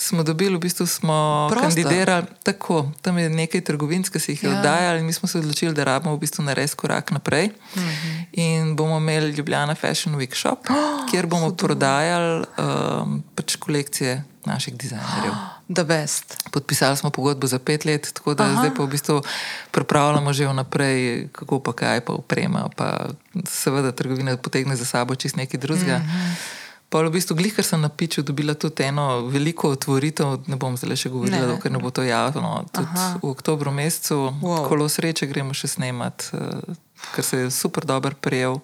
Smo 0.00 0.22
dobili, 0.22 0.56
v 0.56 0.60
bistvu 0.64 0.86
smo 0.86 1.46
Prostor. 1.50 1.68
kandidirali 1.68 2.26
tako. 2.42 2.88
Tam 3.02 3.18
je 3.18 3.28
nekaj 3.30 3.60
trgovin, 3.60 4.00
ki 4.02 4.16
si 4.18 4.32
jih 4.32 4.42
je 4.42 4.48
Ja. 4.48 4.52
ja. 4.54 4.58
oddajali, 4.60 5.00
in 5.00 5.06
mi 5.06 5.12
smo 5.12 5.28
se 5.28 5.38
odločili, 5.38 5.74
da 5.74 5.84
rabimo 5.84 6.14
v 6.16 6.18
bistvu 6.18 6.44
narediti 6.44 6.76
korak 6.76 7.10
naprej. 7.10 7.46
Mm 7.46 7.80
-hmm. 7.80 8.24
In 8.32 8.76
bomo 8.76 8.96
imeli 8.96 9.30
Ljubljana 9.30 9.74
Fashion 9.74 10.16
Week 10.16 10.34
Shop, 10.34 10.58
oh, 10.70 10.76
kjer 11.10 11.26
bomo 11.26 11.50
prodajali 11.50 12.46
um, 12.58 13.22
pač 13.34 13.56
kolekcije 13.56 14.24
naših 14.44 14.74
dizajnerjev. 14.74 15.32
The 15.76 15.84
best. 15.84 16.42
Podpisali 16.50 16.96
smo 16.96 17.10
pogodbo 17.10 17.46
za 17.46 17.58
pet 17.58 17.84
let, 17.84 18.10
tako 18.14 18.34
da 18.34 18.42
Aha. 18.44 18.52
Aha. 18.52 18.60
zdaj 18.62 18.74
pa 18.76 18.82
v 18.82 18.86
bistvu 18.86 19.22
pripravljamo 19.70 20.32
že 20.32 20.46
vnaprej, 20.46 21.28
kako 21.32 21.60
pa 21.60 21.72
kaj, 21.72 22.00
pa 22.00 22.12
uprema, 22.12 22.68
pa 22.76 23.06
seveda 23.48 23.92
trgovina 23.92 24.36
potegne 24.36 24.76
za 24.76 24.84
sabo 24.84 25.14
čist 25.14 25.36
nekaj 25.36 25.60
drugega. 25.60 25.98
Mm 25.98 26.02
-hmm. 26.02 26.59
Pa 26.90 26.98
v 27.00 27.10
bistvu, 27.12 27.36
glih, 27.36 27.54
ker 27.54 27.62
sem 27.62 27.78
na 27.78 27.88
piču 27.88 28.22
dobila 28.22 28.54
tudi 28.54 28.82
eno 28.82 29.04
veliko 29.22 29.70
otvoritev, 29.70 30.42
ne 30.44 30.56
bom 30.56 30.74
zdaj 30.74 30.96
še 30.96 31.08
govorila, 31.08 31.46
Ne. 31.48 31.60
ker 31.62 31.70
ne 31.70 31.78
bo 31.78 31.88
to 31.88 32.02
javno. 32.02 32.66
Tudi 32.68 32.88
Aha. 32.88 33.14
v 33.16 33.28
oktobru 33.28 33.70
mesecu, 33.70 34.34
Wow. 34.36 34.66
kolo 34.66 34.84
sreče, 34.84 35.24
gremo 35.24 35.54
še 35.54 35.68
snemat, 35.68 36.26
eh, 36.32 36.74
ker 37.14 37.22
se 37.22 37.36
je 37.38 37.50
super 37.52 37.84
dober 37.84 38.14
prijel. 38.16 38.58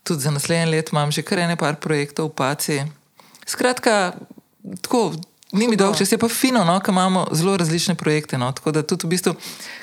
Tudi 0.00 0.20
za 0.20 0.30
naslednje 0.30 0.66
let 0.68 0.88
imam 0.88 1.10
že 1.10 1.22
kar 1.22 1.38
ene 1.40 1.56
par 1.56 1.74
projektov 1.76 2.28
v 2.28 2.34
Paci. 2.34 2.78
Skratka, 3.42 4.14
tako. 4.80 5.12
Ni 5.54 5.68
mi 5.68 5.76
dolg 5.78 5.94
čas, 5.94 6.10
je 6.12 6.18
pa 6.18 6.26
fino, 6.28 6.64
no, 6.66 6.74
ker 6.82 6.90
imamo 6.90 7.28
zelo 7.32 7.56
različne 7.56 7.94
projekte. 7.94 8.38
No, 8.38 8.48
tako 8.52 8.72
da 8.74 8.82
tudi 8.82 9.06
v 9.06 9.12
bistvu, 9.14 9.34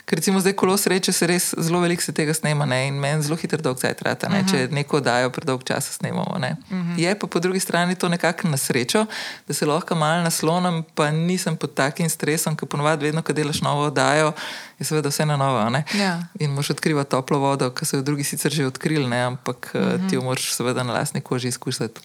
ker 0.05 0.19
recimo 0.19 0.41
zdaj 0.43 0.53
kolo 0.59 0.75
sreče, 0.77 1.13
se 1.15 1.27
res 1.27 1.45
zelo 1.57 1.79
veliko 1.79 2.03
se 2.03 2.11
tega 2.11 2.33
snema 2.35 2.67
ne, 2.67 2.81
in 2.89 2.97
meni 2.99 3.23
zelo 3.23 3.37
hitro 3.39 3.61
dolg 3.63 3.79
cajt 3.79 4.01
rata, 4.03 4.27
ne, 4.27 4.43
če 4.51 4.65
neko 4.75 4.99
dajo 4.99 5.31
predolg 5.31 5.63
časa 5.63 5.95
snemamo. 5.95 6.35
Ne. 6.43 6.57
Je 6.99 7.13
pa 7.15 7.27
po 7.27 7.39
drugi 7.39 7.63
strani 7.63 7.95
to 7.95 8.09
nekako 8.11 8.51
na 8.51 8.59
srečo, 8.59 9.05
da 9.47 9.55
se 9.55 9.65
lahko 9.65 9.95
malo 9.95 10.25
naslonim, 10.27 10.83
pa 10.95 11.07
nisem 11.15 11.55
pod 11.55 11.73
takim 11.79 12.09
stresom, 12.11 12.59
ker 12.59 12.67
ponovadi 12.67 13.07
vedno, 13.07 13.23
ko 13.23 13.33
delaš 13.33 13.63
novo 13.63 13.87
oddajo, 13.87 14.33
je 14.79 14.89
seveda 14.91 15.09
vse 15.09 15.25
na 15.25 15.39
novo. 15.39 15.63
ne. 15.69 15.85
Ja. 15.95 16.19
In 16.39 16.51
moš 16.51 16.75
odkrivati 16.75 17.15
toplo 17.15 17.39
vodo, 17.39 17.71
ki 17.71 17.87
so 17.87 18.01
jo 18.01 18.03
drugi 18.03 18.27
sicer 18.27 18.51
že 18.51 18.67
odkrili, 18.67 19.07
ne, 19.07 19.23
ampak 19.23 19.71
uh 19.73 19.81
-huh. 19.81 20.09
ti 20.09 20.15
jo 20.15 20.21
moraš 20.21 20.51
seveda 20.51 20.83
na 20.83 20.93
lastni 20.93 21.21
koži 21.21 21.47
izkusiti. 21.47 22.01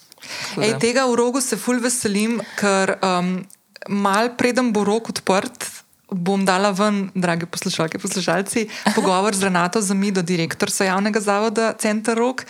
Ej, 0.62 0.78
tega 0.80 1.04
v 1.06 1.14
rogu 1.14 1.40
se 1.40 1.56
ful 1.56 1.80
veselim, 1.82 2.40
ker 2.56 2.96
um, 3.04 3.46
mal 3.88 4.30
preden 4.36 4.72
bo 4.72 4.84
rok 4.84 5.08
odprt. 5.08 5.84
Bom 6.06 6.44
dala 6.46 6.70
ven, 6.70 7.10
drage 7.18 7.46
poslušalke, 7.50 7.98
poslušalci, 7.98 8.68
pogovor 8.94 9.34
z 9.34 9.42
Renato 9.50 9.82
Zamido, 9.82 10.22
direktorico 10.22 10.84
javnega 10.86 11.18
zavoda 11.20 11.72
Center 11.74 12.14
Rok, 12.14 12.44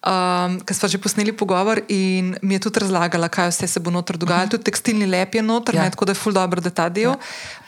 um, 0.00 0.56
ker 0.64 0.72
smo 0.72 0.88
že 0.88 0.96
posneli 0.96 1.36
pogovor 1.36 1.82
in 1.92 2.32
mi 2.40 2.54
je 2.56 2.64
tudi 2.64 2.80
razlagala, 2.80 3.28
kaj 3.28 3.52
vse 3.52 3.68
se 3.68 3.80
bo 3.84 3.92
noter 3.92 4.16
dogajalo. 4.16 4.56
Tudi 4.56 4.64
tekstilni 4.64 5.04
lep 5.04 5.34
je 5.34 5.42
noter, 5.42 5.74
Ja. 5.76 5.84
ja. 5.84 5.90
tako 5.90 6.08
da 6.08 6.16
je 6.16 6.22
ful 6.24 6.32
dobro, 6.32 6.60
da 6.64 6.70
ta 6.70 6.88
del. 6.88 7.12
Ja. 7.12 7.16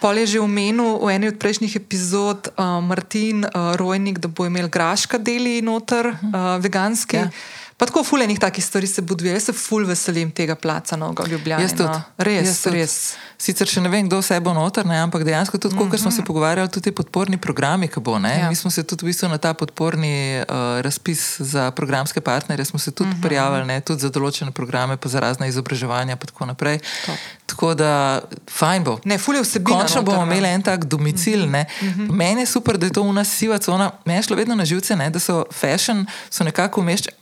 Pol 0.01 0.17
je 0.17 0.25
že 0.25 0.39
omenil 0.41 0.97
v 0.97 1.13
eni 1.13 1.29
od 1.29 1.37
prejšnjih 1.37 1.75
epizod 1.77 2.49
uh, 2.57 2.81
Martin 2.81 3.45
uh, 3.45 3.77
Rojnik, 3.77 4.17
da 4.17 4.27
bo 4.27 4.49
imel 4.49 4.65
graška 4.65 5.21
deli 5.21 5.61
noter, 5.61 6.09
uh, 6.09 6.57
veganski. 6.57 7.21
Ja. 7.21 7.29
Pa 7.77 7.85
tako 7.85 8.03
fulejnih 8.03 8.39
takih 8.39 8.65
stvari 8.65 8.87
se 8.87 9.01
buduje. 9.01 9.33
Jaz 9.33 9.43
se 9.43 9.53
ful 9.53 9.83
veselim 9.85 10.31
tega 10.31 10.55
placa 10.55 10.95
Novega 10.95 11.23
Ljubljana. 11.27 11.61
Jaz 11.63 11.71
tudi. 11.71 11.89
No. 11.89 12.01
Res, 12.17 12.47
Jaz 12.47 12.61
tudi. 12.63 12.77
res. 12.77 12.93
Sicer 13.37 13.67
še 13.67 13.81
ne 13.83 13.89
vem, 13.91 14.07
kdo 14.07 14.21
vse 14.21 14.37
bo 14.39 14.53
noter, 14.55 14.87
ne, 14.87 14.95
ampak 15.03 15.25
dejansko 15.27 15.59
tudi, 15.59 15.75
mm 15.75 15.81
-hmm. 15.81 15.91
ko 15.91 15.97
smo 15.97 16.11
se 16.11 16.23
pogovarjali, 16.23 16.71
tudi 16.71 16.91
podporni 16.91 17.37
programi, 17.37 17.87
ki 17.87 17.99
bo. 17.99 18.19
Ne, 18.19 18.29
Ja. 18.29 18.39
ja. 18.43 18.49
Mi 18.49 18.55
smo 18.55 18.71
se 18.71 18.83
tudi 18.83 19.03
v 19.03 19.11
bistvu 19.11 19.27
na 19.27 19.37
ta 19.37 19.53
podporni 19.53 20.39
uh, 20.39 20.81
razpis 20.81 21.41
za 21.41 21.71
programske 21.71 22.21
partnerje 22.21 22.65
smo 22.65 22.79
se 22.79 22.91
tudi 22.91 23.09
mm 23.09 23.13
-hmm. 23.13 23.21
prijavili, 23.21 23.65
ne, 23.65 23.81
tudi 23.81 24.01
za 24.01 24.09
določene 24.09 24.51
programe, 24.51 24.97
pa 24.97 25.09
za 25.09 25.19
razne 25.19 25.47
izobraževanja 25.47 26.11
in 26.11 26.17
tako 26.17 26.45
naprej. 26.45 26.79
Top. 27.05 27.15
Tako 27.45 27.73
da, 27.73 28.21
fajn 28.49 28.83
bo. 28.83 28.97
Ne, 29.05 29.17
ful 29.17 29.35
je 29.35 29.41
vsebina. 29.41 29.79
Končno 29.79 30.01
noter, 30.01 30.13
bomo 30.13 30.25
ne. 30.25 30.37
imeli 30.37 30.53
en 30.53 30.61
tak 30.61 30.85
domicil. 30.85 31.45
Mm 31.45 31.53
-hmm. 31.53 32.11
Meni 32.11 32.41
je 32.41 32.45
super, 32.45 32.77
da 32.77 32.85
je 32.85 32.93
to 32.93 33.03
v 33.03 33.13
nas 33.13 33.29
siva 33.29 33.57
cona. 33.57 33.91
Meni 34.05 34.19
je 34.19 34.23
šlo 34.23 34.35
vedno 34.35 34.55
na 34.55 34.65
živce, 34.65 34.95
ne, 34.95 35.09
da 35.09 35.19
so 35.19 35.45
fashion 35.53 36.05
so 36.29 36.43
nekako 36.43 36.81
umeščeni. 36.81 37.17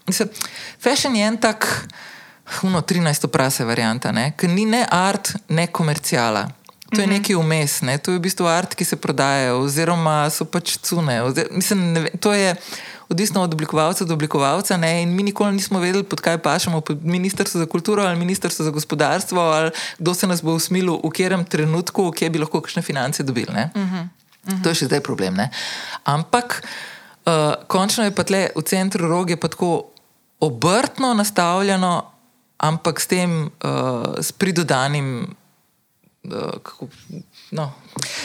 Fashion 0.80 1.16
je 1.16 1.28
en 1.28 1.38
tak, 1.38 1.88
huno 2.60 2.82
13. 2.82 3.28
prase 3.28 3.66
varianta, 3.66 4.12
ne, 4.12 4.34
ki 4.38 4.48
ni 4.48 4.66
ne 4.66 4.86
art, 4.92 5.34
ne 5.50 5.68
komercijala. 5.68 6.50
To 6.96 7.02
je 7.02 7.08
nekaj 7.08 7.36
vmes, 7.36 7.82
ne? 7.82 7.98
to 7.98 8.12
je 8.12 8.18
v 8.18 8.22
bistvu 8.22 8.46
art, 8.46 8.76
ki 8.76 8.86
se 8.86 8.96
prodaja, 8.96 9.56
oziroma 9.56 10.30
so 10.30 10.46
pač 10.46 10.78
cune. 10.78 11.22
Ozir, 11.24 11.48
mislim, 11.52 11.94
ne, 11.94 12.10
to 12.22 12.34
je 12.34 12.56
odvisno 13.14 13.44
od 13.46 13.54
oblikovalca 13.54 14.06
do 14.06 14.18
oblikovalca. 14.18 14.78
Ne? 14.78 15.04
In 15.04 15.14
mi 15.16 15.24
nikoli 15.24 15.54
nismo 15.54 15.80
vedeli, 15.80 16.04
pod 16.04 16.22
kaj 16.22 16.42
pašemo, 16.42 16.82
pod 16.82 17.06
ministrstvo 17.06 17.62
za 17.62 17.68
kulturo 17.70 18.04
ali 18.04 18.20
ministrstvo 18.20 18.66
za 18.66 18.72
gospodarstvo, 18.72 19.42
ali 19.42 19.72
kdo 19.98 20.14
se 20.14 20.28
nas 20.28 20.42
bo 20.42 20.58
usmilil, 20.58 20.98
v 21.04 21.14
katerem 21.14 21.46
trenutku, 21.46 22.12
kje 22.12 22.30
bi 22.30 22.42
lahko 22.42 22.62
kakšne 22.62 22.82
finance 22.82 23.24
dobili. 23.24 23.54
Uh 23.54 23.56
-huh, 23.56 23.78
uh 23.78 23.92
-huh. 23.94 24.64
To 24.64 24.70
je 24.70 24.76
še 24.76 24.86
zdaj 24.86 25.02
problem. 25.02 25.36
Ne? 25.36 25.50
Ampak 26.04 26.64
uh, 27.26 27.54
končno 27.68 28.04
je 28.04 28.16
pa 28.16 28.24
tle 28.24 28.50
v 28.56 28.62
centru 28.62 29.08
roge 29.08 29.36
tako 29.36 29.94
obrtno 30.40 31.14
nastavljeno, 31.14 32.12
ampak 32.58 33.00
s 33.00 33.08
tem, 33.08 33.52
uh, 33.64 34.20
s 34.20 34.32
pridodanim. 34.32 35.36
Uh, 36.24 36.32
kako, 36.64 36.88
no, 37.54 37.72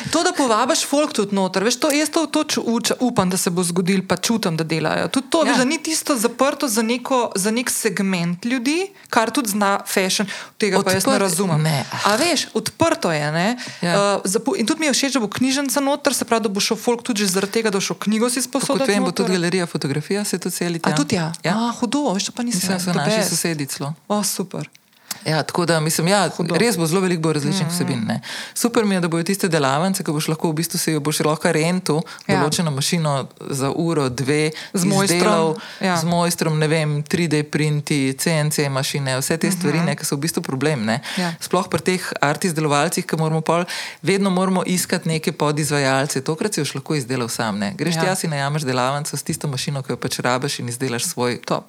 To, 0.09 0.22
da 0.22 0.33
povabiš 0.33 0.87
folk 0.87 1.12
tudi 1.12 1.35
noter, 1.35 1.61
veš, 1.61 1.76
to, 1.76 1.91
jaz 1.93 2.09
to, 2.09 2.22
to 2.26 2.41
ču, 2.47 2.62
uč, 2.62 2.89
upam, 3.01 3.29
da 3.29 3.37
se 3.37 3.51
bo 3.51 3.61
zgodil, 3.62 4.01
pa 4.03 4.16
čutim, 4.16 4.57
da 4.57 4.64
delajo. 4.64 5.09
Tudi 5.09 5.26
to, 5.29 5.39
ja. 5.39 5.45
Ja. 5.45 5.51
veš, 5.51 5.59
da 5.59 5.64
ni 5.66 5.79
tisto 5.79 6.16
zaprto 6.16 6.68
za, 6.68 6.83
neko, 6.83 7.33
za 7.37 7.51
nek 7.51 7.68
segment 7.70 8.45
ljudi, 8.45 8.79
kar 9.11 9.31
tudi 9.31 9.51
zna 9.51 9.79
fashion, 9.85 10.24
tega 10.57 10.81
pa 10.81 10.91
jaz 10.91 11.05
ne 11.05 11.12
Odprt- 11.12 11.20
razumem. 11.20 11.62
ne. 11.62 11.85
A 12.03 12.16
veš, 12.16 12.47
odprto 12.55 13.12
je. 13.12 13.33
Ne? 13.33 13.49
Ja. 13.83 13.93
Uh, 14.16 14.22
zapo- 14.24 14.57
in 14.57 14.66
tudi 14.66 14.81
mi 14.81 14.87
je 14.87 14.93
všeč, 14.95 15.12
da 15.12 15.20
bo 15.20 15.29
knjižnica 15.29 15.81
noter, 15.83 16.14
se 16.14 16.24
pravi, 16.24 16.43
da 16.43 16.49
bo 16.49 16.61
šel 16.61 16.76
folk 16.79 17.03
tudi 17.03 17.26
zaradi 17.26 17.53
tega, 17.53 17.68
da 17.68 17.76
bo 17.76 17.83
šel 17.83 17.97
knjigo 17.99 18.31
si 18.31 18.41
kot 18.41 18.49
sposoditi. 18.49 18.89
vem, 18.89 19.05
bo 19.05 19.12
tudi 19.12 19.33
galerija 19.33 19.66
fotografija, 19.66 20.24
se 20.24 20.39
to 20.39 20.51
celi 20.51 20.79
A 20.79 20.89
tam. 20.89 20.97
tudi 20.97 21.14
ja. 21.14 21.29
ja. 21.45 21.53
A, 21.59 21.72
hudo, 21.74 22.09
veš, 22.11 22.31
pa 22.31 22.43
nisem 22.43 22.59
Mislim, 22.59 22.72
da 22.72 22.81
so 22.81 22.91
the 22.91 22.99
naši 23.12 23.29
sosedi 23.29 23.66
celo. 23.66 23.93
O, 24.09 24.24
super. 24.24 24.78
Ja, 25.24 25.42
tako 25.42 25.66
da 25.66 25.80
mislim, 25.80 26.08
ja, 26.08 26.28
Hudo. 26.36 26.54
res 26.58 26.76
bo 26.76 26.86
zelo 26.86 27.00
veliko 27.00 27.32
različnih 27.32 27.66
mm 27.66 27.70
-hmm. 27.70 27.74
vsebin. 27.74 28.04
Ne. 28.06 28.20
Super 28.54 28.84
mi 28.84 28.94
je, 28.94 29.00
da 29.00 29.08
bojo 29.08 29.22
tiste 29.24 29.48
delavnice, 29.48 30.04
ki 30.04 30.10
boš 30.12 30.28
lahko 30.28 30.50
v 30.50 30.52
bistvu 30.52 30.78
se 30.78 30.92
jo 30.92 31.00
boš 31.00 31.20
lahko 31.20 31.52
rentu, 31.52 32.02
Ja. 32.26 32.40
določeno 32.40 32.70
mašino 32.70 33.26
za 33.50 33.70
uro, 33.70 34.08
dve, 34.08 34.50
Z 34.72 34.84
mojstrom, 34.84 35.56
ja. 35.80 35.96
z 35.96 36.04
mojstrom, 36.04 36.58
ne 36.58 36.68
vem, 36.68 37.02
3D 37.04 37.42
printi, 37.42 38.14
CNC 38.18 38.68
mašine, 38.70 39.18
vse 39.18 39.36
te 39.36 39.50
stvari, 39.50 39.78
mm 39.78 39.86
-hmm. 39.86 39.96
ki 39.96 40.04
so 40.04 40.16
v 40.16 40.20
bistvu 40.20 40.42
problem. 40.42 40.84
Ne. 40.84 41.00
Ja. 41.16 41.34
Sploh 41.40 41.68
pri 41.68 41.80
teh 41.80 42.12
art 42.20 42.44
izdelovalcih, 42.44 43.06
ki 43.06 43.16
moramo 43.16 43.40
pol, 43.40 43.64
vedno 44.02 44.30
moramo 44.30 44.62
iskati 44.66 45.08
neke 45.08 45.32
podizvajalce. 45.32 46.20
Tokrat 46.20 46.54
si 46.54 46.60
jo 46.60 46.64
lahko 46.74 46.94
izdelal 46.94 47.28
sam. 47.28 47.58
Ne. 47.58 47.74
Greš 47.76 47.94
Ja. 47.94 48.02
tja, 48.02 48.14
si 48.14 48.28
najameš 48.28 48.62
delavnico 48.62 49.16
s 49.16 49.22
tisto 49.22 49.48
mašino, 49.48 49.82
ki 49.82 49.92
jo 49.92 49.96
pač 49.96 50.18
rabiš 50.18 50.58
in 50.58 50.68
izdelaš 50.68 51.04
svoj 51.04 51.40
Top. 51.44 51.64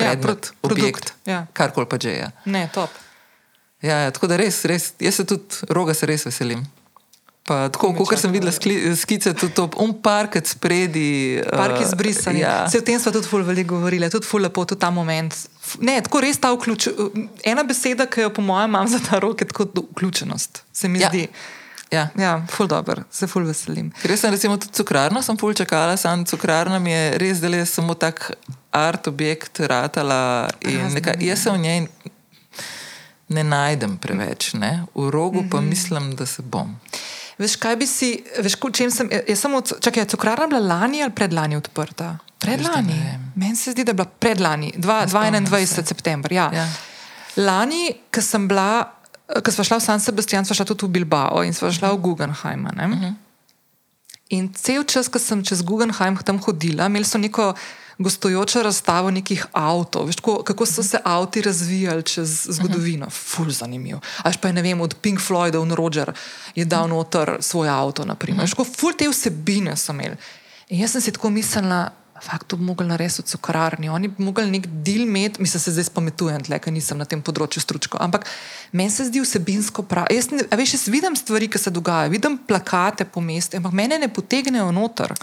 Ja, 0.00 0.16
predmet, 0.16 0.50
ja, 0.50 0.58
produkt, 0.60 0.80
objekt, 0.80 1.14
ja. 1.26 1.46
karkoli 1.52 1.86
pa 1.86 1.96
že 2.00 2.10
je. 2.10 2.28
Ne, 2.44 2.68
top. 2.74 2.90
Ja, 3.82 3.96
ja, 4.04 4.10
tako 4.10 4.26
da 4.28 4.36
res, 4.36 4.64
res, 4.68 4.92
jaz 5.00 5.14
se 5.14 5.24
tudi 5.24 5.64
roga 5.68 5.94
se 5.94 6.06
res 6.06 6.26
veselim. 6.28 6.66
Pa, 7.48 7.68
tako, 7.72 7.94
kot 7.96 8.20
sem 8.20 8.30
videla 8.30 8.52
skli, 8.52 8.74
skice, 8.96 9.32
tudi 9.34 9.54
to, 9.56 9.64
um 9.82 9.94
park 10.02 10.36
spredi. 10.46 11.40
Park 11.50 11.78
uh, 11.80 11.82
izbrisani. 11.86 12.42
Ja. 12.44 12.68
Se 12.70 12.78
o 12.78 12.84
tem 12.84 13.00
smo 13.00 13.10
tudi 13.12 13.26
ful 13.26 13.42
veliko 13.42 13.74
govorili, 13.74 14.10
tudi 14.12 14.28
ful 14.28 14.44
lepo, 14.44 14.64
tudi 14.68 14.80
ta 14.80 14.90
moment. 14.94 15.34
Ne, 15.80 15.96
tako 16.04 16.20
res 16.22 16.38
ta 16.38 16.52
vključ. 16.54 16.90
Ena 17.48 17.64
beseda, 17.66 18.06
ki 18.06 18.26
jo 18.26 18.30
po 18.36 18.44
mojem 18.44 18.70
imam 18.70 18.86
za 18.92 19.00
ta 19.02 19.18
rok, 19.24 19.40
je 19.40 19.48
tako 19.50 19.66
vključenost. 19.92 20.62
Se 20.72 20.88
mi 20.88 21.00
Ja. 21.00 21.08
zdi. 21.08 21.26
Ja. 21.90 22.08
Ja, 22.16 22.46
ful 22.48 22.66
dobro, 22.66 23.02
se 23.10 23.26
ful 23.26 23.44
veselim. 23.44 23.90
Ker 24.02 24.16
sem 24.16 24.30
recimo 24.30 24.56
tudi 24.56 24.72
cukrarno, 24.72 25.22
sem 25.22 25.36
pol 25.36 25.52
čakala, 25.52 25.96
sam 25.96 26.24
cukrarna 26.24 26.78
mi 26.78 26.90
je 26.90 27.18
res, 27.18 27.42
je 27.42 27.66
samo 27.66 27.94
tak 27.94 28.30
art 28.70 29.06
objekt 29.06 29.60
ratala 29.60 30.48
in 30.60 30.78
Razne, 30.78 30.94
neka, 30.94 31.14
jaz 31.20 31.42
sem 31.42 31.54
v 31.54 31.58
njej. 31.58 31.86
ne 33.28 33.44
najdem 33.44 33.96
preveč, 33.96 34.54
ne? 34.54 34.84
v 34.94 35.10
rogu 35.10 35.44
pa 35.50 35.60
mislim, 35.60 36.14
da 36.14 36.26
se 36.26 36.42
bom. 36.42 36.76
Veš, 37.38 37.56
kaj 37.56 37.76
bi 37.76 37.86
si, 37.86 38.08
veš, 38.38 38.54
ko- 38.54 38.70
čem 38.70 38.90
sem, 38.90 39.06
jaz 39.26 39.38
sem 39.38 39.54
od, 39.54 39.72
čakaj, 39.80 40.04
cukrarna 40.06 40.46
bila 40.46 40.60
lani 40.60 41.02
ali 41.02 41.10
predlani 41.10 41.56
odprta? 41.56 42.18
Predlani. 42.38 43.18
Meni 43.34 43.56
se 43.56 43.72
zdi, 43.72 43.84
da 43.84 43.90
je 43.90 43.94
bila 43.94 44.08
predlani, 44.08 44.72
dva- 44.76 45.08
spomnim 45.08 45.46
21. 45.46 45.84
september. 45.84 46.32
Ja. 46.32 46.50
Ja. 46.52 46.66
Lani, 47.36 47.94
ko 48.10 48.20
sem 48.20 48.48
bila, 48.48 48.84
ko 49.44 49.50
smo 49.50 49.64
šla 49.64 49.78
v 49.78 49.84
San 49.84 50.00
Sebastian, 50.00 50.44
smo 50.44 50.54
šla 50.54 50.64
tudi 50.64 50.86
v 50.86 50.88
Bilbao 50.88 51.44
in 51.44 51.54
smo 51.54 51.72
šla 51.72 51.92
v 51.92 51.96
Guggenheim. 51.96 52.66
Uh 52.66 52.72
-huh. 52.72 53.14
In 54.28 54.52
cel 54.54 54.84
čas, 54.84 55.08
ko 55.08 55.18
sem 55.18 55.44
čez 55.44 55.62
Guggenheim 55.62 56.16
tam 56.16 56.38
hodila, 56.38 56.86
imeli 56.86 57.04
so 57.04 57.18
neko 57.18 57.54
gostujočo 57.98 58.62
razstavo 58.62 59.10
nekih 59.10 59.46
avtov, 59.52 60.06
veš, 60.06 60.16
tako, 60.16 60.42
kako 60.42 60.66
so 60.66 60.82
se 60.82 60.98
avti 61.04 61.42
razvijali 61.42 62.02
čez 62.02 62.46
zgodovino. 62.48 63.06
Uh 63.06 63.12
-huh. 63.12 63.34
Ful 63.36 63.50
zanimivo. 63.50 64.00
Až 64.22 64.36
pa 64.36 64.48
je 64.48 64.54
ne 64.54 64.62
vem, 64.62 64.80
od 64.80 64.94
Pink 65.00 65.20
Floydov 65.20 65.66
in 65.66 65.72
Roger 65.72 66.12
je 66.54 66.64
dal 66.64 66.88
noter 66.88 67.36
svoj 67.40 67.68
avto, 67.68 68.04
naprimer. 68.04 68.44
Uh 68.44 68.50
-huh. 68.50 68.76
Ful 68.76 68.92
te 68.92 69.08
vsebine 69.08 69.76
so 69.76 69.92
imeli. 69.92 70.16
In 70.68 70.80
jaz 70.80 70.90
sem 70.90 71.00
si 71.00 71.12
tako 71.12 71.30
mislila, 71.30 71.90
Fakt, 72.20 72.46
to 72.46 72.56
bi 72.56 72.64
mogli 72.64 72.86
narediti 72.86 73.22
v 73.22 73.26
cukrarni. 73.26 73.88
Oni 73.88 74.08
bi 74.08 74.22
mogli 74.22 74.44
nek 74.46 74.66
del 74.84 75.02
imeti, 75.02 75.40
mislim, 75.40 75.60
se 75.60 75.72
zdaj 75.72 75.84
spametujem, 75.84 76.42
tle, 76.42 76.58
ker 76.58 76.72
nisem 76.72 76.98
na 76.98 77.04
tem 77.04 77.22
področju 77.22 77.60
stručko. 77.60 77.96
Ampak 77.98 78.26
meni 78.72 78.90
se 78.90 79.04
zdi 79.04 79.20
vsebinsko 79.20 79.82
prav. 79.82 80.06
Jaz, 80.10 80.28
ne, 80.30 80.44
veš, 80.52 80.74
jaz 80.74 80.88
vidim 80.88 81.16
stvari, 81.16 81.48
ki 81.48 81.58
se 81.58 81.70
dogajajo, 81.70 82.10
vidim 82.10 82.38
plakate 82.38 83.04
po 83.04 83.20
mestu, 83.20 83.56
ampak 83.56 83.72
mene 83.72 83.98
ne 83.98 84.08
potegnejo 84.08 84.68
noter. 84.70 85.14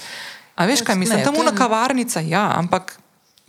A 0.56 0.66
veš, 0.66 0.82
kaj 0.82 0.96
Pač 0.96 1.00
mislim? 1.00 1.24
Tam 1.24 1.36
je- 1.36 1.44
na 1.44 1.54
kavarnica, 1.54 2.20
ja, 2.20 2.52
ampak 2.56 2.98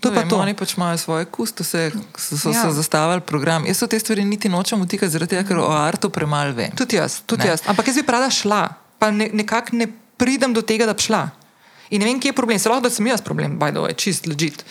to 0.00 0.10
pa 0.10 0.20
vem, 0.20 0.28
to. 0.28 0.36
Oni 0.36 0.52
pač 0.54 0.76
imajo 0.76 0.98
svoje 0.98 1.24
kustose, 1.26 1.88
so, 2.14 2.36
so, 2.36 2.50
Ja. 2.50 2.62
so 2.62 2.70
zastavili 2.70 3.20
program. 3.22 3.64
Jaz 3.64 3.78
so 3.78 3.86
te 3.86 3.98
stvari 3.98 4.24
niti 4.24 4.48
nočem 4.48 4.76
vtikati, 4.78 5.08
zaradi 5.08 5.30
tega, 5.30 5.48
ker 5.48 5.58
o 5.58 5.72
artu 5.72 6.10
premalo 6.10 6.52
vem. 6.52 6.70
Tudi 6.72 6.96
jaz, 6.96 7.20
tudi 7.22 7.42
Ne. 7.42 7.48
jaz. 7.48 7.64
Ampak 7.66 7.86
jaz 7.86 7.96
bi 7.96 8.04
rada 8.06 8.28
šla, 8.28 8.68
pa 8.98 9.10
ne, 9.10 9.30
nekako 9.32 9.72
ne 9.72 9.88
pridem 10.16 10.52
do 10.52 10.60
tega, 10.60 10.84
da 10.84 10.92
bi 10.92 11.00
šla. 11.00 11.30
In 11.90 12.02
ne 12.02 12.08
vem, 12.08 12.20
kje 12.20 12.32
je 12.32 12.36
problem. 12.36 12.58
Se 12.58 12.68
lahko, 12.68 12.84
da 12.84 12.90
sem 12.92 13.06
jaz 13.06 13.22
problem, 13.24 13.56
by 13.58 13.72
the 13.72 13.82
way, 13.82 13.94
čist 13.96 14.26
legit. 14.28 14.64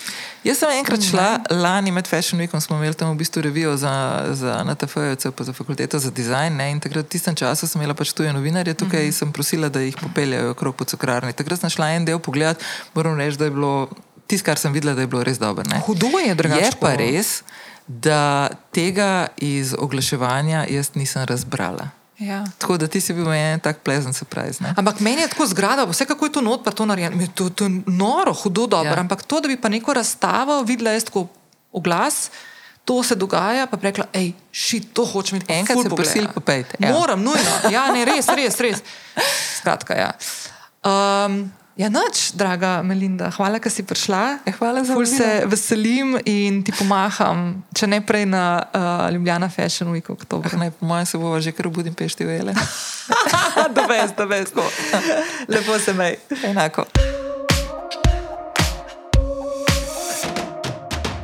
Jaz 0.45 0.61
sem 0.61 0.71
enkrat 0.77 1.03
šla, 1.03 1.27
lani 1.49 1.91
med 1.91 2.07
Fashion 2.07 2.41
Weekom 2.41 2.61
smo 2.63 2.77
imeli 2.77 2.95
tam 2.97 3.11
v 3.15 3.19
bistvu 3.23 3.41
revijo 3.41 3.73
za, 3.77 3.93
za 4.37 4.59
NTF, 4.63 4.97
pa 5.35 5.43
za 5.43 5.53
fakulteto 5.53 5.99
za 5.99 6.11
dizajn. 6.11 6.55
Ne? 6.55 6.71
In 6.71 6.79
takrat 6.83 7.05
v 7.05 7.09
tistem 7.17 7.35
času 7.35 7.67
sem 7.67 7.81
imela 7.81 7.97
pač 7.97 8.13
tuje 8.13 8.33
novinarje 8.33 8.77
tukaj 8.77 9.09
in 9.09 9.15
sem 9.15 9.33
prosila, 9.33 9.69
da 9.69 9.81
jih 9.81 9.97
popeljajo 9.97 10.53
okrog 10.53 10.77
po 10.77 10.85
cukrarni. 10.85 11.33
Takrat 11.33 11.65
sem 11.65 11.73
šla 11.73 11.95
en 11.97 12.05
del 12.05 12.21
pogled, 12.21 12.61
moram 12.93 13.17
reči, 13.17 13.41
da 13.41 13.49
je 13.49 13.55
bilo 13.57 13.89
tisto, 14.27 14.45
kar 14.45 14.61
sem 14.61 14.73
videla, 14.73 14.93
da 14.93 15.01
je 15.01 15.11
bilo 15.11 15.23
res 15.23 15.41
dobro. 15.41 15.65
ne. 15.69 15.81
Hudo 15.85 16.13
je 16.21 16.35
drugače. 16.35 16.65
Je 16.65 16.71
pa 16.79 16.93
res, 16.99 17.41
da 17.87 18.49
tega 18.71 19.27
iz 19.37 19.73
oglaševanja 19.73 20.67
jaz 20.69 20.93
nisem 20.95 21.25
razbrala. 21.25 21.96
Ja. 22.17 22.45
Tako 22.57 22.77
da 22.77 22.87
ti 22.87 23.01
si 23.01 23.13
bil 23.13 23.25
meni 23.29 23.53
en 23.53 23.59
tak 23.59 23.83
pleasant 23.85 24.15
surprise. 24.15 24.63
Ne? 24.63 24.73
Ampak 24.77 24.99
meni 24.99 25.21
je 25.21 25.27
tako 25.27 25.45
zgrada, 25.45 25.85
vse 25.85 26.05
kako 26.05 26.25
je 26.25 26.31
to 26.31 26.41
not, 26.41 26.63
pa 26.65 26.71
to 26.71 26.85
narejeno. 26.85 27.27
To, 27.35 27.49
to 27.49 27.63
je 27.63 27.81
noro, 27.85 28.33
hudo 28.33 28.65
dobro. 28.67 28.93
Ja. 28.93 28.99
Ampak 28.99 29.23
to, 29.23 29.39
da 29.41 29.47
bi 29.47 29.57
pa 29.61 29.69
neko 29.69 29.93
razstavo 29.93 30.63
videla 30.63 30.91
jaz 30.91 31.03
tako 31.03 31.27
oglas, 31.71 32.29
to 32.85 33.03
se 33.03 33.15
dogaja, 33.15 33.67
pa 33.67 33.77
rekla, 33.81 34.05
hej, 34.13 34.31
šit, 34.51 34.93
to 34.93 35.05
hočem 35.05 35.35
imeti. 35.35 35.47
pa 35.47 35.53
Enkrat 35.53 35.77
se 35.77 35.89
pogledati." 35.89 36.19
prisil 36.19 36.33
popejte, 36.33 36.77
ja. 36.79 36.93
Moram, 36.93 37.21
nujno. 37.23 37.51
Ja, 37.71 37.91
ne, 37.91 38.05
res, 38.05 38.27
res, 38.27 38.59
res. 38.59 38.81
Skratka, 39.59 39.93
ja. 39.93 40.11
Um, 40.81 41.51
Ja, 41.77 41.91
noč, 41.93 42.31
draga 42.33 42.81
Melinda, 42.81 43.29
hvala, 43.37 43.59
da 43.61 43.69
si 43.69 43.83
prišla. 43.85 44.41
Ja, 44.49 44.53
hvala 44.57 44.81
za 44.81 44.95
Ful 44.97 45.05
se 45.05 45.21
vabilo. 45.21 45.49
veselim 45.53 46.15
in 46.25 46.63
ti 46.65 46.73
pomaham, 46.73 47.61
če 47.69 47.85
ne 47.85 47.99
prej 48.01 48.25
na 48.25 48.65
uh, 48.65 49.13
Ljubljana 49.13 49.45
Fashion 49.45 49.93
Week 49.93 50.09
oktober. 50.09 50.49
Ah, 50.49 50.57
ne, 50.57 50.71
po 50.73 50.89
mojem 50.89 51.05
se 51.05 51.21
bova 51.21 51.37
že 51.37 51.53
kar 51.53 51.69
v 51.69 51.77
Budimpešti 51.77 52.25
ujele. 52.25 52.57
da 53.77 53.85
veš, 53.85 54.15
da 54.17 54.25
veš. 54.25 54.57
Lepo 55.45 55.77
se 55.77 55.93
mej. 55.93 56.17
Enako. 56.49 56.87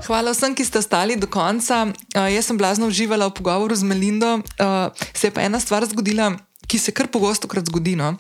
Hvala 0.06 0.38
vsem, 0.38 0.54
ki 0.54 0.70
ste 0.70 0.78
ostali 0.86 1.18
do 1.18 1.26
konca. 1.26 1.90
Uh, 2.14 2.30
jaz 2.30 2.46
sem 2.46 2.62
blazno 2.62 2.94
uživala 2.94 3.26
v 3.34 3.42
pogovoru 3.42 3.74
z 3.74 3.90
Melindo. 3.90 4.38
Uh, 4.62 4.94
se 5.18 5.28
je 5.28 5.34
pa 5.34 5.42
ena 5.42 5.58
stvar 5.58 5.82
zgodila, 5.90 6.30
ki 6.70 6.78
se 6.78 6.94
kar 6.94 7.10
pogosto 7.10 7.50
krat 7.50 7.66
zgodi. 7.66 7.98
No? 7.98 8.14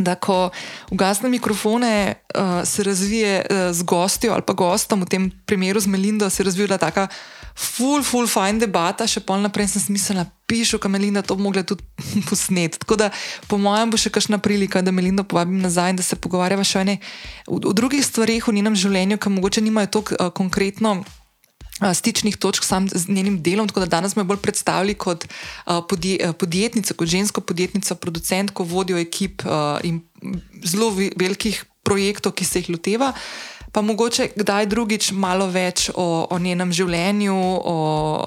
Da, 0.00 0.16
ko 0.16 0.48
ugasne 0.88 1.28
mikrofone, 1.28 2.16
uh, 2.32 2.62
se 2.64 2.82
razvije 2.86 3.44
uh, 3.44 3.68
z 3.76 3.84
gostjo 3.84 4.32
ali 4.32 4.42
pa 4.46 4.56
gostom, 4.56 5.04
v 5.04 5.12
tem 5.12 5.28
primeru 5.46 5.80
z 5.80 5.92
Melindo, 5.92 6.30
se 6.30 6.40
je 6.40 6.48
razvila 6.48 6.78
taka 6.80 7.08
full, 7.60 8.02
full 8.02 8.28
fine 8.30 8.60
debata, 8.60 9.06
še 9.08 9.20
pol 9.24 9.42
naprej 9.44 9.74
sem 9.74 9.82
smiselna, 9.90 10.24
pišu, 10.50 10.80
ka 10.82 10.88
Melinda 10.90 11.22
to 11.22 11.36
bi 11.36 11.44
mogla 11.44 11.62
tudi 11.66 11.84
posneti. 12.28 12.80
Tako 12.82 12.96
da, 12.96 13.10
po 13.46 13.60
mojem, 13.60 13.92
bo 13.92 14.00
še 14.00 14.12
kakšna 14.14 14.40
prilika, 14.42 14.82
da 14.82 14.94
Melindo 14.94 15.26
povabim 15.28 15.60
nazaj 15.62 15.94
in 15.94 16.00
da 16.00 16.06
se 16.06 16.18
pogovarjava 16.18 16.64
še 16.66 16.80
o, 16.80 16.82
ene, 16.82 16.98
o, 17.46 17.60
o 17.60 17.74
drugih 17.76 18.02
stvarih 18.04 18.48
v 18.48 18.56
njenem 18.58 18.78
življenju, 18.78 19.20
ki 19.20 19.34
mogoče 19.36 19.64
nimajo 19.66 19.92
tako 20.00 20.16
uh, 20.16 20.32
konkretno 20.34 21.00
a, 21.00 21.19
stičnih 21.94 22.36
točk 22.36 22.64
sam 22.64 22.88
z 22.88 23.08
njenim 23.08 23.42
delom, 23.42 23.68
tako 23.68 23.80
da 23.80 23.86
danes 23.86 24.16
me 24.16 24.24
bolj 24.24 24.36
predstavlja 24.42 24.94
kot 24.94 25.24
podjetnico, 26.38 26.94
kot 26.94 27.08
žensko 27.08 27.40
podjetnico, 27.40 27.94
producentko, 27.94 28.64
vodjo 28.64 28.98
ekip 28.98 29.42
in 29.82 30.00
zelo 30.64 30.90
ve- 30.90 31.12
velikih 31.16 31.64
projektov, 31.82 32.32
ki 32.32 32.44
se 32.44 32.60
jih 32.60 32.70
loteva. 32.70 33.12
Pa 33.72 33.82
mogoče 33.86 34.32
kdaj 34.34 34.66
drugič 34.66 35.12
malo 35.14 35.46
več 35.46 35.90
o, 35.94 36.26
o 36.30 36.38
njenem 36.38 36.72
življenju, 36.74 37.36
o, 37.38 37.74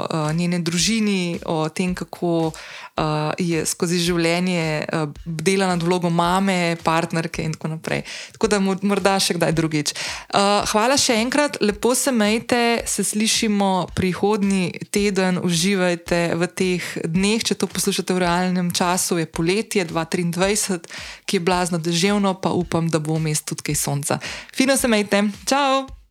o 0.07 0.31
njeni 0.31 0.61
družini, 0.63 1.39
o 1.45 1.67
tem, 1.69 1.91
kako 1.95 2.53
uh, 2.97 3.31
je 3.37 3.65
skozi 3.65 3.99
življenje 4.03 4.85
uh, 4.85 5.09
dela 5.25 5.67
nad 5.71 5.83
vlogo 5.83 6.09
mame, 6.09 6.75
partnerke 6.83 7.43
in 7.43 7.55
tako 7.55 7.73
naprej. 7.75 8.03
Tako 8.35 8.49
da 8.51 8.59
mo- 8.59 8.77
morda 8.81 9.15
še 9.21 9.37
kdaj 9.37 9.55
drugič. 9.57 9.93
Uh, 9.93 10.61
hvala 10.73 10.97
še 10.99 11.17
enkrat, 11.23 11.57
lepo 11.61 11.95
se 11.97 12.13
majte, 12.13 12.83
se 12.89 13.03
slišimo 13.03 13.89
prihodnji 13.97 14.89
teden, 14.93 15.41
uživajte 15.43 16.35
v 16.37 16.51
teh 16.51 16.91
dneh. 17.05 17.41
Če 17.43 17.57
to 17.57 17.69
poslušate 17.71 18.13
v 18.13 18.23
realnem 18.23 18.69
času, 18.75 19.19
je 19.21 19.29
poletje 19.29 19.85
2023, 19.89 20.85
ki 21.25 21.39
je 21.39 21.43
blazno 21.43 21.81
deževno, 21.81 22.37
pa 22.37 22.53
upam, 22.53 22.89
da 22.89 23.01
bo 23.03 23.17
vmes 23.17 23.41
tudi 23.41 23.71
kaj 23.71 23.77
sonca. 23.79 24.21
Fino 24.53 24.77
se 24.77 24.87
majte, 24.91 25.25
čau! 25.49 26.02